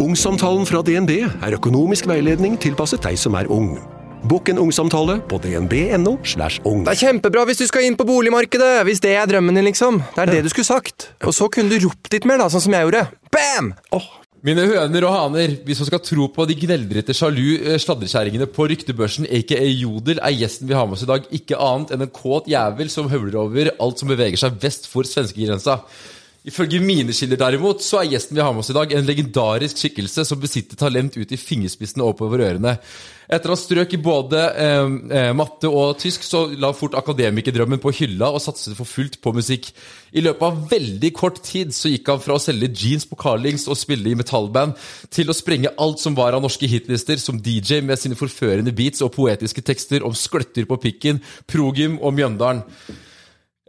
Ungsamtalen 0.00 0.62
fra 0.64 0.80
DNB 0.80 1.10
er 1.20 1.54
økonomisk 1.58 2.06
veiledning 2.08 2.54
tilpasset 2.60 3.02
deg 3.04 3.18
som 3.20 3.34
er 3.36 3.50
ung. 3.52 3.74
Bokk 4.30 4.48
en 4.48 4.60
ungsamtale 4.62 5.18
på 5.28 5.36
dnb.no. 5.44 6.14
slash 6.24 6.62
ung. 6.64 6.86
Det 6.86 6.94
er 6.94 7.00
kjempebra 7.02 7.42
hvis 7.48 7.60
du 7.60 7.66
skal 7.68 7.84
inn 7.84 7.98
på 8.00 8.06
boligmarkedet, 8.08 8.78
hvis 8.88 9.02
det 9.04 9.12
er 9.20 9.28
drømmen 9.28 9.58
din, 9.60 9.66
liksom. 9.68 9.98
Det 10.14 10.22
er 10.24 10.32
det 10.32 10.46
du 10.46 10.48
skulle 10.52 10.68
sagt. 10.68 11.10
Og 11.20 11.36
så 11.36 11.50
kunne 11.52 11.68
du 11.68 11.84
ropt 11.84 12.08
litt 12.14 12.24
mer, 12.28 12.40
da, 12.40 12.48
sånn 12.48 12.64
som 12.64 12.76
jeg 12.76 12.86
gjorde. 12.86 13.02
Bam! 13.28 13.74
Mine 14.40 14.64
høner 14.70 15.04
og 15.04 15.12
haner, 15.12 15.52
hvis 15.66 15.82
man 15.82 15.90
skal 15.90 16.00
tro 16.06 16.30
på 16.32 16.46
de 16.48 16.56
gneldrete 16.62 17.12
sjalu 17.16 17.58
eh, 17.58 17.76
sladrekjerringene 17.84 18.48
på 18.48 18.70
ryktebørsen, 18.72 19.28
aka 19.28 19.58
Jodel, 19.68 20.22
er 20.24 20.32
gjesten 20.32 20.70
vi 20.70 20.78
har 20.78 20.88
med 20.88 20.96
oss 20.96 21.04
i 21.04 21.10
dag 21.10 21.28
ikke 21.42 21.60
annet 21.60 21.92
enn 21.92 22.06
en 22.06 22.14
kåt 22.14 22.48
jævel 22.48 22.88
som 22.88 23.12
høvler 23.12 23.36
over 23.42 23.68
alt 23.76 24.00
som 24.00 24.08
beveger 24.08 24.40
seg 24.40 24.56
vest 24.64 24.88
for 24.88 25.04
svenskegrensa. 25.04 25.82
Ifølge 26.48 26.78
mine 26.80 27.12
kilder 27.12 27.36
derimot, 27.36 27.82
så 27.84 27.98
er 28.00 28.14
gjesten 28.14 28.38
vi 28.38 28.40
har 28.40 28.54
med 28.56 28.62
oss 28.62 28.70
i 28.72 28.74
dag 28.76 28.92
en 28.96 29.04
legendarisk 29.04 29.76
skikkelse 29.76 30.22
som 30.24 30.38
besitter 30.40 30.78
talent 30.80 31.18
ut 31.20 31.32
i 31.34 31.36
fingerspissene 31.36 32.00
og 32.00 32.14
oppover 32.14 32.40
ørene. 32.46 32.78
Etter 33.28 33.52
å 33.52 33.54
ha 33.54 33.60
strøk 33.60 33.92
i 33.92 34.00
både 34.00 34.40
eh, 34.56 34.94
eh, 35.18 35.32
matte 35.36 35.68
og 35.68 35.98
tysk, 36.00 36.24
så 36.24 36.46
la 36.56 36.70
fort 36.74 36.96
akademikerdrømmen 36.96 37.82
på 37.82 37.92
hylla 37.98 38.30
og 38.32 38.40
satset 38.40 38.72
for 38.78 38.88
fullt 38.88 39.18
på 39.20 39.34
musikk. 39.36 39.68
I 40.16 40.24
løpet 40.24 40.46
av 40.48 40.64
veldig 40.72 41.12
kort 41.18 41.42
tid 41.44 41.76
så 41.76 41.92
gikk 41.92 42.08
han 42.08 42.24
fra 42.24 42.38
å 42.38 42.42
selge 42.42 42.72
jeans 42.72 43.04
på 43.10 43.20
Carlings 43.20 43.68
og 43.68 43.76
spille 43.78 44.08
i 44.08 44.16
metallband, 44.16 44.80
til 45.12 45.28
å 45.28 45.36
sprenge 45.36 45.74
alt 45.76 46.00
som 46.00 46.16
var 46.16 46.32
av 46.32 46.40
norske 46.46 46.72
hitlister, 46.72 47.20
som 47.20 47.36
DJ 47.36 47.84
med 47.84 48.00
sine 48.00 48.16
forførende 48.16 48.72
beats 48.72 49.04
og 49.04 49.12
poetiske 49.18 49.60
tekster 49.68 50.08
om 50.08 50.16
skløtter 50.16 50.64
på 50.64 50.80
pikken, 50.88 51.20
progym 51.52 52.00
og 52.00 52.16
Mjøndalen. 52.16 52.64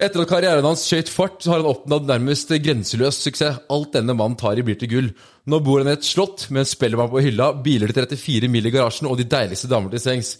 Etter 0.01 0.23
at 0.23 0.31
karrieren 0.31 0.65
hans 0.65 0.81
skjøt 0.89 1.11
fart, 1.13 1.43
har 1.45 1.59
han 1.59 1.67
oppnådd 1.69 2.07
nærmest 2.09 2.49
grenseløs 2.65 3.19
suksess. 3.21 3.59
Alt 3.69 3.93
denne 3.93 4.15
mannen 4.17 4.37
tar 4.39 4.57
i, 4.57 4.63
blir 4.65 4.79
til 4.81 4.89
gull. 4.89 5.09
Nå 5.45 5.59
bor 5.61 5.83
han 5.83 5.91
i 5.91 5.93
et 5.93 6.07
slott 6.07 6.47
med 6.49 6.63
en 6.63 6.69
spellemann 6.71 7.11
på 7.11 7.21
hylla, 7.21 7.51
biler 7.61 7.93
til 7.93 8.07
34 8.09 8.49
mil 8.49 8.65
i 8.65 8.73
garasjen 8.73 9.09
og 9.11 9.19
de 9.19 9.27
deiligste 9.29 9.69
damer 9.69 9.93
til 9.93 10.01
sengs. 10.01 10.39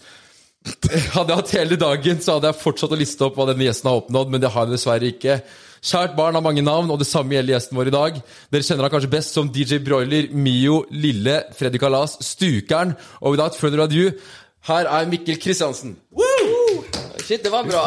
Hadde 1.14 1.30
jeg 1.30 1.38
hatt 1.38 1.54
hele 1.60 1.78
dagen, 1.78 2.18
så 2.22 2.36
hadde 2.36 2.50
jeg 2.50 2.58
fortsatt 2.62 2.94
å 2.94 2.98
liste 2.98 3.26
opp 3.26 3.38
hva 3.38 3.48
denne 3.48 3.66
gjesten 3.66 3.88
har 3.90 4.02
oppnådd, 4.02 4.34
men 4.34 4.42
det 4.42 4.50
har 4.54 4.66
jeg 4.66 4.76
dessverre 4.76 5.08
ikke. 5.10 5.38
Kjært 5.82 6.18
barn 6.18 6.38
har 6.38 6.44
mange 6.46 6.62
navn, 6.62 6.90
og 6.94 7.00
det 7.02 7.08
samme 7.10 7.34
gjelder 7.34 7.56
gjesten 7.56 7.78
vår 7.78 7.90
i 7.90 7.94
dag. 7.94 8.20
Dere 8.54 8.66
kjenner 8.66 8.86
han 8.86 8.94
kanskje 8.94 9.14
best 9.14 9.38
som 9.38 9.50
DJ 9.50 9.82
Broiler, 9.82 10.30
Mio, 10.30 10.84
Lille, 10.94 11.40
Freddy 11.58 11.82
Kalas, 11.82 12.18
Stukeren, 12.22 12.94
og 13.18 13.34
without 13.34 13.58
further 13.58 13.82
ado, 13.86 14.10
her 14.70 14.86
er 14.86 15.10
Mikkel 15.10 15.42
Kristiansen. 15.42 15.96
Shit, 17.22 17.42
det 17.44 17.50
var 17.52 17.64
bra, 17.68 17.82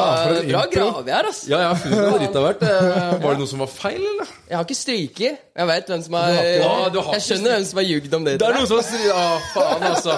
bra 0.47 0.61
grave 0.72 1.11
her, 1.11 1.28
ass. 1.30 1.41
Ja, 1.50 1.59
ja. 1.66 1.72
Eh, 1.75 3.16
Var 3.22 3.36
det 3.36 3.39
noe 3.41 3.50
som 3.50 3.61
var 3.64 3.69
feil, 3.72 4.00
eller? 4.02 4.30
Jeg 4.50 4.58
har 4.58 4.66
ikke 4.67 4.78
stryket. 4.80 5.39
Jeg 5.55 5.69
vet 5.72 5.89
hvem 5.91 6.03
som 6.05 6.17
har, 6.19 6.36
Ja, 6.39 6.73
du 6.94 7.00
har 7.02 7.17
Jeg 7.17 7.25
skjønner 7.28 7.56
hvem 7.56 7.66
som 7.69 7.80
har 7.81 7.88
ljugd 7.88 8.13
om 8.19 8.28
det. 8.28 8.36
Det 8.41 8.47
er 8.47 8.56
noe 8.58 8.63
noen 8.63 8.69
som 8.72 8.81
har 8.81 8.88
stri- 8.89 9.08
Ja, 9.09 9.25
faen, 9.53 9.88
altså. 9.91 10.17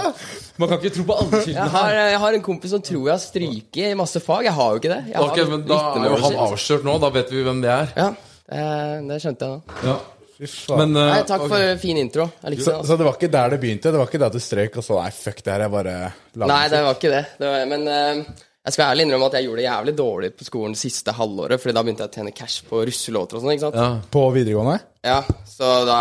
Man 0.57 0.69
kan 0.71 0.79
ikke 0.81 0.93
tro 0.95 1.03
på 1.11 1.17
alle 1.21 1.41
kildene 1.45 1.69
har, 1.69 1.89
her. 1.93 2.09
jeg 2.13 2.19
har 2.25 2.33
en 2.39 2.45
kompis 2.49 2.71
som 2.73 2.81
tror 2.81 3.03
jeg 3.05 3.13
har 3.13 3.23
stryket 3.23 3.91
i 3.91 3.95
masse 3.99 4.21
fag. 4.23 4.43
Jeg 4.49 4.53
har 4.57 4.69
jo 4.75 4.81
ikke 4.81 4.93
det. 4.93 5.01
Jeg 5.11 5.17
har 5.17 5.31
Ok, 5.31 5.37
men 5.51 5.65
Da 5.69 5.79
er 5.93 6.09
jo 6.09 6.21
han 6.25 6.37
avslørt 6.47 6.85
nå. 6.87 6.97
Da 7.03 7.09
vet 7.17 7.33
vi 7.33 7.43
hvem 7.45 7.61
det 7.65 7.73
er. 7.73 7.91
Ja, 7.97 8.07
det, 8.49 9.09
det 9.11 9.19
skjønte 9.25 9.49
jeg 9.49 9.57
nå. 9.57 9.81
Ja. 9.91 9.97
Fy 10.37 10.45
faen. 10.45 10.77
Men 10.83 10.97
uh, 11.01 11.07
Nei, 11.15 11.21
takk 11.25 11.43
for 11.49 11.77
fin 11.81 11.97
intro. 11.97 12.27
Jeg 12.43 12.53
likte 12.53 12.65
så, 12.67 12.71
det. 12.71 12.77
altså. 12.83 12.91
så 12.93 12.97
det 12.99 13.05
var 13.07 13.15
ikke 13.17 13.29
der 13.33 13.53
det 13.55 13.57
begynte? 13.63 13.89
Det 13.93 13.97
var 14.01 14.09
ikke 14.11 14.19
det 14.21 14.27
at 14.27 14.35
du 14.37 14.41
strøk 14.45 14.75
og 14.77 14.85
så 14.85 14.99
Nei, 15.01 15.09
fuck 15.15 15.39
det 15.41 15.53
her, 15.53 15.63
jeg 15.65 15.73
bare 15.73 15.95
la 16.37 16.49
Nei, 16.51 16.59
det 16.73 16.81
var 16.85 16.97
ikke 16.99 17.09
det. 17.13 17.23
det 17.41 17.47
var, 17.53 17.63
men 17.71 17.87
eh, 17.89 18.19
jeg 18.67 18.75
skal 18.75 18.91
ærlig 18.91 19.05
innrømme 19.07 19.29
at 19.29 19.35
jeg 19.37 19.45
gjorde 19.47 19.61
det 19.61 19.65
jævlig 19.69 19.91
dårlig 19.95 20.29
på 20.35 20.43
skolen 20.43 20.73
siste 20.75 21.13
halvåret, 21.15 21.61
Fordi 21.63 21.73
da 21.77 21.83
begynte 21.85 22.03
jeg 22.03 22.11
å 22.11 22.15
tjene 22.17 22.33
cash 22.35 22.65
på 22.67 22.81
russelåter 22.89 23.37
og 23.37 23.43
sånn. 23.45 23.53
ikke 23.53 23.63
sant? 23.63 23.77
ja. 23.79 23.91
På 24.11 24.27
videregående? 24.35 24.81
Ja, 25.07 25.21
så 25.47 25.69
da 25.87 25.99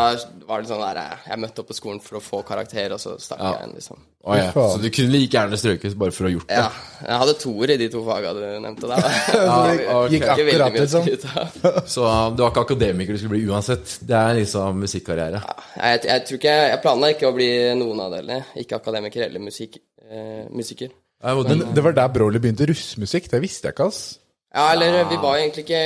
var 0.49 0.65
det 0.65 0.71
sånn 0.73 0.83
der 0.83 0.99
Jeg 1.29 1.39
møtte 1.39 1.63
opp 1.63 1.71
på 1.71 1.77
skolen 1.77 2.01
for 2.03 2.19
å 2.19 2.23
få 2.25 2.41
karakter, 2.49 2.97
og 2.97 2.99
så 2.99 3.15
stakk 3.23 3.45
jeg 3.45 3.61
igjen, 3.61 3.77
liksom. 3.79 4.03
Oh, 4.27 4.35
ja. 4.35 4.49
Så 4.51 4.81
du 4.83 4.89
kunne 4.91 5.13
like 5.15 5.31
gjerne 5.37 5.61
strøket 5.63 5.95
bare 6.01 6.17
for 6.17 6.27
å 6.27 6.29
ha 6.29 6.35
gjort 6.35 6.49
det? 6.51 6.59
Ja. 6.59 6.67
Jeg 7.07 7.21
hadde 7.23 7.37
toer 7.45 7.75
i 7.77 7.79
de 7.85 7.89
to 7.95 8.03
faga 8.09 8.35
du 8.35 8.43
nevnte 8.67 8.91
der. 8.91 9.09
ja, 9.37 9.57
okay. 9.71 10.17
Gikk 10.17 10.29
akkurat, 10.35 10.91
sånn. 10.91 11.07
liksom. 11.13 11.81
Så 11.95 12.11
du 12.35 12.43
var 12.43 12.51
ikke 12.51 12.67
akademiker 12.67 13.15
du 13.15 13.23
skulle 13.23 13.37
bli 13.37 13.47
uansett? 13.47 13.99
Det 14.03 14.19
er 14.19 14.41
liksom 14.41 14.83
musikkarriere? 14.83 15.45
Jeg, 15.79 16.03
jeg 16.11 16.27
tror 16.27 16.43
ikke 16.43 16.59
Jeg 16.73 16.83
planla 16.83 17.15
ikke 17.15 17.31
å 17.31 17.37
bli 17.39 17.51
noen 17.79 18.07
av 18.09 18.19
delene. 18.19 18.43
Ikke 18.59 18.83
akademiker 18.83 19.29
eller 19.29 19.47
musik, 19.47 19.79
eh, 20.11 20.49
musiker. 20.51 20.91
Men 21.25 21.63
det 21.75 21.83
var 21.85 21.93
der 21.97 22.09
broiler 22.13 22.39
begynte 22.43 22.67
russmusikk. 22.69 23.31
Det 23.33 23.41
visste 23.43 23.69
jeg 23.69 23.75
ikke, 23.77 23.87
ass. 23.89 24.19
Ja, 24.55 24.73
eller 24.73 25.05
vi 25.11 25.17
var 25.21 25.37
egentlig 25.41 25.65
ikke 25.67 25.81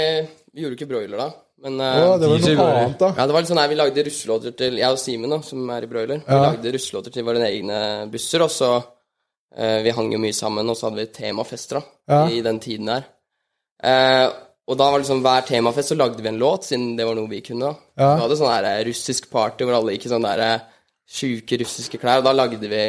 Vi 0.55 0.63
gjorde 0.65 0.77
ikke 0.77 0.89
broiler 0.91 1.17
da, 1.19 1.29
men 1.63 1.79
ja, 1.79 2.17
det 2.19 2.29
var 2.31 2.39
DJ 2.43 2.55
noe 2.59 2.67
annet, 2.75 2.99
da. 2.99 3.09
Ja, 3.17 3.27
det 3.27 3.35
var 3.35 3.41
litt 3.45 3.51
sånn 3.51 3.61
her, 3.63 3.69
Vi 3.71 3.79
lagde 3.79 4.05
russelåter 4.07 4.55
til 4.59 4.79
Jeg 4.81 4.91
og 4.91 4.99
Simen, 4.99 5.31
da, 5.31 5.39
som 5.47 5.71
er 5.71 5.87
i 5.87 5.91
Broiler, 5.91 6.21
vi 6.27 6.39
lagde 6.45 6.73
russelåter 6.75 7.15
til 7.15 7.27
våre 7.27 7.43
egne 7.47 7.79
busser. 8.11 8.43
Og 8.43 8.51
så 8.51 8.71
eh, 9.55 9.81
Vi 9.87 9.95
hang 9.97 10.13
jo 10.15 10.19
mye 10.23 10.35
sammen, 10.37 10.69
og 10.71 10.77
så 10.79 10.89
hadde 10.89 11.03
vi 11.05 11.07
temafester 11.15 11.79
da, 11.81 11.85
Ja. 12.11 12.21
i 12.31 12.41
den 12.43 12.59
tiden 12.63 12.91
der. 12.91 13.07
Eh, 13.83 14.27
og 14.71 14.77
da 14.79 14.91
var 14.93 15.01
liksom 15.03 15.23
hver 15.25 15.47
temafest 15.49 15.89
så 15.91 15.97
lagde 15.99 16.23
vi 16.23 16.29
en 16.31 16.39
låt, 16.39 16.65
siden 16.69 16.97
det 16.99 17.07
var 17.07 17.15
noe 17.19 17.31
vi 17.31 17.41
kunne. 17.43 17.71
da. 17.73 17.75
Ja. 17.99 18.11
Vi 18.17 18.23
hadde 18.27 18.37
sånn 18.39 18.53
her 18.53 18.69
eh, 18.75 18.85
russisk 18.91 19.31
party 19.33 19.65
hvor 19.67 19.79
alle 19.81 19.95
gikk 19.97 20.07
i 20.07 20.13
sånne 20.13 20.35
eh, 20.47 20.61
sjuke 21.11 21.59
russiske 21.63 21.99
klær. 22.03 22.19
Og 22.21 22.27
da 22.29 22.33
lagde 22.37 22.61
vi 22.71 22.85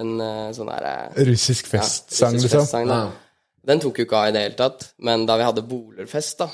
en 0.00 0.12
uh, 0.20 0.50
sånn 0.56 0.70
der 0.72 0.88
eh, 0.88 1.22
Russisk 1.28 1.68
ja, 1.68 1.78
festsang, 1.78 2.38
russisk 2.38 2.56
liksom. 2.56 2.88
Ja. 2.88 2.98
da. 3.04 3.40
Den 3.72 3.82
tok 3.82 4.00
jo 4.00 4.06
ikke 4.06 4.18
av 4.18 4.30
i 4.30 4.34
det 4.34 4.44
hele 4.46 4.58
tatt. 4.58 4.86
Men 5.06 5.26
da 5.28 5.36
vi 5.38 5.46
hadde 5.46 5.64
bolerfest, 5.68 6.40
da 6.42 6.48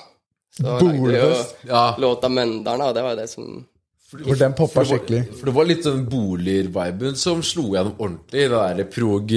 så 0.59 0.65
lagde 0.65 0.89
vi 0.91 0.97
jo 0.97 1.05
Bolerfest? 1.05 1.57
Ja. 1.69 1.95
låta 1.99 2.29
'Møndalen', 2.29 2.89
og 2.89 2.95
det 2.95 3.03
var 3.03 3.11
jo 3.11 3.21
det 3.21 3.29
som 3.31 3.67
For 4.09 4.39
den 4.41 4.55
poppa 4.57 4.87
skikkelig. 4.89 5.19
for 5.37 5.51
det 5.51 5.53
var 5.53 5.67
litt 5.69 5.83
sånn 5.85 6.07
boliger-viben 6.09 7.17
som 7.21 7.43
slo 7.45 7.75
gjennom 7.75 7.99
ordentlig. 8.01 8.39
Det 8.41 8.47
derre 8.55 8.87
prog 8.89 9.33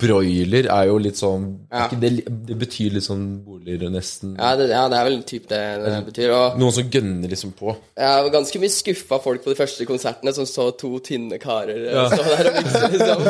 broiler 0.00 0.66
er 0.66 0.88
jo 0.88 0.96
litt 0.98 1.20
sånn 1.20 1.44
Ja. 1.70 1.84
ikke 1.86 1.98
det, 2.02 2.10
det 2.48 2.56
betyr 2.58 2.96
litt 2.96 3.06
sånn 3.06 3.22
boliger, 3.44 3.86
nesten. 3.94 4.32
Ja, 4.34 4.56
det, 4.58 4.66
ja, 4.72 4.88
det 4.90 4.98
er 4.98 5.04
vel 5.06 5.20
typ 5.30 5.46
det 5.52 5.60
det 5.84 5.92
betyr. 6.08 6.32
Og 6.34 6.58
Noen 6.58 6.74
som 6.74 6.88
gønner 6.90 7.30
liksom 7.30 7.52
på. 7.54 7.76
jeg 7.96 8.24
var 8.26 8.32
ganske 8.34 8.62
mye 8.64 8.74
skuffa 8.74 9.20
folk 9.22 9.44
på 9.44 9.52
de 9.54 9.58
første 9.60 9.86
konsertene 9.86 10.34
som 10.34 10.48
så 10.50 10.66
to 10.80 10.90
tynne 11.06 11.38
karer 11.38 11.86
ja. 11.92 12.08
stå 12.10 12.26
der 12.26 12.50
og 12.50 12.58
mikse, 12.58 12.82
liksom. 12.96 13.22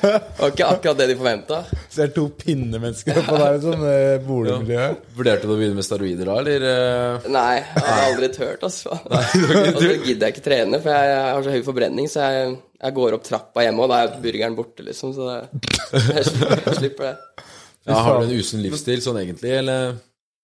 Det 0.00 0.40
var 0.40 0.54
ikke 0.54 0.70
akkurat 0.72 1.02
det 1.02 1.08
de 1.12 1.18
forventa. 1.20 1.60
Ser 1.92 2.14
to 2.16 2.28
pinnemennesker 2.40 3.20
oppå 3.26 3.36
der, 3.44 3.60
sånn 3.66 3.84
eh, 3.92 4.16
boligmiljø. 4.24 4.88
Vurderte 5.20 5.44
du 5.44 5.52
å 5.52 5.60
begynne 5.60 5.76
med 5.82 5.84
steroider 5.84 6.32
da, 6.32 6.40
eller? 6.40 6.66
eh? 6.72 7.30
Nei, 7.36 7.60
jeg 7.60 7.86
har 7.90 8.02
aldri 8.08 8.32
turt, 8.40 8.64
altså. 8.70 8.96
Og 9.04 9.80
så 9.84 9.94
gidder 10.06 10.29
jeg 10.30 10.36
ikke 10.38 10.46
trene, 10.48 10.80
for 10.80 10.94
jeg, 10.94 11.22
har 11.26 11.46
så 11.46 11.54
høy 11.54 11.64
forbrenning, 11.66 12.10
så 12.10 12.28
jeg, 12.30 12.52
jeg 12.80 12.96
går 12.96 13.16
opp 13.16 13.24
trappa 13.26 13.64
hjemme, 13.66 13.84
og 13.84 13.92
da 13.92 14.02
er 14.04 14.20
burgeren 14.22 14.56
borte, 14.58 14.84
liksom. 14.86 15.12
Så 15.16 15.26
det, 15.28 15.40
jeg, 15.90 16.28
slipper, 16.30 16.62
jeg 16.66 16.78
slipper 16.78 17.10
det. 17.10 17.48
Ja, 17.88 17.98
har 18.06 18.20
du 18.20 18.28
en 18.28 18.38
usunn 18.38 18.62
livsstil 18.64 19.02
sånn 19.04 19.18
egentlig, 19.22 19.52
eller? 19.60 19.98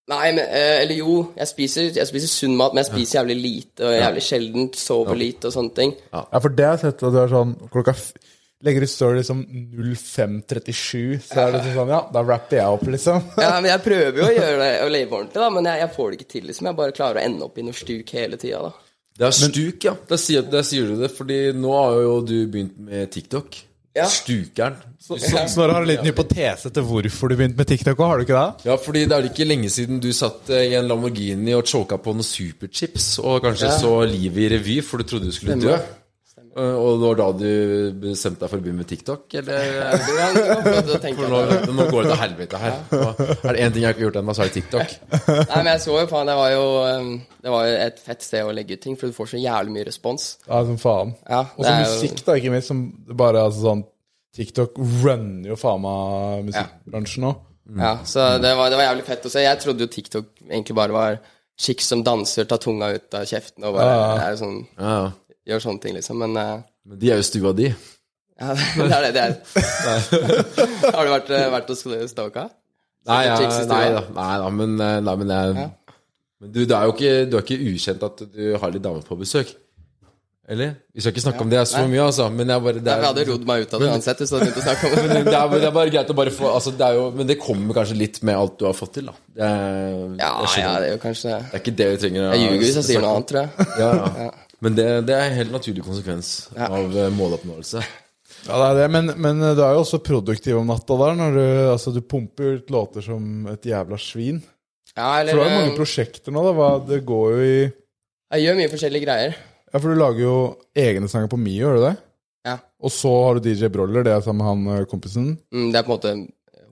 Nei, 0.06 0.28
men, 0.30 0.44
eh, 0.44 0.84
eller 0.84 1.00
jo, 1.00 1.16
jeg 1.34 1.50
spiser, 1.50 1.88
jeg 1.96 2.06
spiser 2.06 2.30
sunn 2.30 2.54
mat, 2.58 2.74
men 2.74 2.84
jeg 2.84 2.92
spiser 2.92 3.18
jævlig 3.20 3.36
lite 3.40 3.88
og 3.88 3.96
jævlig 3.96 4.22
sjeldent. 4.22 4.78
Sover 4.78 5.18
lite 5.18 5.50
og 5.50 5.56
sånne 5.56 5.74
ting. 5.74 5.96
Ja, 6.14 6.22
for 6.38 6.54
det 6.54 6.66
har 6.68 6.76
jeg 6.76 6.84
sett 6.84 7.02
at 7.02 7.16
du 7.16 7.20
er 7.24 7.32
sånn 7.32 7.54
klokka 7.74 7.94
f 7.96 8.08
Legger 8.64 8.86
ut 8.86 8.88
story 8.88 9.18
liksom 9.18 9.42
05.37, 9.44 11.18
så 11.26 11.42
er 11.42 11.50
det 11.52 11.74
sånn 11.74 11.90
Ja, 11.92 11.98
da 12.08 12.22
rapper 12.24 12.56
jeg 12.56 12.76
opp, 12.78 12.86
liksom. 12.88 13.18
Ja, 13.44 13.58
men 13.60 13.68
Jeg 13.68 13.82
prøver 13.90 14.22
jo 14.22 14.24
å 14.30 14.32
gjøre 14.32 14.56
det 14.62 14.70
og 14.86 14.92
leve 14.94 15.18
ordentlig, 15.18 15.42
da, 15.42 15.50
men 15.52 15.68
jeg, 15.68 15.82
jeg 15.82 15.92
får 15.98 16.08
det 16.08 16.18
ikke 16.18 16.30
til. 16.32 16.46
liksom 16.48 16.70
Jeg 16.70 16.78
bare 16.78 16.96
klarer 16.96 17.20
å 17.20 17.26
ende 17.26 17.44
opp 17.46 17.60
i 17.60 17.66
noe 17.66 17.76
stuk 17.76 18.14
hele 18.16 18.40
tida. 18.40 18.62
da. 18.64 18.85
Det 19.16 19.24
er 19.24 19.32
stuk, 19.32 19.84
ja. 19.86 19.94
Der 20.10 20.20
sier, 20.20 20.44
der 20.52 20.66
sier 20.66 20.90
du 20.90 21.00
det, 21.00 21.08
fordi 21.16 21.38
nå 21.56 21.72
har 21.72 22.02
jo 22.04 22.20
du 22.26 22.36
begynt 22.52 22.76
med 22.84 23.08
TikTok. 23.14 23.56
Ja. 23.96 24.04
Stukeren. 24.12 24.74
Så, 25.00 25.16
så 25.16 25.46
når 25.56 25.70
du 25.70 25.72
har 25.72 25.84
en 25.84 25.88
liten 25.88 26.08
hypotese 26.10 26.68
til 26.74 26.84
hvorfor 26.84 27.30
du 27.30 27.36
begynte 27.38 27.56
med 27.56 27.68
TikTok, 27.70 28.00
har 28.02 28.18
du 28.18 28.26
ikke 28.26 28.36
det? 28.36 28.66
Ja, 28.68 28.74
fordi 28.82 29.04
det 29.08 29.16
er 29.16 29.28
ikke 29.30 29.46
lenge 29.46 29.70
siden 29.72 30.02
du 30.04 30.10
satt 30.12 30.50
eh, 30.52 30.66
i 30.68 30.74
en 30.76 30.90
Lamborghini 30.90 31.54
og 31.56 31.64
choka 31.70 31.96
på 32.02 32.12
noen 32.12 32.26
superchips, 32.26 33.14
og 33.22 33.40
kanskje 33.46 33.70
så 33.78 33.92
livet 34.10 34.42
i 34.42 34.50
revy, 34.56 34.80
for 34.84 35.00
du 35.00 35.08
trodde 35.08 35.30
du 35.30 35.36
skulle 35.36 35.56
dø. 35.62 35.78
Eh, 36.56 36.74
Og 36.80 37.00
det 37.00 37.08
var 37.10 37.18
da 37.20 37.26
du 37.36 37.48
bestemte 38.00 38.40
deg 38.44 38.48
for 38.52 38.56
å 38.56 38.64
begynne 38.64 38.80
med 38.80 38.88
TikTok, 38.88 39.26
eller? 39.36 39.66
Ja, 39.76 41.10
For 41.16 41.28
nå, 41.28 41.40
nå 41.76 41.86
går 41.92 42.06
det 42.06 42.12
til 42.14 42.20
helvete 42.22 42.60
her. 42.62 42.78
Er 42.96 43.56
det 43.58 43.64
én 43.66 43.74
ting 43.74 43.84
jeg 43.84 43.92
ikke 43.92 44.00
har 44.00 44.06
gjort 44.06 44.18
ennå, 44.22 44.34
så 44.36 44.44
er 44.46 44.48
det 44.50 44.56
TikTok. 44.56 44.94
Nei, 45.50 45.58
men 45.58 45.70
jeg 45.74 45.82
så 45.84 45.98
jo 46.00 46.06
faen, 46.10 46.30
det 46.30 46.36
var 46.38 46.50
jo 46.54 46.62
um, 46.86 47.10
Det 47.44 47.52
var 47.52 47.66
jo 47.68 47.74
et 47.86 48.00
fett 48.06 48.24
sted 48.24 48.46
å 48.48 48.54
legge 48.56 48.78
ut 48.78 48.82
ting, 48.86 48.96
for 48.96 49.12
du 49.12 49.16
får 49.18 49.34
så 49.34 49.42
jævlig 49.42 49.74
mye 49.76 49.88
respons. 49.90 50.26
Ja, 50.48 50.62
som 50.70 50.80
faen. 50.80 51.12
Ja, 51.28 51.42
Og 51.58 51.66
så 51.68 51.74
musikk, 51.82 52.24
da, 52.26 52.38
ikke 52.40 52.54
minst. 52.56 52.72
Som 52.72 52.86
bare 53.20 53.44
altså 53.50 53.66
sånn 53.68 53.84
TikTok 54.36 54.80
runner 55.04 55.52
jo 55.52 55.56
faen 55.60 55.84
meg 55.84 56.48
musikkbransjen 56.50 57.24
nå. 57.28 57.34
Ja, 57.80 57.96
så 58.06 58.26
det 58.38 58.52
var, 58.56 58.68
det 58.70 58.76
var 58.78 58.88
jævlig 58.92 59.06
fett 59.08 59.24
å 59.26 59.30
se. 59.32 59.42
Jeg 59.44 59.58
trodde 59.62 59.84
jo 59.86 59.90
TikTok 59.90 60.26
egentlig 60.48 60.76
bare 60.78 60.94
var 60.94 61.16
chicks 61.58 61.88
som 61.88 62.02
danser, 62.04 62.44
tar 62.48 62.60
tunga 62.62 62.90
ut 62.96 63.14
av 63.16 63.24
kjeften 63.26 63.64
og 63.64 63.78
bare 63.78 63.94
er 64.26 64.36
sånn, 64.40 64.58
Ja, 64.76 64.96
ja. 65.06 65.06
Gjør 65.46 65.62
sånne 65.66 65.82
ting, 65.82 65.94
liksom. 65.98 66.18
Men 66.22 66.36
eh, 66.42 66.54
Men 66.86 66.98
de 67.02 67.10
er 67.12 67.20
jo 67.22 67.26
stua 67.28 67.52
di. 67.56 67.70
ja, 68.40 68.52
det 68.52 68.86
er 68.92 69.06
det 69.06 69.12
de 69.16 69.24
er. 69.24 69.36
Har 70.96 71.04
du 71.06 71.10
vært, 71.14 71.30
eh, 71.32 71.48
vært 71.54 71.70
hos 71.72 71.84
Stoka? 72.12 72.48
Nei, 73.06 73.20
ja, 73.28 73.36
nei 73.70 73.84
da, 73.94 74.00
nei 74.10 74.32
da, 74.42 74.48
men, 74.50 74.72
eh, 74.82 74.96
nei, 75.06 75.14
men, 75.22 75.28
jeg, 75.30 75.54
Ja. 75.62 75.68
men 76.42 76.50
du, 76.52 76.58
er 76.66 76.88
jo 76.88 76.92
ikke, 76.96 77.12
du 77.30 77.36
er 77.38 77.44
ikke 77.46 77.60
ukjent 77.70 78.02
at 78.02 78.24
du 78.34 78.56
har 78.58 78.72
litt 78.74 78.82
damer 78.82 79.04
på 79.06 79.14
besøk. 79.20 79.52
Eller? 80.48 80.76
Vi 80.94 81.02
skal 81.02 81.10
ikke 81.10 81.22
snakke 81.24 81.42
om 81.42 81.48
det 81.50 81.62
så 81.66 81.80
mye, 81.90 82.02
altså. 82.06 82.28
Men 82.30 82.50
jeg 82.52 82.62
bare, 82.62 82.78
det 82.78 82.86
Jeg 82.92 83.00
nei, 83.02 83.06
hadde 83.08 83.22
rodd 83.30 83.46
meg 83.48 83.64
ut 83.64 83.72
av 83.74 83.80
det 83.82 83.88
uansett 83.90 84.20
hvis 84.22 84.30
du 84.30 84.36
hadde 84.36 84.46
begynt 84.46 84.60
å 84.60 84.66
snakke 84.66 84.86
om 84.86 84.92
det. 84.96 85.22
det, 85.26 85.32
er, 85.34 85.54
det 85.56 85.66
er 85.66 85.74
bare 85.74 85.90
greit 85.94 86.12
å 86.12 86.16
bare 86.20 86.34
få 86.36 86.50
altså, 86.54 86.70
det 86.78 86.86
er 86.86 86.98
jo, 87.00 87.06
Men 87.18 87.26
det 87.30 87.36
kommer 87.42 87.74
kanskje 87.80 87.96
litt 87.98 88.20
med 88.26 88.38
alt 88.38 88.54
du 88.60 88.66
har 88.68 88.76
fått 88.78 88.92
til, 88.98 89.08
da. 89.10 89.14
Det 89.38 89.42
er, 89.48 89.96
Ja, 90.20 90.30
ja, 90.60 90.74
det 90.82 90.86
er 90.86 90.92
jo 90.92 91.00
kanskje 91.02 91.32
Det 91.34 91.50
er 91.58 91.62
ikke 91.64 91.74
det 91.82 91.88
vi 91.94 91.98
trenger. 92.04 92.28
å- 92.28 92.30
Jeg 92.36 92.44
ljuger 92.46 92.62
hvis 92.62 92.78
jeg 92.78 92.88
sier 92.92 93.02
noe 93.02 93.14
annet, 93.16 93.32
tror 93.32 93.40
jeg. 93.42 93.68
Ja, 93.82 93.90
ja. 94.26 94.28
Men 94.64 94.76
det, 94.78 94.86
det 95.08 95.14
er 95.14 95.26
en 95.30 95.36
helt 95.36 95.52
naturlig 95.52 95.84
konsekvens 95.84 96.30
av 96.56 96.94
eh, 96.96 97.10
måloppnåelse. 97.12 97.82
Ja, 98.46 98.56
det 98.56 98.66
er 98.68 98.76
det, 98.78 98.86
men, 98.94 99.10
men 99.20 99.40
du 99.42 99.60
er 99.62 99.74
jo 99.76 99.82
også 99.82 99.98
produktiv 100.04 100.58
om 100.60 100.68
natta 100.70 100.96
der. 101.00 101.16
Når 101.18 101.34
du, 101.36 101.42
altså, 101.74 101.92
du 101.94 102.00
pumper 102.02 102.56
ut 102.60 102.70
låter 102.72 103.04
som 103.04 103.46
et 103.52 103.66
jævla 103.68 103.98
svin. 104.00 104.40
Ja, 104.96 105.10
For 105.26 105.36
du 105.36 105.42
har 105.42 105.50
jo 105.50 105.58
mange 105.58 105.72
eh, 105.74 105.76
prosjekter 105.76 106.32
nå. 106.32 106.44
da, 106.56 106.70
Det 106.88 107.02
går 107.08 107.34
jo 107.34 107.42
i 107.44 107.56
Jeg 107.66 108.44
gjør 108.46 108.58
mye 108.62 108.72
forskjellige 108.72 109.04
greier. 109.04 109.36
Ja, 109.72 109.80
for 109.82 109.92
du 109.92 109.98
lager 110.00 110.22
jo 110.24 110.36
egne 110.78 111.08
sanger 111.10 111.28
på 111.28 111.38
Mio, 111.40 111.66
gjør 111.66 111.76
du 111.76 111.84
det? 111.84 111.94
Ja. 112.46 112.54
Og 112.80 112.92
så 112.94 113.10
har 113.26 113.36
du 113.36 113.44
DJ 113.50 113.68
Broller, 113.74 114.06
det 114.06 114.14
er 114.14 114.22
sammen 114.24 114.40
med 114.46 114.48
han 114.72 114.80
eh, 114.80 114.86
kompisen. 114.88 115.34
Mm, 115.52 115.68
Det 115.74 115.80
er 115.82 115.84
på 115.88 115.92
en 115.92 115.98
måte 115.98 116.14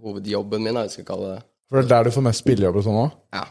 hovedjobben 0.04 0.62
min, 0.64 0.76
da, 0.78 0.86
jeg 0.86 0.94
skal 0.96 1.08
kalle 1.10 1.34
det. 1.34 1.42
For 1.68 1.80
det 1.80 1.84
er 1.88 1.90
der 1.96 2.08
du 2.08 2.14
får 2.14 2.24
mest 2.30 2.44
spillejobber 2.44 2.80
og 2.80 2.86
sånn 2.86 3.00
òg? 3.02 3.12
Ja. 3.34 3.44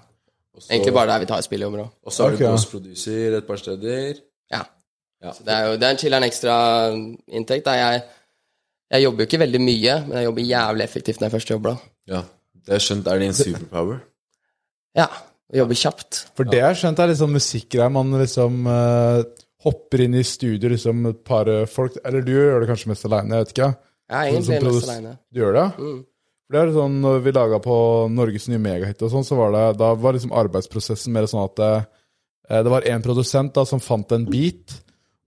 Egentlig 0.62 0.94
bare 0.94 1.10
der 1.10 1.24
vi 1.24 1.30
tar 1.30 1.42
spill 1.42 1.64
i 1.64 1.66
området. 1.66 1.92
Og 2.06 2.14
så 2.14 2.28
har 2.28 2.36
okay. 2.36 2.46
du 2.46 2.52
postproducer 2.52 3.38
et 3.38 3.48
par 3.48 3.62
steder. 3.62 4.22
Ja. 4.52 4.62
Ja. 5.24 5.34
Så 5.34 5.46
det 5.48 5.54
er 5.54 5.68
jo 5.68 5.76
det 5.80 5.88
er 5.88 5.96
en 5.96 6.02
chiller'n 6.02 6.28
ekstra 6.28 6.56
inntekt. 7.34 7.66
Da. 7.66 7.76
Jeg, 7.80 8.04
jeg 8.94 9.06
jobber 9.06 9.24
jo 9.24 9.30
ikke 9.32 9.44
veldig 9.46 9.62
mye, 9.64 10.00
men 10.08 10.18
jeg 10.20 10.28
jobber 10.30 10.50
jævlig 10.52 10.84
effektivt 10.84 11.22
når 11.22 11.30
jeg 11.30 11.36
først 11.38 11.54
jobber. 11.56 11.70
da. 11.76 12.16
Ja. 12.16 12.24
Det 12.64 12.76
er 12.78 12.84
skjønt 12.84 13.08
er 13.12 13.20
din 13.20 13.34
superpower. 13.36 14.04
Ja. 14.96 15.08
Og 15.52 15.58
jobber 15.60 15.78
kjapt. 15.78 16.20
For 16.38 16.48
det 16.48 16.60
jeg 16.60 16.66
har 16.70 16.78
skjønt, 16.80 17.00
er 17.00 17.12
liksom 17.12 17.34
musikkgreier. 17.36 17.92
Man 17.94 18.14
liksom 18.22 18.70
uh, 18.70 19.24
hopper 19.66 20.06
inn 20.06 20.16
i 20.18 20.24
studio, 20.28 20.72
liksom 20.72 21.06
et 21.12 21.20
par 21.28 21.50
eh, 21.52 21.66
folk 21.70 21.96
Eller 22.04 22.24
du 22.26 22.34
gjør 22.34 22.64
det 22.64 22.70
kanskje 22.72 22.92
mest 22.92 23.06
aleine, 23.08 23.38
jeg 23.38 23.46
vet 23.46 23.54
ikke. 23.54 23.70
Er 24.10 24.32
som 24.32 24.54
egentlig 24.54 24.74
mest 24.74 24.90
aleine. 24.90 25.14
Du 25.32 25.40
gjør 25.40 25.56
det? 25.58 25.68
Mm. 25.78 26.02
For 26.44 26.56
det 26.56 26.62
er 26.62 26.74
sånn, 26.76 26.98
når 27.02 27.22
vi 27.24 27.34
laga 27.36 27.60
på 27.64 27.76
Norges 28.12 28.50
nye 28.52 28.62
megahit 28.62 29.02
og 29.06 29.14
sånn, 29.14 29.26
så 29.26 29.38
var 29.40 29.54
det 29.56 29.66
Da 29.80 29.94
var 29.96 30.16
liksom 30.18 30.36
arbeidsprosessen 30.36 31.14
mer 31.16 31.30
sånn 31.32 31.46
at 31.46 31.56
det, 31.60 31.72
eh, 32.50 32.64
det 32.66 32.74
var 32.74 32.88
en 32.90 33.06
produsent 33.06 33.54
da 33.56 33.64
som 33.66 33.82
fant 33.84 34.12
en 34.12 34.28
beat, 34.30 34.76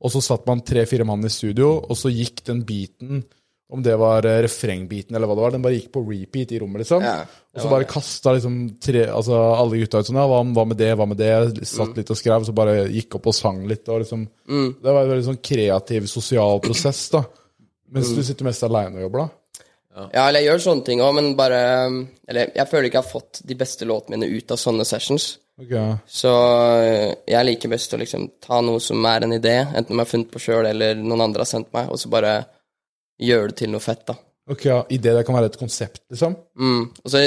og 0.02 0.12
så 0.12 0.20
satt 0.22 0.46
man 0.46 0.60
tre-fire 0.60 1.06
mann 1.08 1.24
i 1.24 1.32
studio, 1.32 1.78
og 1.80 1.96
så 1.96 2.12
gikk 2.12 2.44
den 2.44 2.62
beaten 2.68 3.24
om 3.68 3.82
det 3.82 3.96
var 3.98 4.22
refrengbeaten 4.22 4.44
refrengbiten 4.46 5.16
eller 5.16 5.26
hva 5.26 5.34
det 5.34 5.42
var, 5.42 5.54
den 5.56 5.64
bare 5.64 5.74
gikk 5.74 5.88
på 5.96 6.02
repeat 6.06 6.52
i 6.54 6.60
rommet, 6.62 6.84
liksom. 6.84 7.02
Ja, 7.02 7.24
og 7.26 7.62
så 7.64 7.70
bare 7.72 7.88
kasta 7.90 8.34
liksom 8.36 8.58
tre, 8.82 9.08
altså 9.10 9.40
alle 9.56 9.80
gutta 9.80 9.98
ut 9.98 10.06
sånn 10.06 10.20
Ja, 10.20 10.26
hva, 10.30 10.66
med 10.68 10.78
det, 10.78 10.92
hva 10.94 11.08
med 11.10 11.18
det? 11.18 11.66
Satt 11.66 11.98
litt 11.98 12.12
og 12.14 12.20
skrev, 12.20 12.46
så 12.46 12.54
bare 12.54 12.84
gikk 12.84 13.18
opp 13.18 13.26
og 13.32 13.34
sang 13.34 13.64
litt. 13.66 13.88
Og 13.90 14.04
liksom, 14.04 14.22
Det 14.46 14.86
var 14.86 15.02
en 15.02 15.10
veldig 15.10 15.26
sånn 15.32 15.42
kreativ, 15.42 16.06
sosial 16.10 16.62
prosess, 16.62 17.08
da. 17.10 17.24
Mens 17.90 18.12
du 18.14 18.22
sitter 18.22 18.46
mest 18.46 18.62
aleine 18.66 19.00
og 19.00 19.08
jobber, 19.08 19.24
da. 19.24 19.42
Ja, 19.96 20.26
eller 20.26 20.42
jeg 20.42 20.50
gjør 20.50 20.62
sånne 20.66 20.84
ting 20.84 21.00
òg, 21.00 21.14
men 21.16 21.30
bare 21.38 21.60
Eller 22.28 22.50
jeg 22.52 22.68
føler 22.68 22.88
ikke 22.88 22.98
jeg 22.98 23.06
har 23.06 23.14
fått 23.14 23.40
de 23.48 23.56
beste 23.56 23.88
låtene 23.88 24.18
mine 24.18 24.28
ut 24.36 24.52
av 24.52 24.60
sånne 24.60 24.84
sessions. 24.88 25.30
Ok, 25.56 25.72
Så 26.04 26.30
øh, 26.84 27.14
jeg 27.32 27.48
liker 27.48 27.72
best 27.72 27.94
å 27.96 28.00
liksom 28.02 28.26
ta 28.44 28.60
noe 28.60 28.82
som 28.84 29.00
er 29.08 29.24
en 29.24 29.32
idé, 29.38 29.54
enten 29.64 29.94
om 29.94 30.02
jeg 30.02 30.04
har 30.04 30.10
funnet 30.12 30.32
på 30.34 30.42
sjøl 30.44 30.68
eller 30.68 31.00
noen 31.00 31.24
andre 31.30 31.46
har 31.46 31.48
sendt 31.48 31.72
meg, 31.72 31.88
og 31.88 32.00
så 32.00 32.12
bare 32.12 32.34
gjøre 33.16 33.54
det 33.54 33.56
til 33.62 33.72
noe 33.72 33.80
fett, 33.80 34.04
da. 34.10 34.18
Ok, 34.52 34.66
ja, 34.68 34.82
Idé 34.92 35.14
det 35.16 35.24
kan 35.26 35.34
være 35.34 35.48
et 35.50 35.58
konsept, 35.58 36.02
liksom? 36.12 36.36
Mm. 36.60 36.82
Og 37.02 37.08
så 37.10 37.24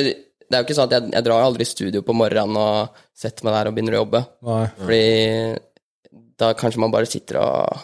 det 0.50 0.58
er 0.58 0.62
jo 0.62 0.66
ikke 0.66 0.78
sånn 0.78 0.90
at 0.90 0.96
jeg, 0.96 1.10
jeg 1.14 1.26
drar 1.26 1.46
aldri 1.46 1.66
i 1.66 1.70
studio 1.70 2.02
på 2.06 2.16
morgenen 2.18 2.58
og 2.58 3.02
setter 3.18 3.46
meg 3.46 3.58
der 3.58 3.70
og 3.70 3.76
begynner 3.76 3.98
å 3.98 4.04
jobbe. 4.04 4.22
Nei. 4.48 4.62
Fordi 4.80 6.20
da 6.40 6.54
kanskje 6.58 6.82
man 6.82 6.94
bare 6.94 7.10
sitter 7.10 7.42
og 7.42 7.84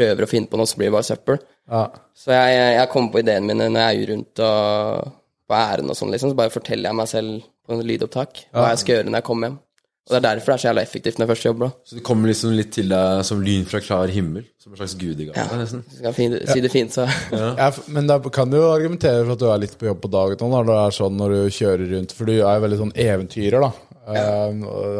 prøver 0.00 0.26
å 0.26 0.30
finne 0.32 0.48
på 0.50 0.56
noe, 0.60 0.66
så 0.66 0.80
blir 0.80 0.88
det 0.90 0.96
bare 0.98 1.10
søppel. 1.12 1.40
Ja. 1.70 1.84
Så 2.16 2.32
jeg, 2.34 2.60
jeg 2.80 2.90
kommer 2.96 3.12
på 3.14 3.22
ideene 3.22 3.52
mine 3.52 3.68
når 3.70 3.86
jeg 3.86 4.02
er 4.02 4.12
rundt 4.14 4.44
og 4.50 5.16
på 5.50 5.58
ærend 5.58 5.90
og 5.92 5.96
sånn, 5.98 6.12
liksom. 6.14 6.30
Så 6.32 6.38
bare 6.38 6.52
forteller 6.54 6.90
jeg 6.90 6.96
meg 7.04 7.08
selv 7.10 7.42
på 7.66 7.74
en 7.76 7.86
lydopptak 7.86 8.46
hva 8.54 8.70
jeg 8.72 8.80
skal 8.84 8.96
gjøre 8.96 9.10
når 9.12 9.20
jeg 9.20 9.28
kommer 9.30 9.48
hjem. 9.50 9.58
Og 10.10 10.14
det 10.16 10.18
er 10.18 10.24
derfor 10.24 10.50
det 10.50 10.54
er 10.56 10.60
så 10.62 10.66
jævla 10.70 10.82
effektivt 10.82 11.18
når 11.20 11.22
jeg 11.26 11.30
først 11.30 11.44
jobber. 11.46 11.68
da. 11.68 11.84
Så 11.86 11.94
det 11.98 12.02
kommer 12.08 12.30
liksom 12.32 12.54
litt 12.56 12.70
til 12.74 12.88
deg 12.90 13.20
som 13.28 13.42
lyn 13.46 13.66
fra 13.68 13.78
klar 13.84 14.10
himmel. 14.10 14.46
Som 14.58 14.72
en 14.72 14.78
slags 14.80 14.94
gudegave, 14.98 15.36
Ja. 15.38 15.44
nesten. 15.60 15.84
Hvis 15.86 15.98
du 16.00 16.02
kan 16.02 16.16
fin- 16.16 16.46
si 16.50 16.60
det 16.64 16.70
fint, 16.72 16.90
så 16.96 17.04
Ja, 17.30 17.54
Ja, 17.60 17.68
men 17.86 18.08
da 18.08 18.18
kan 18.18 18.50
du 18.50 18.56
jo 18.56 18.72
argumentere 18.72 19.22
for 19.24 19.32
at 19.36 19.38
du 19.38 19.46
er 19.52 19.58
litt 19.62 19.76
på 19.78 19.86
jobb 19.86 20.00
på 20.02 20.10
dagen 20.10 20.36
nå, 20.40 20.48
når 20.50 20.66
du 20.66 20.72
er 20.72 20.96
sånn 20.98 21.16
når 21.20 21.28
du 21.36 21.50
kjører 21.58 21.86
rundt, 21.94 22.12
for 22.16 22.24
du 22.26 22.32
er 22.40 22.58
jo 22.58 22.64
veldig 22.66 22.78
sånn 22.80 22.92
eventyrer, 22.96 23.60
da. 23.60 23.70
Eh, 24.16 24.62
og, 24.66 24.98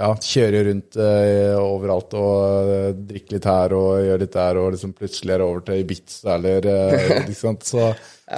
ja, 0.00 0.08
kjører 0.22 0.66
rundt 0.70 0.96
eh, 1.02 1.56
overalt 1.60 2.14
og 2.18 2.70
eh, 2.72 2.88
drikker 3.10 3.36
litt 3.36 3.48
her 3.50 3.74
og 3.76 3.90
gjør 4.06 4.22
litt 4.22 4.36
der, 4.36 4.60
og 4.62 4.72
liksom 4.76 4.94
plutselig 4.96 5.34
er 5.34 5.42
det 5.42 5.46
over 5.48 5.64
til 5.66 5.82
Ibiza 5.82 6.34
eller 6.38 6.68
eh, 6.72 7.12
ikke 7.24 7.36
sant? 7.38 7.66
Så 7.68 7.90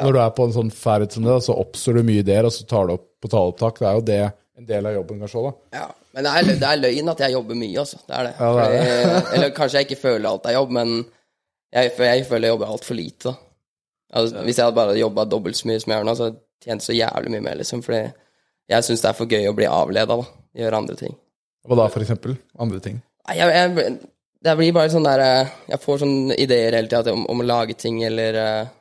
når 0.03 0.13
du 0.13 0.21
er 0.25 0.35
på 0.37 0.49
en 0.49 0.57
sånn 0.59 0.73
ferd 0.75 1.13
som 1.15 1.25
det, 1.29 1.39
så 1.47 1.57
oppstår 1.63 2.01
du 2.01 2.07
mye 2.11 2.27
der, 2.27 2.49
og 2.49 2.53
så 2.55 2.67
tar 2.69 2.89
du 2.91 2.97
opp 2.99 3.07
på 3.23 3.31
taleopptak. 3.33 3.79
Det 3.81 3.89
er 3.89 3.97
jo 4.01 4.05
det 4.11 4.21
en 4.59 4.67
del 4.69 4.89
av 4.91 4.97
jobben, 4.99 5.21
kanskje 5.23 5.39
òg, 5.41 5.47
da. 5.49 5.79
Ja, 5.79 5.87
men 6.15 6.27
det 6.27 6.31
er, 6.35 6.49
det 6.59 6.69
er 6.73 6.81
løgn 6.83 7.13
at 7.13 7.21
jeg 7.23 7.35
jobber 7.37 7.59
mye, 7.61 7.75
altså. 7.85 8.01
Det 8.09 8.17
er 8.19 8.27
det. 8.27 8.33
Ja, 8.39 8.49
det 8.59 8.65
er 8.65 9.05
Fordi- 9.13 9.37
eller 9.39 9.53
kanskje 9.57 9.79
jeg 9.83 9.89
ikke 9.89 10.01
føler 10.03 10.29
alt 10.33 10.49
er 10.51 10.57
jobb, 10.59 10.73
men 10.75 10.95
jeg, 10.99 11.93
jeg 11.95 12.27
føler 12.27 12.49
jeg 12.49 12.55
jobber 12.57 12.73
altfor 12.75 12.99
lite, 12.99 13.31
da. 13.31 13.37
Altså, 14.19 14.43
hvis 14.47 14.57
jeg 14.59 14.65
hadde 14.65 14.77
bare 14.81 14.97
jobba 14.99 15.25
dobbelt 15.29 15.57
så 15.59 15.69
mye 15.69 15.81
som 15.83 15.93
jeg 15.93 16.01
gjør 16.01 16.07
nå, 16.09 16.15
så 16.17 16.27
hadde 16.27 16.39
jeg 16.39 16.65
tjent 16.65 16.85
så 16.87 16.97
jævlig 16.97 17.33
mye 17.35 17.45
mer, 17.45 17.59
liksom. 17.61 17.83
Fordi 17.85 18.03
jeg 18.69 18.85
syns 18.85 19.03
det 19.03 19.11
er 19.11 19.17
for 19.17 19.31
gøy 19.31 19.49
å 19.49 19.57
bli 19.57 19.67
avleda, 19.71 20.19
da. 20.21 20.39
Gjøre 20.59 20.81
andre 20.83 20.97
ting. 20.99 21.15
Hva 21.69 21.79
da, 21.79 21.89
for 21.93 22.05
eksempel? 22.05 22.37
Andre 22.61 22.81
ting. 22.85 22.99
Nei, 23.29 23.37
Jeg, 23.39 23.55
jeg, 23.55 23.95
det 24.45 24.55
blir 24.57 24.75
bare 24.77 24.91
sånn 24.93 25.07
der 25.07 25.21
eh, 25.21 25.55
Jeg 25.73 25.83
får 25.83 26.03
sånne 26.03 26.37
ideer 26.41 26.77
hele 26.79 26.91
tida 26.91 27.13
om, 27.13 27.25
om 27.29 27.43
å 27.43 27.47
lage 27.47 27.77
ting, 27.79 28.01
eller 28.07 28.39
uh, 28.39 28.75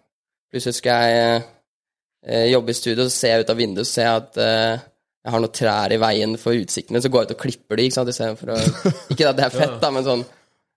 Plutselig 0.51 0.77
skal 0.77 1.07
jeg 1.11 1.39
uh, 1.41 2.45
jobbe 2.51 2.71
i 2.71 2.77
studio, 2.77 3.07
så 3.07 3.15
ser 3.15 3.33
jeg 3.33 3.45
ut 3.45 3.51
av 3.51 3.59
vinduet, 3.59 3.89
så 3.89 3.97
ser 3.97 4.07
jeg 4.07 4.21
at 4.21 4.39
uh, 4.39 4.85
jeg 5.27 5.33
har 5.33 5.43
noen 5.43 5.55
trær 5.59 5.91
i 5.91 5.99
veien 5.99 6.37
for 6.39 6.55
utsikten 6.55 6.95
min, 6.95 7.03
så 7.03 7.11
går 7.11 7.23
jeg 7.23 7.27
ut 7.27 7.35
og 7.35 7.41
klipper 7.41 7.79
de, 7.79 7.87
ikke 7.87 7.97
sant, 7.97 8.11
istedenfor 8.13 8.53
å 8.53 8.59
Ikke 9.11 9.27
at 9.27 9.39
det 9.39 9.47
er 9.47 9.55
fett, 9.55 9.75
da, 9.83 9.91
men 9.91 10.05
sånn 10.07 10.23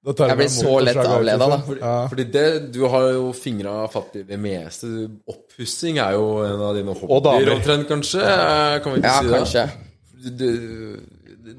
Jeg 0.00 0.37
blir 0.38 0.49
så 0.49 0.79
lett 0.81 0.97
avleda, 0.97 1.47
da. 1.50 1.58
Fordi, 1.67 1.81
Ja. 1.85 1.94
Fordi 2.08 2.25
det, 2.32 2.44
du 2.73 2.81
har 2.88 3.02
jo 3.12 3.32
fingra 3.37 3.75
fatt 3.93 4.14
i 4.17 4.23
det 4.25 4.38
meste. 4.41 4.88
Oppussing 5.29 5.99
er 6.00 6.14
jo 6.17 6.41
en 6.47 6.62
av 6.64 6.75
dine 6.79 6.94
hobbyer, 6.97 7.50
omtrent, 7.52 7.85
kanskje? 7.91 8.23
Kan 8.81 8.94
vi 8.94 9.02
ikke 9.02 9.11
Ja, 9.11 9.19
si 9.20 9.26
det? 9.29 9.41
kanskje. 9.43 9.64
Det, 10.41 10.50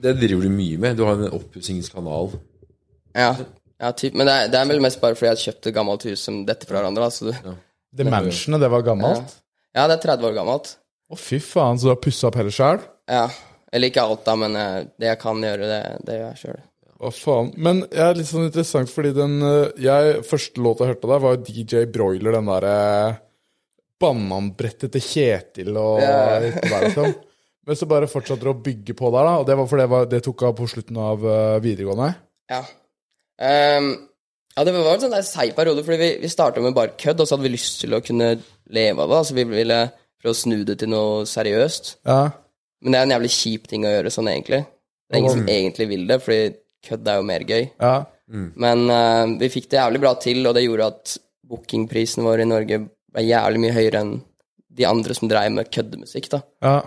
det 0.01 0.15
driver 0.23 0.47
du 0.47 0.49
mye 0.55 0.79
med. 0.81 0.97
Du 0.97 1.03
har 1.05 1.13
en 1.21 1.29
oppussingskanal. 1.37 2.31
Ja, 3.13 3.35
ja 3.81 3.91
typ. 3.93 4.15
Men 4.17 4.25
det 4.25 4.33
er, 4.33 4.49
det 4.53 4.59
er 4.59 4.65
vel 4.73 4.81
mest 4.81 5.01
bare 5.03 5.17
fordi 5.19 5.29
jeg 5.35 5.43
kjøpte 5.45 5.69
et 5.69 5.77
gammelt 5.77 6.07
hus 6.09 6.25
som 6.25 6.41
dette 6.47 6.65
fra 6.69 6.79
hverandre, 6.79 7.05
da, 7.05 7.13
så 7.13 7.29
du 7.29 7.53
Det 7.93 8.09
mansionet, 8.09 8.61
det 8.63 8.71
var 8.71 8.81
gammelt? 8.87 9.37
Ja, 9.75 9.85
det 9.87 9.99
er 9.99 10.03
30 10.17 10.29
år 10.31 10.35
gammelt. 10.41 10.73
Å, 11.11 11.17
fy 11.19 11.37
faen, 11.43 11.77
så 11.77 11.89
du 11.89 11.93
har 11.93 12.01
pussa 12.01 12.29
opp 12.31 12.37
hele 12.39 12.51
sjøl? 12.55 12.81
Ja. 13.11 13.27
Eller 13.71 13.91
ikke 13.91 14.01
alt, 14.03 14.25
da, 14.25 14.33
men 14.39 14.55
eh, 14.59 14.81
det 14.99 15.07
jeg 15.13 15.19
kan 15.21 15.41
gjøre, 15.43 15.67
det, 15.69 15.81
det 16.07 16.17
gjør 16.17 16.27
jeg 16.33 16.41
sjøl. 16.41 16.61
Hva 17.01 17.09
faen. 17.15 17.49
Men 17.57 17.81
jeg 17.87 18.03
er 18.05 18.17
litt 18.19 18.29
sånn 18.29 18.45
interessant, 18.45 18.91
fordi 18.93 19.13
den 19.17 19.39
eh, 19.41 19.71
jeg, 19.81 20.21
Første 20.27 20.61
låta 20.61 20.85
jeg 20.85 20.93
hørte 20.93 21.09
der, 21.09 21.23
var 21.23 21.39
DJ 21.41 21.87
Broiler, 21.89 22.37
den 22.37 22.51
derre 22.51 22.75
bananbrettet 24.01 24.93
til 24.95 25.03
Kjetil 25.05 25.75
og 25.77 26.01
yeah. 26.01 26.45
der, 26.61 26.85
liksom. 26.87 27.15
Men 27.69 27.77
så 27.77 27.87
bare 27.89 28.09
fortsatte 28.09 28.41
dere 28.41 28.55
å 28.55 28.61
bygge 28.65 28.95
på 28.97 29.09
der, 29.13 29.27
da. 29.27 29.33
Og 29.41 29.49
det 29.49 29.57
var 29.57 29.67
fordi 29.69 29.83
det, 29.83 29.91
var, 29.93 30.07
det 30.13 30.21
tok 30.25 30.45
av 30.49 30.55
på 30.57 30.69
slutten 30.69 31.01
av 31.01 31.25
eh, 31.25 31.57
videregående. 31.65 32.07
Ja. 32.51 32.61
Um, 33.41 33.91
ja, 34.55 34.65
det 34.67 34.73
var 34.75 34.93
en 34.93 35.03
sånn 35.05 35.17
seig 35.25 35.53
periode, 35.57 35.85
fordi 35.85 35.99
vi, 36.01 36.09
vi 36.21 36.31
starta 36.31 36.61
med 36.61 36.75
bare 36.77 36.97
kødd, 36.99 37.21
og 37.21 37.29
så 37.29 37.37
hadde 37.37 37.47
vi 37.47 37.53
lyst 37.53 37.79
til 37.81 37.95
å 37.95 38.01
kunne 38.05 38.33
leve 38.73 38.97
av 39.05 39.13
det. 39.13 39.19
Altså 39.21 39.37
vi 39.37 39.45
ville 39.49 39.79
prøve 40.21 40.33
å 40.35 40.41
snu 40.41 40.57
det 40.67 40.77
til 40.81 40.91
noe 40.91 41.21
seriøst. 41.29 41.93
Ja. 42.09 42.23
Men 42.81 42.93
det 42.93 42.99
er 42.99 43.07
en 43.07 43.15
jævlig 43.15 43.31
kjip 43.37 43.69
ting 43.71 43.85
å 43.85 43.93
gjøre 43.93 44.13
sånn, 44.13 44.29
egentlig. 44.33 44.63
Det 44.65 45.15
er 45.17 45.21
ingen 45.21 45.37
som 45.37 45.53
egentlig 45.53 45.87
vil 45.91 46.03
det, 46.09 46.17
fordi 46.25 46.41
kødd 46.87 47.07
er 47.07 47.21
jo 47.21 47.27
mer 47.27 47.45
gøy. 47.47 47.69
ja. 47.81 47.93
Men 48.31 48.85
uh, 48.87 49.27
vi 49.41 49.49
fikk 49.51 49.65
det 49.67 49.75
jævlig 49.81 49.99
bra 49.99 50.13
til, 50.23 50.37
og 50.47 50.53
det 50.55 50.61
gjorde 50.63 50.85
at 50.87 51.17
bookingprisen 51.51 52.23
vår 52.23 52.45
i 52.45 52.47
Norge 52.47 52.77
ble 53.11 53.23
jævlig 53.27 53.59
mye 53.59 53.73
høyere 53.75 54.03
enn 54.05 54.13
de 54.71 54.85
andre 54.87 55.17
som 55.17 55.27
dreiv 55.27 55.51
med 55.51 55.67
køddemusikk, 55.67 56.29
da. 56.31 56.39
ja. 56.63 56.77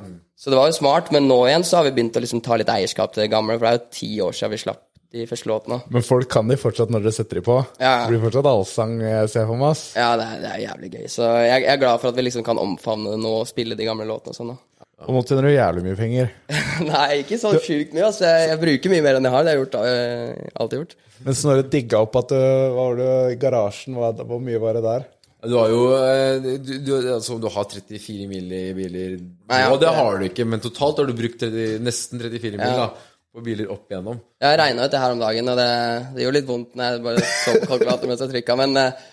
Så 0.41 0.51
det 0.51 0.57
var 0.59 0.71
jo 0.71 0.77
smart, 0.77 1.13
men 1.15 1.29
nå 1.29 1.37
igjen 1.47 1.63
så 1.65 1.79
har 1.79 1.87
vi 1.87 1.93
begynt 1.99 2.17
å 2.19 2.23
liksom 2.25 2.41
ta 2.45 2.57
litt 2.59 2.73
eierskap 2.73 3.13
til 3.15 3.23
det 3.23 3.31
gamle, 3.33 3.55
for 3.59 3.69
det 3.69 3.71
er 3.71 3.79
jo 3.79 3.95
ti 3.95 4.09
år 4.25 4.35
siden 4.37 4.53
vi 4.53 4.63
slapp 4.65 4.81
de 5.15 5.27
første 5.31 5.49
låtene. 5.49 5.79
Men 5.95 6.05
folk 6.05 6.29
kan 6.33 6.49
de 6.51 6.57
fortsatt 6.59 6.91
når 6.91 7.05
dere 7.05 7.15
setter 7.15 7.39
de 7.39 7.45
på. 7.47 7.55
Ja. 7.79 7.93
Det 8.03 8.11
blir 8.11 8.23
fortsatt 8.25 8.49
allsang, 8.51 8.97
jeg 9.05 9.31
ser 9.31 9.47
for 9.47 9.61
meg. 9.61 9.85
Ja, 9.95 10.09
det 10.19 10.27
er, 10.27 10.41
det 10.43 10.51
er 10.51 10.63
jævlig 10.65 10.91
gøy. 10.97 11.05
Så 11.13 11.29
jeg, 11.45 11.63
jeg 11.63 11.71
er 11.77 11.83
glad 11.85 12.03
for 12.03 12.11
at 12.11 12.19
vi 12.19 12.25
liksom 12.27 12.47
kan 12.47 12.61
omfavne 12.61 13.15
det 13.15 13.21
nå 13.23 13.35
og 13.45 13.47
spille 13.49 13.79
de 13.79 13.87
gamle 13.87 14.09
låtene 14.11 14.35
og 14.35 14.41
sånn. 14.41 14.51
da. 14.57 14.59
Og 15.05 15.17
nå 15.17 15.23
tjener 15.27 15.49
du 15.49 15.51
jævlig 15.53 15.83
mye 15.85 15.97
penger. 15.99 16.29
Nei, 16.93 17.09
ikke 17.25 17.39
så 17.41 17.51
sjukt 17.59 17.93
mye. 17.97 18.07
Altså. 18.07 18.25
Jeg, 18.29 18.53
jeg 18.53 18.61
bruker 18.63 18.93
mye 18.95 19.05
mer 19.05 19.19
enn 19.19 19.27
jeg 19.29 19.35
har. 19.35 19.43
Det 19.45 19.51
har 19.53 19.59
jeg 19.59 19.65
gjort, 19.65 19.75
øh, 19.81 20.53
alltid 20.63 20.81
gjort. 20.81 20.95
Men 21.25 21.37
Snorre 21.39 21.65
digga 21.73 22.01
opp 22.05 22.17
at 22.21 22.33
du 22.33 22.39
Hva 22.39 22.71
var 22.79 22.97
det 23.01 23.11
i 23.35 23.41
garasjen? 23.43 23.99
Hva, 23.99 24.13
hvor 24.25 24.41
mye 24.43 24.63
var 24.63 24.79
det 24.79 24.85
der? 24.87 25.05
Du 25.45 25.57
har 25.59 25.69
jo 25.75 25.81
eh, 25.99 26.47
du, 26.57 26.71
du, 26.81 26.93
altså, 27.13 27.37
du 27.43 27.51
har 27.53 27.67
34 27.69 28.29
mil 28.31 28.53
i 28.57 28.63
biler 28.77 29.19
Nei, 29.19 29.59
ja, 29.61 29.67
Og 29.75 29.81
det 29.83 29.91
har 29.93 30.17
du 30.21 30.25
ikke, 30.31 30.47
men 30.49 30.63
totalt 30.65 31.03
har 31.03 31.11
du 31.11 31.13
brukt 31.19 31.37
30, 31.43 31.83
nesten 31.85 32.23
34 32.23 32.55
mil 32.57 32.65
Ja. 32.65 32.87
da, 32.87 33.11
på 33.35 33.43
biler 33.45 33.69
opp 33.75 33.91
igjennom. 33.91 34.21
Jeg 34.41 34.59
regna 34.61 34.87
ut 34.87 34.93
det 34.95 35.03
her 35.03 35.13
om 35.13 35.21
dagen, 35.21 35.49
og 35.51 35.59
det, 35.59 35.69
det 36.15 36.23
gjorde 36.25 36.39
litt 36.39 36.49
vondt 36.49 36.77
når 36.79 36.93
jeg 36.95 37.03
bare 37.05 37.25
så 37.27 37.55
på 37.59 37.69
kalkulatoren 37.73 38.13
mens 38.13 38.23
jeg 38.25 38.31
trykka, 38.31 38.57
men 38.63 38.79
eh, 38.79 39.05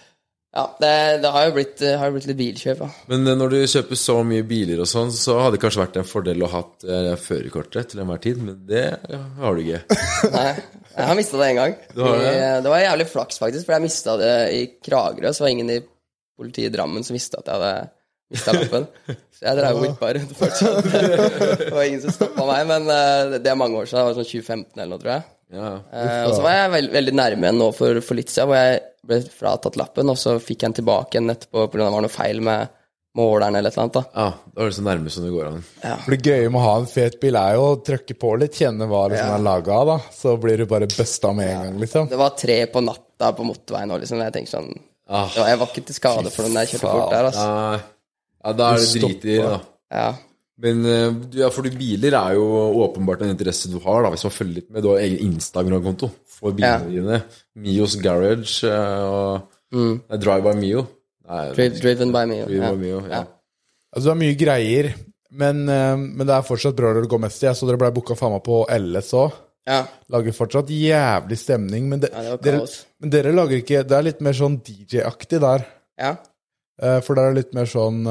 ja, 0.52 0.64
det, 0.82 0.92
det 1.24 1.30
har 1.32 1.46
jo 1.48 1.54
blitt, 1.56 1.80
har 1.80 2.10
jo 2.10 2.16
blitt 2.18 2.26
litt 2.28 2.40
bilkjøp, 2.42 2.82
ja. 2.84 2.90
Men 3.12 3.24
eh, 3.32 3.38
når 3.40 3.54
du 3.54 3.58
kjøper 3.72 4.00
så 4.00 4.18
mye 4.28 4.44
biler 4.50 4.82
og 4.84 4.90
sånn, 4.92 5.14
så 5.16 5.38
hadde 5.40 5.56
det 5.56 5.62
kanskje 5.64 5.80
vært 5.86 6.00
en 6.02 6.08
fordel 6.10 6.44
å 6.44 6.50
ha 6.52 6.62
eh, 6.84 7.14
førerkortet 7.22 7.94
til 7.94 8.02
enhver 8.04 8.20
tid, 8.26 8.42
men 8.44 8.58
det 8.68 8.84
ja, 9.12 9.22
har 9.40 9.56
du 9.56 9.64
ikke. 9.64 10.02
Nei, 10.36 10.50
jeg 10.92 11.08
har 11.12 11.16
mista 11.22 11.40
det 11.40 11.48
én 11.54 11.60
gang. 11.62 11.78
Det? 11.96 12.12
I- 12.20 12.60
det 12.66 12.74
var 12.76 12.84
jævlig 12.84 13.08
flaks, 13.14 13.40
faktisk, 13.40 13.66
for 13.70 13.78
jeg 13.78 13.86
mista 13.88 14.18
det 14.20 14.34
i 14.58 14.62
Kragerø. 14.84 15.32
Så 15.32 15.46
var 15.48 15.54
ingen 15.56 15.72
i 15.72 15.80
politiet 16.42 16.68
i 16.72 16.76
Drammen 16.76 17.04
som 17.08 17.16
visste 17.16 17.40
at 17.40 17.48
jeg 17.48 17.56
hadde 17.62 17.90
mista 18.32 18.54
lappen. 18.56 18.86
Så 19.36 19.46
jeg 19.48 19.58
drev 19.60 19.78
og 19.80 19.84
whippa 19.88 20.12
rundt 20.18 20.36
fortsatt. 20.40 20.92
Det 21.64 21.72
var 21.76 21.88
ingen 21.88 22.04
som 22.04 22.14
stoppa 22.16 22.46
meg, 22.52 22.68
men 22.70 22.92
eh, 22.92 23.38
det 23.40 23.52
er 23.52 23.60
mange 23.60 23.80
år 23.80 23.88
siden. 23.88 24.02
Det 24.04 24.10
var 24.10 24.20
sånn 24.20 24.30
2015 24.36 24.82
eller 24.84 24.92
noe, 24.98 25.02
tror 25.04 25.14
jeg. 25.16 25.26
Ja. 25.52 25.72
Eh, 25.92 26.24
og 26.28 26.36
så 26.36 26.42
var 26.46 26.54
jeg 26.56 26.72
veld, 26.76 26.92
veldig 26.96 27.14
nærme 27.20 27.48
igjen 27.48 27.58
nå 27.60 27.72
for, 27.76 28.02
for 28.06 28.20
litt 28.20 28.30
siden, 28.32 28.48
hvor 28.52 28.60
jeg 28.62 28.82
ble 29.08 29.18
fratatt 29.36 29.80
lappen, 29.82 30.12
og 30.14 30.20
så 30.20 30.38
fikk 30.40 30.62
jeg 30.62 30.70
den 30.72 30.78
tilbake 30.82 31.18
igjen 31.18 31.34
etterpå 31.34 31.66
pga. 31.72 31.82
det 31.82 31.90
var 31.98 32.06
noe 32.06 32.14
feil 32.14 32.42
med 32.46 32.78
måleren 33.18 33.58
eller 33.60 33.68
et 33.74 33.76
eller 33.76 33.84
annet. 33.84 33.98
da. 33.98 34.04
ja, 34.16 34.54
da 34.56 34.62
er 34.64 34.70
det 34.70 34.76
så 34.78 34.84
nærme 34.86 35.12
som 35.12 35.26
det 35.26 35.32
går 35.34 35.48
an. 35.50 35.64
For 36.06 36.14
det 36.16 36.22
gøye 36.30 36.52
med 36.54 36.62
å 36.62 36.64
ha 36.64 36.76
en 36.80 36.88
fet 36.88 37.18
bil 37.20 37.36
er 37.42 37.58
jo 37.58 37.66
å 37.74 37.74
trykke 37.84 38.16
på 38.22 38.36
litt, 38.40 38.56
kjenne 38.62 38.88
hva 38.88 39.02
liksom 39.12 39.34
Ja. 39.34 39.36
er 39.36 39.44
laga 39.50 39.74
av, 39.82 39.90
da. 39.92 39.98
Så 40.16 40.38
blir 40.40 40.62
du 40.62 40.66
bare 40.72 40.88
busta 40.88 41.34
med 41.36 41.50
en 41.50 41.66
gang, 41.66 41.82
liksom. 41.84 42.08
Det 42.14 42.22
var 42.22 42.38
tre 42.40 42.62
på 42.72 42.84
natta 42.86 43.34
på 43.36 43.44
motorveien 43.50 43.92
òg, 43.92 44.00
liksom. 44.06 44.24
Jeg 44.24 44.38
tenkte 44.38 44.56
sånn 44.60 44.72
Ah. 45.12 45.28
Jeg 45.36 45.58
var 45.60 45.68
ikke 45.68 45.82
til 45.90 45.96
skade 45.98 46.32
for 46.32 46.48
den 46.48 46.54
jeg 46.62 46.70
kjørte 46.72 46.92
bort 46.96 47.12
der, 47.12 47.26
altså. 47.28 47.44
Ja, 47.44 47.80
ja 48.46 48.54
da 48.56 48.68
er 48.72 48.78
det 48.80 48.86
Du 48.94 49.00
drit 49.04 49.26
i 49.26 49.34
det, 49.36 49.44
da. 49.44 49.58
Ja. 49.92 50.06
Men 50.62 50.84
eh, 50.86 51.14
ja, 51.40 51.48
for 51.50 51.66
biler 51.74 52.14
er 52.14 52.36
jo 52.38 52.44
åpenbart 52.84 53.24
en 53.26 53.32
interesse 53.34 53.70
du 53.72 53.80
har, 53.82 54.04
da, 54.06 54.12
hvis 54.14 54.26
man 54.28 54.34
følger 54.36 54.60
litt 54.60 54.68
med. 54.70 54.84
Du 54.86 54.92
har 54.92 55.00
egen 55.02 55.24
Instagram-konto 55.32 56.12
for 56.38 56.54
bilene 56.58 56.92
dine. 56.94 57.22
Mios 57.58 57.96
Garage 58.02 58.60
eh, 58.70 59.06
og 59.08 59.48
Nei, 59.74 60.18
Drive 60.22 60.44
by 60.46 60.54
Mio. 60.60 60.84
Nei, 61.32 61.46
driven 61.80 62.12
by 62.14 62.26
Mio. 62.30 62.46
Driven 62.50 62.68
Ja. 62.68 62.72
by 62.76 62.82
Mio, 62.84 63.00
ja. 63.10 63.22
Altså, 63.92 64.06
det 64.06 64.12
er 64.14 64.20
mye 64.22 64.36
greier, 64.40 64.90
men, 65.42 65.64
eh, 65.72 65.96
men 65.98 66.28
det 66.28 66.36
er 66.36 66.46
fortsatt 66.48 66.76
bra 66.78 66.94
dere 66.94 67.10
går 67.10 67.24
mest 67.26 67.42
i. 67.42 67.48
Jeg 67.50 67.58
så 67.60 67.68
dere 67.70 67.80
ble 67.82 67.90
booka 67.96 68.16
faen 68.20 68.36
meg 68.36 68.44
på 68.46 68.62
LS 68.78 69.14
òg. 69.18 69.32
ja. 69.72 69.82
Lager 70.12 70.36
fortsatt 70.36 70.70
jævlig 70.76 71.38
stemning, 71.40 71.88
men, 71.90 72.02
de, 72.04 72.10
Ja, 72.12 72.36
dere, 72.38 72.66
men 73.00 73.10
dere 73.14 73.32
lager 73.34 73.58
ikke 73.62 73.82
Det 73.88 73.96
er 73.98 74.04
litt 74.12 74.22
mer 74.22 74.34
sånn 74.38 74.60
DJ-aktig 74.62 75.40
der. 75.42 75.66
Ja. 75.98 76.16
Eh, 76.82 77.00
For 77.02 77.16
det 77.16 77.24
er 77.24 77.34
litt 77.42 77.54
mer 77.56 77.66
sånn 77.70 78.04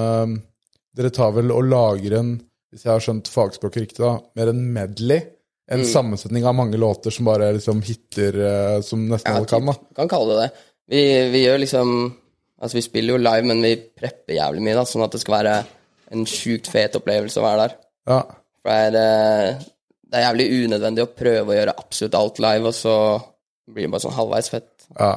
Dere 1.01 1.11
tar 1.17 1.33
vel 1.33 1.51
og 1.55 1.65
lager 1.65 2.19
en, 2.21 2.35
hvis 2.71 2.85
jeg 2.85 2.93
har 2.93 3.01
skjønt 3.05 3.29
fagspråket 3.33 3.87
riktig, 3.87 4.03
da, 4.05 4.19
mer 4.37 4.51
en 4.53 4.65
medley. 4.75 5.23
En 5.71 5.81
Mm. 5.85 5.87
sammensetning 5.87 6.45
av 6.45 6.55
mange 6.59 6.77
låter 6.77 7.11
som 7.15 7.25
bare 7.29 7.53
liksom 7.55 7.81
hitter 7.87 8.37
uh, 8.43 8.81
som 8.83 9.05
nesten 9.09 9.31
Ja, 9.33 9.39
alle 9.39 9.47
kan. 9.47 9.67
da. 9.71 9.75
Kan 9.97 10.09
kalle 10.11 10.35
det 10.35 10.41
det. 10.43 10.51
Vi, 10.91 11.03
vi 11.31 11.45
gjør 11.47 11.61
liksom 11.63 11.93
Altså, 12.61 12.77
vi 12.77 12.83
spiller 12.85 13.15
jo 13.15 13.21
live, 13.25 13.47
men 13.49 13.63
vi 13.65 13.71
prepper 13.97 14.35
jævlig 14.37 14.61
mye, 14.67 14.75
da, 14.77 14.83
sånn 14.85 15.01
at 15.07 15.15
det 15.15 15.21
skal 15.23 15.37
være 15.39 15.53
en 16.13 16.27
sjukt 16.29 16.67
fet 16.69 16.99
opplevelse 16.99 17.41
å 17.41 17.45
være 17.47 17.63
der. 17.63 17.77
Ja. 18.11 18.19
For 18.61 18.69
det 18.93 19.01
er, 19.01 19.47
eh, 19.55 19.63
det 20.11 20.19
er 20.19 20.27
jævlig 20.27 20.47
unødvendig 20.67 21.07
å 21.07 21.13
prøve 21.23 21.55
å 21.55 21.57
gjøre 21.57 21.75
absolutt 21.81 22.19
alt 22.21 22.39
live, 22.45 22.69
og 22.69 22.75
så 22.77 22.97
blir 23.73 23.87
det 23.87 23.91
bare 23.95 24.05
sånn 24.05 24.19
halvveis 24.19 24.51
fett. 24.53 24.69
ja. 24.99 25.15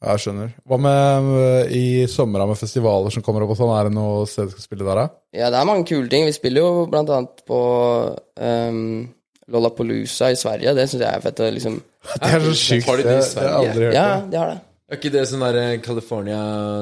Ja, 0.00 0.14
Jeg 0.14 0.22
skjønner. 0.24 0.52
Hva 0.64 0.78
med 0.80 1.30
eh, 1.36 1.72
i 1.76 1.84
sommer 2.08 2.46
med 2.48 2.56
festivaler 2.56 3.12
som 3.12 3.24
kommer 3.24 3.44
opp 3.44 3.52
og 3.52 3.58
sånn? 3.58 3.72
Er 3.76 3.90
det 3.90 3.94
noe 3.98 4.24
sted 4.28 4.48
du 4.48 4.54
skal 4.54 4.64
spille 4.64 4.86
der, 4.86 5.02
da? 5.02 5.20
Ja, 5.36 5.50
det 5.52 5.58
er 5.60 5.68
mange 5.68 5.84
kule 5.90 6.08
ting. 6.08 6.24
Vi 6.24 6.32
spiller 6.36 6.64
jo 6.64 6.86
blant 6.88 7.12
annet 7.12 7.42
på 7.48 7.58
um, 8.40 8.80
Lollapalooza 9.52 10.30
i 10.32 10.38
Sverige. 10.40 10.72
Det 10.78 10.86
syns 10.88 11.04
jeg 11.04 11.10
er 11.10 11.26
fett. 11.26 11.42
å 11.44 11.50
Liksom. 11.52 11.76
Det 12.16 12.32
er 12.32 12.46
så 12.46 12.54
sykt. 12.56 12.88
Har 12.88 12.96
de 12.96 13.04
Det 13.04 13.18
det 13.18 13.20
i 13.20 13.34
det 13.34 13.44
har 13.44 13.50
jeg 13.50 13.58
aldri 13.60 13.88
hørt. 13.90 13.98
Ja, 13.98 14.06
om. 14.16 14.30
de 14.32 14.40
har 14.40 14.54
det. 14.54 14.56
Er 14.90 14.98
ikke 14.98 15.12
det 15.14 15.26
sånn 15.30 15.44
derre 15.44 15.66
California 15.84 16.38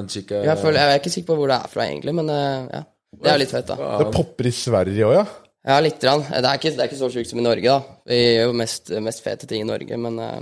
chica 0.09 0.39
Jeg, 0.41 0.57
føler, 0.63 0.79
jeg 0.81 0.95
er 0.95 1.03
ikke 1.03 1.11
sikker 1.13 1.29
på 1.29 1.35
hvor 1.43 1.51
det 1.51 1.59
er 1.59 1.73
fra, 1.75 1.85
egentlig, 1.91 2.15
men 2.17 2.31
eh, 2.33 2.71
ja. 2.79 2.87
Det 3.19 3.33
er 3.35 3.41
litt 3.43 3.53
fett, 3.53 3.69
da. 3.69 3.91
Det 4.01 4.07
popper 4.15 4.49
i 4.49 4.53
Sverige 4.55 5.11
òg, 5.11 5.17
ja? 5.19 5.27
Ja, 5.69 5.77
lite 5.85 6.01
grann. 6.07 6.23
Det 6.25 6.39
er 6.41 6.61
ikke, 6.61 6.71
det 6.77 6.85
er 6.85 6.89
ikke 6.89 7.01
så 7.03 7.11
sjukt 7.13 7.29
som 7.29 7.43
i 7.43 7.45
Norge, 7.45 7.67
da. 7.75 7.99
Vi 8.09 8.21
gjør 8.23 8.49
jo 8.49 8.55
mest, 8.63 8.95
mest 9.05 9.25
fete 9.25 9.49
ting 9.51 9.65
i 9.65 9.69
Norge, 9.69 9.99
men 10.01 10.17
eh, 10.25 10.39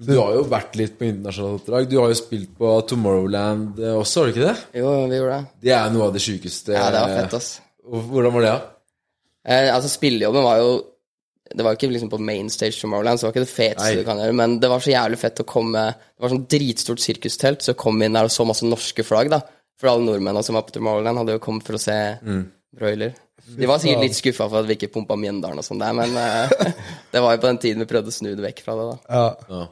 Du 0.00 0.14
har 0.16 0.32
jo 0.32 0.44
vært 0.48 0.76
litt 0.80 0.94
på 0.96 1.04
internasjonalt 1.04 1.60
oppdrag. 1.60 1.88
Du 1.90 1.98
har 2.00 2.08
jo 2.08 2.16
spilt 2.16 2.52
på 2.56 2.68
Tomorrowland 2.88 3.80
eh, 3.84 3.96
også, 4.00 4.22
har 4.22 4.30
du 4.30 4.32
ikke 4.34 4.46
det? 4.46 4.80
jo, 4.80 4.92
vi 5.10 5.18
gjorde 5.18 5.34
det. 5.42 5.50
Det 5.66 5.74
er 5.76 5.90
noe 5.92 6.06
av 6.08 6.14
det 6.16 6.22
sjukeste. 6.24 6.72
Ja, 6.72 6.86
det 6.94 7.02
var 7.04 7.16
fett, 7.18 7.34
ass. 7.36 7.50
Hvordan 7.84 8.32
var 8.38 8.46
det, 8.46 8.54
da? 8.54 8.70
Eh, 9.50 9.68
altså, 9.74 9.90
spillejobben 9.92 10.44
var 10.44 10.58
jo 10.60 10.70
Det 11.50 11.64
var 11.66 11.72
jo 11.74 11.78
ikke 11.80 11.88
liksom 11.90 12.10
på 12.12 12.18
main 12.22 12.48
stage 12.52 12.76
Tomorrowland, 12.80 13.18
så 13.18 13.26
det 13.26 13.28
var 13.28 13.34
ikke 13.34 13.46
det 13.46 13.52
feteste 13.54 13.86
Nei. 13.88 13.96
du 14.00 14.04
kan 14.06 14.20
gjøre, 14.22 14.34
men 14.38 14.58
det 14.62 14.68
var 14.70 14.82
så 14.84 14.92
jævlig 14.92 15.18
fett 15.18 15.40
å 15.42 15.46
komme 15.48 15.80
Det 15.96 16.22
var 16.22 16.30
sånn 16.34 16.44
dritstort 16.52 17.00
sirkustelt, 17.02 17.64
så 17.64 17.72
jeg 17.72 17.80
kom 17.80 18.00
inn 18.06 18.14
der 18.14 18.28
og 18.28 18.32
så 18.34 18.46
masse 18.46 18.68
norske 18.68 19.02
flagg, 19.04 19.32
da. 19.32 19.40
For 19.80 19.90
alle 19.90 20.04
nordmennene 20.06 20.44
som 20.46 20.54
var 20.58 20.62
på 20.68 20.76
Tomorrowland, 20.76 21.18
hadde 21.24 21.34
jo 21.38 21.42
kommet 21.42 21.66
for 21.66 21.74
å 21.76 21.82
se 21.82 21.96
Mm. 22.22 22.44
broiler. 22.76 23.16
De 23.58 23.66
var 23.66 23.80
sikkert 23.82 24.04
litt 24.04 24.14
skuffa 24.14 24.46
for 24.48 24.60
at 24.60 24.68
vi 24.68 24.76
ikke 24.76 24.92
pumpa 24.94 25.16
Mjøndalen 25.18 25.58
og 25.58 25.64
sånn 25.66 25.80
der, 25.82 25.92
men 25.96 26.12
eh, 26.14 26.74
det 27.12 27.20
var 27.24 27.34
jo 27.34 27.40
på 27.42 27.48
den 27.50 27.58
tiden 27.64 27.82
vi 27.82 27.88
prøvde 27.90 28.12
å 28.12 28.14
snu 28.14 28.30
det 28.36 28.44
vekk 28.44 28.60
fra 28.68 28.76
det, 28.78 28.86
da. 28.92 28.96
ja. 29.10 29.28
Ja, 29.50 29.66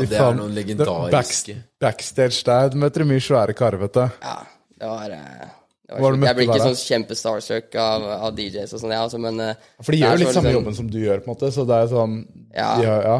ja 0.00 0.08
det 0.10 0.18
er 0.20 0.34
noen 0.38 0.54
legendariske 0.56 1.12
backs- 1.12 1.44
Backstage 1.80 2.42
der 2.48 2.68
du 2.72 2.76
møter 2.82 3.04
du 3.04 3.08
mye 3.10 3.20
svære 3.22 3.54
karer, 3.56 3.78
vet 3.78 3.92
du. 3.94 4.00
Ja, 4.22 4.36
det 4.80 4.88
var, 4.90 5.10
eh, 5.10 5.46
det 5.88 6.00
var 6.00 6.12
du 6.16 6.26
Jeg 6.26 6.36
blir 6.36 6.48
ikke 6.50 6.64
sånn 6.66 6.80
kjempe-starstruck 6.82 7.74
av, 7.80 8.02
av 8.26 8.34
DJs 8.36 8.72
og 8.74 8.80
sånn, 8.82 8.90
jeg 8.96 9.00
altså, 9.04 9.18
men 9.22 9.40
eh, 9.40 9.54
For 9.82 9.92
de 9.92 9.98
gjør 10.02 10.16
jo 10.18 10.24
litt 10.24 10.34
samme 10.34 10.50
liksom- 10.50 10.58
jobben 10.60 10.74
som 10.80 10.90
du 10.90 10.98
gjør, 10.98 11.22
på 11.24 11.30
en 11.30 11.34
måte, 11.36 11.52
så 11.52 11.66
det 11.66 11.76
er 11.82 11.88
sånn 11.94 12.18
Ja. 12.54 12.68
de 12.80 12.86
har, 12.86 13.02
ja. 13.02 13.18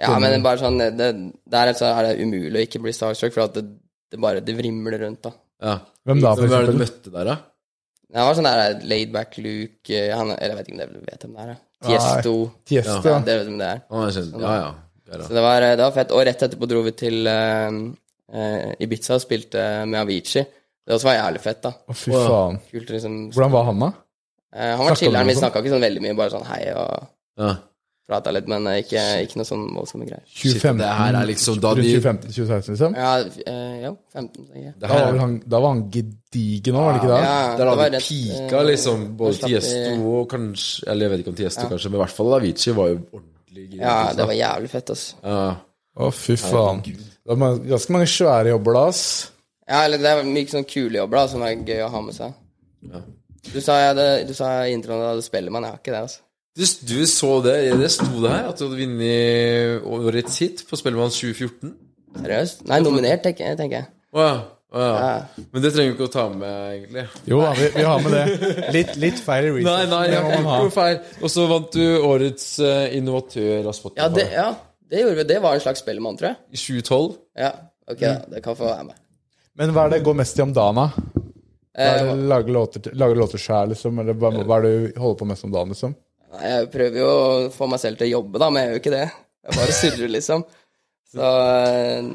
Ja, 0.00 0.18
men 0.18 0.30
det 0.30 0.38
er 0.40 0.42
bare 0.42 0.58
sånn 0.58 0.78
det, 0.98 1.32
Der 1.48 1.72
så 1.78 1.86
er 1.96 2.02
det 2.08 2.20
umulig 2.20 2.52
å 2.58 2.66
ikke 2.66 2.82
bli 2.82 2.92
starstruck, 2.92 3.32
for 3.32 3.42
at 3.46 3.54
det, 3.54 3.64
det 4.10 4.20
bare 4.20 4.40
det 4.40 4.56
vrimler 4.58 4.98
rundt, 5.00 5.22
da. 5.22 5.30
Ja. 5.62 5.78
Hvem 6.04 6.20
da, 6.20 6.34
for 6.34 6.42
Hvem 6.48 6.52
er 6.58 6.66
det 6.66 6.72
du 6.74 6.80
møtte 6.82 7.12
der, 7.12 7.24
da? 7.24 7.36
Det 8.14 8.22
var 8.22 8.34
sånn 8.34 8.44
der 8.46 8.80
laidback 8.86 9.38
Luke 9.38 9.90
eh, 9.90 10.12
han, 10.14 10.30
Eller 10.38 10.54
jeg 10.54 10.56
vet 10.58 10.66
ikke 10.68 10.74
om 10.74 10.82
dere 10.82 11.00
vet 11.06 11.24
hvem 11.24 11.34
det 11.34 11.46
er. 11.48 11.56
Tiesto. 11.84 12.34
Tiesto, 12.64 13.08
Ja, 13.08 13.14
ja. 13.16 13.20
dere 13.26 13.38
vet 13.40 13.48
hvem 13.48 13.58
det 13.58 13.66
er. 13.70 13.80
Er. 13.90 14.40
Ja, 14.40 14.52
ja. 14.60 14.74
Så 15.22 15.34
det 15.34 15.42
var, 15.44 15.60
det 15.60 15.84
var 15.84 15.92
fett. 15.92 16.10
Og 16.12 16.24
rett 16.26 16.42
etterpå 16.42 16.66
dro 16.68 16.82
vi 16.82 16.92
til 16.98 17.26
uh, 17.30 17.70
uh, 18.34 18.72
Ibiza 18.82 19.14
og 19.14 19.22
spilte 19.22 19.86
med 19.86 20.00
Avicii. 20.02 20.44
Det 20.84 20.92
også 20.98 21.08
var 21.08 21.14
jævlig 21.20 21.40
fett, 21.40 21.62
da. 21.64 21.70
Å, 21.88 21.94
fy 21.96 22.10
faen. 22.12 22.58
Kult 22.72 22.90
liksom 22.92 23.20
Hvordan 23.32 23.52
var 23.54 23.64
han, 23.70 23.78
da? 23.86 23.92
Uh, 24.54 24.72
Han 24.78 24.86
var 24.90 24.98
chiller'n. 25.00 25.30
Vi 25.30 25.38
snakka 25.38 25.62
ikke 25.62 25.72
sånn 25.76 25.86
veldig 25.86 26.02
mye, 26.04 26.16
bare 26.18 26.34
sånn 26.34 26.44
hei 26.50 26.64
og 26.76 27.06
Ja. 27.40 27.54
prata 28.06 28.30
litt, 28.36 28.46
men 28.52 28.66
eh, 28.68 28.82
ikke, 28.82 29.00
ikke 29.24 29.38
noe 29.40 29.46
sånn 29.48 29.62
voldsomme 29.74 30.04
greier. 30.04 30.22
2015, 30.28 30.76
det 30.82 30.90
her 30.98 31.16
er 31.16 31.26
liksom 31.30 31.56
da 31.58 31.70
de- 31.74 31.86
2015-2016, 31.88 32.74
liksom? 32.74 32.94
Ja, 33.00 33.14
uh, 33.24 33.76
jo, 33.80 33.92
15, 34.12 34.44
tenker 34.52 34.74
Da 34.82 34.90
var, 34.92 35.16
han, 35.22 35.38
da 35.48 35.60
var 35.64 35.72
han 35.72 35.80
gedigen 35.90 36.76
òg, 36.76 36.84
var 36.84 36.92
det 36.92 37.00
ikke 37.00 37.12
det? 37.14 37.20
Ja, 37.24 37.38
Der 37.56 37.70
hadde 37.70 37.78
var 37.80 37.90
det 37.96 38.02
pika, 38.04 38.58
eh, 38.60 38.66
liksom. 38.68 39.06
Både 39.16 39.40
Tiesto 39.40 40.12
og 40.20 40.28
kanskje 40.30 40.84
Eller 40.92 41.06
jeg 41.08 41.10
vet 41.14 41.24
ikke 41.24 41.32
om 41.32 41.38
Tiesto, 41.40 41.64
kanskje, 41.72 41.90
men 41.90 41.98
i 41.98 42.02
hvert 42.04 42.14
fall 42.20 42.34
Avicii 42.38 42.76
var 42.76 42.92
jo 42.92 42.98
ordentlig 43.00 43.33
gira. 43.62 43.84
Ja, 43.84 44.12
det 44.16 44.26
var 44.30 44.36
jævlig 44.38 44.70
fett, 44.72 44.90
altså. 44.94 45.16
ja. 45.22 45.44
Å, 45.94 46.08
fy 46.10 46.34
faen. 46.40 46.80
Det 46.82 47.36
var 47.38 47.58
ganske 47.70 47.94
mange 47.94 48.08
svære 48.10 48.50
jobber 48.50 48.74
da, 48.74 48.80
ass. 48.90 49.04
Ja, 49.64 49.84
eller 49.86 50.00
det 50.02 50.10
er 50.10 50.26
mye 50.26 50.50
sånn 50.50 50.66
kule 50.68 50.98
jobber 50.98 51.20
da, 51.20 51.28
som 51.30 51.44
er 51.46 51.54
gøy 51.60 51.84
å 51.86 51.90
ha 51.92 52.00
med 52.04 52.16
seg. 52.16 52.34
Du 53.52 53.60
sa 53.62 53.78
jeg 53.78 53.92
hadde, 53.92 54.08
du 54.28 54.34
sa 54.36 54.50
i 54.66 54.74
introen 54.74 54.98
at 54.98 55.04
du 55.04 55.10
hadde 55.12 55.26
Spellemann. 55.26 55.68
Jeg 55.68 55.76
har 55.76 55.82
ikke 55.82 55.94
det, 55.94 56.02
altså. 56.08 56.20
Du, 56.54 56.64
du 56.90 57.06
så 57.10 57.30
det, 57.46 57.54
det 57.80 57.90
sto 57.90 58.10
det 58.22 58.30
her, 58.30 58.50
at 58.50 58.58
du 58.58 58.66
hadde 58.66 58.80
vunnet 58.82 59.86
årets 59.96 60.42
hit 60.42 60.64
på 60.68 60.78
Spellemann 60.78 61.14
2014? 61.14 61.72
Seriøst? 62.18 62.66
Nei, 62.70 62.82
nominert, 62.82 63.24
tenker, 63.24 63.56
tenker 63.58 63.80
jeg. 63.80 63.88
Å 64.14 64.26
ja. 64.80 65.44
Men 65.52 65.62
det 65.62 65.70
trenger 65.74 65.92
vi 65.92 65.94
ikke 65.94 66.08
å 66.08 66.12
ta 66.12 66.24
med, 66.32 66.54
egentlig. 66.74 67.04
Jo 67.30 67.40
da, 67.42 67.52
vi, 67.58 67.68
vi 67.76 67.84
har 67.86 68.00
med 68.02 68.14
det. 68.16 68.52
Litt, 68.74 68.92
litt 69.00 69.20
feil 69.22 69.48
i 69.50 69.64
Nei, 69.66 69.76
nei, 69.90 70.02
det 70.10 70.16
jeg 70.16 70.24
man 70.32 70.48
ha. 70.50 70.56
feil. 70.74 70.98
Og 71.20 71.30
så 71.30 71.46
vant 71.50 71.68
du 71.76 71.84
årets 72.08 72.46
uh, 72.64 72.86
innovatør 72.96 73.68
av 73.70 73.76
Spotify 73.76 74.02
Ja, 74.02 74.08
det, 74.10 74.26
ja, 74.34 74.48
det 74.90 75.04
gjorde 75.04 75.20
vi. 75.20 75.26
Det 75.30 75.38
var 75.44 75.58
en 75.58 75.64
slags 75.64 75.84
Spellemann, 75.84 76.18
tror 76.18 76.32
jeg. 76.32 76.40
i 76.50 76.60
2012. 76.64 77.12
Ja, 77.44 77.52
ok 77.90 78.00
da. 78.02 78.14
Det 78.34 78.42
kan 78.44 78.58
få 78.58 78.66
være 78.70 78.88
med. 78.90 78.98
Men 79.54 79.74
hva 79.76 79.86
er 79.86 79.94
det 79.94 80.02
går 80.08 80.18
mest 80.18 80.40
i 80.40 80.42
om 80.42 80.54
dagen, 80.56 80.80
da? 80.82 81.20
Eh, 81.78 82.02
det, 82.26 82.40
låter, 82.54 82.80
til- 82.80 82.98
låter 83.18 83.38
sjæl, 83.38 83.70
liksom? 83.74 83.98
Eller 84.02 84.18
hva, 84.18 84.30
hva 84.42 84.58
er 84.58 84.66
det 84.66 84.74
du 84.74 85.00
holder 85.00 85.18
på 85.22 85.30
mest 85.30 85.46
om 85.46 85.54
dagen, 85.54 85.74
liksom? 85.74 85.94
jeg 86.34 86.66
prøver 86.72 86.98
jo 86.98 87.08
å 87.14 87.50
få 87.54 87.68
meg 87.70 87.78
selv 87.78 88.00
til 88.00 88.08
å 88.08 88.16
jobbe, 88.18 88.40
da, 88.42 88.48
men 88.50 88.58
jeg 88.62 88.66
gjør 88.68 88.74
jo 88.74 88.82
ikke 88.82 88.94
det. 88.96 89.04
Jeg 89.44 89.58
bare 89.60 89.74
surrer, 89.78 90.10
liksom. 90.10 90.44
Så 91.14 91.28
eh, 91.54 92.08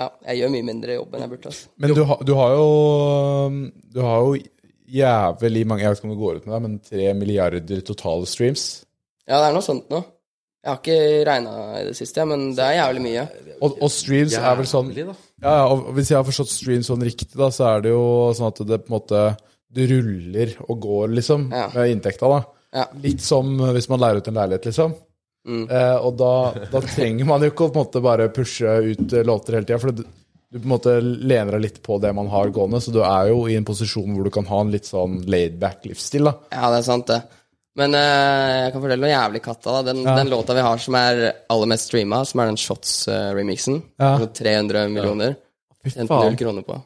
ja, 0.00 0.06
jeg 0.30 0.40
gjør 0.40 0.52
mye 0.56 0.66
mindre 0.70 0.96
jobb 0.96 1.14
enn 1.18 1.24
jeg 1.26 1.32
burde. 1.34 1.50
Altså. 1.52 1.68
Men 1.84 1.94
du, 1.98 2.02
har- 2.08 2.22
du 2.24 2.32
har 2.38 2.54
jo 2.56 2.68
Du 3.94 4.00
har 4.06 4.24
jo 4.24 4.38
jævlig 4.90 5.66
mange 5.68 5.84
Jeg 5.84 5.92
vet 5.92 6.00
ikke 6.00 6.08
om 6.08 6.14
det 6.14 6.22
går 6.24 6.38
ut 6.40 6.46
med 6.48 6.54
deg, 6.56 6.62
men 6.64 6.78
tre 6.86 7.10
milliarder 7.18 7.82
totale 7.86 8.26
streams. 8.26 8.64
Ja, 9.28 9.38
det 9.38 9.50
er 9.50 9.54
noe 9.54 9.62
sånt 9.66 9.90
nå. 9.92 10.00
Jeg 10.60 10.68
har 10.68 10.80
ikke 10.82 11.24
regna 11.24 11.52
i 11.78 11.84
det 11.86 11.94
siste, 11.96 12.24
men 12.28 12.50
det 12.52 12.64
er 12.66 12.74
jævlig 12.82 13.00
mye. 13.06 13.22
Og, 13.64 13.78
og 13.80 13.92
streams 13.94 14.34
er 14.36 14.56
vel 14.58 14.66
sånn 14.68 14.90
Ja, 14.92 15.04
ja, 15.42 15.62
og 15.72 15.86
hvis 15.96 16.10
jeg 16.12 16.18
har 16.18 16.26
forstått 16.26 16.50
streams 16.52 16.90
sånn 16.90 17.00
riktig, 17.06 17.30
da, 17.38 17.48
så 17.54 17.70
er 17.70 17.86
det 17.86 17.94
jo 17.94 18.02
sånn 18.36 18.50
at 18.50 18.60
det 18.68 18.80
på 18.84 18.90
en 18.92 18.96
måte 18.98 19.22
Det 19.72 19.86
ruller 19.88 20.52
og 20.66 20.80
går, 20.82 21.14
liksom, 21.14 21.46
Ja. 21.54 21.68
med 21.72 21.92
inntekta, 21.94 22.28
da. 22.28 22.40
Ja. 22.74 22.84
Litt 23.02 23.22
som 23.22 23.54
hvis 23.72 23.88
man 23.88 24.00
leier 24.02 24.18
ut 24.20 24.28
en 24.28 24.34
leilighet, 24.36 24.66
liksom. 24.68 24.92
Eh, 25.48 25.96
og 26.04 26.16
da, 26.20 26.32
da 26.70 26.80
trenger 26.84 27.24
man 27.28 27.40
jo 27.40 27.48
ikke 27.52 27.64
å 27.66 27.70
på 27.72 27.78
en 27.80 27.84
måte 27.86 28.02
bare 28.04 28.26
pushe 28.34 28.74
ut 28.92 29.12
eh, 29.16 29.24
låter 29.24 29.56
hele 29.56 29.64
tida, 29.66 29.78
for 29.80 29.94
du, 29.96 30.02
du 30.04 30.58
på 30.58 30.66
en 30.66 30.72
måte 30.74 30.94
lener 31.00 31.56
deg 31.56 31.62
litt 31.64 31.78
på 31.86 31.96
det 32.02 32.10
man 32.16 32.28
har 32.28 32.50
gående, 32.52 32.80
så 32.84 32.92
du 32.92 32.98
er 33.06 33.30
jo 33.32 33.46
i 33.48 33.56
en 33.56 33.64
posisjon 33.64 34.12
hvor 34.16 34.28
du 34.28 34.32
kan 34.34 34.44
ha 34.50 34.60
en 34.60 34.72
litt 34.74 34.84
sånn 34.90 35.20
laidback 35.30 35.86
livsstil, 35.88 36.28
da. 36.28 36.34
Ja, 36.52 36.68
det 36.74 36.82
er 36.82 36.88
sant, 36.90 37.06
det. 37.08 37.20
Men 37.80 37.94
eh, 37.94 38.56
jeg 38.66 38.72
kan 38.74 38.82
fortelle 38.84 39.04
noe 39.06 39.12
jævlig 39.14 39.40
katta. 39.44 39.76
da 39.78 39.92
Den, 39.94 40.02
den 40.04 40.28
låta 40.32 40.56
vi 40.58 40.64
har 40.66 40.80
som 40.82 40.96
er 40.98 41.20
aller 41.54 41.70
mest 41.70 41.86
streama, 41.88 42.24
som 42.28 42.42
er 42.42 42.50
den 42.50 42.58
Shots-remixen, 42.60 43.80
Ja. 44.02 44.16
300 44.26 44.88
millioner, 44.92 45.36
Fy 45.84 45.90
tjente 45.94 46.10
faen. 46.10 46.26
null 46.28 46.36
kroner 46.40 46.66
på. 46.66 46.76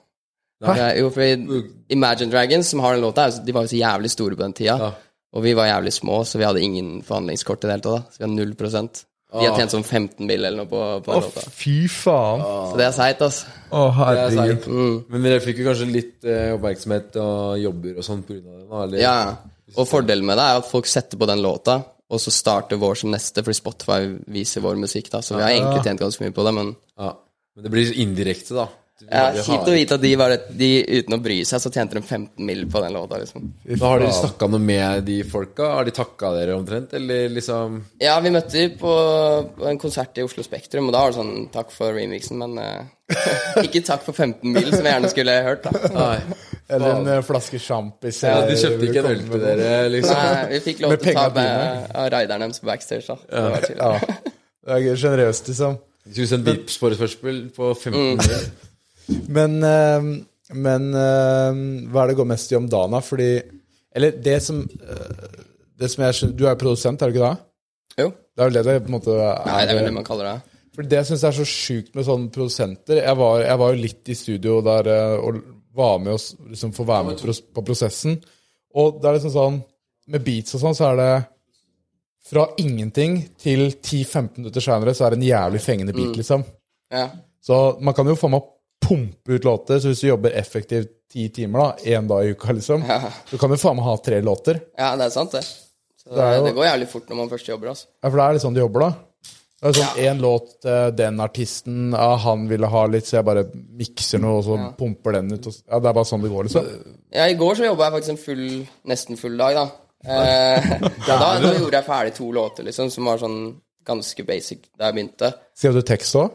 Ja, 0.65 0.93
jo, 0.97 1.09
fordi 1.13 1.65
Imagine 1.93 2.31
Dragons, 2.31 2.69
som 2.71 2.81
har 2.81 2.95
den 2.95 3.03
låta, 3.05 3.27
de 3.45 3.53
var 3.53 3.67
jo 3.67 3.73
så 3.75 3.81
jævlig 3.81 4.11
store 4.13 4.37
på 4.39 4.45
den 4.47 4.55
tida. 4.57 4.93
Og 5.35 5.43
vi 5.43 5.53
var 5.59 5.67
jævlig 5.67 5.93
små, 5.97 6.21
så 6.25 6.39
vi 6.39 6.47
hadde 6.47 6.63
ingen 6.63 7.03
forhandlingskort 7.03 7.65
i 7.65 7.67
det 7.67 7.75
hele 7.75 7.83
tatt. 7.83 8.07
da 8.07 8.13
Så 8.15 8.21
vi 8.21 8.25
hadde 8.29 8.37
null 8.39 8.55
prosent. 8.59 9.05
De 9.35 9.43
har 9.49 9.57
tjent 9.59 9.73
sånn 9.75 9.83
15 9.83 10.29
mill. 10.29 10.45
eller 10.45 10.61
noe 10.63 10.69
på, 10.71 10.81
på 11.03 11.11
den 11.11 11.25
låta. 11.25 11.43
Fy 11.51 11.89
faen. 11.91 12.45
Så 12.71 12.77
det 12.79 12.85
er 12.87 12.93
seigt, 12.95 13.25
altså. 13.27 13.49
Å, 13.75 13.81
Det 13.81 13.89
er 13.89 13.97
herregud. 13.99 14.61
seigt. 14.69 15.09
Men 15.11 15.27
dere 15.27 15.41
fikk 15.43 15.59
jo 15.59 15.67
kanskje 15.67 15.89
litt 15.91 16.29
eh, 16.31 16.53
oppmerksomhet 16.55 17.19
og 17.19 17.59
jobber 17.59 17.99
og 17.99 18.07
sånn 18.07 18.23
pga. 18.29 18.39
det? 18.45 18.69
da, 18.71 18.85
Eller? 18.85 19.03
Ja, 19.03 19.17
og 19.75 19.89
fordelen 19.91 20.25
med 20.29 20.39
det 20.39 20.45
er 20.47 20.61
at 20.61 20.71
folk 20.71 20.87
setter 20.87 21.19
på 21.19 21.27
den 21.27 21.43
låta, 21.43 21.81
og 22.15 22.21
så 22.23 22.31
starter 22.31 22.79
vår 22.79 22.95
som 23.01 23.11
neste, 23.11 23.43
fordi 23.43 23.59
Spotify 23.59 23.99
viser 24.31 24.63
vår 24.63 24.79
musikk, 24.79 25.11
da. 25.11 25.19
Så 25.25 25.35
vi 25.35 25.43
har 25.43 25.51
egentlig 25.57 25.83
tjent 25.83 26.05
ganske 26.07 26.23
mye 26.23 26.37
på 26.37 26.47
det, 26.47 26.55
men 26.55 26.77
Ja. 27.01 27.11
Men 27.57 27.63
det 27.67 27.71
blir 27.75 27.93
indirekte, 28.07 28.55
da. 28.55 28.69
Ja, 29.03 29.25
vi 29.35 29.43
kjipt 29.43 29.67
å 29.67 29.73
vite 29.75 29.97
at 29.99 30.03
de, 30.05 30.11
var 30.17 30.31
det, 30.31 30.37
de 30.55 30.69
uten 31.01 31.17
å 31.17 31.19
bry 31.23 31.41
seg, 31.43 31.59
så 31.61 31.71
tjente 31.75 31.97
de 31.99 32.03
15 32.03 32.47
mill. 32.47 32.63
på 32.71 32.81
den 32.81 32.95
låta, 32.95 33.19
liksom. 33.19 33.49
Da 33.67 33.89
Har 33.91 34.01
dere 34.01 34.15
snakka 34.15 34.47
noe 34.53 34.63
med 34.63 35.03
de 35.09 35.17
folka? 35.27 35.67
Har 35.75 35.89
de 35.89 35.95
takka 35.95 36.31
dere 36.37 36.55
omtrent, 36.55 36.95
eller 36.95 37.29
liksom 37.35 37.81
Ja, 38.01 38.15
vi 38.23 38.31
møtte 38.35 38.55
dem 38.55 38.77
på, 38.79 38.93
på 39.59 39.67
en 39.67 39.81
konsert 39.83 40.19
i 40.19 40.25
Oslo 40.25 40.45
Spektrum, 40.47 40.87
og 40.89 40.95
da 40.95 41.03
var 41.03 41.11
det 41.11 41.19
sånn 41.19 41.49
takk 41.55 41.75
for 41.75 41.97
remixen, 41.97 42.39
men 42.39 42.55
eh, 42.63 43.17
ikke 43.67 43.83
takk 43.85 44.05
for 44.07 44.15
15 44.15 44.47
mill., 44.55 44.71
som 44.71 44.87
jeg 44.87 44.95
gjerne 44.95 45.11
skulle 45.13 45.35
hørt, 45.49 45.67
da. 45.67 45.91
Nei. 45.99 46.39
Eller 46.75 47.01
en 47.01 47.11
eh, 47.17 47.25
flaske 47.27 47.59
sjampis. 47.61 48.21
Ja, 48.25 48.45
de 48.47 48.55
eh, 48.55 48.61
kjøpte 48.63 48.89
ikke 48.89 49.03
en 49.03 49.11
øl 49.11 49.25
til 49.27 49.43
dere, 49.43 49.73
liksom? 49.97 50.21
Nei, 50.21 50.45
vi 50.53 50.61
fikk 50.69 50.85
lov 50.85 50.95
til 51.01 51.11
å 51.11 51.17
ta 51.19 51.27
med 51.35 51.91
av 51.91 52.13
raideren 52.15 52.47
deres 52.47 52.63
på 52.63 52.71
backstage, 52.71 53.09
da. 53.11 53.19
Det 53.27 53.43
var 53.57 53.67
chill. 53.67 53.83
Ja. 53.83 54.21
Det 54.65 54.79
er 54.79 55.03
sjenerøst, 55.03 55.51
liksom. 55.51 55.75
Skulle 56.05 56.31
sendt 56.31 56.49
Vipps-forespørsel 56.53 57.43
på 57.57 57.73
15 57.75 57.99
minutter. 57.99 58.47
Men, 59.09 59.59
eh, 59.63 60.09
men 60.55 60.89
eh, 60.97 61.61
hva 61.93 62.05
er 62.05 62.13
det 62.13 62.19
går 62.21 62.29
mest 62.31 62.53
i 62.53 62.59
om 62.59 62.69
dagen, 62.71 62.95
da? 62.97 63.01
Fordi 63.05 63.31
Eller 63.95 64.17
det 64.25 64.39
som 64.43 64.63
eh, 64.65 65.43
Det 65.79 65.91
som 65.93 66.05
jeg 66.05 66.17
skjønner 66.19 66.37
Du 66.39 66.45
er 66.47 66.55
jo 66.55 66.63
produsent, 66.63 67.03
er 67.03 67.11
du 67.11 67.17
ikke 67.17 67.31
det? 67.31 67.51
Jo. 68.05 68.09
Det 68.35 68.43
er 68.43 68.51
vel 68.51 68.57
det 68.59 68.65
det 68.67 68.79
på 68.83 68.91
en 68.91 68.97
måte 68.97 69.15
er? 69.15 69.45
Nei, 69.47 69.61
det 69.63 69.75
er 69.75 69.79
vel 69.79 69.89
det 69.91 69.95
man 69.95 70.07
kaller 70.07 70.31
det. 70.31 70.55
For 70.75 70.89
det 70.91 70.99
jeg 70.99 71.09
syns 71.13 71.27
er 71.29 71.37
så 71.37 71.45
sjukt 71.47 71.93
med 71.95 72.07
sånne 72.07 72.33
produsenter 72.35 72.99
jeg 72.99 73.19
var, 73.21 73.45
jeg 73.45 73.61
var 73.61 73.75
jo 73.75 73.83
litt 73.85 74.11
i 74.11 74.17
studio 74.19 74.57
der 74.67 74.91
eh, 74.91 75.19
og 75.21 75.39
var 75.75 76.01
med 76.03 76.15
oss, 76.15 76.33
liksom 76.51 76.73
få 76.75 76.87
være 76.87 77.09
med 77.09 77.23
på 77.55 77.63
prosessen. 77.67 78.17
Og 78.79 78.99
det 79.03 79.09
er 79.09 79.17
liksom 79.17 79.33
sånn 79.35 79.63
Med 80.15 80.21
beats 80.21 80.55
og 80.55 80.61
sånn, 80.61 80.75
så 80.77 80.91
er 80.91 80.99
det 80.99 81.13
fra 82.29 82.43
ingenting 82.61 83.19
til 83.41 83.71
10-15 83.71 84.39
minutter 84.39 84.65
seinere, 84.65 84.93
så 84.97 85.07
er 85.07 85.15
det 85.15 85.19
en 85.21 85.27
jævlig 85.29 85.61
fengende 85.65 85.95
beat, 85.97 86.17
liksom. 86.17 86.45
Ja. 86.93 87.07
Så 87.41 87.57
man 87.85 87.97
kan 87.97 88.09
jo 88.09 88.17
faen 88.17 88.35
meg 88.35 88.45
pumpe 88.85 89.33
ut 89.39 89.45
låter. 89.49 89.79
Så 89.81 89.91
hvis 89.93 90.01
du 90.05 90.09
jobber 90.09 90.35
effektivt 90.37 90.91
ti 91.15 91.29
timer, 91.35 91.59
da, 91.59 91.91
én 91.97 92.09
dag 92.11 92.25
i 92.27 92.33
uka, 92.35 92.53
liksom, 92.53 92.85
Ja. 92.89 93.01
så 93.31 93.39
kan 93.41 93.51
du 93.51 93.57
faen 93.57 93.77
meg 93.77 93.85
ha 93.87 93.97
tre 93.97 94.21
låter. 94.21 94.61
ja, 94.79 94.95
det 94.97 95.07
er 95.07 95.11
sant, 95.15 95.33
det. 95.33 95.43
Så 95.45 96.11
Det 96.15 96.37
jo- 96.37 96.45
det 96.45 96.55
går 96.55 96.65
jævlig 96.69 96.89
fort 96.89 97.09
når 97.09 97.17
man 97.17 97.29
først 97.31 97.47
jobber, 97.49 97.69
altså. 97.69 97.87
Ja, 98.03 98.11
For 98.11 98.17
det 98.19 98.25
er 98.29 98.33
litt 98.35 98.43
sånn 98.43 98.55
du 98.55 98.61
jobber, 98.61 98.81
da. 98.81 98.95
Det 99.63 99.71
er 99.71 99.81
sånn 99.81 99.97
én 100.05 100.21
låt 100.21 100.49
til 100.61 100.91
den 100.97 101.21
artisten, 101.21 101.93
ja, 101.93 102.17
han 102.17 102.49
ville 102.49 102.67
ha 102.69 102.83
litt, 102.87 103.05
så 103.07 103.17
jeg 103.17 103.25
bare 103.25 103.45
mikser 103.79 104.21
noe, 104.21 104.39
og 104.39 104.45
så 104.45 104.77
pumper 104.77 105.13
den 105.13 105.33
ut. 105.33 105.47
Og, 105.47 105.55
ja, 105.71 105.79
Det 105.81 105.89
er 105.89 105.93
bare 105.95 106.05
sånn 106.05 106.21
det 106.23 106.31
går, 106.31 106.45
liksom. 106.45 106.67
Ja, 107.13 107.25
i 107.25 107.35
går 107.35 107.55
så 107.57 107.65
jobba 107.65 107.85
jeg 107.91 107.93
faktisk 107.95 108.11
en 108.11 108.17
full, 108.27 108.67
nesten 108.87 109.17
full 109.19 109.37
dag, 109.39 109.55
da. 109.55 109.71
Eh, 110.05 110.61
ja, 111.09 111.17
da, 111.19 111.41
da 111.41 111.55
gjorde 111.55 111.73
jeg 111.81 111.85
ferdig 111.87 112.15
to 112.15 112.31
låter, 112.33 112.63
liksom, 112.65 112.91
som 112.91 113.05
var 113.07 113.17
sånn 113.19 113.55
ganske 113.87 114.27
basic 114.27 114.69
da 114.77 114.91
jeg 114.91 114.95
begynte. 114.99 115.33
Skrev 115.57 115.73
du 115.73 115.83
tekst 115.83 116.15
òg? 116.17 116.31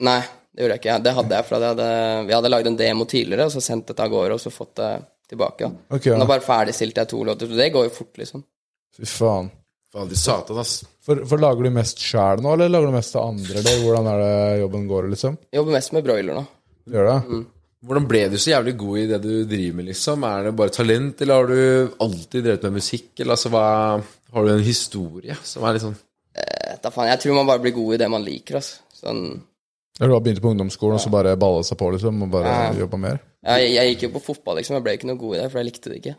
Nei, 0.00 0.22
det 0.52 0.62
gjorde 0.62 0.76
jeg 0.76 0.82
ikke. 0.82 0.98
Det 1.06 1.14
hadde 1.16 1.36
jeg, 1.38 1.46
for 1.48 1.56
jeg 1.64 1.72
hadde, 1.72 1.88
vi 2.28 2.34
hadde 2.36 2.50
lagd 2.52 2.66
en 2.68 2.76
demo 2.76 3.06
tidligere, 3.08 3.46
og 3.48 3.54
så 3.54 3.62
sendt 3.64 3.88
det 3.88 4.00
av 4.04 4.10
gårde, 4.12 4.36
og 4.36 4.42
så 4.42 4.52
fått 4.52 4.74
det 4.80 4.90
tilbake. 5.32 5.64
Da. 5.68 5.96
Ok, 5.96 6.06
ja. 6.10 6.16
Men 6.18 6.24
da 6.26 6.30
bare 6.34 6.44
ferdigstilte 6.44 7.04
jeg 7.04 7.10
to 7.14 7.22
låter, 7.24 7.48
så 7.48 7.56
det 7.56 7.70
går 7.72 7.86
jo 7.88 7.94
fort, 7.96 8.12
liksom. 8.20 8.44
Fy 8.98 9.08
faen. 9.08 9.48
Faen, 9.92 10.08
de 10.08 10.16
satan, 10.16 10.60
ass. 10.60 10.74
For, 11.04 11.24
for 11.28 11.40
lager 11.40 11.64
du 11.66 11.72
mest 11.74 12.00
sjæl 12.00 12.40
nå, 12.44 12.52
eller 12.54 12.70
lager 12.72 12.92
du 12.92 12.96
mest 12.96 13.12
til 13.16 13.24
andre? 13.24 13.58
Eller 13.62 13.80
hvordan 13.82 14.10
er 14.12 14.20
det 14.22 14.60
jobben 14.62 14.86
går, 14.92 15.08
liksom? 15.14 15.40
Jeg 15.50 15.60
jobber 15.62 15.76
mest 15.78 15.96
med 15.96 16.06
broiler 16.06 16.38
nå. 16.38 16.44
Gjør 16.92 17.08
det? 17.08 17.16
Mm. 17.32 17.42
Hvordan 17.82 18.04
ble 18.06 18.20
du 18.30 18.36
så 18.38 18.52
jævlig 18.52 18.72
god 18.78 18.98
i 19.00 19.06
det 19.10 19.18
du 19.24 19.30
driver 19.50 19.78
med, 19.80 19.88
liksom? 19.90 20.24
Er 20.28 20.44
det 20.46 20.52
bare 20.60 20.74
talent, 20.76 21.24
eller 21.24 21.40
har 21.40 21.48
du 21.50 21.96
alltid 22.06 22.44
drevet 22.46 22.66
med 22.68 22.76
musikk? 22.78 23.08
Eller 23.18 23.34
altså, 23.34 23.50
hva 23.52 23.64
Har 24.32 24.46
du 24.46 24.52
en 24.52 24.62
historie 24.64 25.34
som 25.44 25.64
er 25.66 25.76
litt 25.78 25.84
sånn 25.88 25.98
Eh, 26.32 26.76
Da 26.80 26.88
faen, 26.88 27.10
jeg 27.10 27.20
tror 27.20 27.34
man 27.36 27.48
bare 27.50 27.60
blir 27.60 27.74
god 27.76 27.94
i 27.94 27.98
det 28.00 28.06
man 28.08 28.22
liker, 28.24 28.60
altså. 28.62 28.78
Sånn 29.02 29.24
Eller 30.02 30.10
du 30.10 30.16
har 30.18 30.24
begynt 30.26 30.42
på 30.42 30.50
ungdomsskolen, 30.50 30.98
og 30.98 31.04
så 31.04 31.12
bare 31.14 31.36
balla 31.38 31.62
seg 31.62 31.78
på, 31.78 31.92
liksom, 31.94 32.24
og 32.26 32.34
bare 32.34 32.50
Ja. 32.50 32.74
jobba 32.82 32.98
mer? 32.98 33.22
jeg, 33.46 33.70
jeg 33.76 33.94
gikk 33.94 34.08
jo 34.08 34.12
på 34.18 34.24
fotball, 34.34 34.58
liksom. 34.58 34.74
Jeg 34.80 34.82
ble 34.88 34.98
ikke 34.98 35.06
noe 35.12 35.20
god 35.20 35.36
i 35.36 35.40
det, 35.44 35.50
for 35.52 35.62
jeg 35.62 35.70
likte 35.70 35.90
det 35.94 36.02
ikke. 36.02 36.16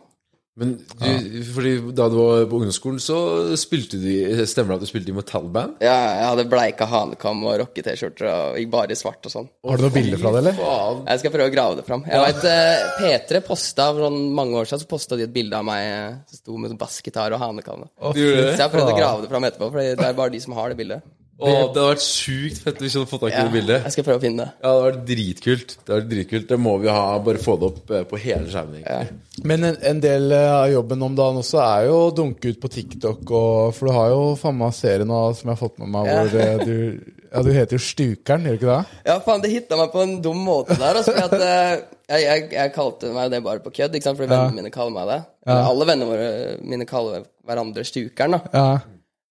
Men 0.56 0.76
du, 1.02 1.42
fordi 1.50 1.72
da 1.98 2.06
du 2.14 2.16
var 2.20 2.44
på 2.46 2.60
ungdomsskolen, 2.60 3.00
så 3.02 3.16
spilte 3.58 3.98
du 3.98 4.46
Stemmer 4.46 4.76
det 4.76 4.84
at 4.84 4.84
du 4.86 4.90
spilte 4.92 5.10
i 5.10 5.16
metallband? 5.18 5.80
Ja, 5.82 5.96
jeg 6.20 6.28
hadde 6.30 6.46
bleika 6.52 6.86
hanekam 6.86 7.42
og 7.50 7.56
rocke-T-skjorter 7.64 8.28
og 8.30 8.60
gikk 8.62 8.70
bare 8.76 8.94
i 8.94 9.00
svart 9.00 9.26
og 9.26 9.34
sånn. 9.34 9.48
Har 9.66 9.82
du 9.82 9.88
noen 9.88 9.96
bilder 9.96 10.22
fra 10.22 10.32
det, 10.36 10.44
eller? 10.44 10.60
Faen. 10.60 11.02
Jeg 11.10 11.24
skal 11.24 11.34
prøve 11.34 11.50
å 11.50 11.56
grave 11.56 11.80
det 11.82 11.88
fram. 11.88 12.06
Jeg 12.06 12.22
vet, 12.28 12.46
eh, 12.54 12.86
P3 13.02 13.42
posta 13.50 13.90
for 13.98 14.14
mange 14.14 14.62
år 14.62 14.70
siden 14.70 14.86
Så 14.86 14.92
posta 14.94 15.18
de 15.18 15.26
et 15.26 15.34
bilde 15.34 15.58
av 15.58 15.66
meg 15.66 15.90
eh, 15.90 16.22
som 16.30 16.38
sto 16.44 16.58
med 16.62 16.70
sånn 16.70 16.82
bassgitar 16.86 17.34
og 17.34 17.42
hanekam. 17.42 17.88
Så 18.14 18.14
jeg 18.22 18.62
har 18.62 18.70
prøvd 18.70 18.94
å 18.94 18.98
grave 19.02 19.26
det 19.26 19.34
fram 19.34 19.50
etterpå, 19.50 19.72
for 19.74 19.82
det 19.82 20.06
er 20.06 20.14
bare 20.22 20.30
de 20.38 20.40
som 20.46 20.54
har 20.54 20.70
det 20.70 20.78
bildet. 20.78 21.02
Å, 21.34 21.46
det 21.50 21.54
hadde 21.58 21.84
vært 21.90 22.04
sjukt 22.06 22.60
fett 22.62 22.78
hvis 22.84 22.94
du 22.94 23.00
hadde 23.02 23.10
fått 23.10 23.24
tak 23.26 23.32
i 23.34 23.36
Ja, 23.36 23.44
det 23.48 23.54
bildet. 23.56 23.80
jeg 23.88 23.94
skal 23.96 24.06
prøve 24.06 24.20
å 24.20 24.24
finne 24.24 24.44
det. 24.46 24.52
Ja, 24.62 24.68
det 24.70 24.74
hadde 24.74 24.86
vært 24.92 25.08
dritkult. 25.10 25.72
Det 25.74 25.90
hadde 25.90 25.98
vært 26.04 26.12
dritkult. 26.14 26.46
Det 26.54 26.60
må 26.62 26.74
vi 26.84 26.92
ha. 26.94 27.02
Bare 27.26 27.42
få 27.42 27.56
det 27.60 27.68
opp 27.72 27.92
eh, 27.98 28.04
på 28.12 28.20
hele 28.22 28.52
skjermen. 28.54 28.84
egentlig. 28.84 29.18
Men 29.50 29.66
en, 29.72 29.80
en 29.92 30.00
del 30.04 30.32
eh, 30.38 30.52
av 30.54 30.68
jobben 30.72 31.04
om 31.10 31.18
dagen 31.18 31.42
også 31.42 31.60
er 31.66 31.88
jo 31.90 31.98
å 32.04 32.14
dunke 32.16 32.54
ut 32.54 32.62
på 32.62 32.72
TikTok, 32.78 33.26
og, 33.34 33.74
for 33.76 33.90
du 33.90 33.96
har 33.98 34.14
jo 34.14 34.22
faen 34.40 34.60
meg 34.62 34.78
serien 34.78 35.10
som 35.10 35.50
jeg 35.50 35.52
har 35.56 35.60
fått 35.64 35.82
med 35.82 35.92
meg, 35.98 36.14
hvor 36.14 36.40
eh, 36.46 36.64
du 36.64 37.20
Ja, 37.34 37.42
du 37.42 37.50
heter 37.58 37.80
jo 37.80 37.82
Stukeren, 37.82 38.46
gjør 38.46 38.54
du 38.54 38.62
ikke 38.62 38.72
det? 38.78 39.02
Ja, 39.10 39.18
faen, 39.26 39.42
det 39.42 39.50
hitta 39.56 39.82
meg 39.82 39.90
på 39.92 40.04
en 40.06 40.16
dum 40.22 40.44
måte 40.46 40.78
der. 40.78 41.02
Altså, 41.02 41.18
at, 41.18 41.34
jeg, 41.34 42.24
jeg, 42.30 42.48
jeg 42.54 42.74
kalte 42.78 43.10
meg 43.18 43.34
det 43.34 43.42
bare 43.44 43.64
på 43.66 43.74
kødd, 43.74 43.98
ikke 43.98 44.06
sant? 44.06 44.22
fordi 44.22 44.30
vennene 44.32 44.62
mine 44.62 44.72
kaller 44.72 44.94
meg 45.02 45.10
det. 45.10 45.20
Alle 45.50 45.90
vennene 45.90 46.58
mine 46.62 46.86
kaller 46.88 47.26
hverandre 47.44 47.84
Stukeren. 47.90 48.38
da. 48.38 48.44
Ja. 48.54 48.68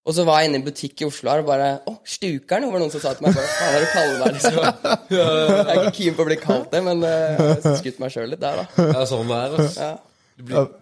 Og 0.03 0.15
så 0.17 0.25
var 0.27 0.41
jeg 0.41 0.51
inne 0.51 0.59
i 0.59 0.61
en 0.61 0.67
butikk 0.67 1.03
i 1.05 1.07
Oslo 1.07 1.31
her 1.31 1.43
og 1.45 1.47
bare 1.47 1.67
Å, 1.87 1.93
Stukeren? 2.09 2.65
Det 2.67 2.71
var 2.75 2.83
noen 2.83 2.91
som 2.91 3.03
sa 3.05 3.13
til 3.15 3.27
meg 3.27 3.37
Hva 3.37 3.45
faen 3.47 3.69
er 3.69 3.77
det 3.77 3.83
du 3.83 3.93
kaller 3.93 4.17
meg, 4.23 4.39
liksom? 4.39 4.57
Jeg 5.13 5.61
er 5.61 5.83
ikke 5.83 5.93
keen 5.99 6.17
på 6.17 6.25
å 6.25 6.29
bli 6.29 6.39
kalt 6.43 6.73
det, 6.73 6.81
men 6.89 7.05
eh, 7.07 7.37
jeg 7.37 7.61
har 7.69 7.77
skutt 7.79 8.01
meg 8.03 8.15
sjøl 8.15 8.33
litt 8.33 8.43
der, 8.43 8.63
da. 8.63 8.87
Ja, 8.89 9.05
sånn 9.07 9.31
det 9.31 9.37
er. 9.39 9.55
Altså. 9.59 9.87
Ja. 9.87 9.93
Du 10.33 10.45
blir... 10.49 10.73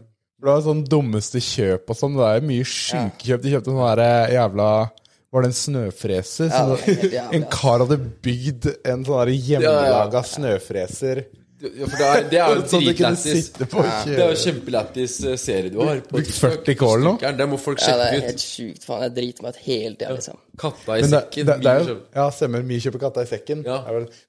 det 0.40 0.48
var 0.48 0.62
sånn 0.64 0.80
dummeste 0.88 1.42
kjøp 1.44 1.92
og 1.92 2.00
sånn. 2.00 2.16
Det 2.16 2.30
er 2.30 2.48
mye 2.48 2.70
sjuke 2.70 3.28
kjøp. 3.28 3.44
De 3.44 3.52
kjøpte 3.56 3.74
sånn 3.74 4.04
eh, 4.06 4.32
jævla 4.38 4.70
Var 5.36 5.44
det 5.44 5.50
en 5.50 5.58
snøfreser? 5.60 6.48
Ja, 6.48 6.62
Sånn, 6.64 6.72
det 6.88 7.12
jævlig, 7.18 7.26
en 7.36 7.46
kar 7.52 7.84
hadde 7.84 8.00
bygd 8.24 8.70
en 8.78 9.04
sånn 9.04 9.20
der 9.20 9.34
ja, 10.16 10.24
snøfreser. 10.32 11.26
Ja, 11.60 11.86
for 11.90 11.96
det 12.00 12.06
er, 12.08 12.22
det 12.30 12.38
er 12.40 12.54
jo 12.56 12.62
Sånn 12.72 12.84
dritlættis. 12.86 13.50
Det 13.60 13.66
er 14.16 14.30
jo 14.30 14.38
kjempelættis 14.42 15.16
eh, 15.28 15.36
serie 15.40 15.72
du 15.74 15.78
har. 15.84 16.00
Brukt 16.08 16.32
40 16.32 16.76
kål 16.80 17.04
nå? 17.04 17.12
Det 17.20 17.46
må 17.50 17.58
folk 17.60 17.82
ja, 17.84 17.96
det 18.00 18.06
er 18.06 18.16
ut. 18.16 18.26
helt 18.30 18.44
sjukt. 18.44 18.86
Faen, 18.88 19.04
jeg 19.08 19.14
driter 19.18 19.44
meg 19.46 19.54
ut 19.58 19.62
hele 19.66 19.94
tida, 20.00 20.14
liksom. 20.16 20.40
Katta 20.60 20.96
i 20.98 21.06
sekken. 21.10 21.48
det, 21.50 21.58
det 21.66 21.72
er 21.76 21.88
jo 21.90 21.96
Ja, 22.16 22.26
stemmer. 22.34 22.64
Mye 22.70 22.80
kjøper 22.86 23.04
katta 23.06 23.24
i 23.26 23.30
sekken. 23.30 23.64
Ja. 23.68 23.80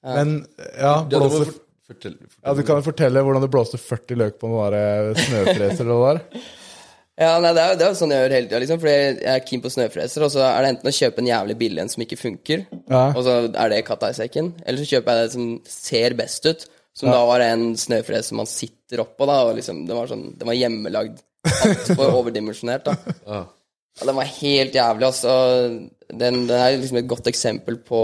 Men 0.04 0.34
ja, 0.76 0.94
Ja, 1.08 1.22
for, 1.22 1.52
fortell, 1.88 2.18
fortell. 2.18 2.18
ja, 2.44 2.54
du 2.58 2.62
kan 2.68 2.80
jo 2.82 2.86
fortelle 2.90 3.24
hvordan 3.24 3.44
du 3.46 3.50
blåste 3.52 3.80
40 3.80 4.20
løk 4.20 4.36
på 4.42 4.50
noen 4.52 4.76
eh, 4.76 5.12
snøfreser 5.24 5.86
eller 5.86 6.02
hva 6.04 6.12
det 6.18 6.26
der. 6.34 6.50
Ja, 7.22 7.34
nei, 7.44 7.50
det 7.54 7.60
er 7.62 7.74
det 7.76 7.84
er 7.84 7.90
jo 7.92 7.96
sånn 7.98 8.12
jeg 8.14 8.22
gjør 8.24 8.32
hele 8.34 8.48
tida, 8.48 8.58
liksom. 8.62 8.78
Fordi 8.82 8.92
jeg 8.96 9.32
er 9.36 9.42
keen 9.46 9.60
på 9.62 9.70
snøfreser, 9.70 10.24
og 10.24 10.30
så 10.32 10.40
er 10.46 10.64
det 10.64 10.70
enten 10.72 10.88
å 10.88 10.94
kjøpe 10.96 11.20
en 11.22 11.28
jævlig 11.28 11.56
billig 11.60 11.82
en 11.84 11.90
som 11.92 12.02
ikke 12.06 12.16
funker, 12.18 12.62
Ja. 12.88 13.02
og 13.12 13.20
så 13.26 13.34
er 13.52 13.68
det 13.74 13.82
katta 13.88 14.08
i 14.10 14.16
sekken, 14.16 14.48
eller 14.64 14.80
så 14.80 14.88
kjøper 14.94 15.18
jeg 15.20 15.26
det 15.28 15.34
som 15.34 15.50
ser 15.68 16.16
best 16.18 16.48
ut, 16.48 16.64
som 16.94 17.08
da 17.12 17.20
var 17.28 17.40
en 17.46 17.72
snøfres 17.80 18.28
som 18.30 18.40
man 18.42 18.48
sitter 18.50 19.00
oppå, 19.04 19.26
da, 19.28 19.40
og 19.48 19.56
liksom, 19.58 19.84
den 19.88 19.96
var 19.96 20.10
sånn, 20.10 20.26
den 20.38 20.48
var 20.50 20.58
hjemmelagd, 20.58 21.22
altfor 21.48 22.12
overdimensjonert, 22.20 22.84
da. 22.90 23.14
Ja. 23.26 23.42
Ja, 24.00 24.06
den 24.08 24.16
var 24.16 24.28
helt 24.38 24.76
jævlig, 24.76 25.04
altså. 25.04 25.32
Den, 26.12 26.42
den 26.48 26.56
er 26.56 26.76
liksom 26.78 26.96
et 27.02 27.08
godt 27.10 27.26
eksempel 27.28 27.76
på 27.84 28.02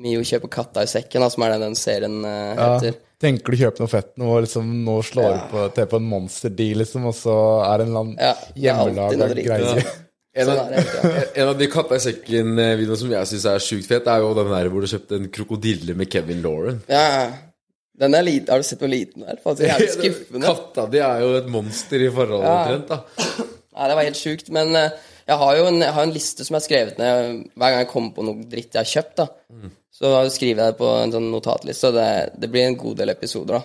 Mio 0.00 0.22
kjøper 0.24 0.48
katta 0.48 0.84
i 0.86 0.88
sekken, 0.88 1.20
da, 1.20 1.28
som 1.32 1.44
er 1.44 1.54
det 1.54 1.62
den 1.66 1.74
serien 1.76 2.20
eh, 2.24 2.52
Ja. 2.56 2.68
heter. 2.78 3.00
Tenker 3.20 3.52
du 3.52 3.58
kjøpe 3.60 3.82
noe 3.82 3.90
fett 3.92 4.14
nå, 4.16 4.30
og 4.32 4.46
liksom 4.46 4.68
nå 4.86 4.94
slår 5.04 5.34
du 5.34 5.42
på, 5.50 5.64
til 5.76 5.88
på 5.90 5.98
en 6.00 6.06
monster-deal, 6.08 6.78
liksom, 6.80 7.04
og 7.10 7.12
så 7.18 7.34
er 7.66 7.82
det 7.82 7.84
en 7.84 7.90
eller 7.90 8.06
annen 8.06 8.16
Ja, 8.16 8.30
hjemmelaga 8.64 9.28
greie. 9.36 9.82
En 10.40 10.46
Sånn 10.46 10.60
av, 10.62 10.70
hele 10.72 11.26
en 11.42 11.48
av 11.50 11.56
de 11.58 11.66
katta 11.68 11.98
i 11.98 12.04
sekken-videoene 12.06 12.96
som 13.02 13.12
jeg 13.12 13.28
syns 13.32 13.44
er 13.50 13.64
sjukt 13.66 13.88
fet, 13.90 14.08
er 14.08 14.22
jo 14.24 14.30
den 14.38 14.48
der 14.54 14.70
hvor 14.72 14.86
du 14.86 14.88
kjøpte 14.88 15.18
en 15.20 15.28
krokodille 15.36 15.96
med 15.98 16.08
Kevin 16.12 16.40
Lauren. 16.46 16.80
Ja, 16.88 17.02
ja. 17.18 17.24
Den 18.00 18.16
er 18.16 18.24
liten. 18.26 18.48
Har 18.52 18.62
du 18.62 18.66
sett 18.66 18.80
hvor 18.82 18.90
liten 18.92 19.22
den 19.22 19.30
er? 19.34 19.40
Faktisk 19.44 19.68
jævlig 19.68 19.90
skuffende. 19.98 20.46
Katta 20.50 20.86
di 20.92 21.02
er 21.04 21.24
jo 21.24 21.32
et 21.38 21.48
monster 21.52 22.06
i 22.06 22.10
forhold 22.14 22.44
Ja. 22.46 22.54
omtrent, 22.60 22.88
da. 22.88 23.02
Nei, 23.76 23.88
det 23.92 23.96
var 24.00 24.08
helt 24.08 24.20
sjukt. 24.20 24.48
Men 24.56 24.72
eh, 24.76 24.90
jeg 25.30 25.38
har 25.44 25.56
jo 25.60 25.66
en, 25.70 25.80
jeg 25.84 25.94
har 25.98 26.08
en 26.08 26.14
liste 26.16 26.44
som 26.46 26.56
jeg 26.56 26.60
har 26.62 26.68
skrevet 26.68 26.98
ned 26.98 27.44
hver 27.54 27.74
gang 27.76 27.84
jeg 27.84 27.90
kommer 27.92 28.16
på 28.16 28.24
noe 28.26 28.48
dritt 28.50 28.74
jeg 28.74 28.80
har 28.82 28.94
kjøpt. 28.94 29.20
da 29.22 29.28
Så 30.00 30.14
skriver 30.32 30.64
jeg 30.64 30.72
det 30.72 30.78
på 30.80 30.88
en 31.02 31.12
sånn 31.14 31.28
notatliste, 31.32 31.90
og 31.92 32.00
det, 32.00 32.08
det 32.40 32.48
blir 32.50 32.66
en 32.70 32.80
god 32.80 32.96
del 33.02 33.12
episoder 33.12 33.58
da 33.60 33.62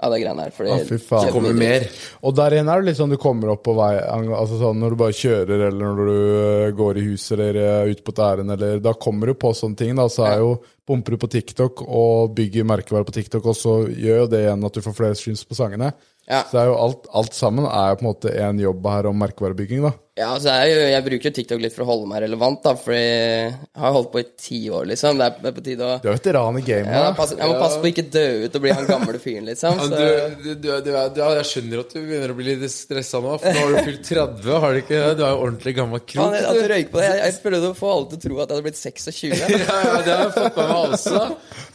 av 0.00 0.14
det 0.14 0.22
greiene 0.22 0.44
her. 0.46 0.52
Fordi 0.56 0.70
ah, 0.72 0.78
fy 0.88 0.96
faen. 0.96 1.26
Det 1.28 1.32
Kommer 1.34 1.56
mer. 1.60 1.82
Og 2.24 2.32
der 2.38 2.54
igjen 2.56 2.70
er 2.72 2.80
det 2.80 2.86
litt 2.88 2.96
sånn 2.96 3.10
du 3.12 3.18
kommer 3.20 3.50
opp 3.52 3.60
på 3.66 3.74
vei 3.76 3.90
Altså 4.00 4.56
sånn 4.56 4.78
når 4.80 4.94
du 4.94 4.98
bare 5.02 5.16
kjører, 5.18 5.64
eller 5.66 5.82
når 5.82 5.98
du 6.08 6.14
øh, 6.14 6.68
går 6.78 7.00
i 7.02 7.04
huset 7.10 7.34
eller 7.36 7.58
øh, 7.60 7.90
ut 7.92 8.00
på 8.06 8.14
et 8.14 8.22
ærend, 8.24 8.54
eller 8.54 8.80
Da 8.80 8.94
kommer 8.96 9.28
du 9.28 9.34
på 9.36 9.50
sånne 9.58 9.76
ting, 9.76 9.92
da. 10.00 10.06
Så 10.08 10.24
er 10.24 10.38
jo 10.40 10.54
Pumper 10.90 11.14
du 11.14 11.22
på 11.22 11.30
TikTok 11.30 11.84
og 11.86 12.32
bygger 12.34 12.66
merkevare 12.66 13.06
på 13.06 13.14
TikTok, 13.14 13.44
og 13.46 13.54
så 13.54 13.74
gjør 13.86 14.24
jo 14.24 14.30
det 14.32 14.40
igjen 14.42 14.66
at 14.66 14.74
du 14.74 14.82
får 14.82 14.96
flere 14.96 15.18
streams 15.18 15.44
på 15.46 15.58
sangene. 15.58 15.92
Ja. 16.26 16.42
Så 16.50 16.62
alt, 16.62 17.06
alt 17.14 17.36
sammen 17.36 17.66
er 17.66 17.92
jo 17.92 18.00
på 18.00 18.04
en 18.04 18.10
måte 18.10 18.32
en 18.42 18.58
jobb 18.62 18.88
her 18.90 19.08
om 19.10 19.22
merkevarebygging, 19.22 19.86
da. 19.86 19.94
Ja, 20.18 20.32
altså 20.34 20.50
jeg, 20.66 20.74
jeg 20.90 21.04
bruker 21.06 21.30
jo 21.30 21.32
TikTok 21.36 21.60
litt 21.62 21.74
for 21.76 21.84
å 21.84 21.88
holde 21.92 22.08
meg 22.10 22.24
relevant, 22.24 22.58
da, 22.64 22.72
fordi 22.76 22.98
jeg 22.98 23.52
har 23.78 23.92
holdt 23.94 24.08
på 24.10 24.20
i 24.20 24.24
ti 24.42 24.58
år, 24.74 24.88
liksom. 24.90 25.20
Det 25.20 25.28
er, 25.28 25.36
det 25.38 25.50
er 25.50 25.54
på 25.54 25.62
tide 25.64 25.86
å 25.86 25.98
Du 26.02 26.08
er 26.10 26.16
veteran 26.16 26.58
i 26.58 26.64
gamet. 26.66 26.90
ja, 26.90 27.04
da. 27.14 27.26
Jeg 27.30 27.52
må 27.52 27.60
passe 27.60 27.78
på 27.78 27.86
å 27.86 27.90
ikke 27.92 28.04
dø 28.10 28.24
ut 28.42 28.58
og 28.58 28.64
bli 28.64 28.72
han 28.74 28.88
gamle 28.88 29.20
fyren, 29.22 29.46
liksom. 29.46 29.78
Så, 29.78 29.86
du, 29.94 30.34
du, 30.42 30.50
du, 30.50 30.66
du, 30.66 30.90
du, 30.90 31.20
jeg 31.22 31.46
skjønner 31.52 31.84
at 31.84 31.94
du 31.94 32.00
begynner 32.00 32.34
å 32.34 32.36
bli 32.40 32.48
litt 32.50 32.74
stressa 32.74 33.22
nå, 33.22 33.36
for 33.40 33.54
nå 33.54 33.62
har 33.62 33.76
du 33.76 33.88
fylt 33.92 34.02
30, 34.10 34.50
har 34.64 34.74
du 34.74 34.80
ikke? 34.82 35.00
Du 35.14 35.22
er 35.22 35.30
jo 35.30 35.44
ordentlig 35.46 35.76
gammel 35.78 36.02
krok. 36.02 36.36
at 36.40 36.58
du 36.58 36.66
røyker 36.74 36.92
på 36.96 37.00
det. 37.00 37.06
Jeg, 37.12 37.22
jeg 37.30 37.38
prøvde 37.46 37.70
å 37.70 37.78
få 37.78 37.94
alle 37.94 38.10
til 38.10 38.18
å 38.20 38.24
tro 38.26 38.42
at 38.42 38.50
jeg 38.50 38.58
hadde 38.58 38.66
blitt 38.66 38.82
26. 38.82 39.18
Ja, 39.40 39.78
ja, 39.86 39.96
det 40.04 40.12
har 40.16 40.22
jeg 40.26 40.32
fått 40.34 40.56
med 40.58 40.68
meg 40.70 40.94
også. 40.96 41.20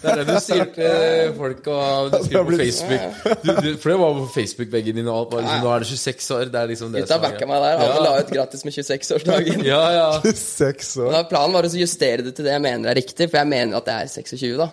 Det 0.01 0.11
er 0.11 0.19
det 0.19 0.25
du 0.27 0.37
sier 0.43 0.69
til 0.75 1.33
folk 1.39 1.67
og 1.71 2.11
du 2.11 2.17
skriver 2.27 2.49
på 2.51 2.59
Facebook. 2.59 3.35
Du, 3.45 3.51
du, 3.63 3.69
for 3.81 3.93
det 3.93 3.97
var 4.01 4.17
på 4.19 4.25
Facebook-veggen 4.35 4.99
din 4.99 5.07
og 5.09 5.15
alt. 5.21 5.35
Liksom, 5.45 5.63
nå 5.63 5.71
er 5.73 5.85
det 5.85 5.89
26 5.95 6.29
år. 6.35 6.51
Det 6.53 6.61
er 6.61 6.71
liksom 6.73 6.93
det 6.93 7.03
Gutta 7.05 7.15
som 7.15 7.23
er 7.23 7.25
backa 7.31 7.49
meg 7.49 7.63
der. 7.65 7.83
Alle 7.85 8.03
la 8.05 8.13
ut 8.19 8.24
grattis 8.33 8.65
med 8.65 8.73
26-årsdagen. 8.75 9.61
Ja, 9.67 9.83
ja. 9.93 10.07
Seks 10.35 10.95
år. 10.97 11.11
Da 11.13 11.23
Planen 11.29 11.53
var 11.55 11.67
å 11.67 11.71
justere 11.75 12.25
det 12.25 12.35
til 12.37 12.47
det 12.47 12.53
jeg 12.55 12.63
mener 12.65 12.91
er 12.91 12.99
riktig, 12.99 13.29
for 13.29 13.41
jeg 13.41 13.51
mener 13.51 13.77
at 13.79 13.91
jeg 13.91 14.07
er 14.07 14.11
26, 14.15 14.57
da. 14.61 14.69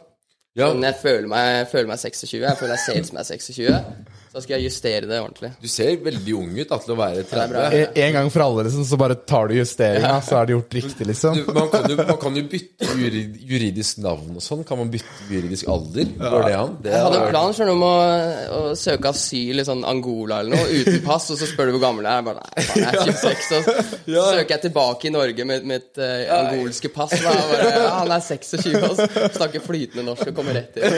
ja. 0.59 0.69
Sånn, 0.71 0.85
jeg 0.87 0.99
føler 1.03 1.29
meg, 1.31 1.63
føler 1.73 1.91
meg 1.93 2.03
26. 2.03 2.41
Jeg 2.43 2.59
føler 2.61 2.75
jeg 2.77 2.85
ser 2.87 3.01
ut 3.01 3.11
som 3.11 3.21
jeg 3.21 3.25
er 3.25 3.31
26. 3.37 4.12
Så 4.33 4.41
skal 4.41 4.55
jeg 4.57 4.71
justere 4.71 5.05
det 5.05 5.19
ordentlig. 5.21 5.51
Du 5.61 5.67
ser 5.69 5.99
veldig 6.01 6.35
ung 6.39 6.53
ut 6.57 6.71
da, 6.71 6.77
til 6.81 6.95
å 6.95 6.97
være 6.97 7.21
er 7.21 7.51
bra. 7.51 7.65
30. 7.69 7.99
En 8.01 8.15
gang 8.17 8.31
for 8.33 8.45
alle, 8.47 8.63
liksom, 8.65 8.87
så 8.89 8.97
bare 8.97 9.17
tar 9.29 9.51
du 9.51 9.59
justeringa, 9.59 10.13
så 10.25 10.39
er 10.39 10.47
det 10.49 10.55
gjort 10.55 10.77
riktig, 10.79 11.07
liksom. 11.11 11.37
Du, 11.37 11.51
man, 11.53 11.69
kan 11.69 11.85
jo, 11.91 11.99
man 12.01 12.17
kan 12.23 12.39
jo 12.41 12.45
bytte 12.49 12.89
jurid, 12.97 13.35
juridisk 13.51 14.01
navn 14.01 14.39
og 14.41 14.45
sånn. 14.45 14.63
Kan 14.65 14.81
man 14.81 14.89
bytte 14.95 15.27
juridisk 15.29 15.69
alder? 15.69 16.09
Går 16.17 16.47
det 16.49 16.55
an? 16.57 16.73
Det 16.81 16.95
Jeg 16.95 17.05
hadde 17.05 17.19
en 17.21 17.29
plan 17.35 17.53
skjønner 17.59 17.77
om 17.77 17.85
å, 17.85 17.91
å 18.57 18.63
søke 18.81 19.13
asyl 19.13 19.61
i 19.61 19.67
sånn 19.69 19.85
Angola 19.93 20.41
eller 20.41 20.57
noe, 20.57 20.81
uten 20.81 21.05
pass, 21.05 21.29
og 21.35 21.41
så 21.43 21.51
spør 21.53 21.69
du 21.69 21.75
hvor 21.77 21.85
gammel 21.85 22.09
jeg 22.09 22.23
er. 22.23 22.27
Bare, 22.31 22.47
nei, 22.49 22.67
faen, 22.71 22.81
jeg 22.81 22.89
er 22.89 23.13
26, 23.13 23.45
så 23.51 23.61
søker 24.09 24.57
jeg 24.57 24.65
tilbake 24.65 25.11
i 25.11 25.15
Norge 25.19 25.49
med 25.53 25.69
mitt 25.75 26.01
uh, 26.01 26.17
angolske 26.39 26.93
pass. 26.97 27.13
Da, 27.21 27.37
og 27.37 27.53
bare, 27.53 27.69
ja, 27.77 27.93
han 27.99 28.17
er 28.17 28.25
26 28.31 28.81
og 28.81 29.05
snakker 29.37 29.69
flytende 29.69 30.09
norsk 30.09 30.33
og 30.33 30.41
kommer 30.41 30.57
rett 30.57 30.81
inn. 30.81 30.91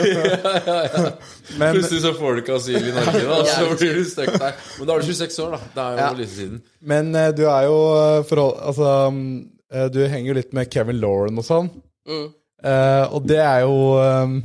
Men 1.59 1.75
Plutselig 1.75 2.03
så 2.07 2.15
får 2.15 2.39
du 2.39 2.45
ikke 2.45 2.57
asyl 2.61 2.79
i 2.79 2.95
Norge, 2.95 3.24
da, 3.29 3.41
så 3.49 3.75
blir 3.79 3.99
du 3.99 4.05
stuck 4.09 4.31
der. 4.39 4.55
Men 4.79 4.87
da 4.89 4.95
er 4.95 5.03
du 5.05 5.11
26 5.11 5.39
år, 5.45 5.55
da. 5.57 5.59
Det 5.75 5.83
er 5.83 5.91
jo 5.91 6.01
Ja. 6.05 6.09
lite 6.19 6.31
siden. 6.35 6.61
Men 6.81 7.13
eh, 7.15 7.31
du 7.35 7.43
er 7.49 7.67
jo 7.69 7.77
eh, 7.99 8.23
forhold, 8.29 8.57
Altså, 8.71 8.89
mm, 9.11 9.49
eh, 9.73 9.87
du 9.93 10.01
henger 10.07 10.27
jo 10.31 10.39
litt 10.39 10.53
med 10.53 10.71
Kevin 10.73 10.99
Lauren 11.01 11.37
og 11.41 11.47
sånn. 11.47 11.71
Mm. 12.07 12.27
Uh, 12.65 13.05
og 13.13 13.25
det 13.27 13.37
er 13.43 13.59
jo 13.65 13.73
um, 13.99 14.37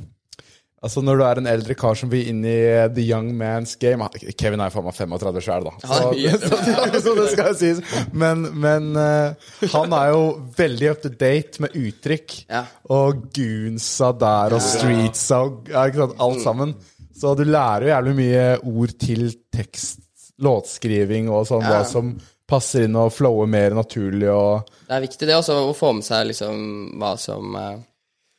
Altså, 0.82 1.00
når 1.04 1.18
du 1.20 1.22
er 1.24 1.38
en 1.40 1.48
eldre 1.50 1.74
kar 1.76 1.96
som 1.96 2.08
vil 2.08 2.28
inn 2.30 2.40
i 2.48 2.56
the 2.96 3.02
young 3.04 3.30
man's 3.36 3.74
game 3.80 4.06
Kevin 4.40 4.62
er 4.64 4.70
jo 4.70 4.78
faen 4.78 4.86
meg 4.88 4.96
35 4.96 5.42
sjøl, 5.44 5.66
da. 5.68 5.74
Mye 6.08 6.32
så, 6.40 6.58
så 7.04 7.14
det 7.18 7.26
skal 7.34 7.50
jo 7.50 7.56
sies. 7.60 7.82
Men, 8.16 8.46
men 8.62 8.88
uh, 8.96 9.36
han 9.74 9.92
er 9.92 10.14
jo 10.14 10.22
veldig 10.56 10.88
up 10.94 11.02
to 11.04 11.12
date 11.20 11.60
med 11.60 11.76
uttrykk. 11.76 12.38
Ja. 12.48 12.62
Og 12.96 13.26
goonsa 13.36 14.08
der, 14.24 14.56
og 14.56 14.64
streetsa, 14.64 15.42
og 15.44 15.68
ikke 15.68 16.00
sant, 16.00 16.16
alt 16.28 16.42
sammen. 16.46 16.72
Så 17.20 17.34
du 17.36 17.44
lærer 17.44 17.84
jo 17.84 17.92
jævlig 17.92 18.14
mye 18.16 18.44
ord 18.64 18.94
til 19.00 19.26
tekst, 19.52 20.00
låtskriving 20.40 21.28
og 21.28 21.46
sånn, 21.50 21.62
Ja. 21.66 21.80
hva 21.80 21.84
som 21.84 22.14
passer 22.48 22.86
inn 22.88 22.96
og 22.96 23.12
flower 23.12 23.46
mer 23.46 23.76
naturlig 23.76 24.30
og 24.32 24.64
Det 24.88 24.96
er 24.96 25.04
viktig 25.04 25.26
det 25.28 25.36
også, 25.36 25.58
å 25.68 25.74
få 25.76 25.92
med 25.94 26.06
seg 26.06 26.26
liksom 26.30 26.98
hva 26.98 27.12
som, 27.20 27.54
eh, 27.56 27.76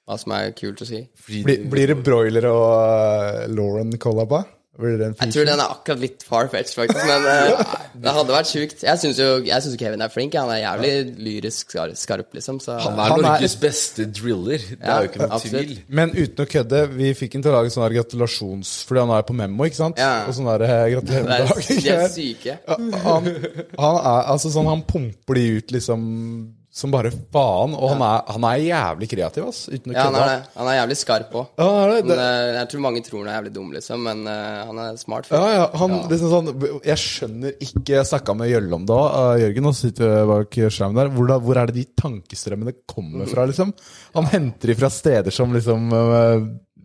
hva 0.07 0.17
som 0.19 0.33
er 0.33 0.51
kult 0.57 0.81
å 0.81 0.87
si. 0.87 1.07
Blir, 1.27 1.69
blir 1.69 1.93
det 1.93 2.03
Broiler 2.03 2.49
og 2.49 2.65
uh, 2.73 3.47
Lauren 3.47 3.93
collaba? 3.97 4.43
Blir 4.81 5.01
en 5.05 5.15
Jeg 5.21 5.33
tror 5.35 5.45
den 5.51 5.61
er 5.61 5.71
akkurat 5.75 6.01
litt 6.01 6.23
far-fetched, 6.27 6.73
faktisk, 6.79 7.05
men 7.07 7.27
uh, 7.31 7.75
det 8.01 8.13
hadde 8.17 8.33
vært 8.35 8.49
sjukt. 8.49 8.83
Jeg 8.87 9.01
syns 9.03 9.19
jo 9.21 9.27
jeg 9.45 9.61
synes 9.65 9.75
jo 9.77 9.81
Kevin 9.83 10.01
er 10.05 10.11
flink. 10.13 10.35
Han 10.39 10.49
er 10.55 10.61
jævlig 10.63 10.93
lyrisk 11.27 11.75
skarp, 12.01 12.29
liksom. 12.37 12.59
Så 12.63 12.77
Han 12.81 12.97
er 12.99 13.11
Han 13.13 13.19
er- 13.19 13.27
Norges 13.29 13.55
beste 13.61 14.07
driller. 14.09 14.63
Det 14.71 14.79
er 14.81 15.05
jo 15.05 15.11
ikke 15.11 15.21
noe 15.23 15.31
absolutt. 15.37 15.67
tvil. 15.71 15.83
Men 16.01 16.13
uten 16.17 16.45
å 16.45 16.47
kødde, 16.55 16.81
vi 16.97 17.11
fikk 17.17 17.37
ham 17.37 17.45
til 17.45 17.53
å 17.53 17.57
lage 17.59 17.73
sånn 17.73 17.87
gratulasjons... 17.93 18.71
Fordi 18.89 19.03
han 19.05 19.13
er 19.17 19.27
på 19.27 19.35
Memo, 19.37 19.67
ikke 19.69 19.79
sant? 19.81 19.99
Ja. 20.01 20.25
Og 20.27 20.33
sånn 20.37 20.49
der 20.49 20.65
eh, 20.67 20.87
gratulerer 20.95 21.27
med 21.29 21.37
er, 21.41 21.51
dagen. 21.51 21.83
de 21.85 21.93
er 21.97 22.09
syke. 22.15 22.57
Han, 23.05 23.29
han 23.77 24.01
er 24.01 24.31
altså 24.33 24.51
sånn 24.53 24.67
Han 24.71 24.81
pumper 24.89 25.37
de 25.37 25.45
ut 25.59 25.71
liksom 25.77 26.01
som 26.71 26.91
bare 26.93 27.09
faen. 27.11 27.73
Og 27.75 27.91
han, 27.93 28.03
er, 28.05 28.21
han 28.31 28.45
er 28.47 28.61
jævlig 28.63 29.09
kreativ, 29.11 29.47
ass. 29.51 29.65
Uten 29.67 29.91
å 29.91 29.95
Ja, 29.95 30.05
han 30.07 30.15
kødde. 30.15 30.23
er 30.23 30.31
det. 30.31 30.53
Han 30.55 30.69
er 30.71 30.77
jævlig 30.77 30.97
skarp 31.01 31.35
òg. 31.35 31.49
Ja, 31.59 31.67
han 31.67 32.07
det. 32.07 32.17
Jeg 32.55 32.69
tror 32.71 32.83
mange 32.85 33.03
tror 33.05 33.19
han 33.21 33.31
er 33.31 33.37
jævlig 33.37 33.53
dum, 33.57 33.73
liksom, 33.75 34.07
men 34.07 34.23
uh, 34.29 34.61
han 34.69 34.81
er 34.85 35.01
smart. 35.01 35.27
Ja, 35.27 35.41
fyr. 35.43 35.57
ja, 35.57 35.67
han 35.81 35.97
liksom 36.13 36.31
sånn 36.31 36.65
Jeg 36.87 37.01
skjønner 37.03 37.67
ikke 37.67 37.97
Jeg 37.97 38.09
snakka 38.13 38.37
med 38.39 38.51
Gjølle 38.53 38.79
om 38.79 38.87
det 38.87 38.97
òg, 38.97 39.19
Jørgen, 39.43 39.69
og 39.71 39.77
sitter 39.81 40.17
bak 40.31 40.59
skjermen 40.63 40.99
der. 41.03 41.13
Hvor, 41.17 41.31
da, 41.33 41.39
hvor 41.43 41.61
er 41.61 41.71
det 41.71 41.79
de 41.81 41.87
tankestrømmene 42.05 42.77
kommer 42.89 43.27
fra, 43.29 43.45
liksom? 43.51 43.75
Han 44.15 44.31
henter 44.31 44.71
de 44.71 44.79
fra 44.79 44.91
steder 44.93 45.35
som 45.35 45.51
liksom 45.55 45.91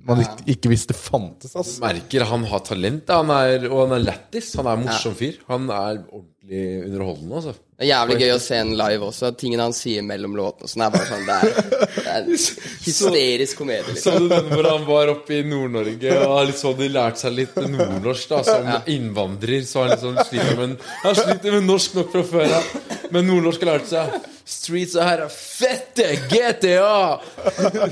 man 0.07 0.23
ikke, 0.23 0.45
ikke 0.55 0.71
visste 0.71 0.95
fantes, 0.95 1.55
Altså. 1.59 1.81
Merker 1.83 2.25
han 2.31 2.45
har 2.47 2.63
talent, 2.67 3.11
han 3.11 3.31
er, 3.35 3.67
og 3.71 3.89
han 3.89 3.97
er 3.99 4.05
lættis. 4.05 4.53
Han 4.59 4.69
er 4.71 4.79
en 4.79 4.85
morsom 4.87 5.17
fyr. 5.19 5.41
Han 5.51 5.67
er 5.67 5.99
ordentlig 6.05 6.36
underholdende, 6.47 7.35
altså. 7.37 7.53
Det 7.77 7.85
er 7.85 7.91
jævlig 7.91 8.17
gøy 8.23 8.31
å 8.33 8.41
se 8.41 8.59
en 8.63 8.71
live 8.79 9.07
også. 9.11 9.31
Tingene 9.37 9.65
han 9.67 9.75
sier 9.77 10.05
mellom 10.07 10.37
låtene 10.39 10.71
sånn, 10.71 10.85
er 10.87 10.93
bare 10.95 11.09
sånn 11.09 11.27
Det 11.27 11.35
er, 11.37 11.89
det 11.97 12.13
er 12.13 12.29
hysterisk 12.87 13.59
komedie, 13.61 13.97
Så 13.99 14.15
liksom. 14.15 14.29
du 14.29 14.33
den 14.33 14.53
hvor 14.53 14.69
han 14.71 14.87
var 14.87 15.11
oppe 15.13 15.35
i 15.37 15.41
Nord-Norge 15.45 16.15
og 16.21 16.33
har 16.33 16.47
liksom 16.49 16.71
sånn 16.71 16.79
de 16.81 16.89
lærte 16.95 17.25
seg 17.25 17.35
litt 17.37 17.59
nordnorsk 17.61 18.31
da 18.31 18.41
som 18.47 18.71
innvandrer? 18.95 19.67
Så 19.69 19.83
han 19.83 19.93
liksom 19.93 20.17
sliter 20.23 20.61
med 20.61 20.87
Han 21.03 21.19
sliter 21.19 21.57
med 21.59 21.67
norsk 21.69 21.99
nok 21.99 22.15
fra 22.15 22.23
før 22.31 22.55
av, 22.61 22.71
men 23.13 23.29
nordnorsk 23.29 23.67
har 23.67 23.73
lært 23.75 23.91
seg. 23.91 24.17
Streets 24.47 24.95
og 24.95 25.03
her 25.09 25.25
er 25.27 25.35
fette 25.35 26.09
GTA! 26.31 27.19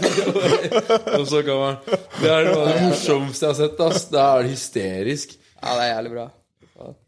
og 1.19 1.27
så 1.29 1.43
kan 1.43 1.61
man 1.61 1.83
Det 1.91 2.31
er 2.31 2.49
noe 2.49 2.63
av 2.63 2.71
det 2.71 2.79
morsomste 2.87 3.49
jeg 3.49 3.53
har 3.53 3.61
sett. 3.61 3.85
ass 3.91 4.09
Det 4.15 4.23
er 4.23 4.49
hysterisk. 4.55 5.37
Ja, 5.59 5.75
det 5.75 5.83
er 5.83 5.93
jævlig 5.97 6.15
bra. 6.15 6.27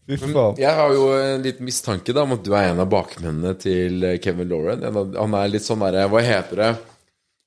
Fy 0.07 0.16
faen. 0.23 0.57
Jeg 0.62 0.71
har 0.79 0.92
jo 0.95 1.07
en 1.19 1.42
liten 1.42 1.66
mistanke 1.66 2.14
da 2.14 2.23
om 2.23 2.37
at 2.37 2.45
du 2.47 2.53
er 2.55 2.71
en 2.73 2.83
av 2.85 2.90
bakmennene 2.92 3.57
til 3.59 4.05
eh, 4.07 4.19
Kevin 4.23 4.49
Lauren. 4.53 4.85
Av, 4.87 5.01
han 5.19 5.35
er 5.40 5.49
litt 5.57 5.66
sånn 5.66 5.83
derre 5.83 6.07
Hva 6.12 6.23
heter 6.23 6.62
det? 6.62 6.75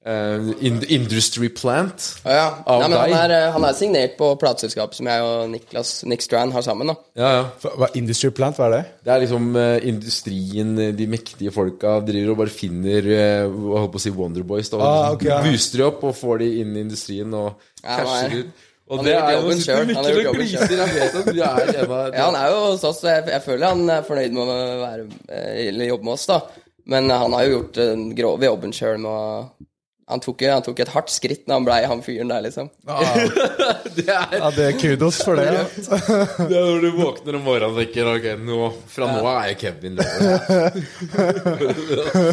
Uh, 0.09 0.53
in- 0.63 0.85
industry 0.95 1.49
plant. 1.51 2.05
Ja, 2.23 2.31
ja. 2.37 2.43
Av 2.71 2.79
Nei, 2.79 2.87
men 2.87 2.97
han 3.01 3.15
er, 3.19 3.33
eh, 3.35 3.49
han 3.51 3.65
er 3.67 3.73
signert 3.75 4.13
på 4.17 4.29
plateselskapet 4.39 4.95
som 4.95 5.09
jeg 5.11 5.25
og 5.27 5.49
Niklas, 5.51 5.91
Nick 6.07 6.23
Strand 6.23 6.55
har 6.55 6.63
sammen. 6.63 6.87
da 6.87 6.95
Ja, 7.19 7.31
ja. 7.35 7.71
Hva, 7.75 7.89
Industry 7.99 8.31
Plant, 8.31 8.55
hva 8.57 8.69
er 8.69 8.75
det? 8.77 8.81
Det 9.03 9.11
er 9.13 9.19
liksom 9.25 9.49
uh, 9.59 9.75
industrien, 9.91 10.71
eh, 10.79 10.93
de 10.95 11.07
mektige 11.11 11.51
folka 11.53 11.97
driver 12.07 12.31
og 12.31 12.39
bare 12.45 12.55
finner 12.55 13.11
uh, 13.11 13.59
holdt 13.75 13.91
på 13.97 13.99
å 13.99 14.05
si 14.07 14.13
Wonderboys. 14.15 14.71
Da, 14.71 14.79
Ah, 14.79 15.11
ok, 15.17 15.27
ja. 15.27 15.41
Booster 15.43 15.83
de 15.83 15.87
opp 15.91 16.07
og 16.07 16.15
får 16.15 16.39
de 16.45 16.49
inn 16.63 16.73
i 16.79 16.85
industrien 16.87 17.35
og 17.35 17.51
Ja, 17.83 17.99
casher 17.99 18.31
er- 18.31 18.39
ut. 18.39 18.65
Og 18.89 18.97
han 18.97 19.05
det 19.05 19.13
er 19.15 19.31
jo 19.35 19.39
jobben 19.39 19.59
sitter 19.59 19.75
selv. 19.75 19.95
Han 19.95 20.05
har 20.05 20.11
gjort 20.11 20.19
og 20.19 20.25
jobben 20.25 20.41
gliser. 20.49 20.73
Jeg 20.79 20.95
vet 20.95 21.17
at 21.19 21.27
du 21.29 21.41
er 21.45 21.45
en 21.45 21.91
av 21.93 22.15
Ja, 22.17 22.25
han 22.25 22.37
er 22.39 22.49
jo 22.49 22.59
hos 22.65 22.83
oss. 22.89 23.03
Jeg, 23.05 23.27
jeg 23.29 23.45
føler 23.45 23.75
han 23.75 23.83
er 23.99 24.07
fornøyd 24.07 24.33
med 24.35 24.41
å 24.43 24.59
være, 24.81 25.07
eh, 25.29 25.67
eller 25.69 25.91
jobbe 25.91 26.09
med 26.09 26.15
oss, 26.17 26.25
da. 26.31 26.39
Men 26.89 27.09
han 27.13 27.35
har 27.37 27.45
jo 27.45 27.51
gjort 27.59 27.75
den 27.77 28.07
grove 28.17 28.49
jobben 28.49 28.73
sjøl 28.73 28.97
med 29.03 29.11
å 29.13 29.19
han 30.09 30.17
tok, 30.25 30.41
han 30.41 30.63
tok 30.65 30.79
et 30.81 30.89
hardt 30.89 31.11
skritt 31.13 31.43
når 31.45 31.59
han 31.59 31.65
blei 31.67 31.83
han 31.85 31.99
fyren 32.01 32.31
der, 32.31 32.41
liksom. 32.41 32.71
Det 33.99 34.07
er, 34.09 34.31
Ja, 34.39 34.49
det 34.55 34.63
er 34.71 34.77
kudos 34.79 35.19
for 35.21 35.37
det. 35.37 35.45
ja. 35.53 35.65
det 36.49 36.55
er 36.57 36.65
når 36.65 36.81
du 36.81 36.89
våkner 36.97 37.37
om 37.37 37.43
morgenen 37.45 37.75
og 37.75 37.77
tenker 37.83 38.09
Ok, 38.15 38.25
nå, 38.41 38.71
fra 38.89 39.05
nå 39.11 39.19
av 39.21 39.27
er 39.35 39.51
jeg 39.51 39.59
Kevin 39.67 39.99
Lauren. 40.01 40.81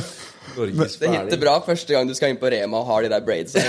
Norges 0.56 0.96
Det 1.00 1.10
hitter 1.12 1.40
bra 1.40 1.56
første 1.64 1.94
gang 1.94 2.08
du 2.08 2.14
skal 2.16 2.32
inn 2.32 2.38
på 2.40 2.50
Rema 2.52 2.80
og 2.80 2.88
har 2.90 3.04
de 3.06 3.10
der 3.12 3.24
braidsa. 3.26 3.62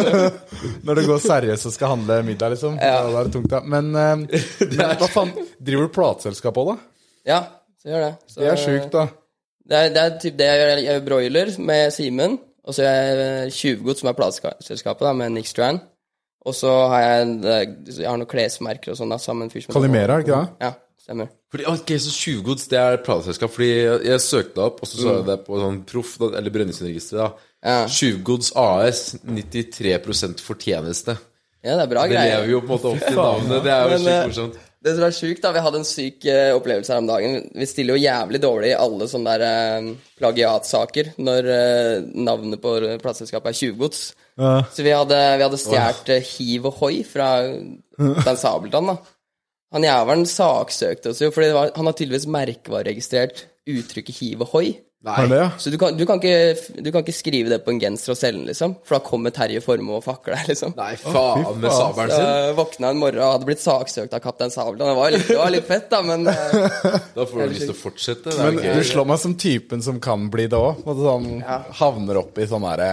Når 0.86 1.00
det 1.00 1.06
går 1.08 1.22
seriøst 1.24 1.70
og 1.70 1.74
skal 1.76 1.94
handle 1.94 2.20
middag, 2.26 2.54
liksom. 2.54 2.76
Ja. 2.80 3.00
Da 3.06 3.22
er 3.22 3.30
det 3.30 3.34
tungt, 3.36 3.54
ja. 3.54 3.62
Men, 3.64 3.90
eh, 3.94 4.44
men 4.76 4.94
hva 5.00 5.08
faen, 5.10 5.32
driver 5.58 5.88
du 5.88 5.94
plateselskap 5.96 6.60
òg, 6.62 6.74
da? 6.74 6.76
Ja, 7.30 7.40
så 7.80 7.92
gjør 7.92 8.06
det. 8.06 8.12
Så, 8.26 8.42
Det 8.42 8.52
er 8.52 8.62
sjukt, 8.64 8.92
da. 8.96 9.06
Det 9.70 9.80
er, 9.80 9.94
det 9.94 10.02
er 10.04 10.18
typ 10.22 10.38
det 10.38 10.50
jeg 10.50 10.60
gjør. 10.60 10.72
Jeg 10.74 10.88
gjør 10.88 11.06
broiler 11.06 11.54
med 11.70 11.94
Simen. 11.94 12.38
Og 12.68 12.76
så 12.76 12.84
gjør 12.84 13.22
jeg 13.24 13.54
Tjuvgodt, 13.56 14.00
som 14.02 14.10
er 14.10 14.18
plateselskapet, 14.18 15.06
da, 15.06 15.14
med 15.16 15.32
Nick 15.34 15.48
Strand. 15.48 15.80
Og 16.48 16.54
så 16.56 16.70
har 16.92 17.02
jeg, 17.04 17.32
jeg 17.98 18.08
har 18.08 18.16
noen 18.16 18.28
klesmerker 18.28 18.94
og 18.94 19.00
sånn, 19.00 19.12
da, 19.12 19.18
sammen 19.20 19.50
Kalimera, 19.52 20.16
er 20.16 20.22
det 20.22 20.28
ikke 20.28 20.38
det? 20.38 20.64
Ja, 20.64 20.70
stemmer. 21.00 21.30
Fordi, 21.50 21.66
ok, 21.70 21.92
så 22.02 22.12
Tjuvgods 22.14 22.68
det 22.70 22.78
er 22.80 23.00
plateselskap. 23.04 23.52
Fordi 23.54 23.70
jeg, 23.70 24.00
jeg 24.10 24.24
søkte 24.24 24.64
opp, 24.66 24.82
og 24.82 24.90
så 24.90 25.00
så 25.00 25.14
jeg 25.16 25.26
det 25.28 25.38
på 25.46 25.60
sånn 25.60 25.82
proff, 25.88 26.16
eller 26.30 26.54
Brønnøysundregisteret. 26.54 27.20
da. 27.20 27.46
Ja. 27.60 27.84
AS, 28.62 29.02
93% 29.26 30.40
fortjeneste. 30.44 31.18
Ja, 31.60 31.76
det 31.76 31.84
er 31.84 31.90
bra 31.92 32.06
Det 32.08 32.14
greier. 32.14 32.38
lever 32.38 32.54
jo 32.54 32.60
på 32.64 32.70
en 32.70 32.74
måte 32.76 32.92
opp 32.94 33.04
til 33.04 33.18
navnet. 33.28 33.64
Det 33.64 33.72
er 33.74 33.82
jo 33.82 33.98
sykt 33.98 34.12
eh, 34.14 34.26
morsomt. 34.30 34.60
Det 34.80 34.94
som 34.96 35.04
er 35.04 35.12
sjukt, 35.12 35.42
da, 35.44 35.50
vi 35.52 35.60
hadde 35.60 35.76
en 35.82 35.84
syk 35.84 36.24
uh, 36.24 36.54
opplevelse 36.56 36.94
her 36.94 37.02
om 37.02 37.08
dagen. 37.10 37.34
Vi 37.52 37.66
stiller 37.68 37.98
jo 37.98 38.00
jævlig 38.00 38.38
dårlig 38.40 38.70
i 38.70 38.78
alle 38.80 39.08
sånne 39.12 39.34
der 39.36 39.82
uh, 39.84 39.90
plagiatsaker 40.16 41.10
når 41.20 41.48
uh, 41.52 42.06
navnet 42.16 42.62
på 42.62 42.72
plateselskapet 43.02 43.52
er 43.52 43.58
Tjuvgods. 43.58 44.00
Ja. 44.40 44.54
Så 44.72 44.86
vi 44.86 44.94
hadde, 44.96 45.18
vi 45.36 45.44
hadde 45.44 45.60
stjålet 45.60 46.12
eh, 46.14 46.30
Hiv 46.32 46.70
og 46.70 46.78
Hoi 46.80 46.94
fra 47.04 47.28
Dan 48.24 48.40
Sabeltann, 48.40 48.94
da. 48.94 48.96
Han 49.74 49.86
jævelen 49.86 50.26
saksøkte 50.26 51.12
oss 51.12 51.20
jo, 51.22 51.30
for 51.34 51.46
han 51.46 51.88
har 51.90 51.96
tydeligvis 51.96 52.26
merkevareregistrert 52.30 53.44
uttrykket 53.70 54.16
hiv 54.18 54.46
og 54.46 54.54
hoi. 54.54 54.68
Ja? 55.00 55.50
Så 55.56 55.70
du 55.70 55.78
kan, 55.80 55.96
du, 55.96 56.02
kan 56.04 56.20
ikke, 56.20 56.80
du 56.84 56.90
kan 56.92 57.00
ikke 57.00 57.14
skrive 57.16 57.48
det 57.48 57.62
på 57.64 57.72
en 57.72 57.78
genser 57.80 58.12
og 58.12 58.18
selge 58.20 58.36
den, 58.36 58.50
liksom. 58.50 58.74
For 58.84 58.98
da 58.98 59.00
kommer 59.06 59.32
Terje 59.32 59.62
Formoe 59.64 59.96
og 59.96 60.04
fakler 60.04 60.36
deg, 60.36 60.50
liksom. 60.52 60.74
Nei, 60.76 60.90
faen 61.00 61.46
med 61.62 61.72
sabelen 61.72 62.12
sin. 62.12 62.56
våkna 62.58 62.90
en 62.92 63.00
morgen 63.00 63.22
og 63.24 63.32
hadde 63.38 63.48
blitt 63.48 63.64
saksøkt 63.64 64.16
av 64.16 64.20
kaptein 64.26 64.52
Sabeltann. 64.52 64.92
Det 64.92 64.98
var 64.98 65.14
litt, 65.14 65.26
det 65.30 65.38
var 65.40 65.54
litt 65.54 65.68
fett, 65.70 65.88
da, 65.92 66.02
men 66.04 66.28
eh, 66.28 67.00
Da 67.16 67.24
får 67.24 67.40
du 67.40 67.54
lyst 67.54 67.64
til 67.70 67.72
å 67.72 67.80
fortsette. 67.80 68.28
Det 68.28 68.44
er 68.44 68.58
Men 68.58 68.80
du 68.82 68.88
slår 68.90 69.08
meg 69.08 69.22
som 69.24 69.36
typen 69.40 69.86
som 69.86 70.02
kan 70.04 70.28
bli 70.32 70.50
det 70.52 70.60
òg. 70.60 70.84
Sånn, 71.00 71.30
havner 71.80 72.20
opp 72.20 72.36
i 72.36 72.48
sånn 72.50 72.68
derre 72.68 72.90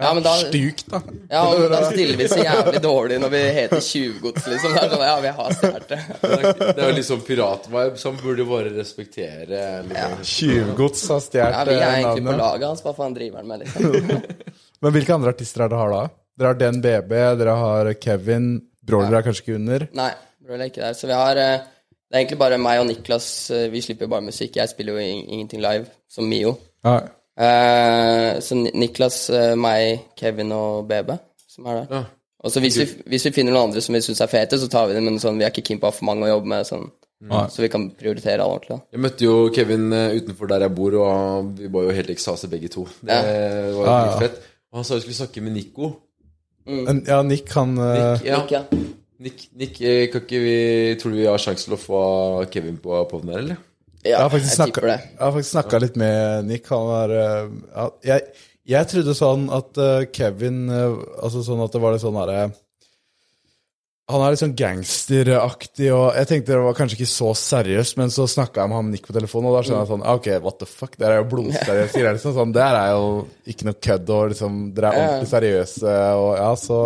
Ja, 0.00 0.12
men 0.16 0.22
da- 0.24 0.34
Stuk, 0.40 0.78
da. 0.90 1.00
ja, 1.30 1.40
og 1.46 1.64
da 1.70 1.80
stiller 1.90 2.16
vi 2.16 2.28
så 2.32 2.38
jævlig 2.40 2.80
dårlig 2.84 3.18
når 3.20 3.30
vi 3.34 3.40
heter 3.58 3.80
Tjuvgods, 3.84 4.46
liksom. 4.48 4.72
Det 4.76 4.82
er 4.86 4.94
sånn, 4.94 5.04
ja, 5.04 5.16
vi 5.20 5.32
har 5.40 5.50
stjålet 5.58 5.88
det. 5.90 5.98
Det 6.22 6.78
er 6.78 6.86
jo 6.88 6.94
liksom 6.96 7.20
piratvibe 7.26 7.98
som 8.00 8.16
burde 8.22 8.46
bare 8.48 8.72
respektere. 8.78 9.60
Liksom. 9.90 10.22
Tjuvgods 10.32 11.04
har 11.12 11.20
stjålet 11.26 11.58
Ja, 11.58 11.64
vi 11.68 11.76
er 11.76 11.98
egentlig 12.00 12.24
på 12.30 12.36
laget 12.40 12.66
hans. 12.70 12.82
Hva 12.86 12.94
faen 12.96 13.14
driver 13.18 13.42
han 13.42 13.52
med, 13.52 13.66
liksom? 13.66 14.24
Men 14.82 14.94
hvilke 14.96 15.12
andre 15.18 15.34
artister 15.34 15.66
er 15.66 15.68
det 15.74 15.76
har 15.82 15.92
da? 15.92 16.02
Dere 16.40 16.54
har 16.54 16.60
DNBB, 16.62 17.12
dere 17.42 17.58
har 17.60 17.92
Kevin. 18.00 18.48
Broiler 18.90 19.18
er 19.20 19.26
kanskje 19.28 19.44
ikke 19.44 19.58
under. 19.60 19.84
Nei, 20.00 20.10
Broiler 20.40 20.64
er 20.64 20.70
ikke 20.72 20.80
der. 20.86 20.94
Så 20.96 21.06
vi 21.10 21.12
har 21.20 21.36
eh, 21.36 21.58
Det 22.10 22.16
er 22.16 22.22
egentlig 22.24 22.38
bare 22.40 22.56
meg 22.58 22.80
og 22.80 22.86
Niklas. 22.88 23.26
eh, 23.52 23.66
Vi 23.70 23.82
slipper 23.84 24.08
jo 24.08 24.14
bare 24.16 24.24
musikk. 24.30 24.56
Jeg 24.56 24.72
spiller 24.72 24.96
jo 24.96 25.04
ingenting 25.20 25.60
live, 25.62 25.84
som 26.08 26.24
Mio. 26.32 26.56
Ja. 26.88 26.96
Eh, 27.40 28.38
så 28.44 28.56
Niklas, 28.58 29.22
eh, 29.32 29.54
meg, 29.56 30.10
Kevin 30.18 30.52
og 30.52 30.88
BB 30.90 31.14
som 31.50 31.68
er 31.70 31.80
der. 31.80 31.94
Ja. 31.94 32.02
Og 32.40 32.52
så 32.52 32.60
hvis 32.64 32.78
vi, 32.80 32.86
hvis 33.12 33.26
vi 33.28 33.34
finner 33.36 33.52
noen 33.52 33.68
andre 33.68 33.82
som 33.84 33.96
vi 33.96 34.00
syns 34.04 34.22
er 34.24 34.30
fete, 34.32 34.58
så 34.60 34.68
tar 34.72 34.88
vi 34.88 34.96
dem, 34.96 35.08
men 35.08 35.20
sånn, 35.20 35.36
vi 35.40 35.44
er 35.44 35.52
ikke 35.52 35.66
keen 35.68 35.80
på 35.80 35.88
å 35.88 35.92
ha 35.92 35.96
for 35.96 36.08
mange 36.08 36.24
å 36.24 36.30
jobbe 36.30 36.52
med, 36.52 36.68
sånn, 36.68 36.86
så 37.52 37.60
vi 37.60 37.68
kan 37.72 37.90
prioritere 37.96 38.40
alle 38.40 38.56
ordentlig. 38.56 38.78
da. 38.78 38.96
Jeg 38.96 39.02
møtte 39.04 39.26
jo 39.26 39.34
Kevin 39.56 39.90
eh, 39.96 40.14
utenfor 40.20 40.52
der 40.52 40.64
jeg 40.64 40.74
bor, 40.76 40.96
og 41.04 41.50
vi 41.58 41.72
var 41.72 41.88
jo 41.88 41.96
helt 41.98 42.12
ekstase 42.14 42.48
begge 42.52 42.70
to. 42.72 42.86
Det 43.04 43.18
var 43.18 43.74
jo 43.74 43.84
ah, 43.84 44.06
ja. 44.08 44.14
fett. 44.22 44.40
Og 44.70 44.80
han 44.80 44.88
sa 44.88 44.96
vi 44.96 45.04
skulle 45.04 45.20
snakke 45.20 45.44
med 45.44 45.56
Nico. 45.58 45.90
Men, 46.70 47.02
ja, 47.08 47.22
Nick 47.26 47.48
han 47.56 47.72
Nick, 47.74 48.26
Ja, 48.28 48.42
Nick, 48.42 48.50
ja. 48.52 48.60
Nick, 49.20 49.46
Nick 49.58 49.78
kan 49.80 50.20
ikke 50.20 50.38
vi 50.38 50.58
Tror 51.00 51.10
du 51.10 51.16
vi 51.16 51.24
har 51.26 51.40
sjanse 51.40 51.64
til 51.66 51.74
å 51.74 51.78
få 51.80 52.02
Kevin 52.52 52.76
på 52.84 53.00
poden 53.10 53.32
her, 53.32 53.40
eller? 53.40 53.62
Jeg 54.04 54.14
Ja, 54.14 54.22
har 54.22 54.30
faktisk 54.32 54.50
jeg 54.54 54.58
snakka, 54.60 54.86
jeg 54.88 55.18
har 55.20 55.32
faktisk 55.34 55.52
snakka 55.56 55.80
litt 55.82 55.96
med 56.00 56.46
Nick. 56.48 56.70
Han 56.72 57.10
eh, 57.10 57.50
ja, 57.76 57.88
jeg, 58.14 58.26
jeg 58.76 58.90
trodde 58.94 59.14
sånn 59.18 59.46
at 59.52 59.76
eh, 59.82 60.06
Kevin 60.14 60.62
eh, 60.72 60.98
Altså 61.20 61.42
sånn 61.44 61.60
at 61.64 61.72
det 61.74 61.82
var 61.82 61.92
litt 61.96 62.04
sånn 62.04 62.16
derre 62.16 62.46
Han 64.10 64.24
er 64.26 64.32
litt 64.34 64.40
sånn 64.42 64.56
gangsteraktig, 64.58 65.90
og 65.94 66.16
jeg 66.18 66.26
tenkte 66.26 66.50
det 66.56 66.62
var 66.64 66.74
kanskje 66.74 66.96
ikke 66.98 67.06
så 67.12 67.28
seriøst, 67.38 67.94
men 68.00 68.10
så 68.10 68.24
snakka 68.26 68.64
jeg 68.64 68.72
med 68.72 68.80
han 68.80 68.88
Nick 68.90 69.04
på 69.06 69.14
telefonen, 69.14 69.50
og 69.52 69.54
da 69.54 69.60
skjønner 69.62 69.84
jeg 69.84 69.90
sånn 69.92 70.02
Ok, 70.16 70.26
what 70.42 70.56
the 70.58 70.66
fuck? 70.66 70.96
Det 70.98 71.06
er 71.06 71.20
jo 71.20 71.28
blodseriøst. 71.30 71.94
greier, 71.94 72.16
Liksom, 72.16 72.34
sånn, 72.40 72.54
det 72.56 72.64
her 72.64 72.78
er 72.80 72.90
jo 72.96 73.04
ikke 73.52 73.68
noe 73.68 73.78
kødd, 73.86 74.10
og 74.16 74.32
liksom 74.32 74.56
Dere 74.74 74.90
er 74.90 74.98
ordentlig 75.04 75.30
seriøse, 75.30 75.94
og 76.24 76.30
ja, 76.40 76.48
så 76.58 76.80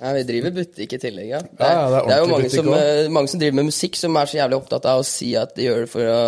Ja, 0.00 0.14
vi 0.16 0.22
driver 0.30 0.54
butikk 0.56 0.94
i 0.96 1.00
tillegg, 1.02 1.28
ja. 1.34 1.42
Det 1.44 1.66
er, 1.68 1.74
ja, 1.76 1.84
det 1.92 1.98
er 2.00 2.08
det 2.08 2.14
er 2.16 2.22
jo 2.24 2.30
mange 2.32 2.46
butikk 2.48 2.56
som, 2.62 2.72
eh, 2.78 3.02
mange 3.18 3.28
som 3.34 3.42
driver 3.44 3.58
med 3.60 3.68
musikk, 3.68 4.00
som 4.00 4.16
er 4.16 4.30
så 4.32 4.38
jævlig 4.40 4.56
opptatt 4.62 4.88
av 4.94 5.02
å 5.02 5.04
si 5.10 5.34
at 5.36 5.52
de 5.58 5.66
gjør 5.68 5.84
det 5.84 5.90
for 5.92 6.08
å 6.14 6.22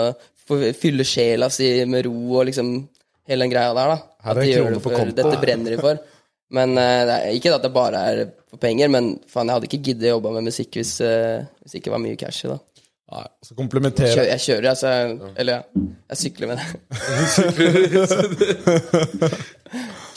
for 0.52 0.64
å 0.68 0.72
fylle 0.78 1.04
sjela 1.08 1.48
si 1.52 1.68
med 1.88 2.06
ro 2.06 2.16
og 2.38 2.46
liksom 2.48 2.74
hele 3.28 3.44
den 3.44 3.52
greia 3.52 3.74
der, 3.76 3.94
da. 3.94 3.98
Her 4.22 4.32
At 4.34 4.42
de 4.42 4.50
gjør 4.50 4.74
det 4.76 4.82
for 4.84 4.96
konto. 4.96 5.16
Dette 5.18 5.40
brenner 5.42 5.70
de 5.74 5.78
for. 5.82 6.02
Men 6.52 6.74
uh, 6.76 7.02
det 7.08 7.14
er 7.16 7.38
ikke 7.38 7.54
at 7.56 7.64
det 7.64 7.72
bare 7.74 8.02
er 8.10 8.16
for 8.50 8.60
penger, 8.60 8.90
men 8.92 9.14
faen, 9.30 9.48
jeg 9.48 9.56
hadde 9.56 9.68
ikke 9.70 9.84
giddet 9.88 10.10
å 10.10 10.14
jobbe 10.18 10.34
med 10.36 10.50
musikk 10.50 10.76
hvis, 10.76 10.92
uh, 11.00 11.40
hvis 11.62 11.72
det 11.72 11.80
ikke 11.80 11.94
var 11.94 12.02
mye 12.04 12.18
cash 12.20 12.44
i 12.44 12.52
det. 12.52 12.60
Nei, 13.12 13.26
så 13.44 13.52
komplementere 13.56 14.24
jeg 14.30 14.40
kjører, 14.46 14.68
altså. 14.72 14.86
Jeg, 14.92 15.32
eller 15.42 15.58
ja, 15.58 15.62
jeg 16.12 16.20
sykler 16.22 16.46
med 16.52 16.56
det. 16.60 16.66
Men 17.58 19.30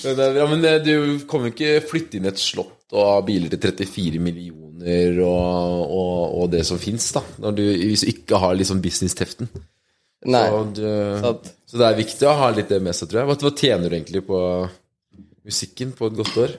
Ja, 0.05 0.45
men 0.49 0.65
eh, 0.65 0.81
du 0.83 1.19
kommer 1.29 1.49
jo 1.49 1.55
ikke 1.55 1.87
flytte 1.89 2.19
inn 2.19 2.27
i 2.27 2.31
et 2.31 2.41
slott 2.41 2.93
og 2.93 3.07
ha 3.09 3.15
biler 3.25 3.49
til 3.49 3.61
34 3.63 4.21
millioner 4.21 5.21
og, 5.25 5.81
og, 5.89 6.35
og 6.41 6.51
det 6.53 6.61
som 6.67 6.79
fins, 6.81 7.07
da. 7.15 7.23
Når 7.41 7.55
du, 7.57 7.63
hvis 7.89 8.05
du 8.05 8.11
ikke 8.11 8.39
har 8.43 8.57
liksom 8.59 8.83
business-teften. 8.83 9.49
Nei. 10.25 10.45
Så, 10.49 10.61
du, 10.77 11.49
så 11.69 11.77
det 11.81 11.87
er 11.89 11.97
viktig 11.99 12.27
å 12.29 12.37
ha 12.39 12.47
litt 12.55 12.69
det 12.71 12.79
med 12.81 12.95
seg, 12.97 13.09
tror 13.11 13.21
jeg. 13.21 13.27
Hva, 13.29 13.35
hva 13.43 13.51
tjener 13.59 13.89
du 13.91 13.95
egentlig 13.97 14.23
på 14.25 14.39
musikken 15.45 15.91
på 15.97 16.07
et 16.09 16.15
godt 16.17 16.37
år? 16.41 16.55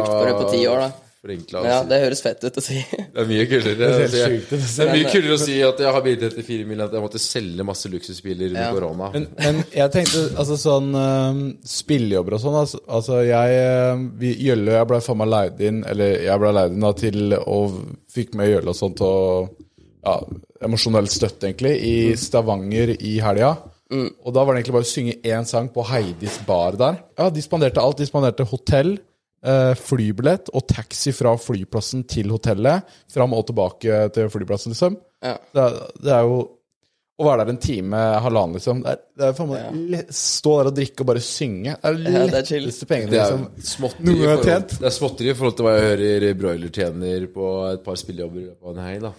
jeg- 0.00 0.50
ti 0.54 0.62
år, 0.66 0.80
da. 0.86 0.90
Forenkla 1.20 1.60
ja, 1.66 1.78
det 1.84 1.98
høres 2.00 2.22
fett 2.24 2.44
ut 2.46 2.56
å 2.56 2.62
si. 2.64 2.78
Det 3.12 3.20
er 3.20 3.26
mye 3.28 3.44
kulere. 3.50 3.74
Det 3.76 3.88
er 4.06 4.12
sjukt, 4.14 4.52
det 4.54 4.58
Det 4.64 4.84
er 4.86 4.92
mye 4.94 5.10
kulere 5.12 5.34
å 5.34 5.40
si 5.42 5.56
at 5.66 5.80
jeg 5.84 5.92
har 5.92 6.04
bil 6.06 6.14
til 6.22 6.30
34 6.32 6.68
mil, 6.70 6.80
at 6.86 6.94
jeg 6.96 7.02
måtte 7.04 7.20
selge 7.20 7.66
masse 7.68 7.90
luksusbiler 7.92 8.46
under 8.54 8.62
Ja. 8.62 8.70
korona. 8.72 9.10
Men, 9.12 9.26
men 9.36 9.58
jeg 9.74 9.92
tenkte 9.92 10.22
altså 10.40 10.56
sånn 10.62 10.88
spillejobber 11.76 12.36
og 12.38 12.42
sånn 12.44 12.56
altså, 12.62 12.80
altså 12.88 13.18
jeg 13.26 14.06
vi, 14.22 14.30
Jølle 14.46 14.72
og 14.72 14.78
jeg 14.78 14.88
ble 14.94 15.00
faen 15.04 15.20
meg 15.20 15.30
leid 15.34 15.60
inn 15.68 15.82
Eller 15.90 16.14
jeg 16.24 16.40
ble 16.42 16.52
leid 16.56 16.76
inn 16.76 16.86
da 16.86 16.92
til 16.96 17.36
Og 17.42 17.76
fikk 18.16 18.32
med 18.40 18.50
Jølle 18.54 18.72
og 18.72 18.78
sånt 18.78 19.02
å 19.04 19.12
ja, 20.00 20.14
emosjonell 20.64 21.08
støtte 21.12 21.50
egentlig 21.50 21.74
I 21.84 21.94
Stavanger 22.20 22.94
i 22.96 23.18
helga 23.20 23.52
Og 23.92 24.32
da 24.32 24.44
var 24.46 24.54
det 24.56 24.62
egentlig 24.62 24.78
bare 24.78 24.88
å 24.88 24.92
synge 24.94 25.18
én 25.26 25.44
sang 25.48 25.68
På 25.74 25.84
Heidis 25.90 26.38
bar 26.48 26.78
der 26.80 27.02
Ja, 27.20 27.28
de 27.28 27.44
spanderte 27.44 27.82
alt 27.84 28.00
De 28.00 28.08
spanderte 28.08 28.46
hotell 28.48 28.94
Flybillett 29.80 30.50
og 30.52 30.66
taxi 30.68 31.12
fra 31.16 31.32
flyplassen 31.40 32.02
til 32.10 32.28
hotellet 32.34 32.84
Fram 33.12 33.32
og 33.32 33.46
tilbake 33.48 34.02
til 34.14 34.28
flyplassen 34.32 34.74
liksom 34.74 34.98
Ja. 35.24 35.36
det 35.54 35.62
er, 35.64 35.78
det 36.00 36.12
er 36.16 36.26
jo 36.28 36.40
å 37.20 37.24
være 37.26 37.44
der 37.44 37.50
en 37.52 37.58
time, 37.60 37.98
halvannen, 38.24 38.54
liksom. 38.56 38.78
Det 38.80 38.92
er, 38.94 39.00
det 39.20 39.24
er 39.26 39.34
faen 39.36 39.50
meg 39.50 39.90
ja. 39.92 39.98
Stå 40.16 40.54
der 40.56 40.70
og 40.70 40.76
drikke 40.78 41.02
og 41.04 41.08
bare 41.10 41.20
synge. 41.20 41.74
Det 41.76 41.90
er 41.90 41.98
de 41.98 42.12
Ja, 42.14 42.22
det 42.32 42.38
er 42.40 42.62
letteste 42.64 42.86
pengene, 42.88 43.10
Det 43.12 43.18
er 43.20 43.34
liksom. 43.58 43.88
noen 44.08 44.22
har 44.30 44.40
tjent. 44.46 44.72
Det 44.80 44.88
er 44.88 44.94
småtteri 44.96 45.28
i 45.28 45.34
forhold 45.36 45.58
til 45.58 45.66
hva 45.68 45.74
jeg 45.76 45.90
hører 45.90 46.38
Broiler 46.40 46.72
tjener 46.72 47.26
på 47.34 47.50
et 47.74 47.82
par 47.84 47.98
spillejobber 48.00 48.46
på 48.56 48.72
en 48.72 48.80
hei, 48.86 48.94
da. 49.04 49.12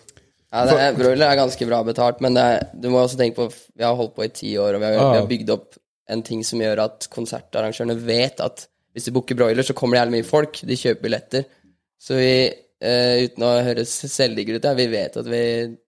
Ja, 0.51 0.63
det 0.67 0.79
er, 0.83 0.95
broiler 0.97 1.29
er 1.29 1.37
ganske 1.39 1.67
bra 1.69 1.83
betalt, 1.87 2.25
men 2.25 2.33
det 2.35 2.47
er, 2.55 2.65
du 2.73 2.89
må 2.91 3.03
også 3.05 3.19
tenke 3.21 3.37
på 3.37 3.45
Vi 3.53 3.85
har 3.85 3.93
holdt 3.95 4.17
på 4.17 4.25
i 4.25 4.31
ti 4.33 4.55
år, 4.59 4.75
og 4.75 4.81
vi 4.81 4.89
har, 4.89 4.97
vi 4.97 5.19
har 5.21 5.29
bygd 5.29 5.53
opp 5.53 5.77
en 6.11 6.23
ting 6.27 6.41
som 6.43 6.59
gjør 6.59 6.81
at 6.89 7.05
konsertarrangørene 7.13 7.95
vet 8.03 8.41
at 8.43 8.65
hvis 8.93 9.05
du 9.07 9.11
booker 9.15 9.35
broiler, 9.39 9.63
så 9.63 9.73
kommer 9.77 9.95
det 9.97 10.03
jævlig 10.05 10.17
mye 10.21 10.29
folk. 10.29 10.61
De 10.67 10.75
kjøper 10.75 11.01
billetter. 11.07 11.45
Så 12.01 12.15
vi, 12.17 12.31
eh, 12.81 13.25
uten 13.27 13.43
å 13.45 13.51
høres 13.63 13.93
selvdigger 14.11 14.57
ut, 14.59 14.63
ja, 14.69 14.73
vi 14.73 14.87
vet 14.91 15.17
at 15.17 15.25
vi 15.29 15.41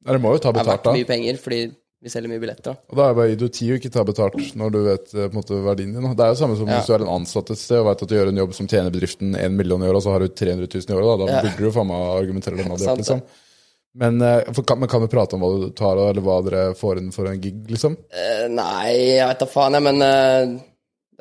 Dere 0.06 0.20
må 0.22 0.34
jo 0.36 0.44
ta 0.44 0.52
betalt, 0.56 0.84
har 0.86 0.92
da. 0.92 0.94
mye 0.94 1.10
penger 1.10 1.38
fordi 1.42 1.62
vi 2.04 2.10
selger 2.12 2.28
mye 2.34 2.40
billetter. 2.44 2.64
da. 2.74 2.76
Og 2.92 2.98
da 3.00 3.04
er 3.06 3.14
det 3.14 3.18
bare 3.22 3.34
idioti 3.36 3.68
å 3.72 3.78
ikke 3.80 3.92
ta 3.96 4.04
betalt 4.04 4.56
når 4.60 4.72
du 4.76 4.80
vet 4.84 5.14
eh, 5.16 5.28
på 5.28 5.32
en 5.32 5.40
måte 5.40 5.60
verdien 5.64 5.94
din. 5.96 6.04
da. 6.04 6.14
Det 6.14 6.26
er 6.26 6.34
jo 6.34 6.40
samme 6.44 6.58
som 6.60 6.68
Ja. 6.68 6.80
hvis 6.82 6.88
du 6.92 6.94
er 6.94 7.02
en 7.06 7.14
ansatt 7.16 7.50
et 7.52 7.58
sted 7.62 7.80
og 7.80 7.88
vet 7.88 8.04
at 8.04 8.10
du 8.10 8.16
gjør 8.16 8.28
en 8.34 8.42
jobb 8.44 8.54
som 8.54 8.68
tjener 8.68 8.92
bedriften 8.92 9.36
1 9.40 9.52
million 9.56 9.82
i 9.82 9.88
året, 9.88 9.96
og 9.96 10.04
så 10.04 10.12
har 10.12 10.20
du 10.20 10.28
300 10.28 10.68
000 10.68 10.92
i 10.92 11.00
året. 11.00 11.08
Da, 11.08 11.26
da 11.26 11.32
Ja. 11.32 11.42
burde 11.42 11.64
du 11.64 11.72
faen 11.72 11.88
meg 11.88 12.04
argumentere 12.20 12.58
det 12.60 12.68
med 12.68 12.78
det. 12.80 12.98
Liksom. 13.00 13.22
Men, 13.96 14.22
eh, 14.22 14.44
kan, 14.66 14.88
kan 14.88 15.02
vi 15.02 15.08
prate 15.08 15.34
om 15.36 15.42
hva 15.42 15.50
du 15.62 15.70
tar, 15.72 15.96
eller 15.98 16.22
hva 16.22 16.42
dere 16.44 16.74
får 16.76 16.98
inn 16.98 17.12
for 17.12 17.28
en 17.30 17.40
gig, 17.40 17.64
liksom? 17.70 17.96
Uh, 18.12 18.48
nei, 18.50 19.18
jeg 19.18 19.28
vet 19.30 19.40
da 19.40 19.46
faen, 19.46 19.74
jeg, 19.78 19.84
men 19.86 20.02
eh, 20.02 20.60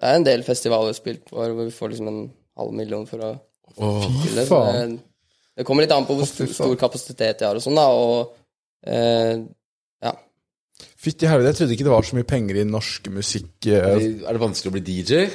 det 0.02 0.10
er 0.10 0.18
en 0.18 0.24
del 0.26 0.42
festivaler 0.42 0.94
spilt 0.98 1.24
på 1.30 1.36
hvor 1.38 1.52
vi 1.62 1.70
får 1.70 1.92
liksom 1.94 2.08
en 2.10 2.20
halv 2.58 2.72
million 2.74 3.04
for 3.06 3.22
å 3.22 3.32
spille. 3.76 4.46
så 4.48 4.60
det- 4.72 5.00
Det 5.56 5.66
kommer 5.68 5.82
litt 5.84 5.92
an 5.92 6.06
på 6.08 6.14
hvor 6.16 6.26
stor, 6.26 6.46
stor 6.48 6.74
kapasitet 6.80 7.38
jeg 7.40 7.46
har 7.48 7.54
og 7.58 7.62
sånn, 7.62 7.76
da, 7.76 7.86
og 7.92 8.32
eh, 8.88 9.36
ja. 10.02 10.12
Fytti 10.96 11.28
helvete, 11.28 11.52
jeg 11.52 11.56
trodde 11.60 11.74
ikke 11.76 11.84
det 11.86 11.92
var 11.92 12.02
så 12.08 12.16
mye 12.16 12.26
penger 12.26 12.56
i 12.62 12.64
norsk 12.64 13.08
musikk. 13.12 13.66
eh, 13.66 14.24
Er 14.26 14.32
det 14.32 14.40
vanskelig 14.40 14.72
å 14.72 14.76
bli 14.78 14.80
DJ? 14.86 15.26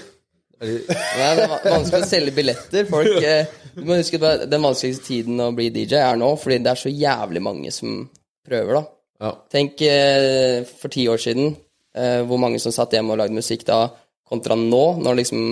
Er 0.59 0.65
det, 0.65 0.87
Nei, 0.89 1.35
det 1.37 1.43
er 1.45 1.75
vanskelig 1.77 2.01
å 2.01 2.09
selge 2.09 2.33
billetter. 2.33 2.87
Folk 2.89 3.21
eh, 3.31 3.45
Du 3.75 3.83
må 3.85 3.99
huske 3.99 4.17
at 4.25 4.49
den 4.49 4.61
vanskeligste 4.65 5.05
tiden 5.05 5.37
å 5.39 5.51
bli 5.55 5.69
DJ 5.69 6.01
er 6.01 6.17
nå, 6.17 6.31
fordi 6.41 6.57
det 6.65 6.71
er 6.73 6.81
så 6.81 6.89
jævlig 6.89 7.41
mange 7.45 7.71
som 7.71 8.09
prøver, 8.47 8.73
da. 8.73 8.83
ja. 9.27 9.31
Tenk 9.53 9.81
eh, 9.85 10.63
for 10.81 10.89
ti 10.89 11.05
år 11.07 11.21
siden, 11.21 11.55
eh, 11.93 12.23
hvor 12.25 12.39
mange 12.41 12.59
som 12.59 12.71
satt 12.73 12.91
hjemme 12.97 13.13
og 13.13 13.19
lagde 13.21 13.37
musikk 13.37 13.63
da, 13.69 13.83
kontra 14.29 14.55
nå, 14.59 14.83
når 15.03 15.19
liksom 15.21 15.43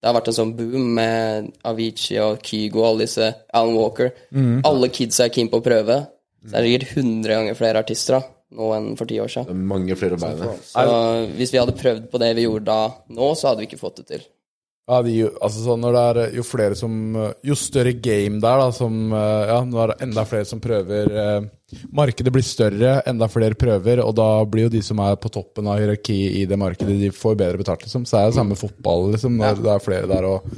det 0.00 0.08
har 0.08 0.14
vært 0.16 0.30
en 0.32 0.36
sånn 0.38 0.54
boom 0.56 0.84
med 0.96 1.50
Avicii 1.68 2.16
og 2.24 2.38
Kygo 2.46 2.80
og 2.80 2.86
alle 2.86 3.04
disse, 3.04 3.26
Alan 3.52 3.76
Walker. 3.76 4.14
Alle 4.64 4.88
kidsa 4.88 5.26
er 5.26 5.34
keen 5.34 5.50
på 5.52 5.60
å 5.60 5.64
prøve. 5.64 5.98
Så 6.40 6.54
det 6.54 6.60
er 6.62 6.68
sikkert 6.70 6.94
100 7.04 7.34
ganger 7.36 7.58
flere 7.58 7.82
artister 7.84 8.16
da, 8.16 8.20
nå 8.56 8.70
enn 8.78 8.86
for 8.96 9.10
ti 9.10 9.18
år 9.20 9.28
siden. 9.28 9.50
Det 9.50 9.52
er 9.58 9.68
mange 9.74 9.96
flere 10.00 10.16
beine. 10.16 10.54
Så 10.64 10.86
hvis 11.36 11.52
vi 11.52 11.60
hadde 11.60 11.76
prøvd 11.76 12.06
på 12.08 12.20
det 12.22 12.30
vi 12.38 12.46
gjorde 12.46 12.64
da 12.70 12.78
nå, 13.12 13.28
så 13.36 13.50
hadde 13.50 13.60
vi 13.60 13.68
ikke 13.68 13.82
fått 13.82 14.00
det 14.00 14.06
til. 14.14 14.24
Ja, 14.90 14.98
de, 15.06 15.12
altså 15.38 15.76
når 15.78 15.94
det 15.94 16.00
er 16.02 16.18
eh, 16.24 16.32
jo 16.40 16.42
flere 16.42 16.74
som 16.74 16.94
eh, 17.14 17.32
Jo 17.46 17.54
større 17.54 17.92
game 18.02 18.40
det 18.42 18.48
er, 18.50 18.62
da, 18.64 18.70
som 18.74 18.96
eh, 19.14 19.44
Ja, 19.52 19.60
nå 19.68 19.78
er 19.84 19.92
det 19.92 19.98
enda 20.08 20.24
flere 20.26 20.48
som 20.48 20.58
prøver. 20.64 21.12
eh, 21.14 21.44
Markedet 21.94 22.32
blir 22.34 22.42
større, 22.42 22.96
enda 23.06 23.28
flere 23.30 23.54
prøver, 23.54 24.00
og 24.02 24.16
da 24.18 24.26
blir 24.50 24.66
jo 24.66 24.72
de 24.74 24.80
som 24.82 24.98
er 25.04 25.14
på 25.22 25.30
toppen 25.30 25.68
av 25.70 25.78
hierarkiet 25.78 26.40
i 26.40 26.44
det 26.50 26.58
markedet, 26.58 26.96
de 26.98 27.12
får 27.14 27.36
bedre 27.38 27.60
betalt, 27.60 27.84
liksom. 27.86 28.02
Så 28.10 28.18
er 28.18 28.26
det 28.32 28.34
samme 28.40 28.56
fotball, 28.58 29.12
liksom, 29.12 29.36
når 29.38 29.62
det 29.62 29.70
er 29.76 29.84
flere 29.84 30.10
der 30.10 30.26
og 30.26 30.50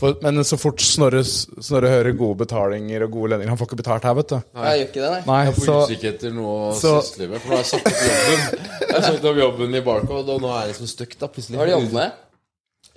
for, 0.00 0.14
Men 0.22 0.38
så 0.46 0.56
fort 0.56 0.80
Snorre, 0.80 1.20
Snorre 1.26 1.90
hører 1.90 2.14
gode 2.16 2.38
betalinger 2.44 3.02
og 3.04 3.10
gode 3.18 3.32
lønninger 3.34 3.50
Han 3.52 3.58
får 3.60 3.68
ikke 3.68 3.80
betalt 3.82 4.06
her, 4.06 4.14
vet 4.16 4.30
du. 4.30 4.38
Jeg 4.38 4.78
gjør 4.78 4.86
ikke 4.86 5.02
det, 5.02 5.10
nei. 5.10 5.20
Nei, 5.26 5.40
Jeg 5.42 5.50
er 5.50 5.58
på 5.58 5.66
så 5.66 5.74
utkikk 5.82 6.06
etter 6.14 6.32
noe 6.38 6.72
så- 6.78 6.94
for 7.02 7.26
nå 7.26 7.40
har 7.50 7.58
jeg 7.58 7.70
sagt 7.74 7.90
opp 7.90 8.00
jobben. 8.06 8.66
Jeg 8.80 8.94
har 8.94 9.02
sagt 9.10 9.24
opp 9.34 9.36
jobben 9.42 9.74
i 9.74 9.82
Barcode, 9.90 10.28
og 10.38 10.40
nå 10.46 10.54
er 10.54 10.60
jeg 10.62 10.72
liksom 10.76 10.86
stuck, 10.94 11.18
da, 11.18 11.26
plutselig. 11.34 11.58
Hva 11.58 11.66
har 11.66 11.66
du 11.66 11.74
jobbet 11.74 11.92
med? 11.98 12.12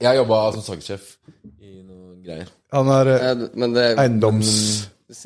Jeg 0.02 0.10
har 0.10 0.18
jobba 0.22 0.40
som 0.56 0.66
sangsjef 0.66 1.14
i 1.62 1.84
noen 1.84 2.18
greier. 2.26 2.50
han 2.74 2.90
er 2.98 3.14
eh, 3.14 3.46
Men 3.54 3.78
det 3.78 3.94
eiendoms... 3.94 4.56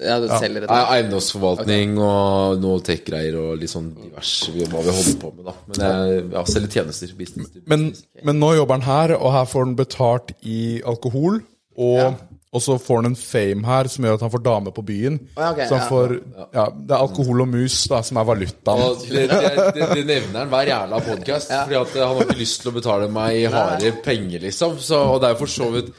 Ja, 0.03 0.17
du 0.19 0.27
selger 0.27 0.65
det? 0.65 0.67
Ja. 0.67 0.87
Eiendomsforvaltning 0.97 1.93
og 2.01 2.57
noe 2.59 2.81
tech-greier 2.83 3.37
og 3.39 3.61
litt 3.61 3.71
sånn 3.71 3.93
diverse 3.95 4.51
hva 4.51 4.81
vi 4.83 4.91
holder 4.91 5.19
på 5.21 5.29
med, 5.31 5.45
da. 5.47 5.53
Men 5.69 5.83
jeg 5.85 6.23
ja, 6.33 6.41
selger 6.49 6.73
tjenester. 6.73 7.13
Business. 7.15 7.53
business. 7.53 7.69
Men, 7.71 7.85
men 8.27 8.41
nå 8.41 8.49
jobber 8.57 8.81
han 8.81 8.87
her, 8.87 9.13
og 9.15 9.31
her 9.37 9.47
får 9.47 9.63
han 9.63 9.77
betalt 9.79 10.33
i 10.43 10.59
alkohol. 10.91 11.39
Og, 11.77 12.17
og 12.55 12.63
så 12.63 12.77
får 12.79 13.01
han 13.01 13.09
en 13.09 13.17
fame 13.19 13.67
her 13.67 13.89
som 13.91 14.05
gjør 14.07 14.17
at 14.17 14.21
han 14.23 14.31
får 14.31 14.43
dame 14.45 14.71
på 14.71 14.83
byen. 14.87 15.17
Okay, 15.35 15.67
så 15.67 15.75
han 15.75 15.81
ja. 15.83 15.87
får, 15.91 16.13
ja, 16.55 16.65
Det 16.71 16.93
er 16.95 17.01
alkohol 17.01 17.43
og 17.43 17.49
mus 17.51 17.79
da, 17.91 17.99
som 18.07 18.19
er 18.21 18.27
valutaen. 18.29 18.83
Og 18.85 19.01
det, 19.03 19.25
det, 19.31 19.65
det, 19.75 19.89
det 19.91 20.05
nevner 20.07 20.45
han 20.45 20.53
hver 20.53 20.71
jævla 20.71 21.01
podkast, 21.09 21.51
Fordi 21.67 21.99
han 21.99 22.13
har 22.15 22.21
ikke 22.23 22.39
lyst 22.39 22.63
til 22.63 22.71
å 22.71 22.77
betale 22.77 23.09
meg 23.11 23.49
harde 23.51 23.91
penger, 24.05 24.45
liksom. 24.47 24.77
Så, 24.79 25.01
og 25.11 25.19
det 25.23 25.33
er 25.33 25.41
for 25.41 25.51
så 25.51 25.67
vidt 25.75 25.91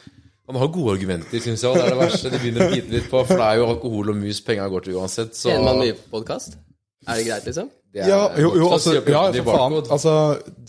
Han 0.49 0.57
har 0.57 0.73
gode 0.73 0.97
argumenter, 0.97 1.45
syns 1.45 1.67
jeg. 1.67 1.69
Og 1.69 1.77
det 1.77 1.85
er 1.85 1.93
det 1.93 2.03
verste 2.07 2.33
de 2.33 2.41
begynner 2.41 2.65
å 2.65 2.73
bite 2.73 2.97
litt 2.97 3.13
på, 3.13 3.25
for 3.29 3.37
det 3.37 3.51
er 3.53 3.61
jo 3.61 3.71
alkohol 3.75 4.15
og 4.15 4.23
mus 4.25 4.41
penga 4.47 4.73
går 4.73 4.89
til 4.89 4.97
uansett. 5.03 5.37
Så 5.37 5.53
Tjener 5.53 5.69
man 5.69 5.83
mye 5.85 5.99
på 6.01 6.15
podkast? 6.17 6.57
Er 7.05 7.21
det 7.21 7.29
greit, 7.29 7.45
liksom? 7.53 7.69
er 7.93 8.09
Ja, 8.09 8.23
jo, 8.41 8.55
jo, 8.57 8.71
altså, 8.73 8.97
ja, 8.97 9.27
for 9.37 9.53
faen. 9.53 9.81
Altså, 9.85 10.15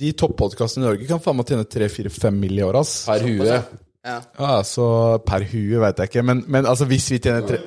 de 0.02 0.12
toppodkastene 0.12 0.84
i 0.84 0.90
Norge 0.92 1.08
kan 1.08 1.24
faen 1.24 1.40
meg 1.40 1.48
tjene 1.48 1.68
3-4-5 1.72 2.36
mill. 2.36 2.60
i 2.60 2.68
året. 2.68 2.98
Per 3.08 3.30
hue. 3.30 3.62
Ja. 4.06 4.22
Ah, 4.40 4.62
så 4.64 4.86
per 5.28 5.44
hue 5.52 5.80
veit 5.82 6.00
jeg 6.00 6.12
ikke, 6.12 6.24
men, 6.24 6.44
men 6.48 6.66
altså, 6.70 6.88
hvis 6.90 7.10
vi 7.12 7.20
tjener 7.20 7.46
tre... 7.48 7.60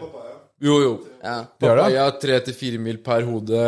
Jo, 0.63 0.77
jo. 0.79 0.91
ja. 1.25 1.41
Papaya 1.59 2.05
tre 2.23 2.37
til 2.47 2.55
fire 2.55 2.79
mil 2.79 3.01
per 3.03 3.25
hode. 3.27 3.63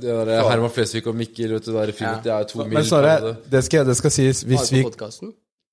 Det 0.00 0.14
der 0.30 0.48
Herman 0.48 0.72
Flesvig 0.72 1.04
og 1.06 1.16
Mikkel, 1.18 1.52
vet 1.58 1.66
du, 1.68 1.74
det 1.76 1.92
film, 1.94 2.14
ja. 2.14 2.22
det 2.24 2.32
er 2.32 2.46
to 2.48 2.62
mil 2.62 2.70
Men 2.72 2.80
per 2.80 2.88
Snorre, 2.88 3.18
hode. 3.20 3.34
det 3.52 3.60
skal, 3.66 3.84
det 3.86 3.96
skal 4.00 4.14
sies 4.14 4.40
hvis 4.48 4.72
vi? 4.72 4.80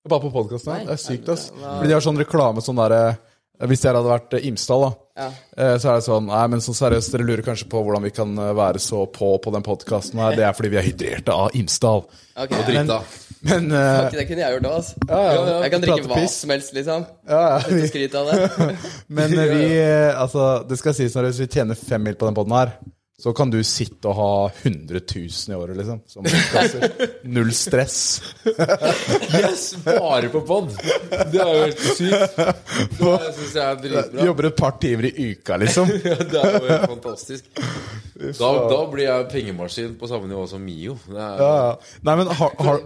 Bare 0.05 0.21
på 0.21 0.34
podkasten? 0.36 0.75
Ja. 0.75 0.89
Det 0.89 0.97
er 0.97 1.01
sykt, 1.01 1.31
ass. 1.31 1.47
Fordi 1.55 1.89
de 1.89 1.95
har 1.95 2.03
sånn 2.03 2.19
reklame 2.19 2.62
sånn 2.62 2.77
derre 2.77 2.99
Hvis 3.71 3.86
jeg 3.86 3.95
hadde 3.95 4.10
vært 4.12 4.36
eh, 4.36 4.43
Imsdal, 4.51 4.84
da, 4.84 4.91
Ja. 5.15 5.27
eh, 5.55 5.77
så 5.79 5.93
er 5.93 6.01
det 6.01 6.05
sånn 6.10 6.27
Nei, 6.27 6.43
men 6.51 6.62
så 6.62 6.75
seriøst, 6.75 7.13
dere 7.15 7.25
lurer 7.25 7.45
kanskje 7.47 7.69
på 7.71 7.81
hvordan 7.88 8.03
vi 8.03 8.12
kan 8.13 8.36
eh, 8.38 8.51
være 8.60 8.81
så 8.84 9.05
på 9.15 9.31
på 9.41 9.53
den 9.55 9.63
podkasten 9.65 10.19
her. 10.21 10.36
Det 10.38 10.43
er 10.45 10.58
fordi 10.60 10.73
vi 10.75 10.81
er 10.81 10.86
hydrerte 10.91 11.34
av 11.34 11.55
Imsdal. 11.55 12.03
Okay. 12.36 12.60
Og 12.60 12.67
drita. 12.67 12.99
Men 12.99 13.24
eh, 13.51 13.99
Ok, 14.05 14.15
det 14.17 14.25
kunne 14.29 14.41
jeg 14.41 14.55
gjort 14.55 14.67
òg, 14.69 14.75
altså. 14.79 14.95
ja, 15.10 15.19
ja, 15.21 15.55
Jeg 15.65 15.73
kan 15.73 15.86
drikke 15.86 16.10
hva 16.10 16.23
som 16.34 16.53
helst, 16.55 16.73
liksom. 16.77 17.05
Ja, 17.29 17.41
ja, 17.53 17.60
vi, 17.69 18.10
av 18.17 18.31
det. 18.31 18.69
men 19.19 19.38
eh, 19.38 19.51
vi 19.55 19.69
eh, 19.79 20.21
Altså, 20.21 20.47
det 20.69 20.79
skal 20.81 20.97
sies 20.97 21.15
når 21.17 21.31
vi 21.38 21.49
tjener 21.51 21.79
fem 21.79 22.03
mil 22.05 22.17
på 22.19 22.29
den 22.29 22.38
poden 22.38 22.55
her, 22.58 22.75
så 23.15 23.32
kan 23.34 23.47
du 23.47 23.62
sitte 23.63 24.10
og 24.12 24.17
ha 24.17 24.32
100 24.67 24.99
000 24.99 25.54
i 25.54 25.56
året, 25.56 25.78
liksom. 25.80 26.01
Som. 26.06 26.25
Null 27.23 27.54
stress. 27.56 28.19
Yes, 28.43 29.69
bare 29.86 30.28
på 30.34 30.41
pod! 30.43 30.73
Det 31.32 31.39
er 31.39 31.47
jo 31.47 31.62
helt 31.62 31.86
sykt. 31.95 32.36
Det 32.36 33.32
syns 33.38 33.56
jeg 33.56 33.63
er 33.63 33.80
dritbra. 33.86 34.28
jobber 34.28 34.49
et 34.49 34.60
par 34.60 34.75
timer 34.84 35.08
i 35.08 35.30
uka, 35.32 35.62
liksom. 35.63 35.95
Ja, 36.06 36.17
det 36.19 36.41
er 36.41 36.58
jo 36.60 36.67
helt 36.67 36.91
fantastisk. 36.91 37.47
Da, 38.36 38.51
da 38.67 38.82
blir 38.91 39.08
jeg 39.08 39.30
pengemaskin 39.32 39.95
på 39.99 40.12
samme 40.12 40.28
nivå 40.28 40.43
som 40.51 40.62
Mio. 40.63 40.99
Det 41.08 41.15
er, 41.15 41.39
Ja, 41.39 41.49
ja. 41.56 41.97
Nei, 42.08 42.19
men 42.19 42.36
har, 42.36 42.54
har 42.67 42.84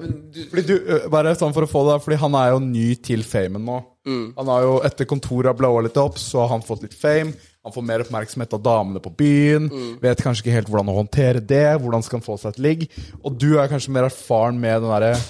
Fordi 0.54 0.64
du, 0.66 0.76
bare 1.10 1.34
sånn 1.38 1.54
for 1.58 1.66
å 1.66 1.70
få 1.70 1.84
det 1.90 2.00
Fordi 2.06 2.18
han 2.22 2.38
er 2.40 2.54
jo 2.56 2.62
ny 2.64 2.88
til 3.06 3.22
famen 3.28 3.66
nå 3.66 3.78
Han 4.10 4.50
har 4.50 4.66
jo, 4.66 4.74
etter 4.90 5.06
kontoret 5.10 5.52
har 5.52 5.58
blåa 5.60 5.84
litt 5.86 6.00
opp 6.02 6.18
Så 6.22 6.42
har 6.42 6.50
han 6.56 6.66
fått 6.66 6.88
litt 6.88 6.98
fame 6.98 7.36
Han 7.70 7.76
får 7.76 7.88
mer 7.88 8.04
oppmerksomhet 8.04 8.56
av 8.58 8.64
damene 8.66 9.02
på 9.04 9.14
byen 9.22 9.70
Vet 10.04 10.24
kanskje 10.26 10.46
ikke 10.46 10.56
helt 10.58 10.72
hvordan 10.72 10.92
å 10.92 10.98
håndtere 11.00 11.44
det 11.44 11.66
Hvordan 11.80 12.06
skal 12.06 12.20
han 12.20 12.26
få 12.26 12.40
seg 12.42 12.56
et 12.56 12.64
ligg 12.66 12.88
Og 13.22 13.38
du 13.38 13.52
er 13.56 13.70
kanskje 13.72 13.94
mer 13.96 14.10
erfaren 14.10 14.60
med 14.62 14.82
den 14.84 15.06
der 15.06 15.28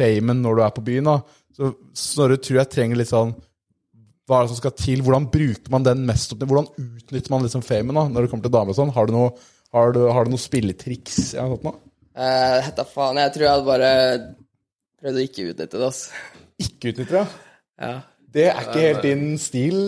Famen 0.00 0.42
når 0.42 0.58
du 0.58 0.64
er 0.66 0.74
på 0.74 0.84
byen 0.90 1.08
da 1.10 1.20
Så 1.56 1.72
Snorre 1.96 2.40
tror 2.42 2.60
jeg 2.62 2.72
trenger 2.74 3.00
litt 3.00 3.12
sånn 3.12 3.32
hva 4.30 4.38
er 4.38 4.46
det 4.46 4.52
som 4.52 4.60
skal 4.60 4.74
til? 4.78 5.00
Hvordan 5.02 5.24
bruker 5.32 5.72
man 5.74 5.82
den 5.82 6.04
mest? 6.06 6.36
Hvordan 6.38 6.68
utnytter 6.78 7.32
man 7.32 7.42
liksom 7.42 7.64
famen 7.66 7.96
da, 7.98 8.04
når 8.06 8.22
det 8.22 8.30
kommer 8.30 8.46
til 8.46 8.52
damer 8.54 8.70
og 8.70 8.76
sånn? 8.78 8.92
Har 8.94 9.08
du 9.10 9.12
noe, 9.16 9.32
har 9.74 9.90
du, 9.96 10.04
har 10.06 10.26
du 10.26 10.30
noe 10.30 10.38
spilletriks? 10.38 11.16
Ja, 11.34 11.48
sånt 11.50 11.66
noe? 11.66 11.80
Uh, 12.14 12.60
Hetta 12.62 12.84
faen. 12.86 13.18
Jeg 13.18 13.34
tror 13.34 13.46
jeg 13.46 13.56
hadde 13.56 13.66
bare 13.66 13.90
prøvd 15.02 15.18
å 15.18 15.24
ikke 15.26 15.48
utnytte 15.48 15.80
det, 15.80 15.88
altså. 15.88 16.22
Ikke 16.62 16.92
utnytte 16.92 17.16
det? 17.16 17.24
Ja. 17.82 17.92
Det 18.30 18.44
er 18.46 18.60
ikke 18.62 18.82
helt 18.84 19.02
din 19.02 19.24
stil. 19.42 19.78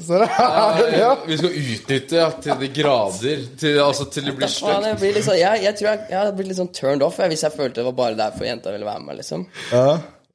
Så 0.00 0.22
det 0.22 0.28
er, 0.30 0.94
ja. 0.96 1.10
Vi 1.28 1.36
skal 1.36 1.56
utnytte 1.60 2.16
ja, 2.22 2.30
til 2.40 2.62
de 2.62 2.70
grader. 2.72 3.46
Til, 3.60 3.78
altså 3.84 4.06
til 4.08 4.30
det 4.30 4.36
blir 4.38 4.48
stygt. 4.48 4.86
jeg, 4.88 4.98
blir 5.02 5.16
litt 5.18 5.26
sånn, 5.26 5.38
jeg, 5.42 5.62
jeg 5.66 5.76
tror 5.78 5.88
jeg, 5.90 6.02
jeg 6.08 6.18
hadde 6.22 6.34
blitt 6.38 6.48
litt 6.52 6.60
sånn 6.62 6.72
turned 6.72 7.04
off 7.04 7.20
jeg, 7.20 7.32
hvis 7.34 7.44
jeg 7.44 7.56
følte 7.56 7.82
det 7.82 7.88
var 7.90 7.96
bare 7.98 8.18
derfor 8.18 8.48
jenta 8.48 8.72
ville 8.72 8.88
være 8.88 9.04
med. 9.04 9.20
liksom 9.20 9.44
Ja. 9.72 9.86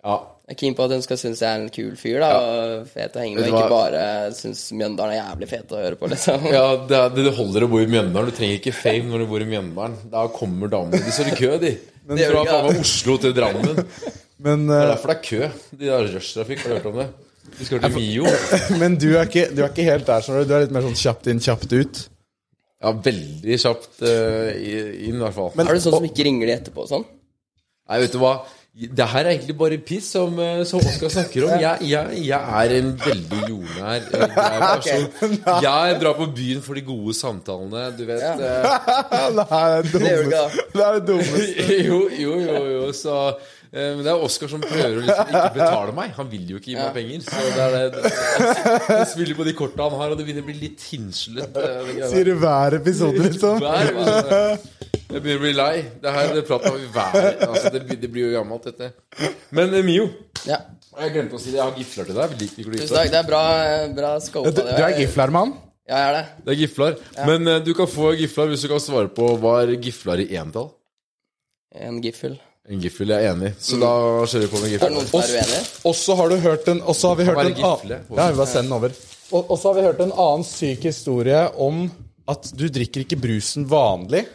Ja. 0.06 0.18
Jeg 0.48 0.56
er 0.56 0.60
keen 0.62 0.76
på 0.78 0.86
at 0.86 0.94
hun 0.96 1.02
skal 1.04 1.18
synes 1.20 1.42
jeg 1.44 1.50
er 1.50 1.60
en 1.60 1.72
kul 1.76 1.96
fyr 2.00 2.22
da 2.24 2.28
og 2.40 2.86
fet 2.88 3.18
å 3.18 3.20
henge 3.20 3.42
med, 3.42 3.50
ikke 3.50 3.66
bare 3.74 4.04
synes 4.38 4.62
Mjøndalen 4.80 5.18
er 5.18 5.20
jævlig 5.20 5.50
fet 5.52 5.74
å 5.76 5.82
høre 5.82 5.98
på. 6.00 6.08
liksom 6.14 6.46
Ja, 6.54 6.64
det, 6.88 7.02
er- 7.02 7.18
det 7.18 7.34
holder 7.36 7.66
å 7.66 7.72
bo 7.74 7.82
i 7.84 7.90
Mjøndalen. 7.90 8.30
Du 8.32 8.38
trenger 8.38 8.62
ikke 8.62 8.76
fame 8.78 9.12
når 9.12 9.26
du 9.26 9.30
bor 9.34 9.44
i 9.44 9.50
Mjøndalen. 9.50 9.98
Da 10.14 10.24
kommer 10.32 10.72
damene. 10.72 11.02
De 11.04 11.12
står 11.12 11.34
i 11.34 11.36
kø, 11.42 11.52
de. 11.66 11.74
Det 12.08 12.30
Fra 12.32 12.46
faen 12.48 12.70
meg 12.70 12.80
Oslo 12.86 13.18
til 13.20 13.36
Drammen. 13.36 13.82
Det 14.38 14.54
er 14.54 14.60
eh, 14.70 14.90
derfor 14.92 15.10
det 15.10 15.16
er 15.18 15.24
kø. 15.26 15.48
De 15.74 15.88
der 15.90 16.12
rushtrafikk, 16.14 16.60
har 16.62 16.70
du 16.70 16.76
hørt 16.78 16.92
om 16.92 17.00
det? 17.02 17.08
Du 17.56 17.64
skal 17.66 17.82
til 17.84 17.96
Mio. 17.96 18.28
men 18.82 19.00
du, 19.00 19.10
er 19.16 19.30
ikke, 19.30 19.48
du 19.56 19.64
er 19.64 19.72
ikke 19.72 19.88
helt 19.88 20.08
der, 20.10 20.26
skjønner 20.26 20.46
du. 20.46 20.54
Er 20.54 20.66
litt 20.66 20.76
mer 20.76 20.86
sånn 20.86 21.00
kjapt 21.00 21.32
inn, 21.32 21.42
kjapt 21.44 21.74
ut. 21.78 22.04
Ja, 22.78 22.94
veldig 23.08 23.58
kjapt 23.64 24.04
uh, 24.06 24.52
inn, 24.54 25.18
i 25.18 25.24
hvert 25.24 25.38
fall. 25.38 25.50
Men, 25.58 25.70
Er 25.70 25.78
det 25.78 25.86
sånn 25.88 25.98
som 25.98 26.06
ikke 26.06 26.28
ringer 26.28 26.50
de 26.50 26.58
etterpå 26.60 26.86
og 26.86 26.92
sånn? 26.92 27.08
Nei, 27.88 28.04
vet 28.04 28.14
du 28.14 28.20
hva? 28.22 28.36
Det 28.78 29.06
her 29.10 29.26
er 29.26 29.32
egentlig 29.32 29.56
bare 29.58 29.78
piss, 29.82 30.06
som, 30.14 30.36
eh, 30.38 30.60
som 30.70 30.78
Oskar 30.78 31.10
snakker 31.10 31.48
om. 31.48 31.54
Jeg, 31.58 31.88
jeg, 31.90 32.20
jeg 32.28 32.58
er 32.60 32.74
en 32.76 32.92
veldig 33.02 33.40
jordnær 33.50 34.04
eh, 34.06 34.26
grei 34.36 34.60
person. 34.76 35.38
Jeg 35.66 35.96
drar 36.04 36.14
på 36.20 36.28
byen 36.38 36.62
for 36.62 36.78
de 36.78 36.84
gode 36.86 37.16
samtalene, 37.18 37.88
du 37.98 38.04
vet. 38.06 38.22
Ja. 38.22 38.36
Nei, 39.40 39.48
det 39.48 39.48
er 39.58 39.82
det 39.82 39.96
dummeste. 39.96 40.68
Det 40.76 40.86
er 40.86 41.00
det 41.00 41.04
dummeste. 41.10 41.80
jo, 41.88 42.00
jo, 42.22 42.38
jo, 42.44 42.62
jo, 42.76 42.84
så 42.94 43.18
Men 43.72 44.00
det 44.06 44.12
er 44.14 44.22
Oskar 44.24 44.48
som 44.52 44.62
prøver 44.64 44.96
å 45.00 45.02
liksom 45.04 45.28
ikke 45.32 45.54
betale 45.58 45.94
meg. 45.98 46.14
Han 46.18 46.30
vil 46.32 46.46
jo 46.54 46.60
ikke 46.62 46.72
gi 46.72 46.78
meg 46.80 46.94
penger. 46.96 47.26
Så 47.28 47.42
det 47.56 47.66
er 47.66 47.74
det, 47.76 48.04
det 48.06 48.12
han, 48.88 49.04
spiller 49.12 49.38
på 49.40 49.46
de 49.48 49.54
korta 49.58 49.88
han 49.90 49.98
har, 50.00 50.14
og 50.14 50.20
det 50.22 50.26
begynner 50.28 50.46
å 50.46 50.48
bli 50.48 50.56
litt 50.62 50.86
hinslet. 50.92 51.58
eh. 51.60 51.92
Sier 52.12 52.30
du 52.32 52.34
hver 52.40 52.78
episode, 52.80 53.20
liksom? 53.28 53.60
Hver 53.64 53.92
episode. 53.92 54.40
Jeg 55.08 55.22
begynner 55.24 55.40
å 55.42 55.44
bli 55.46 55.54
lei. 55.56 55.76
Det 56.04 56.14
her 56.16 56.34
det 56.36 56.46
prater 56.48 56.74
vi 56.80 56.88
hver 56.96 57.20
altså, 57.48 57.70
det, 57.76 57.84
blir- 57.88 58.00
det 58.02 58.10
blir 58.12 58.26
jo 58.30 58.34
gammelt, 58.40 58.66
dette. 58.72 58.90
Men 59.56 59.76
eh, 59.76 59.84
Mio, 59.88 60.08
Ja. 60.48 60.62
jeg 61.04 61.14
glemte 61.16 61.36
å 61.38 61.44
si 61.44 61.52
det. 61.52 61.60
Jeg 61.62 61.66
har 61.68 61.78
gifler 61.84 62.10
til 62.12 62.20
deg. 62.22 62.36
Liker 62.42 62.64
du 62.64 62.72
Tusen 62.72 62.82
gifler? 62.82 62.98
takk. 63.04 63.14
Det 63.14 63.22
er 63.22 63.30
bra, 63.30 63.44
bra 64.02 64.12
scopa. 64.24 64.52
Du, 64.56 64.64
du 64.64 64.84
er 64.88 64.98
giflermann? 65.04 65.54
Ja, 65.88 66.00
jeg 66.02 66.08
er 66.10 66.18
det. 66.18 66.26
Det 66.44 66.52
er 66.56 66.60
gifler. 66.64 66.98
Men 67.30 67.48
eh, 67.48 67.62
du 67.64 67.72
kan 67.78 67.88
få 67.88 68.10
gifler 68.20 68.52
hvis 68.52 68.66
du 68.66 68.72
kan 68.74 68.84
svare 68.84 69.12
på 69.16 69.30
hva 69.40 69.54
er 69.64 69.76
gifler 69.80 70.24
i 70.26 70.36
entall. 70.40 70.72
En 71.78 72.02
giffel. 72.04 72.36
En 72.68 72.82
giffel, 72.84 73.12
jeg 73.14 73.24
er 73.24 73.32
enig. 73.32 73.54
Så 73.64 73.78
da 73.80 73.90
kjører 74.28 74.44
vi 74.44 74.48
på 74.52 74.60
med 74.60 74.66
Er 74.68 74.72
det 74.72 74.80
giffel. 74.80 74.96
noen 74.98 75.08
som 75.08 75.22
er 75.22 75.30
uenige? 75.38 75.60
Og 75.88 75.94
så 75.96 76.16
har 76.20 76.30
du 76.34 76.36
hørt 76.44 76.66
en 76.68 76.82
Og 76.84 76.96
så 77.00 77.12
har 77.14 77.16
vi 77.20 77.28
hørt 77.30 77.38
en 77.38 77.46
annen 77.46 77.62
gifle. 77.62 78.00
Ja, 78.18 78.26
vi 78.28 78.40
bare 78.42 78.52
send 78.52 78.68
den 78.68 78.76
over. 78.76 78.98
Og, 79.32 79.46
og 79.52 79.56
så 79.60 79.70
har 79.70 79.78
vi 79.78 79.86
hørt 79.88 80.02
en 80.04 80.12
annen 80.12 80.44
syk 80.48 80.84
historie 80.90 81.46
om 81.64 81.86
at 82.28 82.50
du 82.60 82.66
drikker 82.68 83.06
ikke 83.06 83.20
brusen 83.24 83.68
vanlig. 83.72 84.26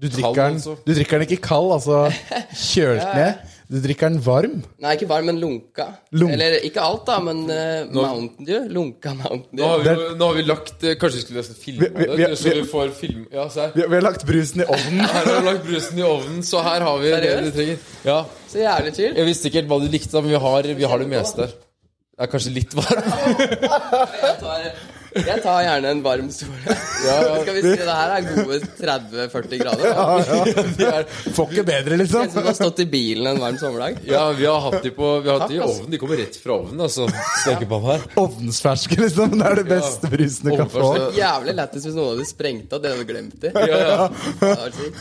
Du 0.00 0.08
drikker, 0.08 0.40
den, 0.40 0.56
altså. 0.56 0.76
du 0.84 0.92
drikker 0.92 1.20
den 1.20 1.28
ikke 1.28 1.42
kald, 1.44 1.70
altså 1.76 2.00
kjølt 2.72 3.12
ned. 3.16 3.44
Du 3.68 3.80
drikker 3.82 4.08
den 4.12 4.20
varm. 4.22 4.60
Nei, 4.78 4.92
ikke 4.94 5.08
varm, 5.10 5.26
men 5.26 5.40
lunka. 5.42 5.88
Lunk- 6.14 6.32
Eller 6.36 6.54
ikke 6.68 6.78
alt, 6.86 7.00
da, 7.08 7.16
men 7.18 7.40
uh, 7.50 7.88
Mountain 7.90 8.46
Dew. 8.46 8.68
Lunka 8.70 9.10
Mountain 9.18 9.58
Nå 9.58 9.66
har, 9.72 9.80
vi, 9.82 9.94
jo- 9.98 10.12
nå 10.20 10.28
har 10.28 10.36
vi 10.38 10.44
lagt 10.46 10.84
eh, 10.86 10.94
Kanskje 11.00 11.18
vi 11.18 11.22
skulle 11.24 11.40
nesten 11.42 11.58
filme 11.58 11.88
Vi- 11.88 11.90
vi- 11.98 12.08
vi- 12.12 12.28
det, 12.30 12.38
så 12.38 12.52
vi 12.54 12.62
får 12.70 12.92
film 12.94 13.24
Ja, 13.34 13.48
se 13.50 13.60
her. 13.64 13.72
Vi, 13.74 13.82
vi 13.90 13.94
har 13.98 14.06
lagt 14.06 14.22
brusen 14.28 14.62
i 14.62 14.68
ovnen. 14.70 15.00
Her 15.02 15.24
har 15.26 15.40
vi 15.40 15.46
lagt 15.50 15.64
brusen 15.66 15.98
i 15.98 16.06
ovnen, 16.06 16.42
så 16.46 16.62
her 16.62 16.80
har 16.86 16.98
vi 17.02 17.10
det 17.10 17.34
du 17.44 17.50
trenger. 17.58 17.78
Ja, 18.06 18.20
Så 18.52 18.62
jævlig 18.62 18.94
chill. 19.00 19.16
Jeg 19.18 19.26
visste 19.32 19.50
ikke 19.50 19.60
helt 19.64 19.72
hva 19.74 19.80
du 19.82 19.88
likte, 19.96 20.20
men 20.22 20.30
vi 20.36 20.42
har, 20.46 20.62
vi 20.82 20.90
har 20.94 20.98
det 21.02 21.08
meste 21.16 21.48
her. 21.48 21.56
Det 22.16 22.24
er 22.24 22.30
kanskje 22.32 22.54
litt 22.54 22.72
varmt. 22.78 23.04
Jeg 25.16 25.42
tar, 25.44 25.60
gjerne 25.64 25.90
en 25.94 26.02
varm 26.04 26.28
stol. 26.34 26.56
Skal 27.42 27.54
vi 27.56 27.62
si 27.64 27.72
det 27.78 27.94
her 27.96 28.12
er 28.16 28.26
gode 28.26 28.58
30-40 28.80 29.60
grader? 29.62 29.84
Da. 29.96 31.00
Får 31.36 31.52
ikke 31.54 31.64
bedre, 31.68 31.98
liksom. 32.00 32.26
som 32.32 32.42
du 32.44 32.48
har 32.50 32.56
stått 32.58 32.82
i 32.84 32.86
bilen 32.90 33.28
en 33.30 33.40
varm 33.42 33.58
sommerdag. 33.60 34.00
Ja, 34.08 34.24
vi 34.36 34.46
har 34.48 34.60
hatt 34.66 34.82
de 34.84 34.92
på 34.96 35.10
Vi 35.24 35.30
har 35.30 35.40
hatt 35.42 35.52
de 35.52 35.58
i 35.58 35.62
ovnen. 35.64 35.90
De 35.92 36.00
kommer 36.02 36.20
rett 36.20 36.36
fra 36.42 36.58
ovnen, 36.58 36.80
altså. 36.86 37.06
Stekepann 37.42 37.86
her. 37.86 38.06
Ovnsferske, 38.20 38.98
liksom. 39.04 39.36
Det 39.38 39.46
er 39.50 39.60
det 39.62 39.66
beste 39.70 40.10
brusen 40.12 40.50
du 40.50 40.56
kan 40.60 40.70
få. 40.72 40.92
Jævlig 41.16 41.56
lættis 41.60 41.86
hvis 41.88 41.96
noen 41.96 42.12
hadde 42.14 42.28
sprengt 42.28 42.76
av 42.76 42.82
det 42.84 42.92
du 42.92 42.98
hadde 42.98 43.08
glemt 43.12 43.36
det. 43.44 43.52
Ja, 43.54 43.80
ja. 43.82 44.08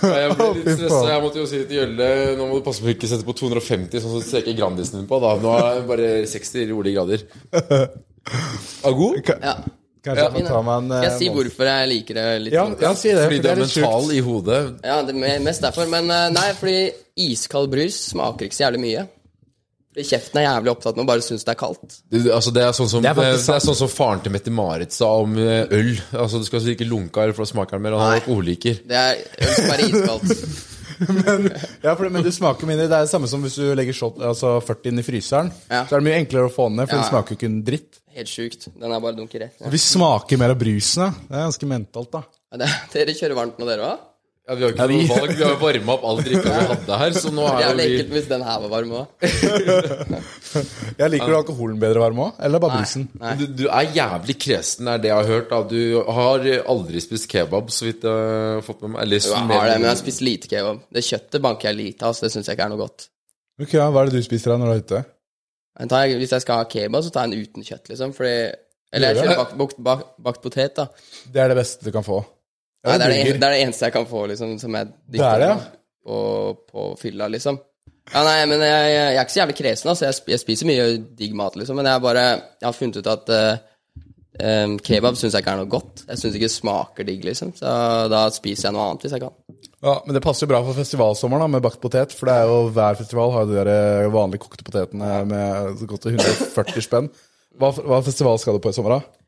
Ja, 0.05 0.16
jeg 0.22 0.36
ble 0.38 0.47
litt 0.57 0.68
stressa. 0.78 1.03
Jeg 1.09 1.24
måtte 1.24 1.39
jo 1.41 1.45
si 1.49 1.59
til 1.68 1.80
Jølle 1.80 2.07
Nå 2.39 2.47
må 2.49 2.59
du 2.59 2.66
passe 2.66 2.84
på 2.84 2.89
å 2.89 2.93
ikke 2.93 3.09
sette 3.09 3.26
på 3.28 3.36
250, 3.38 4.01
sånn 4.01 4.11
som 4.16 4.22
du 4.22 4.28
steker 4.28 4.55
Grandisen 4.57 4.99
din 5.01 5.07
på. 5.09 5.20
da 5.24 5.36
Nå 5.41 5.53
er 5.59 5.80
det 5.80 5.86
bare 5.89 6.09
60 6.30 6.70
rolige 6.72 6.99
grader. 6.99 7.26
Er 8.86 8.95
god? 8.99 9.34
Ja. 9.41 9.55
Kanskje 10.06 10.22
jeg 10.24 10.34
får 10.36 10.47
ta 10.51 10.62
meg 10.68 10.78
en 10.78 10.93
Skal 10.93 11.08
jeg 11.08 11.18
si 11.18 11.28
eh, 11.28 11.36
hvorfor 11.36 11.72
jeg 11.72 11.89
liker 11.91 12.20
det 12.20 12.26
litt? 12.45 12.56
Ja, 12.56 12.66
ja, 12.86 12.93
si 12.97 13.10
det. 13.10 13.26
Fordi 13.26 13.39
For 13.39 13.41
du 13.41 13.47
det 13.47 13.51
er 13.51 13.58
er 13.58 13.64
litt 13.64 13.76
mental 13.82 14.14
i 14.14 14.22
hodet. 14.30 14.62
Ja, 14.86 15.01
det 15.08 15.18
er 15.18 15.43
mest 15.45 15.66
derfor. 15.66 15.89
Men 15.91 16.14
eh, 16.14 16.26
nei, 16.36 16.47
fordi 16.60 16.80
iskald 17.26 17.72
brus 17.74 17.99
smaker 18.12 18.47
ikke 18.47 18.58
så 18.58 18.68
jævlig 18.68 18.84
mye. 18.86 19.06
Fordi 19.95 20.06
kjeften 20.12 20.41
er 20.41 20.47
jævlig 20.49 20.72
opptatt 20.74 20.97
med 20.99 21.06
å 21.06 21.08
bare 21.08 21.24
synes 21.24 21.45
det 21.47 21.53
er 21.53 21.60
kaldt. 21.60 21.97
Det, 22.12 22.22
altså 22.36 22.51
det, 22.51 22.64
er 22.68 22.74
sånn 22.76 22.89
som, 22.91 23.03
Det 23.06 23.14
det, 23.16 23.24
er 23.24 23.32
er 23.32 23.39
faktisk 23.39 23.70
sånn 23.70 23.78
som 23.80 23.91
faren 23.93 24.24
til 24.26 24.34
Mette-Marit 24.36 24.91
sa 24.91 25.08
om 25.24 25.38
eh, 25.39 25.64
øl. 25.72 25.93
Altså 26.12 26.41
Du 26.43 26.47
skal 26.49 26.60
altså 26.60 26.76
ikke 26.76 26.89
lunke 26.89 27.24
øl, 27.24 27.34
for 27.34 27.47
da 27.47 27.53
smaker 27.53 27.80
den 27.80 27.88
mer. 27.88 27.95
Han 28.01 28.12
er 28.14 28.22
alkoholiker. 28.22 28.82
Det 28.86 29.01
er 29.01 29.22
øl 29.39 29.53
som 29.56 29.76
er 29.78 29.86
iskaldt. 29.89 30.72
Ja, 31.85 31.93
for, 31.95 32.07
men 32.09 32.23
det 32.25 32.33
smaker 32.35 32.69
mindre. 32.69 32.87
Det 32.89 32.97
er 32.97 33.05
det 33.07 33.11
samme 33.11 33.29
som 33.31 33.43
hvis 33.45 33.57
du 33.59 33.67
legger 33.77 33.95
shot, 33.95 34.17
altså 34.23 34.55
40 34.63 34.91
inn 34.91 35.01
i 35.01 35.05
fryseren. 35.05 35.51
Ja. 35.69 35.83
Så 35.85 35.97
er 35.97 36.01
det 36.03 36.07
mye 36.09 36.17
enklere 36.23 36.49
å 36.49 36.53
få 36.53 36.69
den 36.71 36.79
ned, 36.81 36.89
for 36.89 36.97
Ja, 36.97 37.03
det 37.03 37.11
smaker 37.11 37.35
jo 37.35 37.39
ikke 37.39 37.49
en 37.51 37.61
dritt. 37.67 38.01
Helt 38.15 38.31
sjukt. 38.31 38.67
Den 38.71 38.95
er 38.95 39.03
bare 39.03 39.17
dunker 39.17 39.43
rett. 39.43 39.63
Vi 39.73 39.81
smaker 39.81 40.39
mer 40.39 40.53
av 40.55 40.59
brusen, 40.61 41.03
da. 41.03 41.27
Det 41.27 41.39
er 41.39 41.47
ganske 41.49 41.71
mentalt, 41.71 42.11
da. 42.15 42.23
Ja, 42.53 42.61
det, 42.63 42.69
dere 42.93 43.15
kjører 43.17 43.39
varmt 43.41 43.57
nå, 43.59 43.67
dere 43.67 43.89
òg? 43.89 44.03
Ja, 44.45 44.53
Vi 44.53 44.61
har 44.61 44.73
ikke 44.75 44.85
noe 44.91 45.05
valg. 45.09 45.31
Vi 45.39 45.43
har 45.43 45.55
varma 45.57 45.93
opp 45.95 46.03
all 46.05 46.19
drikka 46.21 46.51
vi 46.53 46.65
hadde 46.69 46.97
her, 47.01 47.15
så 47.17 47.31
nå 47.33 47.45
Det 47.49 47.63
er 47.65 47.71
jo 47.71 47.77
vi 47.79 47.85
ekkelt 47.85 48.11
hvis 48.13 48.27
den 48.29 48.43
her 48.45 48.59
var 48.61 48.71
varm 48.75 48.91
òg. 48.99 49.05
Jeg 51.01 51.11
liker 51.11 51.31
du 51.31 51.37
alkoholen 51.39 51.79
bedre 51.81 52.03
varm 52.03 52.19
òg, 52.27 52.35
eller 52.45 52.61
bare 52.61 52.77
brusen? 52.83 53.07
Nei. 53.17 53.31
du, 53.39 53.47
du 53.57 53.63
er 53.65 53.89
jævlig 53.95 54.35
kresen, 54.45 54.91
er 54.91 55.01
det 55.01 55.09
jeg 55.09 55.17
har 55.17 55.31
hørt. 55.31 55.49
da 55.49 55.63
Du 55.65 55.79
har 56.19 56.45
aldri 56.75 57.01
spist 57.03 57.25
kebab, 57.31 57.73
så 57.73 57.87
vidt 57.87 58.05
jeg 58.05 58.13
har 58.59 58.61
fått 58.67 58.85
med 58.85 58.93
meg. 58.93 59.01
Eller 59.07 59.23
Jo, 59.25 59.33
jeg 59.33 59.49
har 59.49 59.65
det, 59.71 59.79
men 59.79 59.87
jeg 59.89 59.93
har 59.95 59.99
spist 60.03 60.23
lite 60.27 60.51
kebab. 60.51 60.85
Det 60.93 61.03
kjøttet 61.09 61.45
banker 61.47 61.71
jeg 61.71 61.79
lite 61.81 62.05
av, 62.05 62.13
så 62.13 62.27
det 62.27 62.31
syns 62.35 62.51
jeg 62.51 62.59
ikke 62.59 62.69
er 62.69 62.73
noe 62.75 62.83
godt. 62.85 63.07
Ok, 63.65 63.73
ja, 63.79 63.89
Hva 63.89 64.05
er 64.05 64.13
det 64.13 64.21
du 64.21 64.29
spiser 64.29 64.53
da 64.53 64.59
når 64.61 64.69
du 64.71 64.75
er 64.75 64.85
ute? 64.85 65.01
Men 65.79 65.91
tar 65.91 66.05
jeg, 66.05 66.21
hvis 66.21 66.37
jeg 66.37 66.45
skal 66.45 66.61
ha 66.61 66.69
kebab, 66.69 67.01
så 67.03 67.11
tar 67.17 67.25
jeg 67.25 67.33
en 67.33 67.49
uten 67.49 67.65
kjøtt, 67.65 67.89
liksom. 67.91 68.13
Fordi 68.15 68.35
Eller 68.95 69.09
jeg 69.09 69.17
Gjør 69.17 69.25
kjører 69.25 69.41
bakt, 69.41 69.57
bakt, 69.59 69.83
bakt, 69.89 70.09
bakt 70.29 70.45
potet, 70.45 70.77
da. 70.77 70.87
Det 71.33 71.41
er 71.41 71.51
det 71.51 71.57
beste 71.59 71.89
du 71.89 71.91
kan 71.97 72.05
få. 72.05 72.21
Nei, 72.86 72.97
det, 73.01 73.05
er 73.05 73.13
det, 73.13 73.38
det 73.41 73.47
er 73.47 73.55
det 73.55 73.61
eneste 73.65 73.88
jeg 73.88 73.95
kan 73.95 74.09
få, 74.09 74.25
liksom, 74.29 74.57
som 74.61 74.75
jeg 74.77 74.91
Det 75.15 75.23
er 75.25 75.45
ja. 75.47 75.53
på, 76.05 76.17
på 76.69 76.89
fylla, 77.01 77.29
liksom. 77.33 77.57
Ja, 78.13 78.21
nei, 78.21 78.41
men 78.45 78.61
jeg, 78.61 78.89
jeg, 78.93 79.05
er 79.15 79.23
ikke 79.23 79.33
så 79.33 79.39
jævlig 79.41 79.55
kresen, 79.57 79.91
altså. 79.91 80.05
Jeg, 80.05 80.25
jeg 80.36 80.41
spiser 80.43 80.69
mye 80.69 80.89
digg 81.17 81.33
mat, 81.38 81.55
liksom. 81.57 81.79
Men 81.79 81.89
jeg 81.89 82.03
bare 82.03 82.25
Jeg 82.27 82.67
har 82.67 82.75
funnet 82.77 82.99
ut 83.01 83.09
at 83.09 83.31
uh, 83.33 84.75
kebab 84.86 85.17
syns 85.17 85.33
jeg 85.33 85.41
ikke 85.41 85.55
er 85.55 85.63
noe 85.63 85.71
godt. 85.71 86.05
Jeg 86.11 86.21
syns 86.21 86.38
ikke 86.38 86.49
det 86.49 86.53
smaker 86.53 87.09
digg, 87.09 87.25
liksom. 87.25 87.55
Så 87.57 87.73
da 88.13 88.27
spiser 88.36 88.69
jeg 88.69 88.77
noe 88.77 88.91
annet 88.91 89.07
hvis 89.07 89.17
jeg 89.17 89.25
kan. 89.25 89.33
Ja, 89.86 89.99
Men 90.05 90.17
det 90.17 90.23
passer 90.25 90.45
jo 90.45 90.53
bra 90.53 90.61
for 90.65 90.77
festivalsommeren 90.77 91.45
da, 91.45 91.51
med 91.57 91.65
bakt 91.65 91.81
potet. 91.81 92.13
For 92.13 92.29
det 92.29 92.38
er 92.38 92.49
jo 92.51 92.71
hver 92.75 93.01
festival 93.01 93.33
har 93.33 93.45
jo 93.45 93.51
de 93.51 93.59
der 93.59 93.73
eh, 93.73 94.13
vanlige 94.13 94.45
kokte 94.45 94.65
potetene 94.65 95.11
med 95.29 95.75
så 95.81 95.89
godt 95.89 96.05
til 96.05 96.17
140 96.17 96.86
spenn. 96.86 97.11
Hva, 97.57 97.71
hva 97.73 98.01
festival 98.05 98.38
skal 98.41 98.57
du 98.57 98.61
på 98.61 98.73
i 98.73 98.77
sommer, 98.77 98.97
da? 98.97 99.21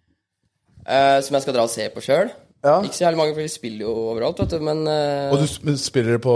Uh, 0.88 1.18
som 1.26 1.36
jeg 1.36 1.46
skal 1.46 1.58
dra 1.58 1.66
og 1.66 1.74
se 1.74 1.90
på 1.94 2.04
sjøl. 2.06 2.30
Ja. 2.66 2.80
Ikke 2.84 2.96
så 2.98 3.04
jævlig 3.06 3.20
mange, 3.22 3.36
for 3.36 3.44
vi 3.46 3.52
spiller 3.54 3.86
jo 3.86 3.92
overalt, 4.14 4.40
vet 4.42 4.56
du, 4.56 4.64
men 4.66 4.80
eh, 4.90 5.30
Og 5.32 5.44
du 5.44 5.46
sp- 5.50 5.76
spiller 5.80 6.18
på 6.24 6.34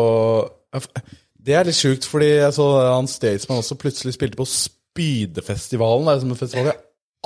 Det 1.41 1.55
er 1.57 1.65
litt 1.67 1.75
sjukt, 1.79 2.05
fordi 2.07 2.29
jeg 2.37 2.53
så 2.55 2.67
han 2.93 3.09
Statesman 3.09 3.63
også 3.63 3.77
plutselig 3.81 4.13
spilte 4.15 4.37
på 4.39 4.45
Spydefestivalen. 4.47 6.05
Det 6.07 6.13
er 6.15 6.23
som 6.23 6.33
en 6.35 6.39
festival 6.39 6.69
jeg 6.71 6.79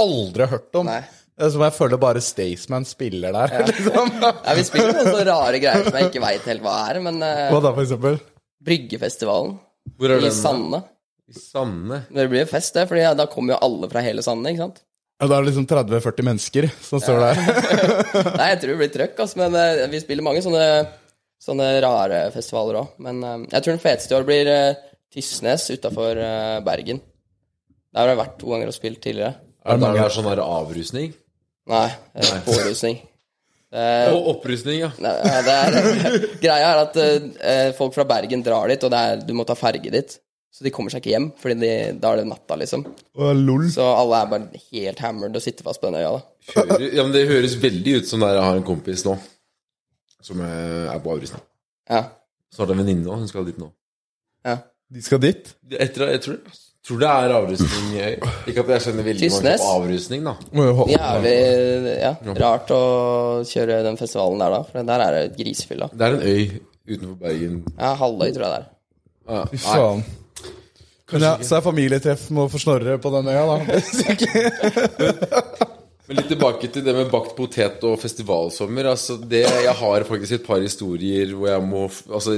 aldri 0.06 0.46
har 0.46 0.54
hørt 0.56 0.80
om. 0.80 0.88
Nei. 0.90 1.02
Det 1.36 1.44
er 1.50 1.52
som 1.52 1.64
jeg 1.66 1.76
føler 1.76 2.00
bare 2.00 2.22
Staysman 2.24 2.86
spiller 2.88 3.36
der. 3.36 3.54
liksom. 3.68 4.14
ja, 4.24 4.54
Vi 4.56 4.64
spiller 4.70 4.94
noen 4.96 5.12
så 5.12 5.24
rare 5.28 5.60
greier 5.60 5.84
som 5.84 5.98
jeg 6.00 6.10
ikke 6.12 6.24
veit 6.24 6.48
helt 6.48 6.64
hva 6.64 6.76
er, 6.94 7.02
men 7.04 7.20
eh, 7.28 7.50
Hva 7.52 7.60
da, 7.66 7.74
for 7.76 7.84
eksempel? 7.84 8.20
Bryggefestivalen 8.66 9.58
Hvor 10.00 10.14
er 10.16 10.24
i 10.24 10.30
den? 10.30 10.36
Sande. 10.38 10.80
I 11.28 11.36
Sande. 11.42 12.00
Det 12.14 12.28
blir 12.32 12.46
jo 12.46 12.50
fest, 12.54 12.72
det, 12.78 12.86
for 12.88 13.02
da 13.20 13.26
kommer 13.32 13.56
jo 13.58 13.64
alle 13.68 13.90
fra 13.92 14.04
hele 14.06 14.24
Sande, 14.24 14.54
ikke 14.54 14.64
sant? 14.70 14.80
Ja, 15.16 15.30
Da 15.32 15.38
er 15.38 15.46
det 15.46 15.52
liksom 15.54 15.68
30-40 15.70 16.28
mennesker 16.28 16.68
som 16.84 17.00
står 17.00 17.22
der. 17.24 17.42
Nei, 18.40 18.50
jeg 18.52 18.62
tror 18.62 18.74
det 18.74 18.80
blir 18.82 18.94
trøkk, 18.94 19.20
altså, 19.24 19.40
men 19.46 19.56
eh, 19.62 19.86
vi 19.94 20.02
spiller 20.04 20.28
mange 20.28 20.44
sånne, 20.44 20.66
sånne 21.40 21.70
rare 21.86 22.26
festivaler 22.36 22.82
òg. 22.82 22.98
Men 23.06 23.24
eh, 23.24 23.38
jeg 23.54 23.62
tror 23.62 23.78
den 23.78 23.84
feteste 23.86 24.12
i 24.12 24.18
år 24.18 24.28
blir 24.28 24.52
uh, 24.52 24.96
Tysnes 25.16 25.70
utafor 25.72 26.20
Bergen. 26.66 27.00
Der 27.96 28.04
har 28.04 28.12
jeg 28.12 28.20
vært 28.20 28.40
to 28.42 28.52
ganger 28.52 28.72
og 28.72 28.76
spilt 28.76 29.00
tidligere. 29.06 29.38
Er 29.64 29.78
det 29.80 29.86
der 29.86 29.96
det 29.98 30.04
er 30.04 30.16
sånn 30.18 30.32
avrusning? 30.44 31.14
Nei, 31.72 31.88
eh, 32.14 32.34
pårusning. 32.46 33.00
Og 33.76 34.28
opprusning, 34.36 34.84
ja. 34.84 34.92
Nei, 35.04 35.14
ja, 35.26 35.40
det 35.44 35.56
er, 35.56 36.20
greia 36.44 36.68
er 36.70 36.82
at 36.84 37.00
eh, 37.02 37.72
folk 37.76 37.96
fra 37.96 38.06
Bergen 38.08 38.44
drar 38.46 38.70
dit, 38.72 38.84
og 38.86 38.94
det 38.94 39.00
er, 39.00 39.24
du 39.26 39.34
må 39.36 39.48
ta 39.48 39.56
ferge 39.58 39.92
dit. 39.92 40.18
Så 40.56 40.64
de 40.64 40.72
kommer 40.72 40.94
seg 40.94 41.02
ikke 41.04 41.12
hjem, 41.12 41.26
Fordi 41.36 41.56
da 42.00 42.14
er 42.14 42.22
det 42.22 42.28
natta, 42.30 42.56
liksom. 42.56 42.86
Og 43.20 43.32
lol. 43.36 43.66
Så 43.74 43.84
alle 43.92 44.22
er 44.24 44.30
bare 44.32 44.62
helt 44.72 45.02
hammered 45.04 45.36
og 45.36 45.44
sitter 45.44 45.68
fast 45.68 45.82
på 45.84 45.90
den 45.92 46.00
øya. 46.00 46.14
da. 46.16 46.22
Hører, 46.56 46.86
ja, 46.96 47.04
men 47.04 47.12
Det 47.12 47.26
høres 47.28 47.58
veldig 47.60 47.98
ut 48.00 48.08
som 48.08 48.24
der 48.24 48.38
jeg 48.38 48.46
har 48.46 48.60
en 48.62 48.68
kompis 48.68 49.04
nå 49.08 49.18
som 50.26 50.40
er 50.42 51.02
på 51.04 51.12
Aurisen. 51.14 51.42
Ja. 51.90 52.04
Snart 52.56 52.72
en 52.74 52.80
venninne 52.82 53.04
nå, 53.06 53.18
hun 53.20 53.28
skal 53.30 53.46
dit 53.46 53.60
nå. 53.62 53.68
ja. 54.48 54.62
De 54.94 55.02
skal 55.02 55.18
dit? 55.18 55.48
Etter, 55.82 56.12
jeg 56.14 56.22
tror, 56.22 56.36
tror 56.86 57.00
det 57.02 57.08
er 57.10 57.32
avrusning 57.34 57.96
Ikke 58.46 58.62
at 58.62 58.68
jeg 58.70 58.84
kjenner 58.84 59.08
veldig 59.08 59.30
mange 59.34 59.54
på 59.58 59.70
avrusning, 59.74 60.28
da. 60.28 60.34
Jævlig 60.92 61.34
ja, 62.04 62.12
rart 62.38 62.74
å 62.74 62.82
kjøre 63.50 63.80
den 63.88 63.98
festivalen 63.98 64.44
der, 64.46 64.54
da. 64.54 64.60
For 64.70 64.92
der 64.92 65.06
er 65.08 65.18
det 65.18 65.24
grisefyll, 65.40 65.82
da. 65.88 65.90
Det 65.90 66.06
er 66.06 66.20
en 66.20 66.28
øy 66.30 66.62
utenfor 66.86 67.18
Bergen. 67.26 67.58
Ja, 67.74 67.96
Halvøy, 67.98 68.30
tror 68.38 68.46
jeg 68.46 68.54
det 68.54 68.62
er. 68.62 69.50
Fy 69.50 69.62
faen. 69.66 70.06
Men 71.14 71.22
ja, 71.22 71.38
så 71.46 71.56
er 71.60 71.64
familietreff 71.66 72.30
med 72.34 72.44
å 72.48 72.50
få 72.50 72.58
snorre 72.62 72.98
på 73.02 73.10
den 73.14 73.28
øya, 73.30 73.46
da. 73.46 73.58
Men 76.06 76.20
litt 76.20 76.28
tilbake 76.30 76.68
til 76.70 76.84
det 76.86 76.94
med 76.94 77.10
bakt 77.14 77.34
potet 77.38 77.82
og 77.88 77.98
festivalsommer. 78.02 78.86
Altså 78.92 79.18
det, 79.22 79.46
jeg 79.66 79.76
har 79.80 80.06
faktisk 80.06 80.32
et 80.38 80.46
par 80.46 80.62
historier 80.62 81.34
hvor 81.34 81.48
jeg 81.50 81.62
må 81.66 81.88
altså, 81.88 82.32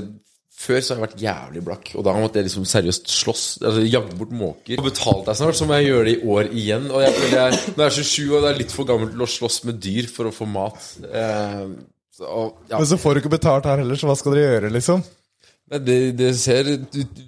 Før 0.57 0.79
så 0.81 0.93
har 0.93 0.97
jeg 0.97 1.03
vært 1.03 1.21
jævlig 1.21 1.61
blakk, 1.67 1.89
og 1.99 2.03
da 2.07 2.11
måtte 2.17 2.39
jeg 2.39 2.47
liksom 2.47 2.63
seriøst 2.65 3.11
slåss. 3.13 3.43
Altså 3.61 3.81
Jagde 3.85 4.15
bort 4.17 4.31
måker. 4.33 4.79
Og 4.79 4.87
betalt 4.87 5.27
deg 5.27 5.35
snart, 5.37 5.57
så 5.59 5.67
må 5.69 5.73
jeg 5.77 5.85
gjøre 5.91 6.05
det 6.07 6.15
i 6.15 6.23
år 6.33 6.45
igjen. 6.49 6.85
Og 6.89 6.99
jeg 7.03 7.13
føler 7.19 7.37
jeg, 7.37 7.59
Nå 7.75 7.79
er 7.83 7.91
jeg 7.91 8.07
27 8.07 8.23
og 8.23 8.39
det 8.39 8.49
er 8.49 8.57
litt 8.63 8.73
for 8.73 8.85
gammel 8.89 9.09
til 9.13 9.21
å 9.27 9.29
slåss 9.35 9.57
med 9.69 9.75
dyr 9.83 10.05
for 10.09 10.23
å 10.31 10.33
få 10.33 10.45
mat. 10.49 10.81
Eh, 11.05 11.61
så, 12.17 12.25
og, 12.25 12.63
ja. 12.71 12.79
Men 12.79 12.89
så 12.89 12.97
får 12.99 13.13
du 13.13 13.19
ikke 13.21 13.35
betalt 13.35 13.67
her 13.69 13.83
heller, 13.83 13.99
så 13.99 14.09
hva 14.09 14.15
skal 14.17 14.33
dere 14.33 14.55
gjøre, 14.55 14.71
liksom? 14.73 15.03
Nei, 15.67 15.79
det, 15.83 15.95
det 16.15 16.29
ser 16.39 16.69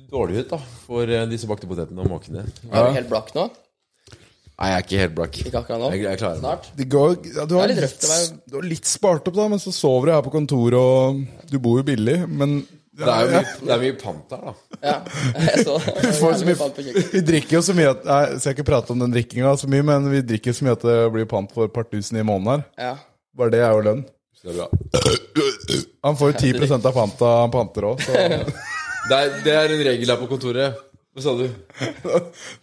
dårlig 0.09 0.45
ut 0.45 0.53
da 0.53 0.59
for 0.85 1.09
eh, 1.11 1.25
disse 1.27 1.47
bakte 1.49 1.67
potetene 1.67 2.05
og 2.05 2.11
måkene. 2.13 2.45
Er 2.71 2.87
du 2.87 2.95
helt 2.95 3.09
blakk 3.11 3.33
nå? 3.35 3.49
Nei, 4.59 4.69
jeg 4.73 4.75
er 4.77 4.83
ikke 4.85 4.97
helt 4.99 5.13
blakk. 5.15 5.37
Ikke 5.43 5.59
akkurat 5.61 5.79
nå? 5.83 5.89
Jeg, 5.95 6.03
jeg 6.03 6.19
klarer. 6.19 6.39
Snart? 6.41 6.65
Det 6.75 6.87
går, 6.91 7.13
ja, 7.35 7.45
du, 7.47 7.53
har 7.59 7.67
Det 7.69 7.75
litt 7.75 7.79
litt, 7.79 7.85
røft, 7.85 8.01
det 8.03 8.09
var- 8.11 8.41
du 8.51 8.57
har 8.59 8.67
litt 8.73 8.89
spart 8.91 9.27
opp, 9.31 9.37
da, 9.39 9.45
men 9.51 9.61
så 9.63 9.71
sover 9.75 10.09
du 10.09 10.13
her 10.15 10.23
på 10.25 10.33
kontoret, 10.33 10.75
og 10.79 11.47
du 11.51 11.57
bor 11.63 11.77
jo 11.79 11.85
billig, 11.87 12.17
men 12.27 12.57
Det 12.99 13.07
er 13.07 13.21
jo 13.23 13.29
mye, 13.31 13.43
det 13.63 13.71
er 13.75 13.83
mye 13.85 13.95
pant 14.01 14.33
her, 14.35 14.41
da. 14.49 14.53
Ja. 14.83 14.95
Jeg 15.45 15.63
så 15.67 15.77
det. 16.01 16.11
så 16.19 16.49
mye-. 16.49 17.05
Vi 17.13 17.21
drikker 17.29 17.55
jo 17.55 17.61
så 17.63 17.75
mye 17.77 17.93
at 17.93 18.03
Jeg 18.11 18.39
skal 18.43 18.55
ikke 18.57 18.67
prate 18.67 18.91
om 18.95 18.99
den 19.05 19.15
drikkinga 19.15 19.53
så 19.61 19.67
mye, 19.71 19.85
men 19.87 20.09
vi 20.11 20.19
drikker 20.33 20.55
så 20.55 20.67
mye 20.67 20.75
at 20.75 20.83
det 20.89 20.97
blir 21.15 21.27
pant 21.31 21.51
for 21.55 21.67
et 21.71 21.75
par 21.75 21.87
tusen 21.87 22.19
i 22.19 22.23
måneden 22.27 22.51
her. 22.59 22.65
Ja. 22.89 22.93
Bare 23.39 23.55
det 23.55 23.61
er 23.63 23.71
jo 23.77 23.85
lønn. 23.87 24.03
Så 24.39 24.47
det 24.47 24.53
er 24.53 24.59
bra. 24.59 24.67
Han 26.07 26.17
får 26.19 26.31
jo 26.31 26.37
10% 26.53 26.85
av 26.87 26.93
panta 26.95 27.31
han 27.41 27.51
panter 27.51 27.89
òg, 27.91 28.03
så 28.05 28.13
Det 29.09 29.17
er, 29.17 29.33
det 29.43 29.53
er 29.55 29.73
en 29.73 29.81
regel 29.87 30.11
her 30.11 30.19
på 30.19 30.27
kontoret. 30.29 30.77
Hva 31.15 31.23
sa 31.23 31.33
du? 31.35 31.47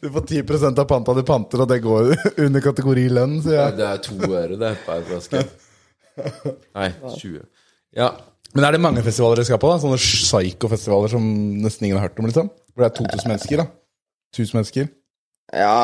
Du 0.01 0.09
får 0.15 0.23
10% 0.31 0.79
av 0.81 0.87
panta 0.89 1.15
du 1.17 1.23
panter, 1.27 1.65
og 1.65 1.69
det 1.69 1.81
går 1.85 2.13
under 2.47 2.65
kategori 2.65 3.09
lønn, 3.13 3.41
sier 3.45 3.59
jeg. 3.59 3.77
Det 3.81 3.89
er 3.89 4.03
to 4.05 4.17
øre, 4.31 4.57
det, 4.61 4.73
på 4.87 4.95
en 4.95 5.07
flaske. 5.11 5.43
Nei, 6.79 6.91
20. 7.19 7.43
Ja. 7.99 8.13
Men 8.57 8.65
er 8.69 8.77
det 8.77 8.81
mange 8.81 9.03
festivaler 9.05 9.41
dere 9.43 9.49
skal 9.51 9.61
på? 9.61 9.73
da? 9.73 9.81
Sånne 9.83 9.99
psycho-festivaler 10.01 11.13
som 11.13 11.27
nesten 11.61 11.89
ingen 11.89 11.99
har 11.99 12.09
hørt 12.09 12.23
om? 12.23 12.29
liksom? 12.31 12.49
Hvor 12.73 12.85
det 12.87 12.89
er 12.89 12.97
2000 13.03 13.33
mennesker? 13.35 13.65
da? 13.65 13.67
1000 14.37 14.61
mennesker? 14.61 14.89
Ja, 15.53 15.75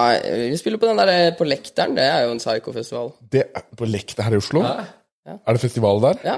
vi 0.48 0.56
spiller 0.58 0.80
på 0.80 0.88
den 0.88 0.98
der 1.02 1.12
eh, 1.12 1.34
på 1.38 1.46
Lekteren. 1.46 1.94
Det 1.98 2.06
er 2.06 2.24
jo 2.24 2.32
en 2.34 2.40
psycho-festival. 2.40 3.12
Det 3.34 3.44
er 3.44 3.66
på 3.78 3.88
Lekteren 3.90 4.28
her 4.30 4.38
i 4.38 4.40
Oslo? 4.40 4.62
Hæ? 5.26 5.36
Er 5.46 5.52
det 5.58 5.60
festival 5.62 6.00
der? 6.02 6.18
Ja, 6.26 6.36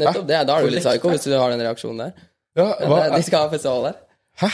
nettopp 0.00 0.26
det. 0.28 0.38
Da 0.48 0.56
er 0.58 0.62
du 0.64 0.70
litt 0.74 0.84
psycho 0.84 1.10
hvis 1.12 1.24
du 1.28 1.34
har 1.36 1.50
den 1.54 1.60
reaksjonen 1.60 1.98
der. 2.06 2.14
Ja, 2.56 2.68
hva? 2.86 3.02
Det- 3.08 3.16
De 3.18 3.22
skal 3.26 3.44
ha 3.44 3.50
festival 3.52 3.82
der. 3.90 3.98
Hæ? 4.40 4.48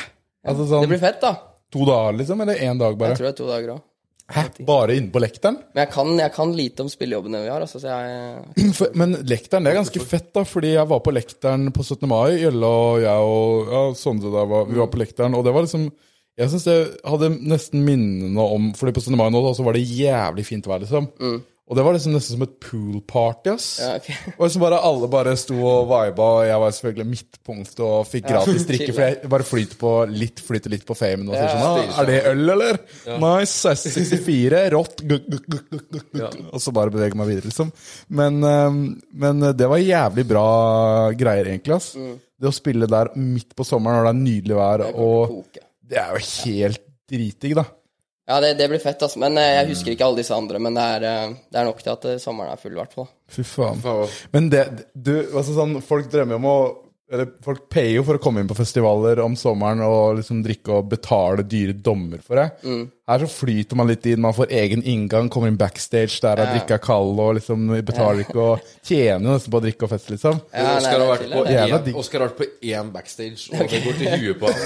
Altså 0.47 0.63
Det 0.65 0.71
sånn 0.73 0.89
blir 0.89 0.99
fett, 1.03 1.21
da. 1.21 1.35
to 1.73 1.85
dager, 1.85 2.17
liksom? 2.19 2.41
Eller 2.41 2.55
én 2.57 2.79
dag 2.81 2.97
bare? 2.99 3.11
Jeg 3.15 3.19
tror 3.19 3.27
det 3.31 3.35
er 3.35 3.41
to 3.45 3.47
dager 3.53 3.73
òg. 3.77 3.83
Hæ? 4.31 4.43
Bare 4.65 4.95
inne 4.95 5.11
på 5.11 5.19
Lekteren? 5.21 5.57
Men 5.75 5.81
jeg 5.87 5.91
kan, 5.91 6.11
jeg 6.19 6.33
kan 6.33 6.53
lite 6.55 6.81
om 6.85 6.89
spillejobbene 6.89 7.41
vi 7.43 7.49
har, 7.51 7.61
altså, 7.61 7.81
så 7.83 7.89
jeg 7.91 8.73
For, 8.79 8.89
men 8.95 9.15
Lekteren 9.27 9.65
det 9.65 9.73
er 9.73 9.81
ganske 9.83 10.01
fett, 10.07 10.33
da. 10.33 10.45
Fordi 10.47 10.73
jeg 10.77 10.87
var 10.89 11.01
på 11.01 11.11
Lekteren 11.13 11.71
på 11.75 11.83
17. 11.83 12.07
mai. 12.09 12.39
Gjølle 12.39 12.65
og 12.65 13.01
jeg 13.03 13.27
og 13.33 13.73
ja, 13.75 13.83
Sondre 13.99 14.31
der 14.31 14.47
var, 14.47 14.65
vi 14.71 14.79
var 14.79 14.87
på 14.93 14.99
Lekteren. 15.03 15.35
Og 15.35 15.45
det 15.45 15.53
var 15.55 15.63
liksom 15.67 15.91
Jeg 16.39 16.49
syns 16.49 16.65
jeg 16.71 16.87
hadde 17.05 17.29
nesten 17.43 17.83
minnene 17.85 18.39
om 18.41 18.71
Fordi 18.73 18.93
på 18.97 19.03
17. 19.03 19.17
mai 19.19 19.29
nå 19.35 19.43
da, 19.45 19.51
så 19.53 19.65
var 19.67 19.75
det 19.75 19.83
jævlig 19.85 20.47
fint 20.47 20.65
vær, 20.71 20.79
liksom. 20.81 21.11
Og 21.71 21.77
det 21.79 21.85
var 21.87 21.95
liksom 21.95 22.17
nesten 22.17 22.35
som 22.35 22.43
et 22.43 22.55
poolparty, 22.65 23.53
ass. 23.53 23.67
Ja, 23.79 23.93
ok. 24.01 24.09
Og 24.41 24.41
liksom 24.43 24.63
bare 24.65 24.81
alle 24.89 25.09
bare 25.13 25.35
sto 25.39 25.55
og 25.55 25.85
viba, 25.87 26.25
og 26.41 26.49
jeg 26.49 26.63
var 26.65 26.73
selvfølgelig 26.75 27.07
midtpunkt 27.13 27.83
og 27.87 28.09
fikk 28.11 28.27
gratis 28.27 28.65
drikke. 28.71 28.89
For 28.97 29.05
jeg 29.05 29.31
bare 29.31 29.47
flyter 29.47 29.79
på 29.79 29.93
litt, 30.11 30.43
flyter 30.43 30.75
litt 30.75 30.83
på 30.89 30.97
famen 30.99 31.31
og 31.31 31.37
sier 31.39 31.53
sånn 31.55 31.93
ah, 31.95 32.01
Er 32.03 32.11
det 32.11 32.19
øl, 32.33 32.43
eller? 32.57 32.81
Nice. 33.23 33.77
64. 33.87 34.65
Rått. 34.75 35.05
Guk, 35.07 35.31
guk, 35.31 35.47
guk, 35.47 35.71
guk, 35.71 35.87
guk, 35.95 36.11
guk. 36.19 36.39
Og 36.51 36.65
så 36.67 36.75
bare 36.75 36.91
beveger 36.97 37.19
meg 37.23 37.31
videre, 37.31 37.53
liksom. 37.53 37.71
Men, 38.19 38.43
øhm, 38.51 38.83
men 39.23 39.47
det 39.55 39.71
var 39.71 39.79
jævlig 39.85 40.27
bra 40.35 40.47
greier, 41.23 41.53
egentlig, 41.55 41.79
ass. 41.79 41.93
Det 42.41 42.51
å 42.51 42.57
spille 42.57 42.91
der 42.91 43.15
midt 43.15 43.55
på 43.55 43.67
sommeren 43.69 44.01
når 44.01 44.11
det 44.11 44.17
er 44.17 44.23
nydelig 44.25 44.59
vær, 44.59 44.89
og 44.91 45.37
Koke. 45.37 45.63
det 45.87 46.03
er 46.03 46.17
jo 46.19 46.27
helt 46.49 46.83
dritdigg, 47.11 47.61
da. 47.63 47.71
Ja, 48.31 48.37
det, 48.41 48.53
det 48.55 48.69
blir 48.71 48.79
fett, 48.79 49.01
altså. 49.03 49.19
Men 49.19 49.39
eh, 49.41 49.57
jeg 49.57 49.73
husker 49.73 49.91
ikke 49.91 50.07
alle 50.07 50.23
disse 50.23 50.37
andre. 50.37 50.61
Men 50.63 50.77
det 50.79 50.85
er, 50.97 51.07
eh, 51.09 51.33
det 51.51 51.59
er 51.59 51.67
nok 51.67 51.81
til 51.83 51.91
at 51.97 52.07
eh, 52.07 52.21
sommeren 52.23 52.53
er 52.55 52.61
full, 52.63 52.77
i 52.77 52.79
hvert 52.79 52.95
fall. 52.95 53.09
Fy 53.35 53.43
faen. 53.47 53.83
Men 54.31 54.47
det, 54.53 54.63
du, 54.95 55.17
altså 55.25 55.57
sånn, 55.57 55.81
folk 55.83 56.07
drømmer 56.13 56.39
om 56.39 56.47
å 56.51 56.61
eller 57.11 57.27
folk 57.43 57.65
payer 57.67 57.97
jo 57.97 58.05
for 58.07 58.15
å 58.15 58.23
komme 58.23 58.39
inn 58.39 58.47
på 58.47 58.55
festivaler 58.55 59.19
om 59.25 59.33
sommeren 59.35 59.81
og 59.83 60.21
liksom 60.21 60.45
drikke 60.45 60.77
og 60.77 60.93
betale 60.93 61.43
dyre 61.43 61.75
dommer 61.75 62.21
for 62.23 62.39
det. 62.39 62.69
Her 63.11 63.19
så 63.25 63.29
flyter 63.33 63.75
man 63.75 63.89
litt 63.91 64.05
inn, 64.07 64.21
man 64.23 64.31
får 64.37 64.47
egen 64.55 64.85
inngang, 64.87 65.27
kommer 65.35 65.49
inn 65.51 65.57
backstage, 65.59 66.21
der 66.23 66.39
er 66.39 66.47
Ja. 66.47 66.53
drikka 66.55 66.79
kald 66.85 67.19
og 67.19 67.35
liksom 67.41 67.67
betaler 67.85 68.21
ikke 68.23 68.39
og 68.39 68.61
tjener 68.87 69.27
jo 69.27 69.33
nesten 69.35 69.51
på 69.51 69.59
å 69.59 69.63
drikke 69.65 69.83
og 69.83 69.91
feste, 69.91 70.11
liksom. 70.15 70.39
Ja, 70.55 70.77
Oskar 70.79 70.99
har 71.01 71.09
vært 71.17 71.27
på. 71.33 71.43
Én- 71.51 71.95
Oskar 71.99 72.19
har 72.21 72.29
vært 72.29 72.39
på 72.39 72.47
én 72.71 72.93
backstage, 72.95 73.51
og 73.53 73.59
det 73.69 73.83
går 73.83 73.95
til 73.99 74.09
huet 74.15 74.39
på 74.39 74.47
ham. 74.47 74.55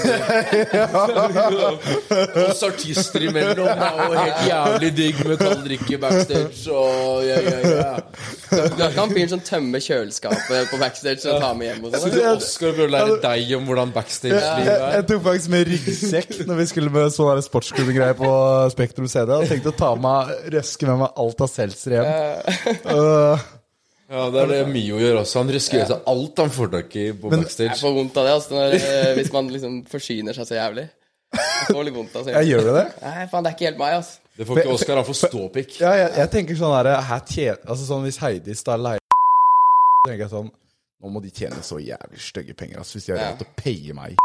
Oss 2.49 2.63
artister 2.67 3.23
imellom, 3.25 3.67
er 3.67 4.05
jo 4.05 4.13
helt 4.19 4.41
jævlig 4.49 4.89
digg 4.97 5.19
med 5.27 5.37
kald 5.41 5.61
drikke 5.65 5.97
backstage 6.01 6.67
og 6.71 7.23
ja, 7.25 7.37
ja, 7.41 7.59
ja. 7.65 7.71
Du 8.75 8.83
kan 8.95 9.09
fyren 9.11 9.29
som 9.31 9.41
tømmer 9.45 9.79
kjøleskapet 9.83 10.69
på 10.71 10.77
backstage 10.81 11.25
og 11.31 11.41
tar 11.41 11.53
med 11.57 11.65
hjem 11.71 11.83
og 11.89 11.93
Så 11.95 11.99
sånn? 12.05 12.13
du, 12.13 12.19
Oskar 12.35 12.71
burde 12.77 12.91
lære 12.93 13.17
deg 13.25 13.41
om 13.57 13.63
hvordan 13.69 13.89
backstage-livet 13.95 14.75
er. 14.75 14.79
jeg 14.99 15.05
tok 15.11 15.21
faktisk 15.25 15.49
med 15.55 15.61
ryggsekk 15.73 16.31
når 16.49 16.55
vi 16.61 16.65
skulle 16.71 16.91
med 16.93 17.03
sånn 17.15 17.31
der 17.33 17.41
sportsklubben-greie 17.49 18.15
på 18.19 18.29
Spektrum 18.73 19.07
CD. 19.11 19.31
Og 19.35 19.47
tenkte 19.49 19.71
å 19.73 19.77
ta 19.79 19.91
meg, 19.99 20.31
røske 20.55 20.87
med 20.89 20.99
meg 21.03 21.21
alt 21.25 21.41
av 21.45 21.51
seltzer 21.51 21.97
hjem. 21.97 22.09
Øh, 22.95 23.45
Ja, 24.05 24.27
Det 24.29 24.41
er 24.43 24.51
det 24.51 24.59
Mio 24.69 24.99
gjør 25.01 25.21
også. 25.23 25.39
Han 25.41 25.49
røsker 25.55 25.79
i 25.81 25.85
seg 25.89 26.03
alt 26.11 26.37
han 26.43 26.51
får 26.53 26.67
tak 26.75 26.95
i 27.01 27.05
på 27.17 27.31
Jeg 27.31 27.39
backstage. 27.41 27.77
får 27.81 27.95
vondt 27.95 28.17
av 28.21 28.27
det 28.27 28.33
altså, 28.35 28.51
når, 28.53 28.75
eh, 28.77 29.13
hvis 29.17 29.31
man 29.33 29.47
liksom 29.49 29.79
forsyner 29.89 30.37
seg 30.37 30.45
så 30.45 30.59
jævlig. 30.59 30.83
Jeg 31.35 31.71
får 31.73 31.87
litt 31.87 31.95
vondt 31.95 32.13
av 32.19 32.27
det. 32.27 32.35
jeg 32.37 32.51
gjør 32.51 32.67
det 32.67 32.75
det? 32.77 32.83
Nei, 33.01 33.23
faen, 33.31 33.43
det 33.43 33.49
er 33.49 33.55
ikke 33.57 33.65
helt 33.71 33.79
meg, 33.81 33.95
altså. 33.97 34.21
Det 34.37 34.45
får 34.47 34.59
ikke 34.61 34.75
Oskar, 34.75 34.99
han 35.01 35.07
får 35.07 35.17
ståpikk. 35.23 35.73
Ja, 35.81 35.95
jeg, 35.97 36.11
jeg 36.21 36.31
tenker 36.35 36.59
sånn 36.59 36.75
her, 36.77 36.91
her 37.09 37.25
tjen, 37.31 37.57
altså 37.65 37.87
sånn 37.89 38.05
Hvis 38.05 38.17
Heidi 38.21 38.55
står 38.59 38.81
leier 38.83 39.01
Så 39.01 40.09
tenker 40.09 40.25
jeg 40.27 40.31
sånn 40.35 40.49
Nå 41.01 41.11
må 41.11 41.21
de 41.23 41.31
tjene 41.35 41.61
så 41.65 41.79
jævlig 41.81 42.19
stygge 42.23 42.53
penger 42.59 42.81
altså, 42.83 42.97
Hvis 42.99 43.07
de 43.09 43.13
har 43.15 43.21
Ja. 43.23 43.29
råd 43.31 43.41
til 43.41 43.47
å 43.49 43.55
paye 43.63 43.95
meg 43.97 44.17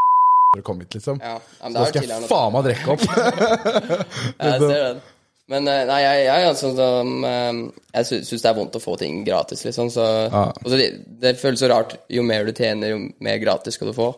For 0.50 0.62
å 0.62 0.66
komme 0.66 0.82
hit 0.82 0.96
liksom 0.98 1.20
Ja, 1.22 1.36
men 1.62 1.76
Da 1.76 1.86
skal 1.86 2.08
jeg 2.10 2.28
faen 2.30 2.54
meg 2.56 2.64
drikke 2.66 2.94
opp 2.96 3.04
Ja, 3.10 4.50
jeg 4.50 4.62
ser 4.64 4.80
den. 4.84 5.02
Men 5.50 5.66
eh, 5.66 5.82
nei, 5.88 5.98
jeg, 6.04 6.24
jeg 6.28 6.46
altså, 6.46 6.68
eh, 7.26 7.60
Jeg 7.96 8.08
syns 8.08 8.42
det 8.44 8.50
er 8.50 8.56
vondt 8.58 8.76
å 8.78 8.82
få 8.82 8.96
ting 9.00 9.22
gratis, 9.26 9.64
liksom. 9.66 9.88
Så, 9.94 10.04
Ja. 10.30 10.42
så 10.62 10.78
det, 10.78 10.88
det 11.22 11.32
føles 11.40 11.62
så 11.62 11.70
rart. 11.72 11.96
Jo 12.10 12.22
mer 12.26 12.46
du 12.46 12.52
tjener, 12.54 12.92
jo 12.94 13.00
mer 13.26 13.40
gratis 13.42 13.74
skal 13.78 13.90
du 13.90 13.94
få. 13.96 14.12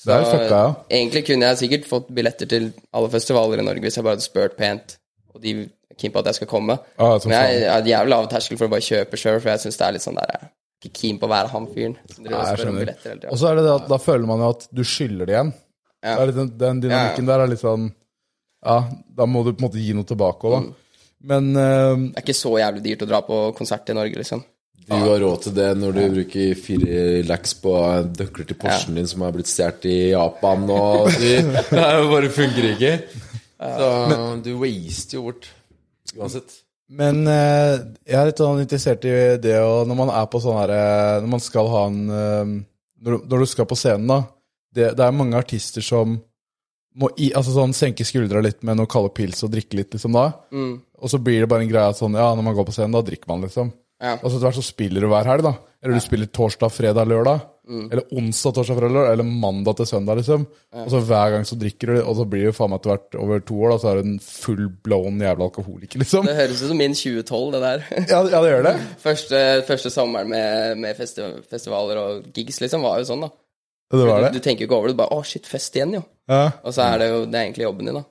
Så, 0.00 0.08
Det 0.08 0.14
er 0.16 0.24
fucka, 0.30 0.60
ja. 0.62 0.70
Egentlig 0.96 1.26
kunne 1.28 1.50
jeg 1.50 1.60
sikkert 1.60 1.88
fått 1.90 2.08
billetter 2.16 2.48
til 2.48 2.70
alle 2.96 3.10
festivaler 3.12 3.60
i 3.60 3.66
Norge 3.68 3.84
hvis 3.84 3.98
jeg 4.00 4.06
bare 4.06 4.16
hadde 4.16 4.24
spurt 4.24 4.56
pent, 4.56 4.96
og 5.36 5.44
de 5.44 5.52
keen 6.00 6.12
på 6.14 6.22
at 6.22 6.30
jeg 6.32 6.40
skal 6.40 6.50
komme. 6.54 6.78
Ja, 6.96 7.10
Men 7.28 7.36
jeg, 7.36 7.60
jeg 7.60 7.68
er 7.74 7.90
jævlig 7.92 8.14
lav 8.14 8.30
terskel 8.32 8.60
for 8.60 8.68
å 8.70 8.72
bare 8.72 8.86
kjøpe 8.88 9.20
sjøl, 9.20 9.40
for 9.44 9.52
jeg 9.52 9.64
syns 9.66 9.76
det 9.80 9.86
er 9.88 9.96
litt 9.98 10.04
sånn 10.08 10.16
der 10.20 10.32
Jeg 10.32 10.40
er 10.40 10.48
ikke 10.88 10.94
keen 11.02 11.20
på 11.20 11.28
å 11.28 11.32
være 11.34 11.52
han 11.52 11.68
fyren. 11.76 11.98
Og 13.28 13.36
så 13.38 13.52
er 13.52 13.60
det 13.60 13.66
det 13.68 13.76
at 13.76 13.92
da 13.92 14.00
føler 14.02 14.24
man 14.32 14.40
jo 14.42 14.48
at 14.56 14.64
du 14.72 14.82
skylder 14.88 15.28
det 15.28 15.36
igjen 15.36 15.52
Ja. 16.02 16.18
Den, 16.26 16.52
den 16.58 16.80
dynamikken 16.82 17.28
der 17.28 17.44
er 17.44 17.50
litt 17.50 17.62
sånn 17.62 17.90
Ja, 18.62 18.80
da 18.90 19.26
må 19.26 19.44
du 19.46 19.52
på 19.52 19.62
en 19.62 19.68
måte 19.68 19.82
gi 19.82 19.94
noe 19.94 20.06
tilbake 20.06 20.48
òg, 20.48 20.56
da. 20.56 20.78
Men 21.30 21.52
uh, 21.54 21.94
Det 21.94 22.18
er 22.18 22.24
ikke 22.24 22.34
så 22.34 22.56
jævlig 22.58 22.82
dyrt 22.88 23.04
å 23.06 23.10
dra 23.12 23.20
på 23.26 23.38
konsert 23.54 23.90
i 23.92 23.94
Norge, 23.94 24.18
liksom. 24.18 24.42
Du 24.82 24.96
har 24.98 25.20
råd 25.22 25.44
til 25.44 25.54
det 25.54 25.68
når 25.78 25.94
du 25.94 26.00
bruker 26.16 26.56
fire 26.58 27.02
lax 27.28 27.54
på 27.62 27.74
døkler 28.18 28.48
til 28.48 28.58
Porschen 28.58 28.98
din 28.98 29.06
som 29.06 29.22
er 29.22 29.36
blitt 29.36 29.50
stjålet 29.50 29.86
i 29.86 29.98
Japan, 30.10 30.64
og 30.74 31.06
du, 31.22 31.28
det 31.70 31.84
bare 32.10 32.32
funker 32.34 32.66
ikke. 32.72 32.90
Så 33.62 33.92
du 34.42 34.50
waster 34.58 35.20
jo 35.20 35.28
bort. 35.28 35.46
Uansett. 36.16 36.58
Men 36.92 37.22
eh, 37.30 37.76
jeg 38.10 38.18
er 38.18 38.26
litt 38.28 38.42
sånn 38.42 38.64
interessert 38.64 39.06
i 39.06 39.14
det 39.40 39.54
å 39.62 39.84
når 39.88 40.00
man 40.02 40.10
er 40.12 40.26
på 40.28 40.42
sånn 40.42 40.58
her 40.58 40.72
eh, 40.74 41.20
Når 41.22 41.30
man 41.38 41.40
skal 41.40 41.70
ha 41.72 41.84
en 41.88 42.02
når, 42.10 43.22
når 43.22 43.44
du 43.44 43.48
skal 43.48 43.70
på 43.70 43.78
scenen, 43.78 44.10
da. 44.10 44.18
Det, 44.72 44.92
det 44.96 45.04
er 45.04 45.16
mange 45.16 45.38
artister 45.38 45.84
som 45.84 46.16
må 46.98 47.08
i, 47.16 47.30
altså 47.36 47.54
sånn, 47.54 47.72
senke 47.76 48.04
skuldra 48.04 48.42
litt 48.44 48.60
med 48.66 48.76
noe 48.78 48.90
kalde 48.90 49.12
pils 49.16 49.40
og 49.46 49.52
drikke 49.54 49.78
litt, 49.78 49.94
liksom 49.96 50.16
da. 50.16 50.26
Mm. 50.52 50.74
Og 51.02 51.12
så 51.12 51.20
blir 51.22 51.44
det 51.44 51.48
bare 51.50 51.64
en 51.64 51.70
greie 51.70 51.92
at 51.92 52.00
sånn, 52.00 52.18
ja, 52.18 52.28
når 52.36 52.46
man 52.48 52.58
går 52.58 52.68
på 52.68 52.74
scenen, 52.76 52.96
da 52.96 53.04
drikker 53.06 53.32
man, 53.32 53.46
liksom. 53.46 53.72
Ja. 54.02 54.18
Og 54.18 54.28
så 54.28 54.36
etter 54.36 54.48
hvert 54.48 54.58
så 54.58 54.66
spiller 54.66 55.04
du 55.04 55.08
hver 55.12 55.28
helg, 55.30 55.46
da. 55.46 55.54
Eller 55.82 55.98
du 55.98 56.02
spiller 56.04 56.28
torsdag, 56.30 56.70
fredag, 56.74 57.08
lørdag. 57.10 57.48
Mm. 57.62 57.84
Eller 57.86 58.14
onsdag, 58.18 58.54
torsdag, 58.56 58.78
fredag, 58.78 58.94
lørdag. 58.96 59.14
Eller 59.14 59.28
mandag 59.44 59.76
til 59.78 59.88
søndag, 59.88 60.18
liksom. 60.18 60.46
Og 60.82 60.88
så 60.90 61.00
hver 61.06 61.34
gang 61.36 61.46
så 61.46 61.58
drikker 61.58 61.92
du, 61.92 62.00
og 62.02 62.16
så 62.18 62.26
blir 62.28 62.48
det 62.48 62.54
faen 62.56 62.72
meg 62.72 62.82
etter 62.82 62.92
hvert 62.92 63.18
over 63.22 63.44
to 63.46 63.60
år, 63.62 63.72
da, 63.72 63.78
så 63.78 63.90
er 63.90 64.00
du 64.00 64.10
en 64.10 64.18
full 64.26 64.64
blown 64.84 65.22
jævla 65.22 65.48
alkoholiker, 65.48 66.02
liksom. 66.02 66.26
Det 66.28 66.36
høres 66.38 66.64
ut 66.64 66.72
som 66.72 66.82
min 66.82 66.98
2012, 66.98 67.46
det 67.54 67.62
der. 67.66 67.86
Ja, 68.12 68.20
ja, 68.26 68.42
det 68.42 68.52
gjør 68.52 68.66
det. 68.68 68.74
første, 69.02 69.44
første 69.70 69.94
sommeren 69.94 70.34
med, 70.34 70.82
med 70.82 70.98
festivaler 70.98 72.02
og 72.02 72.26
gigs, 72.34 72.60
liksom, 72.64 72.84
var 72.84 73.00
jo 73.00 73.08
sånn, 73.12 73.24
da. 73.28 73.32
Det 73.92 74.08
var 74.08 74.22
Du, 74.22 74.24
det. 74.26 74.32
du 74.38 74.40
tenker 74.44 74.64
jo 74.64 74.68
ikke 74.70 74.78
over 74.78 74.88
det. 74.88 74.96
Du 74.96 75.00
bare 75.02 75.12
'Å, 75.14 75.24
shit, 75.28 75.46
fest 75.46 75.76
igjen', 75.76 75.94
jo. 75.98 76.02
Ja. 76.32 76.42
Og 76.64 76.72
så 76.74 76.82
er 76.88 76.98
det 77.02 77.08
jo 77.12 77.22
det 77.26 77.36
er 77.38 77.44
egentlig 77.46 77.66
jobben 77.68 77.86
din, 77.90 77.98
da. 78.00 78.04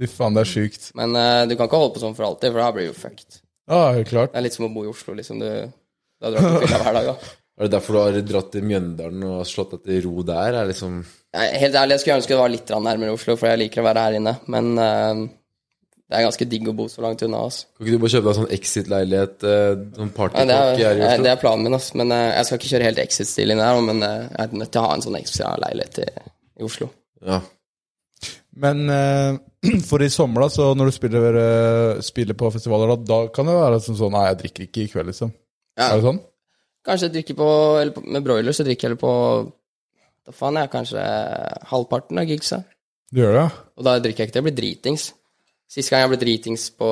Fy 0.00 0.08
faen, 0.10 0.34
det 0.34 0.42
er 0.42 0.50
sjukt. 0.50 0.90
Men 0.98 1.14
uh, 1.14 1.44
du 1.46 1.54
kan 1.54 1.68
ikke 1.68 1.78
holde 1.78 1.94
på 1.94 2.00
sånn 2.02 2.16
for 2.18 2.26
alltid, 2.26 2.50
for 2.50 2.58
da 2.64 2.72
blir 2.74 2.88
du 2.88 2.92
jo 2.92 2.98
fucked. 2.98 3.40
Ja, 3.70 3.92
helt 3.94 4.08
klart. 4.10 4.32
Det 4.32 4.40
er 4.40 4.46
litt 4.48 4.56
som 4.56 4.66
å 4.66 4.72
bo 4.74 4.82
i 4.84 4.90
Oslo, 4.90 5.14
liksom. 5.14 5.38
Du, 5.38 5.46
du 5.46 6.26
har 6.26 6.34
dratt 6.34 6.48
på 6.56 6.66
fylla 6.66 6.80
hver 6.82 6.96
dag, 6.98 7.10
da. 7.12 7.16
Er 7.54 7.68
det 7.68 7.70
derfor 7.76 7.94
du 7.94 7.98
har 8.00 8.16
dratt 8.26 8.48
til 8.50 8.64
Mjøndalen 8.66 9.22
og 9.30 9.44
slått 9.46 9.76
deg 9.76 9.84
til 9.86 10.00
ro 10.08 10.24
der? 10.26 10.56
Er 10.58 10.66
liksom 10.66 10.96
Nei, 11.36 11.44
helt 11.62 11.76
ærlig, 11.78 11.94
jeg 11.94 12.00
skulle 12.02 12.16
ønske 12.18 12.32
det 12.34 12.38
var 12.40 12.50
litt 12.50 12.72
nærmere 12.82 13.14
Oslo, 13.14 13.36
for 13.38 13.46
jeg 13.46 13.60
liker 13.60 13.82
å 13.82 13.86
være 13.86 14.02
her 14.08 14.16
inne. 14.18 14.32
Men 14.50 14.72
eh, 14.82 15.20
det 16.04 16.18
er 16.18 16.26
ganske 16.26 16.46
digg 16.48 16.66
å 16.68 16.74
bo 16.76 16.84
så 16.92 17.00
langt 17.00 17.22
unna, 17.24 17.40
altså. 17.46 17.64
Kan 17.78 17.86
ikke 17.86 17.96
du 17.96 18.02
bare 18.02 18.12
kjøpe 18.12 18.26
deg 18.26 18.36
sånn 18.36 18.50
Exit-leilighet, 18.52 19.46
eh, 19.48 19.70
sånn 19.96 20.10
Nei, 20.12 20.44
det, 20.50 20.56
er, 20.84 21.22
det 21.24 21.30
er 21.32 21.40
planen 21.40 21.64
min, 21.64 21.76
altså. 21.78 21.96
Men 21.96 22.12
eh, 22.12 22.26
jeg 22.34 22.48
skal 22.48 22.60
ikke 22.60 22.70
kjøre 22.74 22.88
helt 22.90 23.00
exit-stil 23.00 23.54
inn 23.54 23.62
her, 23.64 23.80
men 23.86 24.04
eh, 24.04 24.26
jeg 24.28 24.42
er 24.44 24.60
nødt 24.60 24.72
til 24.74 24.82
å 24.82 24.84
ha 24.84 24.98
en 24.98 25.04
sånn 25.06 25.16
ekstra 25.16 25.54
leilighet 25.64 26.02
i, 26.04 26.26
i 26.60 26.68
Oslo. 26.68 26.90
Ja. 27.24 27.40
Men 28.66 28.84
eh, 28.92 29.40
for 29.88 30.04
i 30.04 30.10
sommer, 30.12 30.44
da, 30.44 30.50
så 30.52 30.68
når 30.76 30.92
du 30.92 30.96
spiller, 30.98 31.40
spiller 32.04 32.38
på 32.44 32.52
festivaler, 32.52 32.92
da, 32.92 33.00
da 33.14 33.32
kan 33.32 33.48
det 33.48 33.56
være 33.62 33.80
sånn 33.88 34.00
sånn 34.02 34.14
Nei, 34.18 34.28
jeg 34.28 34.40
drikker 34.44 34.68
ikke 34.68 34.84
i 34.84 34.92
kveld, 34.92 35.12
liksom. 35.14 35.32
Ja. 35.80 35.88
Er 35.88 35.96
det 35.96 36.08
sånn? 36.10 36.22
Kanskje 36.84 37.08
jeg 37.08 37.16
drikker 37.16 37.40
på, 37.40 37.50
eller 37.80 38.06
Med 38.12 38.28
broiler 38.28 38.54
så 38.54 38.62
drikker 38.66 38.90
jeg 38.90 38.92
heller 38.92 39.00
på 39.00 39.12
Da 40.28 40.36
faen, 40.36 40.60
jeg 40.60 40.68
er 40.68 40.72
kanskje 40.76 41.04
halvparten 41.72 42.20
av 42.20 42.28
gigsa. 42.28 42.60
Du 43.08 43.24
gjør 43.24 43.38
det, 43.38 43.44
ja? 43.48 43.68
Og 43.80 43.86
da 43.88 44.00
drikker 44.04 44.22
jeg 44.22 44.28
ikke 44.28 44.36
til 44.36 44.42
jeg 44.44 44.50
blir 44.52 44.60
dritings. 44.60 45.12
Sist 45.70 45.90
gang 45.90 46.04
jeg 46.04 46.12
ble 46.12 46.20
dritings 46.20 46.68
på 46.78 46.88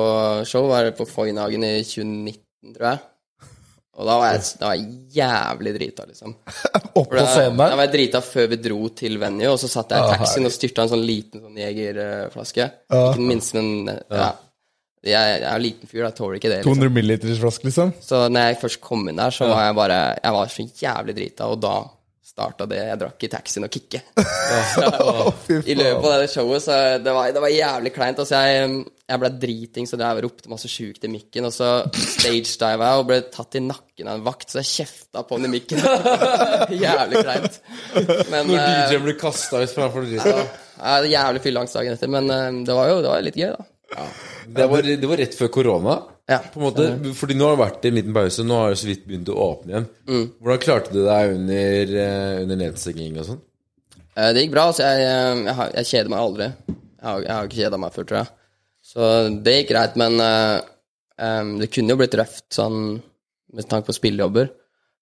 show, 0.49 0.67
var 0.71 0.89
på 0.97 1.05
Foynhagen 1.07 1.65
i 1.67 1.75
2019, 1.85 2.73
tror 2.75 2.89
jeg. 2.89 3.03
Og 3.93 4.07
da 4.09 4.13
var 4.17 4.31
jeg, 4.33 4.45
da 4.57 4.69
var 4.71 4.77
jeg 4.79 5.17
jævlig 5.19 5.73
drita, 5.75 6.05
liksom. 6.09 6.31
Opp 6.99 7.11
på 7.11 7.19
scenen 7.19 7.27
scenen 7.29 7.59
da 7.59 7.67
der. 7.67 7.75
var 7.77 7.85
jeg 7.85 7.93
drita 7.93 8.21
før 8.25 8.47
vi 8.49 8.57
dro 8.63 8.79
til 8.97 9.19
venue, 9.21 9.51
og 9.51 9.59
så 9.61 9.69
satt 9.69 9.93
jeg 9.93 10.01
i 10.01 10.15
taxien 10.15 10.49
og 10.49 10.55
styrta 10.55 10.85
en 10.87 10.91
sånn 10.95 11.05
liten 11.05 11.43
sånn 11.43 11.59
jegerflaske. 11.61 12.67
Ikke 12.89 13.19
den 13.19 13.29
minste, 13.29 13.61
men 13.61 13.93
ja. 13.93 14.31
Jeg, 15.03 15.11
jeg 15.13 15.43
er 15.43 15.49
en 15.51 15.61
liten 15.65 15.89
fyr, 15.91 16.05
jeg 16.07 16.15
tåler 16.15 16.39
ikke 16.39 16.49
det. 16.49 16.61
liksom 16.61 16.77
200 16.79 16.95
milliliters 16.95 17.41
flaske, 17.43 17.67
liksom. 17.67 17.91
Så 18.01 18.21
når 18.31 18.49
jeg 18.49 18.59
først 18.63 18.81
kom 18.87 19.03
inn 19.11 19.19
der, 19.19 19.35
så 19.35 19.49
var 19.51 19.65
jeg 19.67 19.75
bare 19.75 19.97
Jeg 20.15 20.35
var 20.37 20.53
så 20.53 20.65
jævlig 20.79 21.15
drita, 21.17 21.49
og 21.51 21.59
da 21.61 21.73
starta 22.33 22.65
det 22.65 22.79
jeg 22.79 22.97
drakk 22.97 23.23
i 23.25 23.29
taxien, 23.29 23.65
og 23.67 23.73
kicke. 23.73 23.99
I 25.69 25.75
løpet 25.77 26.07
av 26.09 26.15
det 26.23 26.29
showet, 26.31 26.63
så 26.65 26.77
det 27.03 27.13
var, 27.13 27.29
det 27.35 27.43
var 27.43 27.53
jævlig 27.53 27.91
kleint. 27.93 28.21
Altså, 28.23 28.39
jeg, 28.41 28.71
jeg 29.11 29.21
ble 29.21 29.29
driting, 29.43 29.89
så 29.89 29.99
jeg 30.01 30.23
ropte 30.25 30.49
masse 30.49 30.71
sjukt 30.71 31.05
i 31.05 31.11
mikken, 31.13 31.45
og 31.49 31.53
så 31.53 31.69
stagediva 31.93 32.89
jeg 32.89 33.03
og 33.03 33.09
ble 33.11 33.19
tatt 33.33 33.59
i 33.59 33.61
nakken 33.61 34.09
av 34.09 34.17
en 34.17 34.25
vakt, 34.25 34.49
så 34.49 34.63
jeg 34.63 34.71
kjefta 34.71 35.25
på 35.27 35.37
han 35.37 35.45
i 35.45 35.51
mikken. 35.53 35.83
jævlig 36.85 37.21
kleint. 37.21 37.59
Men 38.33 38.49
Når 38.49 38.57
eh, 38.57 38.71
DJ-en 38.71 39.05
blir 39.05 39.19
kasta 39.21 39.61
ut 39.61 39.75
framfor 39.77 40.09
dritten. 40.09 40.41
ja, 40.79 40.95
det 41.05 41.13
jævlig 41.13 41.45
fylleangst 41.45 41.77
dagen 41.77 41.99
etter, 41.99 42.13
men 42.17 42.33
eh, 42.33 42.49
det 42.65 42.79
var 42.79 42.89
jo 42.89 42.97
det 43.05 43.13
var 43.13 43.27
litt 43.29 43.37
gøy, 43.43 43.53
da. 43.53 44.09
Det 44.57 44.65
var, 44.71 44.89
det 44.89 45.05
var 45.05 45.21
rett 45.21 45.37
før 45.37 45.53
korona. 45.53 45.99
Ja. 46.29 46.37
På 46.53 46.61
en 46.61 46.65
måte, 46.69 47.13
fordi 47.19 47.35
nå 47.35 47.47
har 47.49 47.57
det 47.57 47.63
vært 47.65 47.85
en 47.89 47.97
liten 47.97 48.13
pause, 48.15 48.45
nå 48.47 48.59
har 48.61 48.71
det 48.71 48.79
så 48.79 48.87
vidt 48.87 49.01
begynt 49.07 49.31
å 49.33 49.39
åpne 49.43 49.73
igjen. 49.73 49.87
Hvordan 50.39 50.61
klarte 50.63 50.93
du 50.93 51.01
deg 51.03 51.33
under, 51.35 51.91
eh, 52.05 52.35
under 52.45 52.59
nedstenging 52.61 53.17
og 53.19 53.27
sånn? 53.27 53.41
Eh, 54.15 54.29
Det 54.31 54.45
gikk 54.45 54.53
bra. 54.53 54.69
altså 54.71 54.85
Jeg, 54.87 55.01
jeg, 55.03 55.43
jeg, 55.49 55.73
jeg 55.75 55.89
kjeder 55.91 56.13
meg 56.13 56.23
aldri. 56.23 56.47
Jeg 56.69 57.07
har, 57.09 57.21
jeg 57.25 57.33
har 57.35 57.49
ikke 57.49 57.59
kjeda 57.59 57.79
meg 57.83 57.95
før, 57.97 58.07
tror 58.07 58.21
jeg. 58.21 58.31
Så 58.83 59.11
det 59.43 59.55
gikk 59.57 59.69
greit, 59.73 59.95
men 59.99 60.19
uh, 60.19 60.59
um, 61.19 61.53
det 61.59 61.69
kunne 61.71 61.95
jo 61.95 61.99
blitt 61.99 62.15
røft 62.19 62.45
sånn 62.55 62.77
med 63.53 63.67
tanke 63.69 63.89
på 63.89 63.95
spillejobber. 63.95 64.49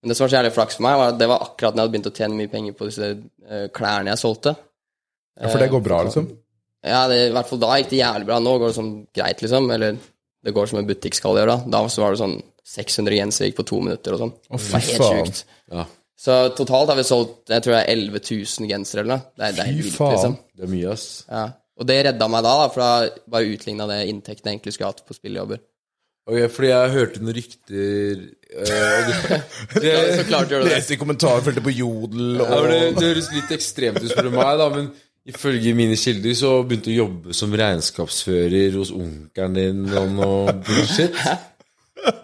Men 0.02 0.10
det 0.10 0.18
som 0.18 0.26
var 0.26 0.32
så 0.34 0.40
jævlig 0.40 0.54
flaks 0.56 0.78
for 0.80 0.86
meg, 0.88 0.98
var 0.98 1.14
at 1.14 1.20
det 1.22 1.30
var 1.30 1.46
akkurat 1.46 1.76
når 1.76 1.82
jeg 1.82 1.86
hadde 1.86 1.94
begynt 1.96 2.10
å 2.10 2.18
tjene 2.18 2.38
mye 2.40 2.52
penger 2.52 2.78
på 2.78 2.88
disse 2.90 3.10
uh, 3.14 3.68
klærne 3.74 4.14
jeg 4.14 4.22
solgte. 4.22 4.56
Ja, 5.38 5.50
for 5.50 5.62
det 5.62 5.70
går 5.74 5.84
bra, 5.86 6.02
liksom. 6.08 6.32
Ja, 6.82 7.04
det, 7.10 7.20
i 7.28 7.34
hvert 7.36 7.50
fall 7.50 7.62
da 7.62 7.76
gikk 7.78 7.92
det 7.92 8.02
jævlig 8.02 8.28
bra. 8.30 8.40
Nå 8.42 8.56
går 8.58 8.72
det 8.72 8.78
sånn 8.80 8.94
greit, 9.14 9.42
liksom. 9.46 9.70
Eller 9.78 10.02
det 10.44 10.54
går 10.56 10.70
som 10.72 10.80
en 10.82 10.90
butikk 10.90 11.18
skal 11.18 11.38
gjøre. 11.38 11.58
Da 11.66 11.72
Da 11.82 11.82
så 11.92 12.04
var 12.04 12.16
det 12.16 12.22
sånn 12.24 12.38
600 12.72 13.18
gensere 13.18 13.50
gikk 13.50 13.60
på 13.60 13.68
to 13.72 13.82
minutter 13.84 14.16
og 14.16 14.22
sånn. 14.24 14.36
det 14.50 14.62
var 14.72 14.86
helt 14.86 15.08
sjukt. 15.08 15.42
Ja, 15.72 15.88
Så 16.22 16.38
totalt 16.58 16.92
har 16.94 17.00
vi 17.00 17.08
solgt 17.08 17.50
jeg 17.50 17.66
tror 17.66 17.76
det 17.76 17.82
er 17.82 17.92
11 17.96 18.22
000 18.30 18.70
gensere 18.70 19.04
eller 19.04 19.16
noe. 19.16 19.26
Det 19.36 19.48
er, 19.48 19.58
det 19.58 19.66
er 19.66 19.74
helt 19.74 19.98
faen. 19.98 20.16
liksom. 20.16 20.38
det 20.58 20.68
er 20.68 20.72
mye, 20.76 20.94
ass. 20.94 21.08
Ja. 21.30 21.48
Og 21.82 21.88
det 21.90 21.98
redda 22.06 22.28
meg 22.30 22.46
da, 22.46 22.54
da 22.62 22.70
for 22.70 22.84
da 22.84 23.26
bare 23.34 23.52
utligna 23.56 23.88
det 23.90 24.00
inntekten 24.12 24.50
jeg 24.52 24.60
egentlig 24.60 24.76
skulle 24.76 24.92
hatt 24.92 25.06
på 25.08 25.18
spillejobber. 25.18 25.62
Ok, 26.30 26.38
fordi 26.54 26.68
jeg 26.70 26.92
hørte 26.94 27.22
noen 27.24 27.34
rykter 27.34 28.20
uh, 28.54 29.08
og 29.74 29.82
det, 29.82 29.94
Så 30.20 30.26
klart 30.30 30.52
gjør 30.54 30.62
du 30.62 30.68
det. 30.70 30.76
Leste 30.76 30.94
i 30.94 31.00
kommentarfeltet 31.02 31.66
på 31.66 31.74
Jodel 31.74 32.38
ja, 32.38 32.46
men 32.62 32.70
det, 32.70 32.82
det 33.00 33.08
høres 33.10 33.32
litt 33.34 33.56
ekstremt 33.58 33.98
ut, 34.04 34.12
spør 34.12 34.30
du 34.30 34.36
meg, 34.36 34.52
da, 34.62 34.68
men 34.76 34.92
ifølge 35.30 35.74
mine 35.78 35.96
kilder 36.00 36.34
så 36.38 36.56
begynte 36.66 36.90
du 36.90 36.96
å 36.96 37.00
jobbe 37.04 37.36
som 37.38 37.54
regnskapsfører 37.54 38.78
hos 38.80 38.92
onkelen 38.96 39.58
din 39.58 39.84
og 39.94 40.12
noe 40.18 40.54
bullshit. 40.66 41.18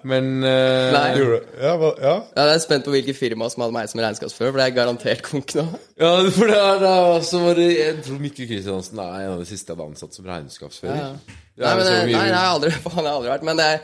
Men 0.09 0.39
uh, 0.41 0.89
Nei. 0.95 1.09
Gjorde 1.19 1.39
Ja, 1.61 1.73
hva- 1.77 1.91
ja. 2.01 2.13
Ja, 2.33 2.45
jeg 2.47 2.55
er 2.55 2.61
spent 2.63 2.85
på 2.87 2.93
hvilke 2.95 3.13
firma 3.13 3.45
som 3.53 3.61
hadde 3.61 3.75
meg 3.75 3.89
som 3.91 4.01
regnskapsfører, 4.01 4.49
for 4.55 4.57
det 4.57 4.65
er 4.71 4.73
garantert 4.79 5.21
konk 5.27 5.53
nå. 5.59 5.65
Ja, 6.01 6.09
for 6.33 6.49
det 6.49 6.57
er 6.57 6.79
da 6.81 6.93
så 7.27 7.41
var 7.43 7.59
det 7.59 7.67
Jeg 7.75 7.99
tror 8.07 8.17
Mikkel 8.23 8.49
Kristiansen 8.49 9.03
er 9.03 9.19
en 9.27 9.35
av 9.35 9.43
de 9.43 9.45
siste 9.51 9.69
jeg 9.69 9.77
hadde 9.77 9.89
ansatt 9.91 10.17
som 10.17 10.25
regnskapsfører. 10.31 10.97
Nei, 10.97 11.75
men, 11.77 11.85
nei, 11.85 12.01
nei, 12.09 12.25
jeg 12.31 12.33
har 12.39 12.49
aldri, 12.55 12.71
faen, 12.87 13.03
jeg 13.03 13.11
har 13.11 13.19
aldri 13.19 13.31
vært 13.35 13.45
Men 13.51 13.61
jeg, 13.61 13.79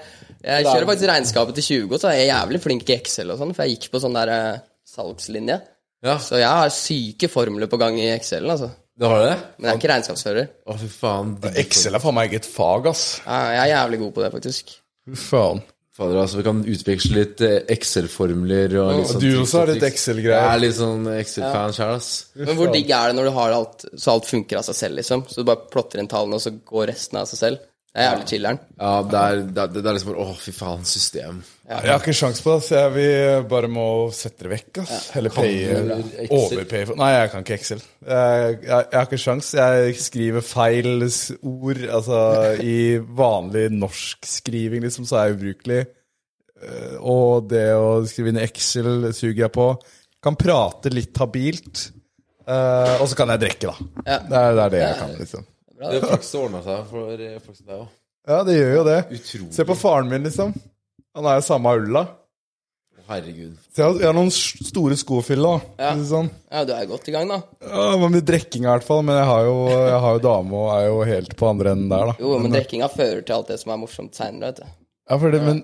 jeg 0.48 0.66
kjører 0.72 0.90
faktisk 0.90 1.12
regnskapet 1.14 1.60
til 1.62 1.68
20, 1.70 1.98
så 2.02 2.10
er 2.10 2.18
jeg 2.24 2.32
jævlig 2.32 2.64
flink 2.66 2.90
i 2.90 2.98
Excel 2.98 3.34
og 3.36 3.42
sånn, 3.44 3.54
for 3.54 3.66
jeg 3.68 3.78
gikk 3.78 3.92
på 3.94 4.02
sånn 4.02 4.18
der 4.18 4.34
uh, 4.34 4.64
salgslinje. 4.96 5.60
Ja, 6.04 6.18
Så 6.20 6.42
jeg 6.42 6.50
har 6.50 6.74
syke 6.74 7.30
formler 7.32 7.70
på 7.72 7.78
gang 7.82 8.02
i 8.02 8.10
Excel, 8.16 8.50
altså. 8.50 8.74
Det 9.00 9.10
har 9.10 9.24
det? 9.26 9.36
Men 9.58 9.68
jeg 9.68 9.74
er 9.74 9.80
ikke 9.82 9.92
regnskapsfører. 9.94 10.50
Å, 10.70 10.78
fy 10.78 10.90
faen. 10.94 11.36
Excel 11.64 11.98
er 11.98 12.04
faen 12.04 12.18
meg 12.18 12.30
eget 12.30 12.46
fag, 12.50 12.90
ass. 12.92 13.06
Jeg 13.26 13.62
er 13.64 13.72
jævlig 13.74 14.02
god 14.04 14.12
på 14.18 14.26
det, 14.26 14.34
faktisk. 14.36 14.76
Fy 15.10 15.18
faen. 15.18 15.64
Fader, 15.94 16.18
altså, 16.24 16.40
vi 16.40 16.44
kan 16.48 16.62
utveksle 16.66 17.18
litt 17.20 17.42
eh, 17.46 17.60
Excel-formler 17.70 18.72
og 18.82 18.88
litt 18.98 19.10
sånn 19.12 19.22
du 19.22 19.28
også 19.44 19.60
har 19.60 19.70
litt. 19.70 19.84
Excel-greier. 19.86 20.40
Jeg 20.40 20.56
er 20.56 20.62
litt 20.64 20.78
sånn 20.80 21.04
Excel-fan 21.12 21.76
sjøl. 21.78 22.00
Men 22.48 22.58
hvor 22.58 22.72
digg 22.74 22.90
er 22.98 23.12
det 23.12 23.18
når 23.20 23.30
du 23.30 23.34
har 23.36 23.54
alt 23.60 23.86
så 23.94 24.16
alt 24.16 24.26
funker 24.26 24.58
av 24.58 24.66
seg 24.66 24.80
selv, 24.80 24.98
liksom? 24.98 25.22
Så 25.30 25.44
du 25.44 25.50
bare 25.52 25.70
plotter 25.70 26.02
inn 26.02 26.10
tallene, 26.10 26.40
og 26.40 26.42
så 26.42 26.56
går 26.58 26.90
resten 26.90 27.22
av 27.22 27.30
seg 27.30 27.42
selv? 27.44 27.62
Det 27.94 28.02
er 28.02 28.08
jævlig 28.08 28.26
chiller'n. 28.32 28.58
Ja, 28.82 28.92
det 29.06 29.20
er, 29.22 29.42
det 29.54 29.62
er, 29.62 29.68
det 29.76 29.82
er 29.86 29.94
liksom 30.00 30.16
Å, 30.18 30.24
fy 30.42 30.52
faen, 30.58 30.86
system. 30.90 31.44
Jeg 31.70 31.92
har 31.92 32.00
ikke 32.02 32.16
sjans 32.18 32.40
på 32.42 32.56
det, 32.56 32.64
så 32.66 32.80
jeg 32.80 32.94
vil 32.96 33.44
bare 33.52 33.70
må 33.70 33.84
sette 34.18 34.48
det 34.48 34.50
vekk. 34.56 34.80
ass. 34.82 35.12
Heller 35.14 35.30
paye 35.36 35.76
overpaye 36.34 36.88
for 36.90 36.98
Nei, 36.98 37.12
jeg 37.14 37.30
kan 37.36 37.46
ikke 37.46 37.58
Excel. 37.60 37.84
Jeg, 38.08 38.58
jeg, 38.66 38.72
jeg 38.72 38.98
har 38.98 39.06
ikke 39.12 39.22
sjans. 39.22 39.52
Jeg 39.60 39.94
skriver 40.02 40.42
feil 40.48 40.90
ord. 41.06 41.84
Altså, 42.00 42.20
i 42.74 42.98
vanlig 43.22 43.68
norskskriving, 43.78 44.84
liksom, 44.88 45.06
så 45.10 45.20
er 45.22 45.30
jeg 45.30 45.38
ubrukelig. 45.38 45.80
Eh, 46.66 46.98
Og 47.14 47.46
det 47.54 47.66
å 47.78 47.88
skrive 48.10 48.34
inn 48.34 48.42
i 48.42 48.48
Excel 48.50 49.12
suger 49.14 49.46
jeg 49.46 49.54
på. 49.54 49.70
Kan 50.24 50.38
prate 50.40 50.90
litt 50.90 51.14
habilt. 51.22 51.92
eh, 52.50 52.96
og 52.98 53.06
så 53.06 53.22
kan 53.22 53.30
jeg 53.38 53.46
drikke, 53.46 53.70
da. 53.70 53.90
Ja. 54.08 54.20
Det, 54.26 54.38
er, 54.42 54.54
det 54.58 54.64
er 54.68 54.78
det 54.80 54.84
jeg 54.88 55.02
kan, 55.06 55.18
liksom. 55.22 55.50
Det 55.92 56.00
er 56.00 56.08
flaks 56.08 56.34
det 56.34 56.42
ordna 56.42 56.64
seg 56.66 56.90
for 56.90 57.28
eh, 57.28 57.38
folk 57.44 57.60
som 57.60 57.70
deg 57.70 57.78
òg. 57.84 57.94
Ja, 58.24 58.42
det 58.48 58.56
gjør 58.56 58.76
jo 58.78 58.84
det. 58.88 59.00
Utrolig. 59.18 59.54
Se 59.56 59.66
på 59.68 59.76
faren 59.76 60.12
min, 60.12 60.28
liksom. 60.28 60.54
Han 61.14 61.28
er 61.30 61.42
jo 61.42 61.48
samme 61.48 61.74
ulla. 61.80 62.06
Herregud. 63.04 63.58
Så 63.76 63.84
jeg 63.84 64.08
har, 64.08 64.16
noen 64.16 64.32
store 64.32 64.96
sko 64.96 65.18
å 65.20 65.26
fylle, 65.26 65.50
da. 65.50 65.90
Ja. 65.90 66.06
Sånn. 66.08 66.30
Ja, 66.48 66.62
du 66.68 66.72
er 66.76 66.88
godt 66.88 67.10
i 67.12 67.16
gang, 67.16 67.28
da. 67.28 67.42
Ja, 67.60 67.90
men 67.98 68.06
Med 68.06 68.16
mye 68.16 68.28
drikking 68.30 68.64
i 68.64 68.70
hvert 68.72 68.86
fall, 68.88 69.04
men 69.04 69.20
jeg 69.20 69.28
har 69.28 69.44
jo, 69.50 69.58
jeg 69.74 70.00
har 70.06 70.16
jo 70.16 70.24
dame 70.24 70.62
og 70.62 70.70
er 70.78 70.86
jo 70.88 71.04
helt 71.10 71.36
på 71.40 71.50
andre 71.50 71.74
enden 71.76 71.92
der, 71.92 72.14
da. 72.14 72.16
Jo, 72.24 72.38
men 72.40 72.56
drikkinga 72.56 72.90
fører 72.94 73.20
til 73.28 73.36
alt 73.36 73.52
det 73.52 73.60
som 73.60 73.76
er 73.76 73.82
morsomt 73.84 74.16
seinere, 74.16 74.54
vet 74.54 74.64
du. 74.64 74.80
Ja, 75.12 75.20
for 75.20 75.36
det, 75.36 75.44
men, 75.44 75.62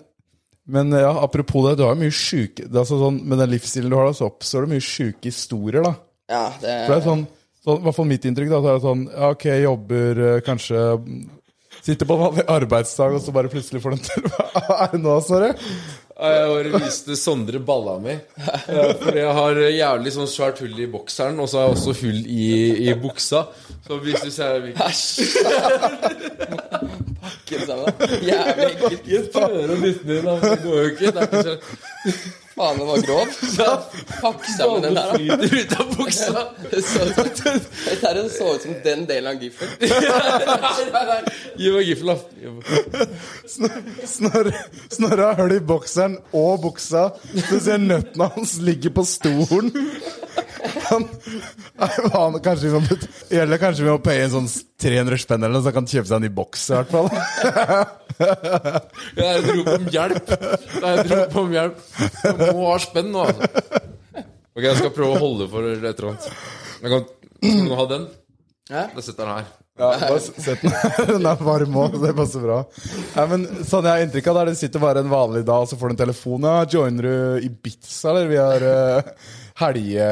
men 0.67 0.99
ja, 0.99 1.13
apropos 1.23 1.63
det, 1.69 1.77
du 1.79 1.85
har 1.87 1.95
jo 1.95 2.01
mye 2.01 2.11
sjuke 2.11 2.65
altså 2.67 2.97
sånn, 2.99 3.21
Med 3.23 3.39
den 3.39 3.53
livsstilen 3.53 3.93
du 3.93 3.95
har, 3.95 4.09
da, 4.09 4.17
så 4.19 4.27
oppstår 4.27 4.67
det 4.67 4.73
mye 4.75 4.83
sjuke 4.83 5.31
historier, 5.31 5.87
da. 5.87 5.95
Ja, 6.29 6.43
det 6.59 6.75
For 6.83 6.91
det 6.91 6.99
er 6.99 7.07
sånn, 7.07 7.27
sånn 7.65 7.81
I 7.81 7.87
hvert 7.87 7.97
fall 7.97 8.09
mitt 8.09 8.25
inntrykk, 8.29 8.51
da, 8.53 8.61
så 8.61 8.71
er 8.71 8.79
det 8.79 8.85
sånn 8.87 9.05
Ja, 9.09 9.31
ok, 9.35 9.47
jobber 9.63 10.23
eh, 10.25 10.41
kanskje 10.45 10.83
mm, 10.99 11.23
Sitter 11.79 12.05
på 12.09 12.17
en 12.17 12.25
vanlig 12.25 12.45
arbeidsdag, 12.51 13.15
og 13.15 13.23
så 13.23 13.33
bare 13.35 13.51
plutselig 13.51 13.81
får 13.83 13.95
du 13.95 13.97
en 13.99 14.05
telefon 14.09 14.53
Hva 14.67 14.77
er 14.83 14.93
det 14.93 15.01
nå, 15.03 15.17
Snorre? 15.23 15.51
Jeg 16.19 16.47
bare 16.51 16.79
viste 16.83 17.15
Sondre 17.15 17.61
balla 17.63 17.93
mi. 18.03 18.11
For 18.99 19.15
jeg 19.15 19.35
har 19.37 19.59
jævlig 19.71 20.11
sånn 20.11 20.27
svært 20.27 20.59
hull 20.59 20.75
i 20.75 20.87
bokseren, 20.91 21.39
og 21.39 21.47
så 21.47 21.61
har 21.61 21.69
jeg 21.69 21.77
også 21.77 21.93
hull 22.01 22.19
i, 22.27 22.49
i 22.89 22.95
buksa. 22.99 23.45
Så 23.87 24.01
hvis 24.03 24.25
du 24.25 24.31
ser 24.35 24.67
Æsj! 24.83 25.29
Det 27.49 27.63
sammen. 27.65 27.87
Jævlig 28.21 28.67
ekkelt. 28.67 29.07
Jeg 29.09 29.31
prøver 29.33 29.71
å 29.71 29.79
bytte 29.79 30.05
den 30.05 30.19
inn, 30.19 30.27
da, 30.27 30.35
men 30.35 30.51
det 30.51 30.59
går 30.65 30.77
jo 30.77 30.91
ikke. 30.91 31.13
Det 31.15 31.23
er 31.23 31.29
ikke 31.29 31.43
så 31.47 31.55
Faen, 32.59 32.79
den 32.79 32.87
var 32.87 32.97
grov. 32.97 33.27
Så 33.55 33.65
Pakk 34.21 34.45
sammen 34.57 34.81
den 34.81 34.95
der, 34.95 35.05
da. 35.07 35.17
flyter 35.17 35.55
ut 35.55 35.79
av 35.79 35.95
buksa. 35.95 36.41
Det 36.71 36.81
så 36.83 37.05
ut 37.07 37.37
som, 37.37 37.59
det 37.85 38.31
så 38.35 38.55
ut 38.55 38.61
som 38.61 38.73
den 38.83 39.05
delen 39.07 39.29
av 39.31 39.43
giffen. 39.43 39.67
Gi 41.61 41.71
meg 41.71 41.87
giffel, 41.87 42.11
da. 42.11 43.07
Snorre, 44.03 44.51
Snorre 44.91 45.29
har 45.29 45.39
hull 45.39 45.55
i 45.55 45.61
bokseren 45.71 46.17
og 46.35 46.59
buksa. 46.65 47.05
Du 47.31 47.55
ser 47.63 47.79
nøttene 47.79 48.27
hans 48.35 48.57
ligger 48.59 48.91
på 48.99 49.07
stolen. 49.07 49.71
Han, 50.89 51.05
han 52.13 52.37
kanskje 52.43 52.71
vi 52.73 52.97
Gjelder 53.37 53.61
kanskje 53.61 53.85
vi 53.85 53.91
må 53.91 53.99
paye 54.03 54.25
en 54.25 54.33
sånn 54.33 54.49
300 54.81 55.21
spenn 55.21 55.43
eller 55.43 55.55
noe, 55.55 55.63
så 55.63 55.71
han 55.71 55.77
kan 55.79 55.89
kjøpe 55.91 56.09
seg 56.09 56.17
en 56.17 56.25
ny 56.25 56.31
boks 56.35 56.65
i 56.69 56.75
hvert 56.77 56.93
fall. 56.93 57.09
Det 58.19 59.23
er 59.23 59.37
et 59.37 59.45
rop 59.47 59.69
om 59.75 59.85
hjelp. 59.93 60.33
Det 60.33 60.81
er 60.83 60.97
et 61.03 61.13
rop 61.13 61.37
om 61.43 61.53
hjelp. 61.55 61.85
Jeg 62.25 62.49
må 62.57 62.65
ha 62.67 62.75
spenn 62.83 63.13
nå, 63.13 63.27
altså. 63.29 63.79
Ok, 64.19 64.65
jeg 64.65 64.75
skal 64.81 64.91
prøve 64.97 65.15
å 65.15 65.21
holde 65.21 65.47
for 65.51 65.69
et 65.69 65.79
eller 65.79 66.09
annet. 66.11 66.27
Jeg 66.81 66.93
kan, 66.95 67.07
du 67.69 67.73
ha 67.79 67.87
den? 67.93 68.09
Ja? 68.69 68.85
Da 68.91 69.05
setter 69.05 69.23
jeg 69.23 69.29
den 69.29 69.35
her. 69.37 69.49
Ja, 69.79 69.95
bare 69.99 70.19
sett 70.19 70.61
den 70.61 70.71
her. 70.75 71.05
Den 71.07 71.27
er 71.29 71.43
varm 71.43 71.75
òg, 71.79 71.93
det 72.03 72.11
passer 72.17 72.43
bra. 72.43 72.57
Ja, 73.13 73.23
men 73.31 73.45
sånn 73.63 73.85
jeg 73.87 73.93
har 73.93 74.01
inntrykk 74.03 74.27
av 74.27 74.35
det, 74.35 74.41
er 74.41 74.49
det 74.51 74.59
sitter 74.59 74.83
bare 74.83 75.03
en 75.03 75.11
vanlig 75.11 75.45
dag, 75.47 75.63
og 75.63 75.69
så 75.71 75.79
får 75.79 75.91
du 75.91 75.95
en 75.95 76.01
telefon. 76.01 76.47
Ja, 76.49 76.65
joiner 76.67 77.07
du 77.07 77.47
Ibiza, 77.47 78.09
eller? 78.11 78.27
Vi 78.27 78.41
har 78.41 78.65
uh, 78.67 79.29
helge... 79.59 80.11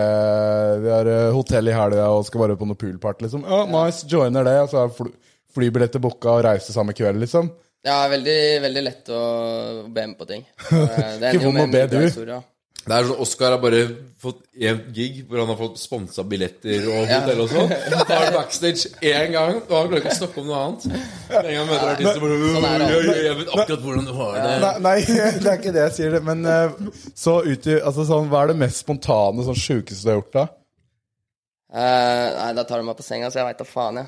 Vi 0.84 0.92
har 0.92 1.12
eh, 1.12 1.30
hotell 1.36 1.72
i 1.72 1.76
helga 1.76 2.10
og 2.14 2.26
skal 2.28 2.44
bare 2.44 2.58
på 2.60 2.68
noe 2.70 2.80
poolparty, 2.80 3.26
liksom. 3.28 3.46
Ja, 3.48 3.64
nice, 3.72 4.08
joiner 4.12 4.48
det. 4.48 4.58
Og 4.66 4.74
så 4.74 4.84
er 4.84 4.94
fly, 4.98 5.14
flybilletter 5.58 6.04
booka 6.04 6.36
og 6.36 6.44
reise 6.48 6.76
samme 6.76 6.96
kveld, 6.98 7.22
liksom. 7.24 7.50
Ja, 7.88 8.02
veldig, 8.12 8.38
veldig 8.66 8.84
lett 8.84 9.10
å 9.14 9.24
be 9.88 10.04
med 10.04 10.18
på 10.20 10.28
ting. 10.30 10.46
Det 10.70 11.30
er 11.30 11.34
Ikke 11.34 11.48
vond 11.48 11.64
å 11.64 11.68
be, 11.72 11.84
du. 11.92 12.00
Historie, 12.04 12.40
ja. 12.40 12.44
Det 12.88 12.96
er 12.96 13.08
sånn 13.10 13.20
Oscar 13.24 13.52
har 13.52 13.60
bare 13.60 13.82
fått 14.24 14.38
én 14.58 14.78
gig 14.96 15.18
hvor 15.28 15.42
han 15.42 15.50
har 15.52 15.58
fått 15.60 15.78
sponsa 15.82 16.24
billetter 16.26 16.86
og 16.88 17.10
hotell 17.12 17.42
og 17.44 17.50
sånn. 17.52 17.74
Da 17.92 18.00
er 18.16 18.22
han 18.24 18.36
backstage 18.38 18.88
én 19.04 19.34
gang, 19.36 19.58
og 19.60 19.74
han 19.76 19.90
klarer 19.90 20.00
ikke 20.00 20.14
å 20.14 20.20
snakke 20.22 20.40
om 20.42 20.48
noe 20.48 20.62
annet. 20.64 20.86
En 21.42 21.50
gang 21.52 21.68
møter 21.70 21.92
artister 21.92 22.24
bare 22.24 22.38
Sånn 22.56 22.68
er 22.70 22.86
jeg, 22.86 23.02
jeg, 23.10 23.26
jeg 23.28 23.40
vet 23.42 23.52
akkurat 23.58 23.84
hvordan 23.88 24.08
du 24.08 24.14
har 24.22 24.38
det. 24.40 24.54
Nei, 24.64 24.72
nei, 24.88 24.96
det 25.44 25.52
er 25.52 25.60
ikke 25.60 25.76
det 25.76 25.84
jeg 25.90 25.96
sier. 26.00 26.16
det 26.18 26.24
Men 26.30 26.46
eh, 26.54 26.80
så 27.14 27.36
ut 27.46 27.68
i 27.70 27.76
altså, 27.82 28.08
sånn, 28.08 28.32
Hva 28.32 28.46
er 28.46 28.54
det 28.54 28.58
mest 28.64 28.82
spontane, 28.86 29.46
sånn 29.50 29.60
sjukeste 29.68 30.08
du 30.08 30.14
har 30.14 30.22
gjort, 30.22 30.32
da? 30.40 30.48
Uh, 31.68 32.28
nei, 32.40 32.52
da 32.56 32.64
tar 32.64 32.80
du 32.80 32.88
meg 32.88 32.96
på 32.98 33.04
senga, 33.04 33.28
så 33.28 33.42
jeg 33.42 33.50
veit 33.50 33.60
da 33.60 33.68
faen, 33.68 34.00
jeg. 34.00 34.08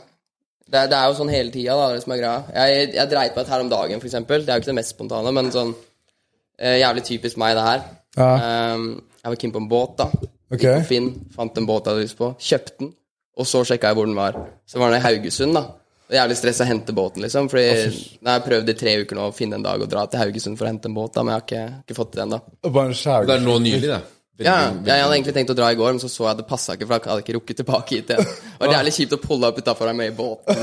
Det, 0.69 0.77
er- 0.85 0.89
det 0.93 0.97
er 1.01 1.07
jo 1.11 1.15
sånn 1.17 1.31
hele 1.33 1.51
tida, 1.53 1.75
da, 1.75 1.87
det 1.97 2.03
som 2.05 2.13
er 2.15 2.21
greia. 2.21 2.41
Jeg, 2.55 2.91
jeg 2.95 3.11
dreit 3.11 3.35
meg 3.35 3.43
ut 3.45 3.51
her 3.51 3.63
om 3.65 3.71
dagen, 3.75 3.99
for 4.01 4.07
eksempel. 4.07 4.45
Det 4.45 4.53
er 4.53 4.59
jo 4.59 4.63
ikke 4.63 4.71
det 4.71 4.77
mest 4.79 4.93
spontane, 4.95 5.33
men 5.35 5.49
sånn 5.53 5.73
uh, 5.75 6.75
Jævlig 6.79 7.03
typisk 7.09 7.39
meg, 7.41 7.57
det 7.59 7.65
her. 7.67 7.83
Ja. 8.19 8.75
Um, 8.75 8.87
jeg 9.19 9.33
var 9.33 9.39
keen 9.41 9.55
på 9.55 9.61
en 9.63 9.69
båt, 9.71 9.97
da. 9.99 10.09
Okay. 10.49 10.59
Gikk 10.59 10.85
på 10.85 10.89
Finn, 10.89 11.09
fant 11.35 11.59
en 11.59 11.67
båt 11.69 11.85
jeg 11.85 11.93
hadde 11.95 12.05
lyst 12.07 12.17
på, 12.19 12.31
kjøpte 12.41 12.79
den, 12.81 12.93
og 13.39 13.47
så 13.47 13.61
sjekka 13.67 13.91
jeg 13.91 13.99
hvor 13.99 14.09
den 14.09 14.17
var. 14.17 14.37
Så 14.67 14.81
var 14.81 14.91
den 14.91 14.99
i 15.01 15.05
Haugesund, 15.05 15.55
da. 15.57 15.65
Og 16.09 16.15
jævlig 16.17 16.37
stress 16.39 16.61
å 16.63 16.65
hente 16.65 16.93
båten, 16.97 17.21
liksom. 17.21 17.49
Fordi 17.51 17.65
jeg 17.69 18.25
har 18.25 18.45
prøvd 18.45 18.71
i 18.71 18.77
tre 18.79 18.95
uker 19.03 19.19
nå 19.19 19.27
å 19.29 19.33
finne 19.35 19.59
en 19.59 19.65
dag 19.65 19.81
og 19.83 19.91
dra 19.91 20.07
til 20.09 20.23
Haugesund 20.23 20.57
for 20.57 20.65
å 20.65 20.71
hente 20.71 20.89
en 20.89 20.95
båt, 20.97 21.13
da, 21.13 21.25
men 21.25 21.35
jeg 21.35 21.41
har 21.41 21.45
ikke, 21.45 21.83
ikke 21.85 21.97
fått 21.99 22.15
det 22.15 22.23
ennå. 22.25 22.39
Bare 22.65 22.95
en 22.95 23.27
Det 23.29 23.35
er 23.35 23.45
nå 23.45 23.59
nylig, 23.65 23.91
det. 23.91 23.99
Ja, 24.39 24.71
jeg 24.71 25.03
hadde 25.03 25.15
egentlig 25.17 25.33
tenkt 25.35 25.51
å 25.51 25.55
dra 25.57 25.67
i 25.67 25.75
går, 25.75 25.91
men 25.91 25.99
så 25.99 26.07
så 26.07 26.23
jeg 26.23 26.31
at 26.31 26.39
det 26.39 26.45
passa 26.47 26.75
ikke, 26.77 26.87
for 26.87 26.95
jeg 26.95 27.11
hadde 27.11 27.23
ikke 27.25 27.35
rukket 27.35 27.59
tilbake 27.59 27.97
hit 27.97 28.13
igjen. 28.13 28.29
Og 28.55 28.61
det 28.63 28.69
er 28.69 28.75
jævlig 28.77 28.93
kjipt 28.95 29.15
å 29.17 29.19
pulle 29.19 29.49
opp 29.51 29.59
utafor 29.59 29.91
med 29.99 30.13
i 30.13 30.15
båten. 30.15 30.61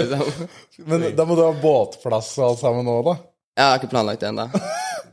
Liksom. 0.00 0.48
Men 0.90 1.04
da 1.14 1.26
må 1.28 1.36
du 1.38 1.44
ha 1.44 1.52
båtplass 1.62 2.32
og 2.40 2.48
alt 2.48 2.62
sammen 2.64 2.88
nå, 2.90 2.96
da? 3.06 3.14
Jeg 3.58 3.70
har 3.70 3.78
ikke 3.80 3.92
planlagt 3.94 4.24
det 4.24 4.32
ennå. 4.32 4.48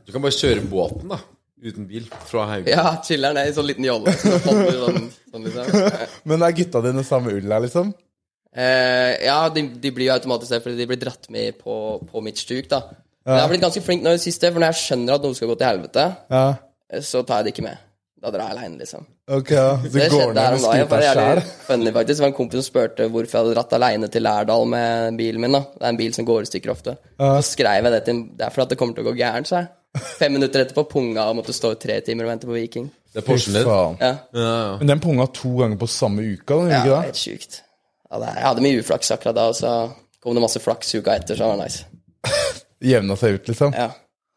Du 0.02 0.12
kan 0.14 0.26
bare 0.26 0.34
kjøre 0.34 0.66
båten, 0.70 1.14
da. 1.14 1.20
Uten 1.62 1.86
bil. 1.88 2.04
Fra 2.28 2.44
Haugesund. 2.50 2.68
Ja, 2.74 2.90
chiller'n 3.06 3.38
er 3.40 3.48
i 3.48 3.54
sånn 3.56 3.66
liten 3.70 3.86
jolle. 3.86 4.12
Så 4.20 4.36
sånn, 4.44 5.06
sånn 5.32 5.46
liksom. 5.46 5.70
Men 6.28 6.44
er 6.44 6.52
gutta 6.58 6.82
dine 6.84 7.04
samme 7.06 7.32
ull 7.32 7.48
her, 7.48 7.62
liksom? 7.64 7.94
Eh, 8.56 9.24
ja, 9.26 9.38
de, 9.52 9.66
de 9.80 9.90
blir 9.92 10.08
jo 10.10 10.14
automatisk 10.16 10.52
det, 10.54 10.62
fordi 10.64 10.76
de 10.80 10.86
blir 10.92 11.00
dratt 11.00 11.26
med 11.32 11.58
på, 11.60 11.74
på 12.10 12.22
mitt 12.24 12.38
stuk, 12.40 12.68
da. 12.72 12.82
Men 13.26 13.40
jeg 13.40 13.42
har 13.46 13.50
blitt 13.50 13.64
ganske 13.66 13.82
flink 13.82 14.04
nå 14.04 14.12
i 14.14 14.18
det 14.20 14.22
siste, 14.22 14.52
for 14.52 14.62
når 14.62 14.70
jeg 14.74 14.82
skjønner 14.84 15.16
at 15.18 15.24
noe 15.26 15.34
skal 15.36 15.50
gå 15.50 15.56
til 15.60 15.68
helvete, 15.72 16.04
Ja. 16.30 16.44
så 17.02 17.24
tar 17.26 17.40
jeg 17.42 17.48
det 17.48 17.54
ikke 17.56 17.66
med. 17.66 17.82
Da 18.22 18.30
drar 18.32 18.46
jeg 18.48 18.56
aleine, 18.56 18.78
liksom. 18.80 19.02
Ok, 19.28 19.50
ja. 19.52 19.66
Så 19.82 19.90
Det 19.92 20.06
går 20.12 20.20
skjedde 20.22 20.34
ned 20.36 20.40
her 20.40 20.54
med 20.54 20.60
om 20.60 20.64
dagen. 20.64 20.86
skuta 20.86 21.00
Det 21.00 21.08
sjæl? 21.66 21.84
Det 22.06 22.16
var 22.20 22.28
en 22.30 22.36
kompis 22.38 22.60
som 22.62 22.66
spurte 22.70 23.08
hvorfor 23.12 23.34
jeg 23.36 23.42
hadde 23.42 23.56
dratt 23.58 23.74
aleine 23.76 24.08
til 24.12 24.24
Lærdal 24.24 24.64
med 24.70 25.18
bilen 25.18 25.42
min. 25.42 25.52
da 25.58 25.60
Det 25.74 25.82
er 25.84 25.88
en 25.92 25.98
bil 26.00 26.14
som 26.16 26.24
går 26.28 26.46
i 26.46 26.48
stykker 26.48 26.72
ofte. 26.72 26.94
Så 27.18 27.42
skrev 27.50 27.84
jeg 27.84 27.92
det 27.92 28.04
til 28.06 28.22
Det 28.38 28.46
er 28.46 28.54
for 28.54 28.62
at 28.64 28.72
det 28.72 28.78
kommer 28.80 28.94
til 28.96 29.04
å 29.04 29.10
gå 29.10 29.16
gærent, 29.18 29.50
sa 29.50 29.60
jeg. 29.64 29.68
Fem 30.18 30.32
minutter 30.36 30.64
etterpå 30.64 30.84
punga 30.90 31.24
og 31.30 31.36
måtte 31.40 31.54
stå 31.56 31.72
i 31.74 31.78
tre 31.80 32.00
timer 32.06 32.26
og 32.26 32.32
vente 32.34 32.48
på 32.48 32.54
Viking. 32.56 32.88
Det 33.12 33.22
er 33.22 33.26
Porschen 33.26 33.54
din. 33.56 33.64
Faen. 33.68 33.96
Ja, 34.00 34.12
Ja, 34.36 34.46
ja. 34.46 34.72
Men 34.80 34.90
den 34.94 35.00
punga 35.04 35.26
to 35.34 35.54
ganger 35.60 35.78
på 35.80 35.88
samme 35.88 36.22
uka, 36.26 36.58
Den, 36.64 36.70
ja 36.70 36.80
ikke 36.82 36.90
det? 36.94 37.04
helt 37.10 37.20
sjukt. 37.22 37.60
Ja, 38.10 38.18
det, 38.22 38.32
jeg 38.36 38.46
hadde 38.46 38.64
mye 38.66 38.80
uflaks 38.82 39.10
akkurat 39.16 39.36
da, 39.38 39.46
og 39.50 39.56
så 39.58 39.70
kom 40.22 40.34
det 40.36 40.42
masse 40.44 40.60
flaks 40.62 40.94
uka 40.98 41.14
etter, 41.16 41.34
så 41.38 41.46
det 41.46 41.52
var 41.54 41.62
nice. 41.64 41.86
Jevna 42.92 43.16
seg 43.18 43.38
ut, 43.38 43.48
liksom? 43.50 43.72
Ja. 43.76 43.88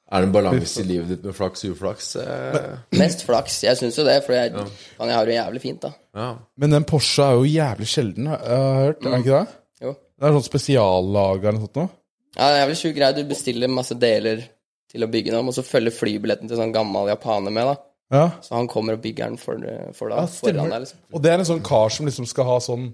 Er 0.09 0.23
det 0.23 0.29
en 0.29 0.33
balanse 0.33 0.81
i 0.81 0.87
livet 0.89 1.11
ditt 1.11 1.25
med 1.27 1.35
flaks 1.37 1.61
og 1.67 1.75
uflaks? 1.75 2.07
Eh, 2.17 2.55
Mest 2.97 3.21
flaks. 3.27 3.59
Jeg 3.67 3.77
syns 3.77 3.99
jo 3.99 4.05
det, 4.07 4.15
for 4.25 4.33
jeg, 4.33 4.55
jeg 4.57 5.13
har 5.13 5.27
det 5.29 5.35
jævlig 5.35 5.61
fint, 5.61 5.83
da. 5.85 5.91
ja. 6.17 6.29
Men 6.57 6.73
den 6.73 6.87
Porsche 6.89 7.27
er 7.27 7.35
jo 7.37 7.43
jævlig 7.45 7.87
sjelden, 7.91 8.31
har 8.31 8.39
jeg 8.41 8.79
hørt. 8.87 9.03
Mm. 9.03 9.05
Er 9.05 9.11
den 9.13 9.25
ikke 9.27 9.35
det? 9.43 9.57
Jo. 9.85 9.91
Det 10.17 10.25
er 10.31 10.33
sånn 10.39 10.47
spesiallaga 10.47 11.51
eller 11.51 11.59
noe 11.59 11.67
sånt 11.67 11.77
noe? 11.83 11.91
Ja, 12.39 12.47
det 12.47 12.55
er 12.55 12.61
jævlig 12.63 12.79
sjukt 12.81 12.97
greie. 12.97 13.17
Du 13.19 13.21
bestiller 13.29 13.71
masse 13.75 13.99
deler 14.01 14.41
til 14.89 15.05
å 15.05 15.09
bygge 15.11 15.31
den 15.31 15.39
om, 15.43 15.51
og 15.51 15.55
så 15.57 15.63
følger 15.65 15.93
flybilletten 15.93 16.49
til 16.49 16.57
sånn 16.57 16.73
gammel 16.73 17.11
japaner 17.11 17.53
med, 17.53 17.69
da. 17.73 17.75
Ja. 18.09 18.23
Så 18.41 18.55
han 18.57 18.67
kommer 18.71 18.95
og 18.97 19.03
bygger 19.03 19.29
den 19.29 19.37
for, 19.37 19.59
for 19.93 20.09
Ja, 20.09 20.23
deg. 20.23 20.29
stemmer. 20.33 20.55
foran 20.63 20.73
deg, 20.73 20.79
liksom. 20.87 21.03
Og 21.13 21.21
det 21.21 21.29
er 21.31 21.37
en 21.43 21.45
sånn 21.51 21.61
kar 21.63 21.89
som 21.93 22.07
liksom 22.09 22.25
skal 22.25 22.45
ha 22.49 22.55
sånn 22.65 22.87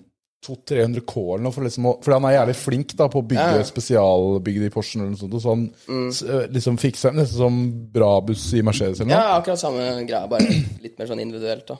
200-300 0.46 1.02
K 1.10 1.22
eller 1.34 1.44
noe, 1.48 1.54
for, 1.56 1.66
liksom 1.66 1.86
å, 1.90 1.94
for 2.06 2.14
han 2.14 2.26
er 2.30 2.36
jævlig 2.36 2.56
flink 2.60 2.92
da 3.00 3.08
på 3.10 3.22
å 3.24 3.26
bygge 3.26 3.46
Ja. 3.56 3.62
Mm. 3.64 3.70
spesialbygge 3.72 4.62
de 4.66 4.70
Porschene 4.76 5.06
eller 5.08 5.16
noe 5.16 5.22
sånt, 5.24 5.34
og 5.34 5.42
så 5.42 5.56
han 5.56 5.64
øh, 5.90 6.48
liksom 6.54 6.78
fikser 6.78 7.16
nesten 7.18 7.40
som 7.40 7.58
Brabus 7.96 8.44
i 8.54 8.62
Mercedes 8.62 9.00
eller 9.02 9.10
noe. 9.16 9.22
Ja, 9.24 9.40
akkurat 9.40 9.62
samme 9.64 9.88
greia, 10.06 10.28
bare 10.30 10.46
litt 10.84 11.00
mer 11.00 11.10
sånn 11.10 11.24
individuelt, 11.24 11.66
da. 11.72 11.80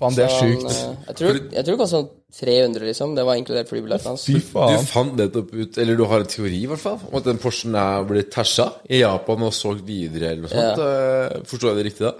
Faen, 0.00 0.14
det 0.16 0.24
er 0.24 0.32
han, 0.32 0.54
sjukt. 0.54 0.64
eh, 0.70 1.04
Jeg 1.10 1.16
tror, 1.18 1.38
jeg 1.52 1.64
tror 1.66 1.74
det 1.76 1.80
kostet 1.82 1.96
sånn 1.98 2.08
300, 2.40 2.86
liksom. 2.88 3.12
Det 3.18 3.24
var 3.28 3.36
inkludert 3.40 3.68
flybilletten 3.68 4.08
hans. 4.14 4.24
Fy 4.24 4.38
Du 4.40 4.86
fant 4.88 5.16
nettopp 5.18 5.50
ut, 5.52 5.78
eller 5.82 5.98
du 5.98 6.04
har 6.08 6.24
en 6.24 6.30
teori 6.30 6.60
i 6.62 6.68
hvert 6.70 6.80
fall, 6.80 6.96
om 7.10 7.18
at 7.20 7.26
den 7.28 7.40
Porschen 7.42 7.76
er 7.76 8.06
blitt 8.08 8.30
tæsja 8.32 8.70
i 8.88 9.02
Japan 9.02 9.44
og 9.44 9.52
solgt 9.56 9.84
videre 9.88 10.30
eller 10.32 10.46
noe 10.46 10.52
sånt. 10.54 10.80
Ja. 10.80 11.42
Forstår 11.50 11.72
jeg 11.74 11.80
det 11.80 11.86
riktig 11.90 12.06
da? 12.06 12.14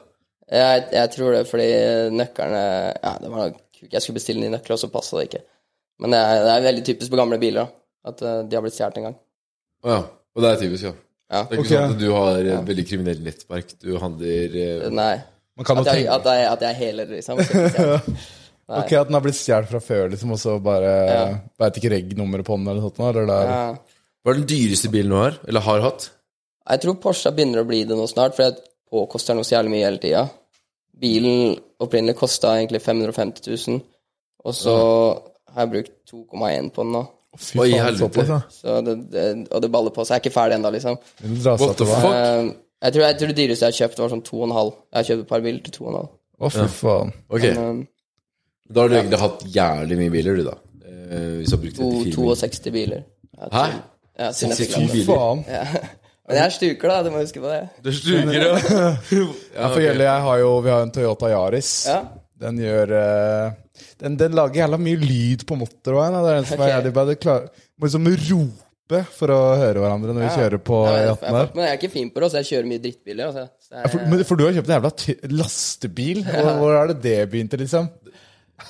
Jeg, 0.51 0.85
jeg 0.99 1.11
tror 1.15 1.33
det, 1.37 1.41
fordi 1.47 1.67
nøklene 2.19 2.63
Ja, 2.99 3.13
det 3.23 3.29
var 3.31 3.53
nok 3.53 3.61
Jeg 3.87 4.03
skulle 4.03 4.19
bestille 4.19 4.43
nye 4.43 4.51
nøkler, 4.57 4.75
og 4.77 4.83
så 4.83 4.91
passa 4.93 5.17
det 5.21 5.29
ikke. 5.31 5.45
Men 6.03 6.13
det 6.17 6.19
er, 6.21 6.41
det 6.45 6.53
er 6.57 6.65
veldig 6.67 6.85
typisk 6.91 7.13
på 7.13 7.21
gamle 7.21 7.39
biler, 7.41 7.65
da. 7.65 8.11
At 8.11 8.23
eh, 8.25 8.41
de 8.49 8.57
har 8.59 8.65
blitt 8.65 8.77
stjålet 8.77 8.99
en 9.01 9.07
gang. 9.09 9.17
Å 9.85 9.95
ja. 9.95 10.01
Og 10.37 10.45
det 10.45 10.51
er 10.51 10.61
typisk, 10.67 10.85
ja. 10.91 10.93
Ja. 11.31 11.41
Det 11.47 11.55
er 11.55 11.61
ikke 11.61 11.65
okay. 11.65 11.77
sånn 11.79 11.95
at 11.95 12.01
du 12.03 12.09
har 12.13 12.39
et 12.43 12.69
veldig 12.69 12.85
kriminelt 12.91 13.23
nettverk. 13.25 13.75
Du 13.81 13.93
handler 14.03 14.57
eh, 14.67 14.89
Nei. 14.91 15.13
Man 15.61 15.67
kan 15.69 15.81
At 15.83 15.91
jeg, 15.93 16.07
at 16.09 16.25
jeg, 16.31 16.45
at 16.55 16.63
jeg 16.65 16.79
heler, 16.81 17.11
liksom. 17.13 17.41
Ok, 18.71 18.93
At 18.95 19.09
den 19.09 19.17
har 19.19 19.23
blitt 19.25 19.35
stjålet 19.37 19.67
fra 19.69 19.81
før, 19.83 20.05
liksom, 20.13 20.31
og 20.37 20.39
så 20.41 20.53
bare 20.63 20.91
Ja. 21.11 21.23
Veit 21.59 21.79
ikke 21.81 21.91
reg-nummeret 21.93 22.47
på 22.47 22.55
den 22.57 22.69
eller 22.71 22.81
noe 22.85 22.93
sånt? 22.93 23.01
Eller 23.11 23.27
det 23.29 23.39
er, 23.43 23.51
Ja. 23.51 24.01
Hva 24.21 24.33
er 24.33 24.39
den 24.39 24.47
dyreste 24.53 24.91
bilen 24.93 25.11
du 25.11 25.17
har? 25.19 25.39
Eller 25.49 25.65
har 25.67 25.81
hatt? 25.85 26.11
Jeg 26.71 26.83
tror 26.85 26.99
Porsche 27.03 27.33
begynner 27.35 27.65
å 27.65 27.67
bli 27.69 27.81
det 27.89 27.97
nå 27.99 28.05
snart, 28.09 28.37
for 28.37 28.47
det 28.47 28.63
påkoster 28.93 29.35
noe 29.35 29.45
så 29.49 29.57
jævlig 29.57 29.73
mye 29.75 29.87
hele 29.89 30.01
tida. 30.03 30.23
Bilen 31.01 31.57
opprinnelig 31.83 32.19
kosta 32.21 32.53
egentlig 32.61 32.83
550 32.85 33.49
000, 33.69 33.81
og 34.45 34.55
så 34.55 34.77
har 35.55 35.65
jeg 35.67 35.73
brukt 35.75 35.95
2,1 36.13 36.71
på 36.77 36.85
den 36.85 36.95
nå. 36.99 37.03
Fy 37.41 37.59
Oi, 37.63 37.71
faen, 37.73 37.85
helvete. 37.87 38.03
såpass, 38.05 38.29
ja. 38.29 38.41
Så 38.55 38.81
det, 38.87 38.97
det, 39.11 39.25
og 39.51 39.63
det 39.65 39.71
baller 39.73 39.95
på 39.95 40.05
seg. 40.05 40.17
Jeg 40.19 40.21
er 40.21 40.25
ikke 40.29 40.37
ferdig 40.37 40.59
ennå, 40.61 40.73
liksom. 40.77 40.99
What 41.47 41.77
the 41.81 41.87
fuck? 41.89 42.07
Eh, 42.11 42.51
jeg, 42.83 42.93
tror, 42.95 43.03
jeg 43.05 43.19
tror 43.21 43.29
det 43.33 43.37
dyreste 43.37 43.67
jeg 43.67 43.73
har 43.73 43.79
kjøpt, 43.81 43.99
var 44.03 44.13
sånn 44.15 44.23
2,5. 44.27 44.73
Jeg 44.93 44.99
har 45.01 45.09
kjøpt 45.11 45.23
et 45.25 45.29
par 45.29 45.41
biler 45.45 45.61
til 45.67 45.75
2,5. 45.79 46.11
Å, 46.41 46.51
fy 46.55 46.67
faen. 46.81 47.13
Ok, 47.29 47.45
Men, 47.59 47.81
da 48.71 48.81
har 48.85 48.89
du 48.89 48.95
egentlig 48.97 49.19
hatt 49.21 49.43
jævlig 49.55 49.97
mye 50.01 50.13
biler, 50.15 50.37
du, 50.41 50.45
da. 50.47 50.55
Eh, 50.87 51.31
hvis 51.41 51.51
du 51.51 51.57
har 51.57 51.63
brukt 51.65 51.77
to, 51.81 51.89
34 51.91 52.13
biler. 52.15 52.37
62 52.45 52.73
biler. 52.77 53.03
Ja, 53.37 53.49
Hæ? 53.51 53.65
til- 53.71 53.81
Ja, 54.21 54.29
neste 54.31 54.47
62 54.47 54.75
gang. 54.77 54.89
Biler? 54.93 55.07
faen. 55.11 55.45
Ja. 55.49 55.65
Men 56.31 56.37
jeg 56.39 56.45
er 56.47 56.53
stuker, 56.55 56.89
da. 56.93 57.03
Du 57.03 57.11
må 57.11 57.19
huske 57.25 57.41
på 57.43 57.51
det. 57.51 57.61
Du 57.83 57.91
stuker 57.93 58.33
ja. 58.37 58.51
Ja, 59.57 59.69
for 59.73 59.81
Gjelle, 59.83 60.05
jeg 60.07 60.21
har 60.27 60.39
jo 60.39 60.51
Vi 60.63 60.71
har 60.71 60.83
en 60.87 60.93
Toyota 60.95 61.31
Yaris. 61.33 61.71
Ja. 61.91 62.01
Den 62.41 62.57
gjør 62.63 62.93
eh, 62.97 63.53
den, 64.01 64.15
den 64.21 64.33
lager 64.39 64.61
jævla 64.63 64.79
mye 64.81 64.97
lyd 65.03 65.43
på 65.49 65.57
motorveien. 65.59 66.15
da. 66.15 66.21
Det 66.23 66.31
er 66.31 66.39
den 66.41 66.49
som 66.53 66.61
er 66.61 66.69
Ok. 66.69 66.73
jævlig 66.77 66.93
bra. 66.95 67.05
Det 67.11 67.19
klar, 67.21 67.49
må 67.81 67.89
liksom 67.91 68.07
rope 68.07 68.70
for 69.17 69.33
å 69.35 69.39
høre 69.61 69.83
hverandre 69.83 70.15
når 70.17 70.27
vi 70.27 70.31
kjører 70.37 70.63
på 70.67 70.81
Ja, 70.87 70.97
jeg, 70.97 71.13
E18 71.15 71.37
her. 71.37 71.51
men 71.55 71.65
jeg 71.65 71.73
er 71.73 71.79
ikke 71.81 71.93
fin 71.93 72.11
på 72.15 72.23
det, 72.23 72.31
så 72.33 72.41
jeg 72.41 72.49
kjører 72.51 72.71
mye 72.71 72.83
drittbiler. 72.87 73.31
Altså. 73.31 73.45
Så 73.67 73.75
jeg, 73.75 73.83
Ja, 73.85 73.93
for, 73.93 74.09
men, 74.13 74.25
for 74.29 74.41
du 74.41 74.47
har 74.47 74.57
kjøpt 74.57 74.71
en 74.71 74.77
jævla 74.77 75.37
lastebil. 75.43 76.25
Hvor, 76.27 76.51
hvor 76.61 76.79
er 76.81 76.93
det 76.93 76.99
det 77.05 77.19
begynte, 77.33 77.61
liksom? 77.61 77.91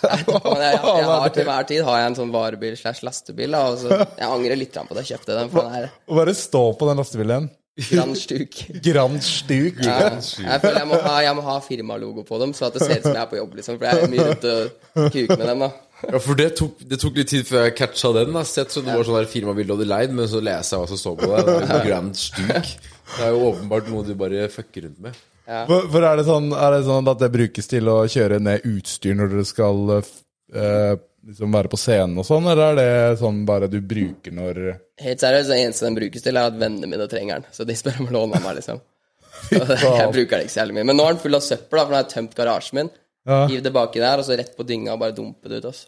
men 0.03 0.63
jeg, 0.63 0.77
jeg, 1.01 1.07
har 1.09 1.33
til 1.35 1.49
hver 1.49 1.71
tid 1.71 1.87
har 1.87 2.03
jeg 2.03 2.11
en 2.11 2.19
sånn 2.21 2.35
varebil 2.35 2.77
slash 2.79 3.05
lastebil. 3.07 3.57
Da, 3.57 3.63
og 3.73 3.81
så, 3.81 4.03
jeg 4.05 4.29
angrer 4.29 4.61
litt 4.61 4.77
på 4.77 4.95
at 4.95 5.03
jeg 5.03 5.15
kjøpte 5.15 5.39
den, 5.39 5.51
for 5.53 5.67
den 5.67 5.79
her. 5.79 5.97
Bare 6.21 6.37
stå 6.37 6.63
på 6.79 6.91
den 6.91 7.03
lastebilen. 7.03 7.51
grand 7.81 8.17
stuk. 8.19 8.57
Grand 8.87 9.23
Stuk. 9.25 9.79
Ja, 9.85 10.11
jeg 10.11 10.63
føler 10.63 10.83
jeg 10.83 10.89
må 10.91 10.99
ha, 11.05 11.15
jeg 11.25 11.37
må 11.39 11.45
ha 11.47 11.61
firmalogo 11.65 12.25
på 12.29 12.41
dem, 12.43 12.55
så 12.57 12.69
at 12.69 12.77
det 12.77 12.85
ser 12.85 12.99
ut 13.01 13.07
som 13.09 13.17
jeg 13.17 13.23
er 13.23 13.31
på 13.31 13.39
jobb, 13.41 13.55
liksom. 13.61 13.79
For 13.79 13.89
jeg 13.89 14.05
er 14.05 14.13
mye 14.15 14.35
ute 14.35 14.57
og 14.57 15.15
kuker 15.15 15.39
med 15.39 15.47
dem, 15.53 15.65
da. 15.67 15.71
Ja, 16.09 16.21
for 16.23 16.39
det 16.39 16.51
tok, 16.59 16.79
det 16.89 16.99
tok 17.03 17.19
litt 17.21 17.29
tid 17.33 17.49
før 17.49 17.67
jeg 17.67 17.75
catcha 17.79 18.13
den. 18.17 18.33
da 18.37 18.45
Sett 18.49 18.73
trodde 18.73 18.89
det 18.89 18.99
var 19.01 19.09
sånn 19.09 19.19
der 19.19 19.29
firmabilde 19.31 19.75
du 19.75 19.77
hadde 19.77 19.91
leid, 19.91 20.15
men 20.17 20.31
så 20.31 20.41
leser 20.45 20.77
jeg 20.77 20.85
hva 20.85 20.91
som 20.93 21.01
står 21.01 21.19
på 21.21 21.29
det. 21.33 21.43
det 21.51 21.75
er 21.77 21.85
Grand 21.89 22.17
Stuk. 22.17 22.73
Det 23.11 23.27
er 23.27 23.35
jo 23.35 23.51
åpenbart 23.51 23.91
noe 23.93 24.07
du 24.07 24.15
bare 24.19 24.49
fucker 24.53 24.87
rundt 24.87 25.03
med. 25.05 25.21
Ja. 25.51 25.65
For, 25.67 25.89
for 25.91 26.07
er, 26.07 26.21
det 26.21 26.27
sånn, 26.29 26.53
er 26.55 26.77
det 26.77 26.83
sånn 26.87 27.11
at 27.11 27.23
det 27.23 27.31
brukes 27.35 27.71
til 27.71 27.91
å 27.91 28.01
kjøre 28.11 28.39
ned 28.43 28.67
utstyr 28.71 29.17
når 29.19 29.33
dere 29.33 29.47
skal 29.49 29.81
eh, 29.99 30.93
liksom 31.27 31.57
være 31.57 31.73
på 31.73 31.81
scenen 31.81 32.21
og 32.23 32.27
sånn, 32.29 32.47
eller 32.53 32.79
er 32.79 32.79
det 32.79 33.19
sånn 33.21 33.43
bare 33.49 33.69
du 33.71 33.81
bruker 33.83 34.35
når 34.37 34.63
Helt 35.01 35.23
seriøst, 35.25 35.51
det 35.51 35.59
eneste 35.65 35.89
den 35.89 35.99
brukes 35.99 36.25
til, 36.25 36.37
er 36.37 36.53
at 36.53 36.57
vennene 36.61 36.89
mine 36.91 37.07
trenger 37.11 37.41
den. 37.41 37.53
Så 37.57 37.65
de 37.67 37.77
spør 37.79 38.03
om 38.03 38.11
å 38.11 38.17
låne 38.19 38.37
den 38.37 38.47
meg, 38.47 38.59
liksom. 38.61 38.83
Så 39.51 39.93
jeg 39.97 40.11
bruker 40.13 40.37
den 40.37 40.45
ikke 40.45 40.53
så 40.53 40.61
jævlig 40.61 40.77
mye. 40.77 40.89
Men 40.91 40.99
nå 41.01 41.07
er 41.07 41.15
den 41.15 41.23
full 41.23 41.39
av 41.39 41.45
søppel, 41.47 41.79
da, 41.79 41.85
for 41.85 41.93
nå 41.95 41.97
har 41.97 42.05
jeg 42.05 42.13
tømt 42.13 42.35
garasjen 42.37 42.77
min. 42.77 42.91
Ja. 43.31 43.45
Hiv 43.51 43.63
det 43.63 43.75
baki 43.75 44.03
der, 44.03 44.21
og 44.21 44.27
så 44.27 44.39
rett 44.39 44.57
på 44.57 44.67
dynga 44.67 44.97
og 44.97 45.05
bare 45.05 45.15
dumpe 45.17 45.51
det 45.51 45.63
ut. 45.63 45.71
Altså. 45.71 45.87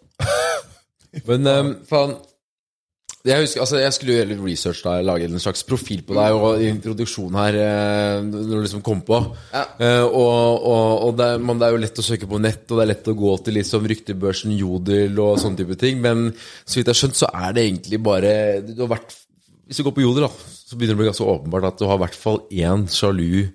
Men 1.29 1.49
um, 1.51 1.73
faen 1.89 2.21
jeg, 3.23 3.39
husker, 3.39 3.61
altså, 3.63 3.79
jeg 3.79 3.95
skulle 3.95 4.15
gjøre 4.17 4.29
litt 4.33 4.41
research 4.43 4.81
da 4.83 4.97
jeg 4.99 5.07
laget 5.07 5.31
en 5.31 5.43
slags 5.43 5.63
profil 5.63 6.01
på 6.03 6.17
deg 6.17 6.35
og 6.35 6.63
introduksjon 6.67 7.37
her 7.39 7.59
eh, 7.61 8.17
når 8.27 8.49
du 8.49 8.57
liksom 8.65 8.83
kom 8.83 9.05
på. 9.07 9.21
Ja. 9.53 9.63
uh, 9.79 10.07
og 10.09 10.67
og, 10.73 10.89
og 11.07 11.13
det, 11.21 11.29
man, 11.39 11.61
det 11.61 11.69
er 11.69 11.77
jo 11.77 11.83
lett 11.85 12.01
å 12.03 12.07
søke 12.07 12.27
på 12.27 12.41
nett, 12.43 12.65
og 12.67 12.81
det 12.81 12.83
er 12.83 12.91
lett 12.91 13.11
å 13.13 13.15
gå 13.21 13.37
til 13.47 13.57
liksom 13.61 13.87
ryktebørsen, 13.93 14.57
Jodel 14.59 15.23
og 15.23 15.39
sånne 15.39 15.63
type 15.63 15.79
ting. 15.79 16.03
Men 16.03 16.33
så 16.35 16.81
vidt 16.81 16.91
jeg 16.91 16.97
har 16.97 17.01
skjønt, 17.05 17.21
så 17.21 17.31
er 17.31 17.55
det 17.55 17.67
egentlig 17.69 18.03
bare 18.03 18.35
du 18.67 18.75
har 18.83 18.91
vært, 18.97 19.15
Hvis 19.71 19.79
du 19.79 19.87
går 19.87 19.95
på 20.01 20.03
Jodel, 20.03 20.27
da, 20.27 20.33
så 20.51 20.75
begynner 20.75 20.97
det 20.97 20.99
å 20.99 21.03
bli 21.05 21.11
ganske 21.13 21.31
åpenbart 21.37 21.69
at 21.71 21.79
du 21.79 21.87
har 21.87 22.01
i 22.01 22.03
hvert 22.03 22.19
fall 22.19 22.43
én 22.51 22.89
sjalu 22.91 23.53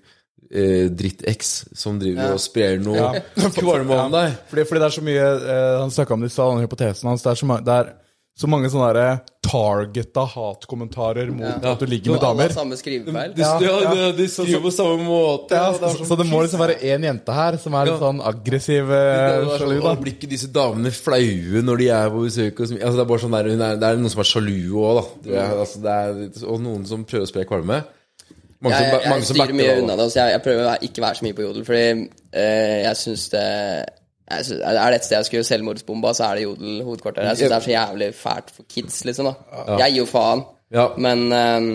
eh, 0.51 0.87
dritt-X 0.89 1.53
som 1.77 1.99
driver 2.01 2.33
og 2.37 2.41
sprer 2.43 2.79
noe 2.83 3.21
kvalme 3.57 4.01
om 4.07 4.11
deg. 4.17 4.35
Fordi, 4.51 4.67
fordi 4.69 4.83
det 4.83 4.89
er 4.91 4.97
så 4.99 5.05
mye 5.07 5.29
eh, 5.37 5.77
Han 5.83 5.91
snakka 5.93 6.13
om 6.17 6.25
det 6.25 6.31
i 6.31 6.35
stad, 6.35 6.51
den 6.57 6.67
hypotesen 6.67 7.09
hans. 7.11 7.23
Det 7.25 7.33
er 7.35 7.41
så, 7.43 7.49
ma- 7.49 7.63
det 7.63 7.79
er 7.81 7.95
så 8.37 8.45
mange 8.45 8.69
sånne 8.69 8.91
der 8.93 9.15
targeta 9.47 10.25
hatkommentarer 10.29 11.29
mot 11.33 11.63
at 11.65 11.79
du 11.81 11.87
ligger 11.89 12.11
med 12.13 12.21
Alle 12.27 12.43
damer. 12.43 12.51
samme 12.53 12.77
skrivefeil. 12.77 13.31
De, 13.33 13.41
ja, 13.41 13.53
de, 13.57 14.03
de 14.19 14.27
skriver 14.29 14.61
på 14.61 14.71
samme 14.75 15.07
måte. 15.07 15.57
Ja, 15.57 15.71
det 15.73 15.79
så, 15.79 15.89
sånn- 15.95 16.09
så 16.11 16.17
det 16.19 16.27
må 16.29 16.43
liksom 16.43 16.61
være 16.61 16.75
én 16.85 17.07
jente 17.07 17.33
her 17.33 17.57
som 17.63 17.73
er 17.79 17.89
litt 17.89 18.03
sånn 18.03 18.21
aggressiv 18.29 18.91
eh, 18.93 19.39
sånn, 19.47 19.53
sjalu, 19.63 19.77
da. 19.87 19.95
Blir 20.03 20.13
ikke 20.19 20.29
disse 20.35 20.51
damene 20.53 20.91
flaue 20.93 21.63
når 21.65 21.81
de 21.81 21.87
er 21.97 22.13
på 22.13 22.25
besøk? 22.27 22.59
Og 22.61 22.67
altså, 22.77 22.93
det 22.99 23.05
er 23.07 23.09
bare 23.15 23.23
sånn 23.25 23.37
der, 23.39 23.49
hun 23.55 23.65
er, 23.71 23.79
Det 23.81 23.89
er 23.89 24.01
noen 24.03 24.13
som 24.13 24.21
er 24.27 24.29
sjalu 24.35 24.57
òg, 24.83 25.01
da. 25.31 25.47
Altså, 25.63 25.81
det 25.87 25.95
er, 26.03 26.21
og 26.45 26.61
noen 26.67 26.85
som 26.93 27.07
prøver 27.09 27.25
å 27.25 27.31
spre 27.33 27.47
kvalme. 27.49 27.81
Mange 28.61 28.77
Jeg, 28.77 28.89
som, 28.89 29.01
jeg, 29.03 29.23
som 29.23 29.35
styrer 29.35 29.53
mye 29.53 29.73
unna 29.81 29.95
det. 29.99 30.07
Så 30.11 30.19
jeg, 30.19 30.33
jeg 30.33 30.43
prøver 30.45 30.69
å 30.71 30.75
ikke 30.87 31.03
være 31.03 31.19
så 31.19 31.25
mye 31.27 31.37
på 31.37 31.45
Jodel, 31.45 31.65
fordi 31.67 31.83
eh, 32.33 32.77
jeg 32.87 32.99
syns 33.03 33.25
det 33.35 33.47
jeg 34.27 34.45
synes, 34.45 34.61
Er 34.65 34.89
det 34.91 34.95
et 34.97 35.05
sted 35.05 35.15
jeg 35.17 35.27
skulle 35.29 35.47
selvmordsbomba, 35.47 36.13
så 36.13 36.23
er 36.27 36.39
det 36.39 36.47
Jodel 36.47 36.81
hovedkvarter. 36.83 37.27
Jeg 37.29 37.37
syns 37.37 37.51
det 37.51 37.57
er 37.57 37.67
så 37.67 37.71
jævlig 37.71 38.09
fælt 38.15 38.49
for 38.55 38.65
kids, 38.69 38.97
liksom. 39.07 39.29
da 39.29 39.77
Jeg 39.83 39.93
gir 39.93 40.01
jo 40.01 40.07
faen, 40.09 40.43
men 40.97 41.27
eh, 41.31 41.69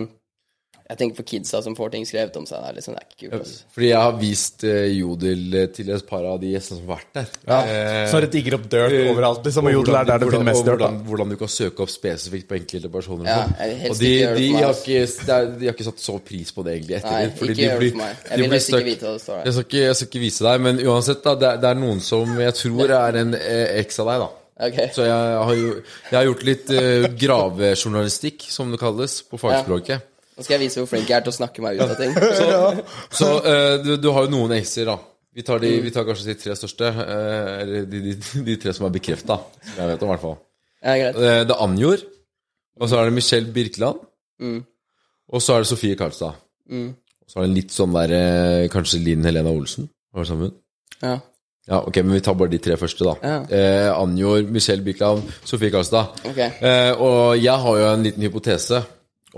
jeg 0.93 0.99
tenker 1.01 1.17
for 1.19 1.27
kidsa 1.33 1.61
som 1.65 1.75
får 1.79 1.91
ting 1.95 2.05
skrevet 2.09 2.35
om 2.37 2.45
seg, 2.49 2.61
det 2.61 2.69
er 2.71 2.77
liksom, 2.79 2.95
det 2.99 3.03
er 3.03 3.09
ikke 3.09 3.31
kult. 3.33 3.37
Altså. 3.47 3.65
Fordi 3.73 3.89
jeg 3.89 3.99
har 4.05 4.17
vist 4.21 4.65
uh, 4.69 4.73
Jodel 4.93 5.57
eh, 5.63 5.67
til 5.73 5.91
et 5.97 6.07
par 6.09 6.27
av 6.29 6.37
de 6.43 6.51
gjestene 6.53 6.79
som 6.83 6.91
har 6.93 7.01
vært 7.01 7.19
der. 7.19 7.31
Eh, 7.73 8.01
Så 8.13 8.21
det 8.25 8.31
digger 8.35 8.57
opp 8.59 8.67
dirt 8.73 8.97
overalt. 9.13 9.41
Liksom, 9.49 9.71
og 9.71 9.77
Jodel 9.79 9.99
er 10.03 10.11
der 10.13 10.23
du 10.23 10.27
finner 10.29 10.49
mest 10.51 10.67
dirt. 10.67 10.77
Hvordan, 10.83 10.99
hvordan 11.09 11.33
du 11.33 11.37
kan 11.41 11.53
søke 11.57 11.87
opp 11.87 11.93
spesifikt 11.95 12.49
på 12.53 12.59
enkelte 12.61 12.93
personer. 12.93 13.31
Ja, 13.33 13.41
sånn. 13.49 13.89
og 13.91 13.99
de, 14.03 14.13
de, 14.13 14.37
de, 14.37 14.51
har 14.61 14.77
ikke, 14.77 15.01
de 15.63 15.71
har 15.71 15.75
ikke 15.77 15.89
satt 15.89 16.05
så 16.05 16.19
pris 16.29 16.53
på 16.53 16.67
det 16.69 16.77
egentlig 16.77 16.99
etter 17.01 17.17
Nei, 17.17 17.25
det, 17.31 17.35
fordi 17.41 17.57
ikke 17.57 17.63
de 17.63 17.67
gjør 17.71 17.83
det 17.87 17.91
for 17.97 18.03
meg. 18.03 18.21
de 18.23 18.29
Jeg 18.29 18.43
vil 18.43 18.47
blir 18.53 18.57
helst 18.59 18.73
ikke 18.77 18.85
vite 18.93 19.09
hva 19.09 19.17
det 19.17 19.25
står 19.25 19.35
der. 19.41 19.49
Jeg 19.49 19.57
skal, 19.57 19.67
ikke, 19.71 19.83
jeg 19.89 19.97
skal 20.03 20.11
ikke 20.13 20.23
vise 20.29 20.47
deg, 20.51 20.63
men 20.69 20.83
uansett, 20.93 21.25
da, 21.25 21.35
det, 21.43 21.49
er- 21.55 21.63
det 21.65 21.71
er 21.73 21.83
noen 21.83 22.01
som 22.05 22.39
jeg 22.45 22.59
tror 22.61 22.95
er 23.01 23.21
en 23.25 23.35
eh, 23.41 23.67
eks 23.83 24.01
av 24.05 24.13
deg, 24.13 24.25
da. 24.27 24.31
Okay. 24.63 24.91
Så 24.95 25.03
jeg 25.09 25.11
har, 25.43 25.55
jo, 25.59 25.71
jeg 26.13 26.15
har 26.19 26.27
gjort 26.29 26.43
litt 26.47 26.69
eh, 26.77 27.07
gravejournalistikk, 27.19 28.45
som 28.53 28.71
det 28.71 28.79
kalles, 28.83 29.21
på 29.27 29.41
fagspråket. 29.41 30.05
Nå 30.33 30.45
skal 30.45 30.57
jeg 30.57 30.63
vise 30.65 30.81
hvor 30.81 30.89
flink 30.89 31.11
jeg 31.11 31.19
er 31.19 31.25
til 31.27 31.33
å 31.33 31.37
snakke 31.37 31.65
meg 31.65 31.81
ut 31.81 31.91
av 31.91 31.99
ting. 31.99 32.15
Så 33.19 33.29
eh, 33.49 33.75
du, 33.85 33.91
du 34.01 34.09
har 34.17 34.27
jo 34.27 34.33
noen 34.33 34.55
acer, 34.57 34.89
da. 34.89 34.97
Vi 35.33 35.45
tar, 35.45 35.61
de, 35.63 35.71
vi 35.85 35.93
tar 35.93 36.05
kanskje 36.09 36.29
de 36.31 36.37
tre 36.41 36.57
største. 36.57 36.89
Uh, 36.93 37.53
eller 37.63 37.87
de, 37.89 38.01
de, 38.11 38.43
de 38.49 38.57
tre 38.61 38.75
som 38.77 38.85
er 38.89 38.93
bekrefta, 38.93 39.39
som 39.65 39.79
jeg 39.81 39.93
vet 39.95 40.05
om, 40.05 40.11
i 40.11 40.13
hvert 40.13 40.25
fall. 40.25 40.39
Ja, 40.83 40.97
greit. 41.01 41.17
Eh, 41.21 41.41
Det 41.49 41.57
er 41.57 41.63
Anjor. 41.65 42.05
Og 42.81 42.89
så 42.89 42.99
er 42.99 43.09
det 43.09 43.17
Michelle 43.17 43.53
Birkeland. 43.55 44.01
Mm. 44.43 44.61
Og 45.33 45.45
så 45.45 45.57
er 45.57 45.65
det 45.65 45.71
Sofie 45.71 45.97
Karlstad. 45.97 46.41
Mm. 46.73 46.89
Og 47.23 47.33
så 47.33 47.41
er 47.41 47.49
det 47.49 47.57
litt 47.61 47.73
sånn 47.73 47.93
der 47.95 48.15
Kanskje 48.73 49.01
Linn 49.05 49.25
Helena 49.25 49.53
Olsen? 49.53 49.89
Var 50.13 50.25
det 50.25 50.31
sammen? 50.33 50.57
Ja. 51.01 51.19
Ja, 51.69 51.79
ok, 51.87 52.01
men 52.03 52.17
vi 52.17 52.21
tar 52.25 52.35
bare 52.35 52.51
de 52.51 52.59
tre 52.59 52.75
første, 52.77 53.07
da. 53.07 53.13
Ja. 53.23 53.37
Eh, 53.47 53.89
Anjor, 53.95 54.43
Michelle 54.51 54.83
Birkeland, 54.83 55.29
Sofie 55.47 55.71
Karlstad. 55.71 56.19
Okay. 56.27 56.49
Eh, 56.59 56.91
og 56.99 57.39
jeg 57.39 57.55
har 57.65 57.79
jo 57.79 57.87
en 57.93 58.03
liten 58.03 58.27
hypotese 58.27 58.83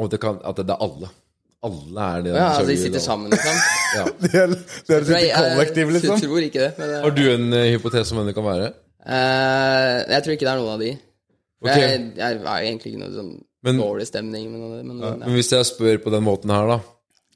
at 0.02 0.10
det, 0.10 0.18
kan, 0.20 0.38
at 0.44 0.56
det 0.56 0.70
er 0.74 0.80
alle. 0.82 1.08
Alle 1.64 2.00
er 2.16 2.22
det. 2.26 2.32
Ja, 2.34 2.48
altså, 2.50 2.66
de 2.70 2.76
sitter 2.76 2.98
da. 2.98 3.04
sammen, 3.04 3.30
liksom. 3.30 3.54
Ja. 3.94 4.04
Det 4.24 4.34
er, 4.34 4.46
det 4.50 4.90
er 4.90 5.00
et 5.00 5.08
jeg- 5.28 5.34
kollektiv, 5.38 5.84
Jeg 5.86 5.92
liksom. 5.96 6.20
tror 6.20 6.38
ikke 6.48 6.60
det. 6.64 6.72
Men, 6.78 6.86
eh, 6.90 7.02
Har 7.04 7.10
du 7.14 7.22
en 7.30 7.46
uh, 7.52 7.58
hypotese 7.72 8.12
om 8.12 8.16
hvem 8.18 8.26
det 8.26 8.34
kan 8.36 8.44
være? 8.48 8.68
Uh, 9.04 9.98
jeg 10.12 10.18
tror 10.24 10.32
ikke 10.34 10.46
det 10.46 10.52
er 10.52 10.58
noen 10.60 10.72
av 10.74 10.80
de. 10.82 10.90
Okay. 11.64 11.80
Jeg, 11.80 11.90
jeg 12.18 12.30
er 12.42 12.58
egentlig 12.66 12.88
ikke 12.92 13.00
noe 13.04 13.14
sånn 13.14 13.32
Men- 13.64 13.78
dårlig 13.80 14.06
stemning 14.10 14.44
Men, 14.52 14.60
men, 14.90 14.96
ja. 15.00 15.10
Men 15.22 15.32
hvis 15.38 15.52
jeg 15.54 15.64
spør 15.70 15.96
på 16.04 16.10
den 16.12 16.24
måten 16.26 16.50
her, 16.52 16.64
da. 16.74 16.78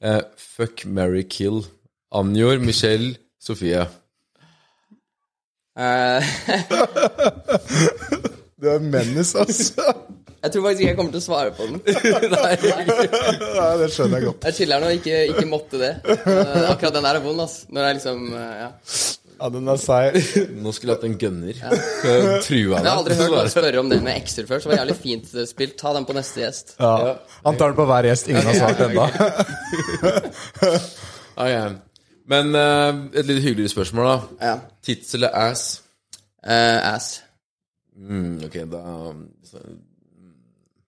Eh, 0.03 0.21
fuck, 0.37 0.85
marry, 0.87 1.23
kill. 1.25 1.63
Anjor, 2.15 2.59
Michelle, 2.61 3.15
Sofie. 3.43 3.87
Eh, 5.79 6.23
Du 8.59 8.67
er 8.73 8.81
mennes, 8.83 9.31
altså. 9.39 9.83
Jeg 10.43 10.53
tror 10.55 10.65
faktisk 10.65 10.83
ikke 10.83 10.91
jeg 10.91 10.99
kommer 10.99 11.15
til 11.15 11.21
å 11.21 11.25
svare 11.25 11.55
på 11.55 11.67
den. 11.67 11.79
Nei, 13.59 13.71
det 13.81 13.89
skjønner 13.91 14.21
jeg 14.21 14.27
godt. 14.29 14.45
Jeg 14.47 14.57
chiller'n 14.61 14.85
og 14.87 14.99
ikke, 15.01 15.23
ikke 15.33 15.47
måtte 15.51 15.81
det. 15.81 15.95
Uh, 16.07 16.69
akkurat 16.71 16.95
den 16.95 17.09
der 17.09 17.19
er 17.19 17.25
vond, 17.25 17.43
ass. 17.43 17.65
Når 17.73 17.89
jeg 17.89 17.99
liksom 18.01 18.29
uh, 18.35 18.53
Ja. 18.65 18.69
Ja, 19.39 19.49
den 19.55 19.71
er 19.71 19.79
seig. 19.79 20.17
Nå 20.63 20.73
skulle 20.75 20.95
jeg 20.95 20.99
hatt 20.99 21.05
en 21.07 21.19
gunner. 21.19 21.59
Ja. 21.59 21.71
Trua 22.47 22.81
Jeg 22.81 22.87
har 22.87 22.97
aldri 22.97 23.19
hørt 23.19 23.35
noen 23.35 23.53
spørre 23.53 23.83
om 23.83 23.91
det 23.91 24.01
med 24.03 24.19
ekser 24.19 24.49
før, 24.49 24.63
så 24.63 24.71
det 24.71 24.75
var 24.75 24.81
jævlig 24.83 24.97
fint 24.99 25.35
spilt. 25.51 25.77
Ta 25.79 25.93
den 25.95 26.07
på 26.09 26.17
neste 26.17 26.43
gjest. 26.43 26.75
Ja. 26.79 27.15
Han 27.45 27.59
tar 27.61 27.71
den 27.71 27.79
på 27.79 27.87
hver 27.91 28.09
gjest. 28.11 28.31
Ingen 28.33 28.51
har 28.51 28.59
svart 28.59 28.83
ennå. 28.89 29.07
okay. 31.39 31.77
Men 32.29 32.51
uh, 32.55 33.07
et 33.15 33.31
litt 33.31 33.43
hyggeligere 33.45 33.73
spørsmål, 33.73 34.11
da. 34.11 34.49
Ja. 34.51 34.57
Tits 34.85 35.15
eller 35.19 35.35
ass? 35.39 35.69
Uh, 36.43 36.79
ass. 36.91 37.13
Mm, 37.99 38.39
ok, 38.47 38.59
da 38.71 38.83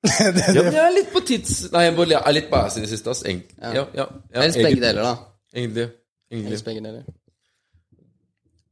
så, 0.09 0.25
ja, 0.25 0.63
men 0.65 0.73
jeg 0.75 0.85
er 0.87 0.95
litt 0.97 1.11
på 1.13 1.21
tids... 1.29 1.55
Nei, 1.73 1.83
jeg 1.85 1.97
bare- 1.97 2.09
jeg 2.15 2.23
er 2.31 2.33
litt 2.39 2.47
på 2.51 2.57
ass 2.57 2.77
i 2.77 2.81
det 2.85 2.89
siste, 2.89 3.11
ass. 3.13 3.23
Eng- 3.29 3.43
Ja, 3.61 3.73
ja, 3.75 3.85
ja, 3.95 4.07
Helst 4.41 4.57
begge 4.57 4.69
egentlig- 4.71 4.83
deler, 4.87 5.03
da. 5.03 5.15
Egentlig. 5.55 5.87
egentlig. 6.33 6.51
Helst 6.55 6.65
begge 6.71 6.81
deler. 6.87 7.03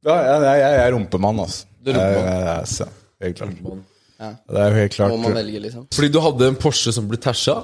Ja, 0.06 0.14
jeg, 0.22 0.42
jeg, 0.46 0.60
jeg 0.62 0.86
er 0.86 0.92
rumpemann, 0.94 1.40
altså. 1.44 1.66
Du 1.84 1.90
er 1.90 1.94
rumpemann. 1.98 2.24
Jeg- 2.24 2.34
jeg- 2.38 2.58
jeg- 2.58 2.66
så, 2.68 2.88
Helt 3.20 3.36
klart. 3.36 3.54
Ja. 4.20 4.28
Det 4.48 4.60
er 4.62 4.68
jo 4.68 4.74
helt 4.78 4.92
klart. 4.94 5.10
Må 5.10 5.16
man 5.16 5.34
velge, 5.34 5.58
liksom. 5.60 5.86
Fordi 5.94 6.08
du 6.12 6.20
hadde 6.20 6.48
en 6.48 6.56
Porsche 6.56 6.92
som 6.92 7.08
ble 7.08 7.16
tæsja, 7.18 7.56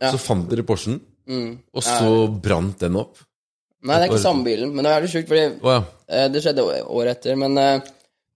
Ja. 0.00 0.10
så 0.10 0.18
fant 0.18 0.48
dere 0.50 0.62
Porschen, 0.62 1.00
Mm. 1.28 1.58
og 1.74 1.82
så 1.82 2.40
brant 2.42 2.80
den 2.80 2.96
opp. 2.96 3.18
Nei, 3.84 3.94
det 3.98 4.08
er 4.08 4.12
ikke 4.12 4.22
samme 4.22 4.44
bilen, 4.44 4.74
men 4.74 4.84
det 4.84 4.92
er 4.92 5.00
litt 5.00 5.10
sjukt, 5.10 5.28
fordi 5.28 5.60
Å 5.60 5.70
ja. 5.70 5.84
eh, 6.08 6.28
det 6.28 6.42
skjedde 6.42 6.58
å- 6.62 6.88
året 6.90 7.10
etter. 7.18 7.36
Men 7.36 7.58
eh, 7.58 7.80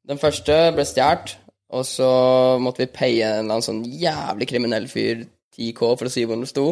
den 0.07 0.19
første 0.19 0.73
ble 0.75 0.85
stjålet, 0.85 1.37
og 1.75 1.87
så 1.89 2.11
måtte 2.63 2.85
vi 2.85 2.93
paye 2.95 3.25
en 3.25 3.47
eller 3.47 3.57
annen 3.57 3.67
sånn 3.67 3.83
jævlig 3.87 4.47
kriminell 4.51 4.87
fyr 4.91 5.25
10K 5.57 5.81
for 5.97 6.09
å 6.09 6.13
si 6.13 6.27
hvor 6.27 6.39
den 6.39 6.49
sto. 6.49 6.67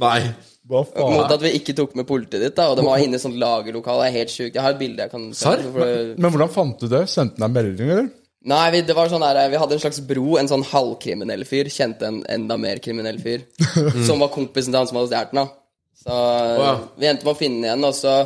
Nei. 0.00 0.20
Hva 0.66 0.82
faen? 0.86 1.14
Mot 1.14 1.32
at 1.32 1.42
vi 1.42 1.54
ikke 1.56 1.74
tok 1.78 1.96
med 1.98 2.06
politiet 2.08 2.42
ditt, 2.42 2.56
da. 2.58 2.68
Og 2.70 2.76
det 2.78 2.84
var 2.86 3.00
inne 3.02 3.18
i 3.18 3.22
sånt 3.22 3.38
lagerlokale. 3.40 4.04
Det 4.04 4.10
er 4.10 4.18
helt 4.20 4.34
sjukt. 4.34 4.54
Jeg 4.54 4.62
har 4.64 4.74
et 4.74 4.80
bilde 4.80 5.04
jeg 5.04 5.12
kan 5.12 5.26
Serr? 5.36 5.62
Men, 5.72 6.14
Men 6.18 6.34
hvordan 6.34 6.52
fant 6.52 6.82
du 6.82 6.88
det? 6.90 7.04
Sendte 7.10 7.40
han 7.40 7.48
deg 7.48 7.56
melding, 7.56 7.92
eller? 7.96 8.08
Nei, 8.46 8.64
vi, 8.70 8.80
det 8.86 8.94
var 8.94 9.10
sånn 9.10 9.24
der, 9.24 9.40
vi 9.50 9.58
hadde 9.58 9.74
en 9.74 9.82
slags 9.82 10.02
bro. 10.06 10.36
En 10.38 10.50
sånn 10.50 10.64
halvkriminell 10.68 11.42
fyr 11.48 11.70
kjente 11.72 12.06
en 12.06 12.20
enda 12.30 12.58
mer 12.60 12.82
kriminell 12.82 13.18
fyr. 13.22 13.46
Som 14.08 14.22
var 14.22 14.30
kompisen 14.34 14.74
til 14.74 14.82
han 14.82 14.90
som 14.90 15.00
hadde 15.00 15.10
stjålet 15.10 15.32
den. 15.32 15.40
da. 15.42 15.62
Så 15.96 16.16
ja. 16.60 16.72
vi 17.00 17.08
endte 17.08 17.26
med 17.26 17.32
å 17.32 17.38
finne 17.38 17.56
den 17.56 17.66
igjen, 17.70 17.86
og 17.88 17.94
så, 17.96 18.18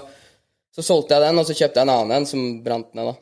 så 0.75 0.85
solgte 0.85 1.17
jeg 1.17 1.29
den, 1.29 1.41
og 1.41 1.47
så 1.49 1.57
kjøpte 1.57 1.81
jeg 1.81 1.87
en 1.87 1.93
annen 1.95 2.17
en 2.19 2.27
som 2.29 2.43
brant 2.65 2.91
ned, 2.99 3.13
da. 3.13 3.15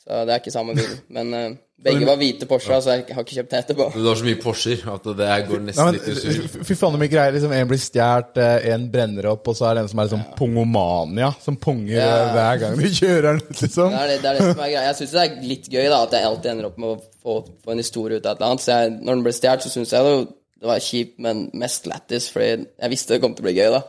Så 0.00 0.22
det 0.26 0.34
er 0.34 0.42
ikke 0.42 0.54
samme 0.54 0.74
bil. 0.78 0.94
Men 1.14 1.34
eh, 1.36 1.50
begge 1.84 2.06
var 2.06 2.16
hvite 2.20 2.46
Porsche, 2.50 2.76
så 2.84 2.92
jeg 2.96 3.04
har 3.16 3.24
ikke 3.24 3.36
kjøpt 3.38 3.50
den 3.54 3.60
etterpå. 3.62 3.86
Du 3.94 4.04
har 4.08 4.18
så 4.20 4.26
mye 4.26 4.38
Porscher 4.42 4.82
at 4.94 5.06
det 5.06 5.28
går 5.28 5.46
går 5.48 5.60
Nei, 5.60 5.66
nesten 5.70 5.86
men, 5.86 5.94
litt 5.96 6.08
i 6.08 6.14
surr. 6.20 6.64
fy 6.68 6.74
faen, 6.76 6.92
så 6.96 7.00
mye 7.00 7.12
greier. 7.12 7.32
Liksom, 7.36 7.52
en 7.56 7.68
blir 7.70 7.80
stjålet, 7.80 8.40
eh, 8.44 8.66
en 8.74 8.84
brenner 8.92 9.28
opp, 9.32 9.48
og 9.48 9.56
så 9.56 9.68
er 9.70 9.74
det 9.78 9.84
en 9.86 9.88
som 9.92 10.02
er 10.02 10.08
liksom 10.10 10.24
pongomania. 10.38 11.30
Som 11.44 11.56
ponger 11.56 11.96
Ja. 11.96 12.08
eh, 12.26 12.32
hver 12.34 12.60
gang 12.60 12.76
du 12.78 12.88
kjører 12.88 13.22
den 13.30 13.40
ut, 13.40 13.60
liksom. 13.62 13.90
Det 13.90 14.00
er 14.02 14.06
det, 14.12 14.18
det 14.22 14.30
er 14.30 14.34
det 14.38 14.48
som 14.54 14.60
er 14.64 14.70
greia. 14.74 14.84
Jeg 14.90 14.96
syns 15.00 15.10
det 15.16 15.22
er 15.24 15.40
litt 15.54 15.68
gøy 15.72 15.88
da 15.88 16.02
at 16.04 16.12
jeg 16.12 16.24
alltid 16.30 16.50
ender 16.52 16.66
opp 16.70 16.78
med 16.78 16.88
å 16.88 17.00
få, 17.22 17.38
få 17.64 17.72
en 17.72 17.82
historie 17.84 18.16
ut 18.20 18.26
av 18.26 18.32
et 18.36 18.40
eller 18.40 18.50
annet. 18.50 18.60
Så 18.66 18.76
jeg, 18.76 18.90
når 19.00 19.14
den 19.14 19.22
ble 19.24 19.32
stjålet, 19.32 19.62
så 19.64 19.72
syns 19.72 19.92
jeg 19.96 20.04
det, 20.04 20.16
det 20.60 20.68
var 20.68 20.78
kjipt, 20.84 21.14
men 21.18 21.50
mest 21.54 21.86
lættis, 21.88 22.28
fordi 22.30 22.50
jeg 22.66 22.90
visste 22.92 23.14
det 23.16 23.22
kom 23.22 23.34
til 23.34 23.46
å 23.46 23.48
bli 23.48 23.56
gøy, 23.56 23.70
da. 23.72 23.82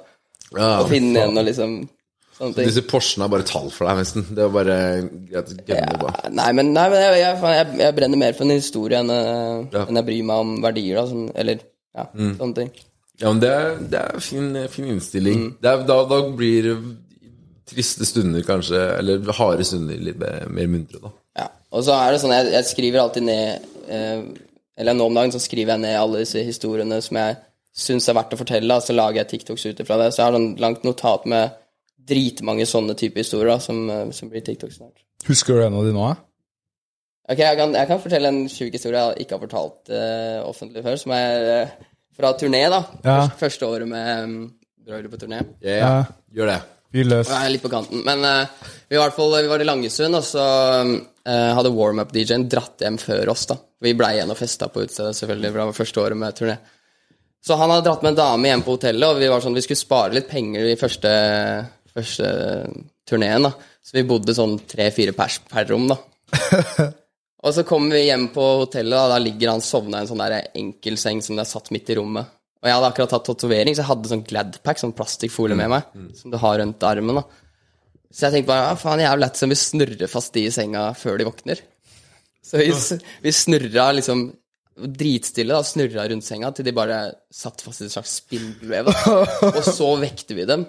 Ja, 0.56 0.70
Å 0.84 0.88
finne 0.88 1.12
en 1.12 1.32
igjen 1.32 1.38
og 1.40 1.46
liksom. 1.48 1.76
Disse 2.58 2.82
Porschene 2.90 3.28
er 3.28 3.32
bare 3.34 3.46
tall 3.48 3.68
for 3.74 3.86
deg, 3.88 4.00
nesten. 4.02 4.24
Det 4.34 4.42
er 4.46 4.54
bare 4.54 4.78
greit. 5.30 5.52
Ja, 5.70 6.30
nei, 6.34 6.48
men, 6.58 6.72
nei, 6.74 6.88
men 6.90 7.04
jeg, 7.04 7.20
jeg, 7.22 7.38
jeg, 7.58 7.68
jeg 7.84 7.98
brenner 8.00 8.22
mer 8.24 8.34
for 8.38 8.48
en 8.48 8.56
historie 8.56 8.98
enn, 9.02 9.12
eh, 9.14 9.68
Ja. 9.76 9.84
enn 9.86 10.00
jeg 10.02 10.08
bryr 10.10 10.26
meg 10.32 10.46
om 10.46 10.56
verdier, 10.64 10.98
da. 11.02 11.06
Sånn, 11.12 11.28
eller 11.36 11.62
ja, 11.62 12.08
sånne 12.16 12.58
ting. 12.58 12.72
Ja, 13.22 13.30
men 13.30 13.42
det 13.44 13.52
er, 13.54 13.76
det 13.94 14.02
er 14.02 14.24
fin, 14.26 14.50
fin 14.74 14.88
innstilling. 14.96 15.44
Det 15.62 15.70
er, 15.70 15.84
da, 15.86 16.00
da 16.10 16.22
blir 16.34 16.72
triste 17.72 18.08
stunder 18.10 18.44
kanskje, 18.48 18.80
eller 18.98 19.30
harde 19.38 19.66
stunder, 19.68 20.00
litt 20.02 20.18
mer 20.22 20.72
muntre, 20.72 21.00
da. 21.04 21.14
Ja. 21.44 21.48
Og 21.72 21.86
så 21.88 21.96
er 21.96 22.12
det 22.16 22.24
sånn, 22.24 22.34
jeg 22.52 22.68
skriver 22.68 23.00
alltid 23.06 23.24
ned 23.24 23.70
eh, 23.88 24.24
Eller 24.82 24.98
nå 24.98 25.06
om 25.08 25.16
dagen 25.16 25.32
så 25.32 25.40
skriver 25.40 25.78
jeg 25.78 25.84
ned 25.86 25.96
alle 25.96 26.26
disse 26.26 26.42
historiene 26.44 26.98
som 27.06 27.16
jeg 27.22 27.38
syns 27.72 28.10
er 28.12 28.18
verdt 28.18 28.34
å 28.36 28.40
fortelle, 28.42 28.68
da, 28.68 28.82
så 28.84 28.96
lager 28.98 29.22
jeg 29.22 29.30
TikToks 29.30 29.64
ut 29.70 29.80
ifra 29.86 29.96
det. 30.02 30.10
Så 30.12 30.20
jeg 30.20 30.26
har 30.28 30.36
sånn 30.36 30.50
langt 30.60 30.84
notat 30.84 31.24
med 31.32 31.54
dritmange 32.08 32.66
sånne 32.70 32.96
type 33.00 33.22
historier 33.22 33.54
da, 33.54 33.60
som, 33.64 33.84
eh, 33.90 34.10
som 34.16 34.32
blir 34.32 34.44
TikTok 34.46 34.74
snart. 34.74 35.04
Husker 35.28 35.58
du 35.58 35.66
en 35.66 35.78
av 35.78 35.88
de 35.88 35.94
nå? 35.96 36.10
Ok, 37.32 37.40
jeg 37.40 37.58
kan, 37.60 37.76
jeg 37.78 37.88
kan 37.88 38.02
fortelle 38.02 38.32
en 38.34 38.42
sjuk 38.52 38.74
historie 38.76 39.02
jeg 39.02 39.24
ikke 39.24 39.38
har 39.38 39.44
fortalt 39.46 39.92
uh, 39.94 40.42
offentlig 40.50 40.82
før, 40.84 40.98
som 41.00 41.14
er 41.16 41.46
uh, 41.48 41.92
fra 42.18 42.34
turné, 42.36 42.66
da. 42.74 42.82
Ja. 43.06 43.16
Første, 43.22 43.38
første 43.46 43.70
året 43.70 43.88
med 43.88 44.26
um, 44.26 44.36
Broiler 44.82 45.12
på 45.14 45.20
turné. 45.22 45.44
Ja, 45.64 45.78
ja. 45.78 45.92
Gjør 46.34 46.52
det. 46.52 46.60
Fyr 46.92 47.08
løs. 47.08 47.30
Jeg 47.30 47.48
er 47.48 47.54
litt 47.54 47.64
på 47.64 47.72
kanten. 47.72 48.02
Men 48.04 48.26
uh, 48.26 48.66
vi, 48.90 48.98
var 48.98 49.06
i 49.06 49.06
hvert 49.06 49.16
fall, 49.16 49.38
vi 49.38 49.52
var 49.54 49.64
i 49.64 49.70
Langesund, 49.70 50.18
og 50.18 50.26
så 50.28 50.44
eh, 51.24 51.52
hadde 51.56 51.72
warm-up-DJ-en 51.76 52.48
dratt 52.52 52.84
hjem 52.84 52.98
før 53.02 53.32
oss. 53.32 53.46
da. 53.48 53.58
Vi 53.82 53.96
blei 53.98 54.16
igjen 54.18 54.34
og 54.34 54.40
festa 54.40 54.68
på 54.68 54.84
utestedet, 54.84 55.16
selvfølgelig, 55.18 55.52
for 55.52 55.62
det 55.62 55.68
var 55.70 55.78
første 55.78 56.04
året 56.04 56.20
med 56.20 56.38
turné. 56.38 56.58
Så 57.42 57.58
han 57.58 57.72
hadde 57.74 57.86
dratt 57.88 58.04
med 58.06 58.14
en 58.14 58.20
dame 58.20 58.52
hjem 58.52 58.64
på 58.66 58.76
hotellet, 58.76 59.08
og 59.08 59.22
vi 59.22 59.30
var 59.32 59.42
sånn, 59.42 59.56
vi 59.58 59.64
skulle 59.66 59.82
spare 59.82 60.18
litt 60.18 60.28
penger 60.30 60.68
de 60.68 60.76
første, 60.78 61.14
første 61.96 62.32
turneen, 63.10 63.48
da. 63.48 63.54
Så 63.82 63.98
vi 63.98 64.08
bodde 64.08 64.36
sånn 64.38 64.58
tre-fire 64.70 65.16
pers 65.18 65.40
per 65.52 65.68
rom, 65.72 65.88
da. 65.92 65.98
og 67.46 67.56
så 67.56 67.66
kommer 67.68 67.98
vi 67.98 68.08
hjem 68.08 68.30
på 68.36 68.46
hotellet, 68.64 68.96
da, 68.96 69.08
da 69.16 69.20
ligger 69.22 69.56
han 69.56 69.66
sovna 69.66 70.00
i 70.00 70.06
en 70.06 70.12
sånn 70.12 70.24
der 70.24 70.52
enkelseng 70.52 71.24
som 71.26 71.38
det 71.38 71.46
er 71.46 71.52
satt 71.52 71.72
midt 71.76 71.92
i 71.92 71.98
rommet. 72.00 72.38
Og 72.62 72.70
jeg 72.70 72.78
hadde 72.78 72.90
akkurat 72.92 73.16
tatt 73.16 73.26
tatovering, 73.26 73.74
så 73.74 73.82
jeg 73.82 73.90
hadde 73.90 74.12
sånn 74.12 74.26
Gladpack, 74.28 74.78
sånn 74.78 74.94
plastikkfolie 74.98 75.58
med 75.58 75.72
meg, 75.74 75.96
som 76.18 76.34
du 76.34 76.38
har 76.42 76.60
rundt 76.62 76.86
armen. 76.86 77.18
da. 77.18 77.24
Så 78.12 78.28
jeg 78.28 78.36
tenkte 78.36 78.52
bare 78.52 78.68
ja, 78.68 78.76
faen, 78.78 79.02
jævlig 79.02 79.24
lett 79.24 79.40
som 79.40 79.52
vi 79.52 79.58
snurrer 79.58 80.12
fast 80.12 80.36
de 80.36 80.44
i 80.46 80.52
senga 80.54 80.84
før 81.00 81.18
de 81.18 81.26
våkner. 81.26 81.64
Så 82.46 82.60
vi, 82.60 82.70
vi 83.24 83.34
snurra 83.34 83.88
liksom 83.96 84.28
dritstille, 84.82 85.56
da, 85.56 85.66
snurra 85.66 86.06
rundt 86.12 86.26
senga 86.26 86.52
til 86.56 86.68
de 86.68 86.74
bare 86.76 87.00
satt 87.34 87.64
fast 87.64 87.82
i 87.82 87.88
et 87.88 87.96
slags 87.96 88.14
spindelvev. 88.22 88.92
Og 89.56 89.62
så 89.66 89.90
vekte 90.02 90.38
vi 90.38 90.46
dem. 90.50 90.68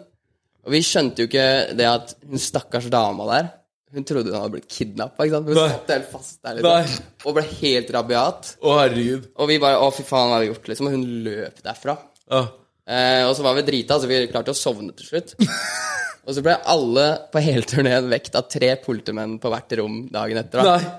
Og 0.62 0.74
vi 0.76 0.80
skjønte 0.86 1.24
jo 1.24 1.28
ikke 1.30 1.46
det 1.78 1.88
at 1.88 2.14
hun 2.28 2.38
stakkars 2.40 2.86
dama 2.92 3.26
der 3.32 3.48
Hun 3.92 4.06
trodde 4.08 4.30
hun 4.30 4.38
hadde 4.38 4.54
blitt 4.54 4.68
kidnappa. 4.72 5.26
Hun 5.28 5.50
Nei. 5.50 5.68
satt 5.74 5.90
helt 5.92 6.08
fast 6.08 6.38
der 6.40 6.60
liksom, 6.60 7.08
og 7.26 7.34
ble 7.36 7.44
helt 7.58 7.90
rabiat. 7.92 8.54
Å, 8.62 8.76
herregud. 8.78 9.26
Og 9.36 9.50
vi 9.50 9.58
bare 9.60 9.82
Å, 9.82 9.90
fy 9.92 10.06
faen, 10.06 10.30
hva 10.30 10.38
har 10.38 10.44
vi 10.46 10.52
gjort? 10.52 10.70
liksom 10.70 10.88
Og 10.88 10.94
hun 10.96 11.04
løp 11.26 11.60
derfra. 11.66 11.96
Ja. 12.32 12.44
Eh, 12.88 13.22
og 13.26 13.34
så 13.36 13.44
var 13.44 13.58
vi 13.58 13.66
drita, 13.66 13.98
så 14.00 14.08
vi 14.10 14.22
klarte 14.30 14.54
å 14.54 14.58
sovne 14.58 14.94
til 14.96 15.10
slutt. 15.10 15.34
og 16.24 16.32
så 16.32 16.44
ble 16.46 16.56
alle 16.72 17.06
på 17.34 17.42
hele 17.44 17.68
turneen 17.68 18.08
vekt 18.10 18.38
av 18.38 18.48
tre 18.50 18.72
politimenn 18.82 19.36
på 19.42 19.52
hvert 19.52 19.76
rom 19.82 20.04
dagen 20.14 20.40
etter. 20.40 20.62
da 20.62 20.78
Nei. 20.78 20.92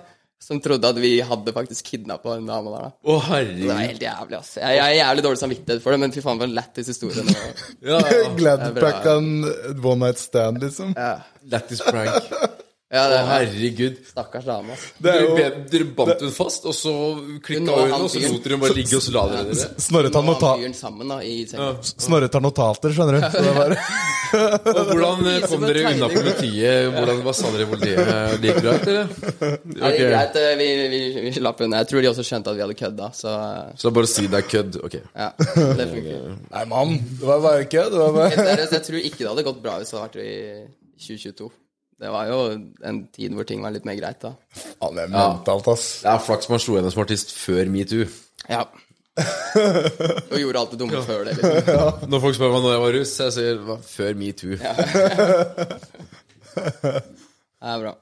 Som 0.44 0.60
trodde 0.60 0.90
at 0.92 0.98
vi 1.00 1.14
hadde 1.24 1.54
faktisk 1.56 1.88
kidnappa 1.94 2.34
den 2.36 2.50
dama 2.50 2.74
der. 2.74 2.90
da 2.90 3.14
Å, 3.14 3.20
Det 3.48 3.70
var 3.70 3.80
helt 3.80 4.02
jævlig, 4.04 4.40
ass. 4.42 4.58
Jeg, 4.60 4.76
jeg 4.76 4.90
er 4.90 4.98
jævlig 5.00 5.24
dårlig 5.24 5.40
samvittighet 5.40 5.84
for 5.86 5.96
det, 5.96 6.00
men 6.04 6.16
fy 6.16 6.24
faen, 6.26 6.42
for 6.42 6.50
en 6.50 6.58
lættis 6.58 6.90
historie. 6.92 7.24
det 7.30 7.38
var. 7.38 7.64
Ja, 7.88 8.02
ja. 8.18 8.34
Gladpack 8.42 9.08
en 9.14 9.32
one 9.80 10.00
night 10.04 10.20
stand, 10.20 10.60
liksom. 10.66 10.92
Ja. 11.00 11.16
Lættis 11.54 11.84
prank. 11.88 12.28
Ja, 12.94 13.08
det, 13.10 13.20
herregud. 13.26 13.96
Stakkars 14.06 14.46
dame, 14.46 14.76
er 14.76 14.82
Dere, 15.02 15.22
jo 15.26 15.30
Du 15.34 15.72
dere 15.72 15.86
bandt 15.98 16.20
hun 16.22 16.34
fast, 16.36 16.68
og 16.70 16.76
så 16.78 16.92
klikka 17.42 17.74
hun, 17.74 17.94
og 17.98 18.10
så 18.14 18.22
lot 18.22 18.44
dere 18.46 18.60
bare 18.62 18.76
ligge, 18.78 19.00
og 19.00 19.02
så 19.02 19.14
la 19.16 19.24
dere 19.32 19.48
dere. 19.50 19.70
Snorre 19.82 20.12
tar, 20.14 20.26
nota 20.28 20.52
sammen 20.78 21.10
da, 21.10 21.18
i. 21.26 21.40
Snorre 21.90 22.30
tar 22.30 22.44
notater, 22.46 22.94
skjønner 22.94 23.18
du. 23.18 23.26
Så 23.34 23.42
det 23.48 23.56
bare... 23.58 23.80
Og 24.34 24.88
hvordan 24.90 25.28
eh, 25.30 25.44
kom 25.46 25.62
dere 25.62 25.82
unna 25.92 26.08
politiet? 26.10 26.88
Hvordan, 26.94 27.20
hva 27.26 27.34
sa 27.38 27.52
dere 27.54 27.68
hvor 27.70 27.82
Det 27.84 27.92
gikk 28.48 28.62
greit, 28.64 28.88
eller? 28.90 29.12
Ja, 29.14 29.90
det 29.90 29.90
er 29.92 30.10
greit, 30.10 30.40
eh, 30.42 30.54
vi, 30.58 30.70
vi, 30.94 31.02
vi 31.28 31.34
slapp 31.36 31.62
unna. 31.66 31.82
Jeg 31.84 31.92
tror 31.92 32.06
de 32.06 32.10
også 32.10 32.26
skjønte 32.26 32.54
at 32.54 32.58
vi 32.58 32.66
hadde 32.66 32.78
kødda, 32.80 33.10
så 33.18 33.34
Så 33.78 33.94
bare 33.94 34.10
si 34.10 34.26
det 34.30 34.42
er 34.42 34.48
kødd. 34.50 34.80
Ok. 34.86 35.00
ja, 35.02 35.32
det 35.38 35.90
funker. 35.94 36.30
Nei, 36.50 36.64
mann. 36.72 36.96
Det 37.22 37.30
var 37.30 37.44
bare 37.46 37.68
kødd. 37.70 37.98
Var 38.04 38.16
bare... 38.18 38.48
jeg 38.64 38.86
tror 38.90 39.02
ikke 39.02 39.22
det 39.22 39.30
hadde 39.34 39.50
gått 39.50 39.62
bra 39.66 39.78
hvis 39.82 39.94
det 39.94 40.00
hadde 40.00 40.10
vært 40.10 40.24
i 40.24 41.06
2022. 41.10 41.52
Det 42.04 42.12
var 42.12 42.28
jo 42.28 42.40
en 42.84 42.98
tid 43.16 43.36
hvor 43.38 43.48
ting 43.48 43.62
var 43.64 43.72
litt 43.72 43.86
mer 43.88 43.96
greit, 43.96 44.20
da. 44.20 44.34
Ja, 44.60 44.90
det 44.92 45.06
er 45.06 45.12
mentalt, 45.14 45.70
ass. 45.72 45.86
Det 46.04 46.10
er 46.12 46.24
flaks 46.26 46.50
man 46.52 46.60
slo 46.60 46.76
henne 46.76 46.92
som 46.92 47.04
artist 47.06 47.32
før 47.32 47.70
metoo. 47.72 48.10
Ja. 48.50 48.66
Og 50.34 50.36
gjorde 50.42 50.60
alt 50.60 50.74
det 50.74 50.80
dumme 50.82 51.04
før 51.06 51.24
det. 51.30 51.38
Liksom. 51.40 52.10
Når 52.12 52.24
folk 52.26 52.36
spør 52.36 52.52
meg 52.58 52.66
når 52.66 52.76
jeg 52.76 52.84
var 52.84 52.98
russ, 52.98 53.14
jeg 53.24 53.36
sier 53.38 53.56
før 53.94 54.20
metoo. 54.20 54.60
Ja. 54.60 54.74
Det 57.64 57.72
er 57.72 57.80
bra. 57.80 57.94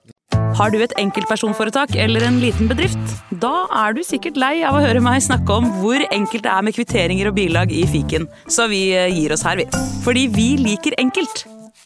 Har 0.58 0.74
du 0.74 0.80
et 0.82 0.94
enkeltpersonforetak 0.98 1.94
eller 2.02 2.26
en 2.26 2.40
liten 2.42 2.68
bedrift? 2.72 3.14
Da 3.44 3.68
er 3.84 3.94
du 3.94 4.02
sikkert 4.04 4.40
lei 4.42 4.56
av 4.66 4.80
å 4.80 4.82
høre 4.82 5.04
meg 5.04 5.22
snakke 5.22 5.62
om 5.62 5.70
hvor 5.78 6.02
enkelt 6.10 6.48
det 6.48 6.52
er 6.52 6.66
med 6.66 6.76
kvitteringer 6.76 7.30
og 7.30 7.38
bilag 7.38 7.72
i 7.76 7.86
fiken, 7.86 8.26
så 8.50 8.66
vi 8.72 8.88
eh, 8.98 9.14
gir 9.14 9.38
oss 9.38 9.46
her, 9.46 9.62
vi. 9.62 9.70
Fordi 10.02 10.26
vi 10.34 10.50
liker 10.60 10.98
enkelt. 10.98 11.46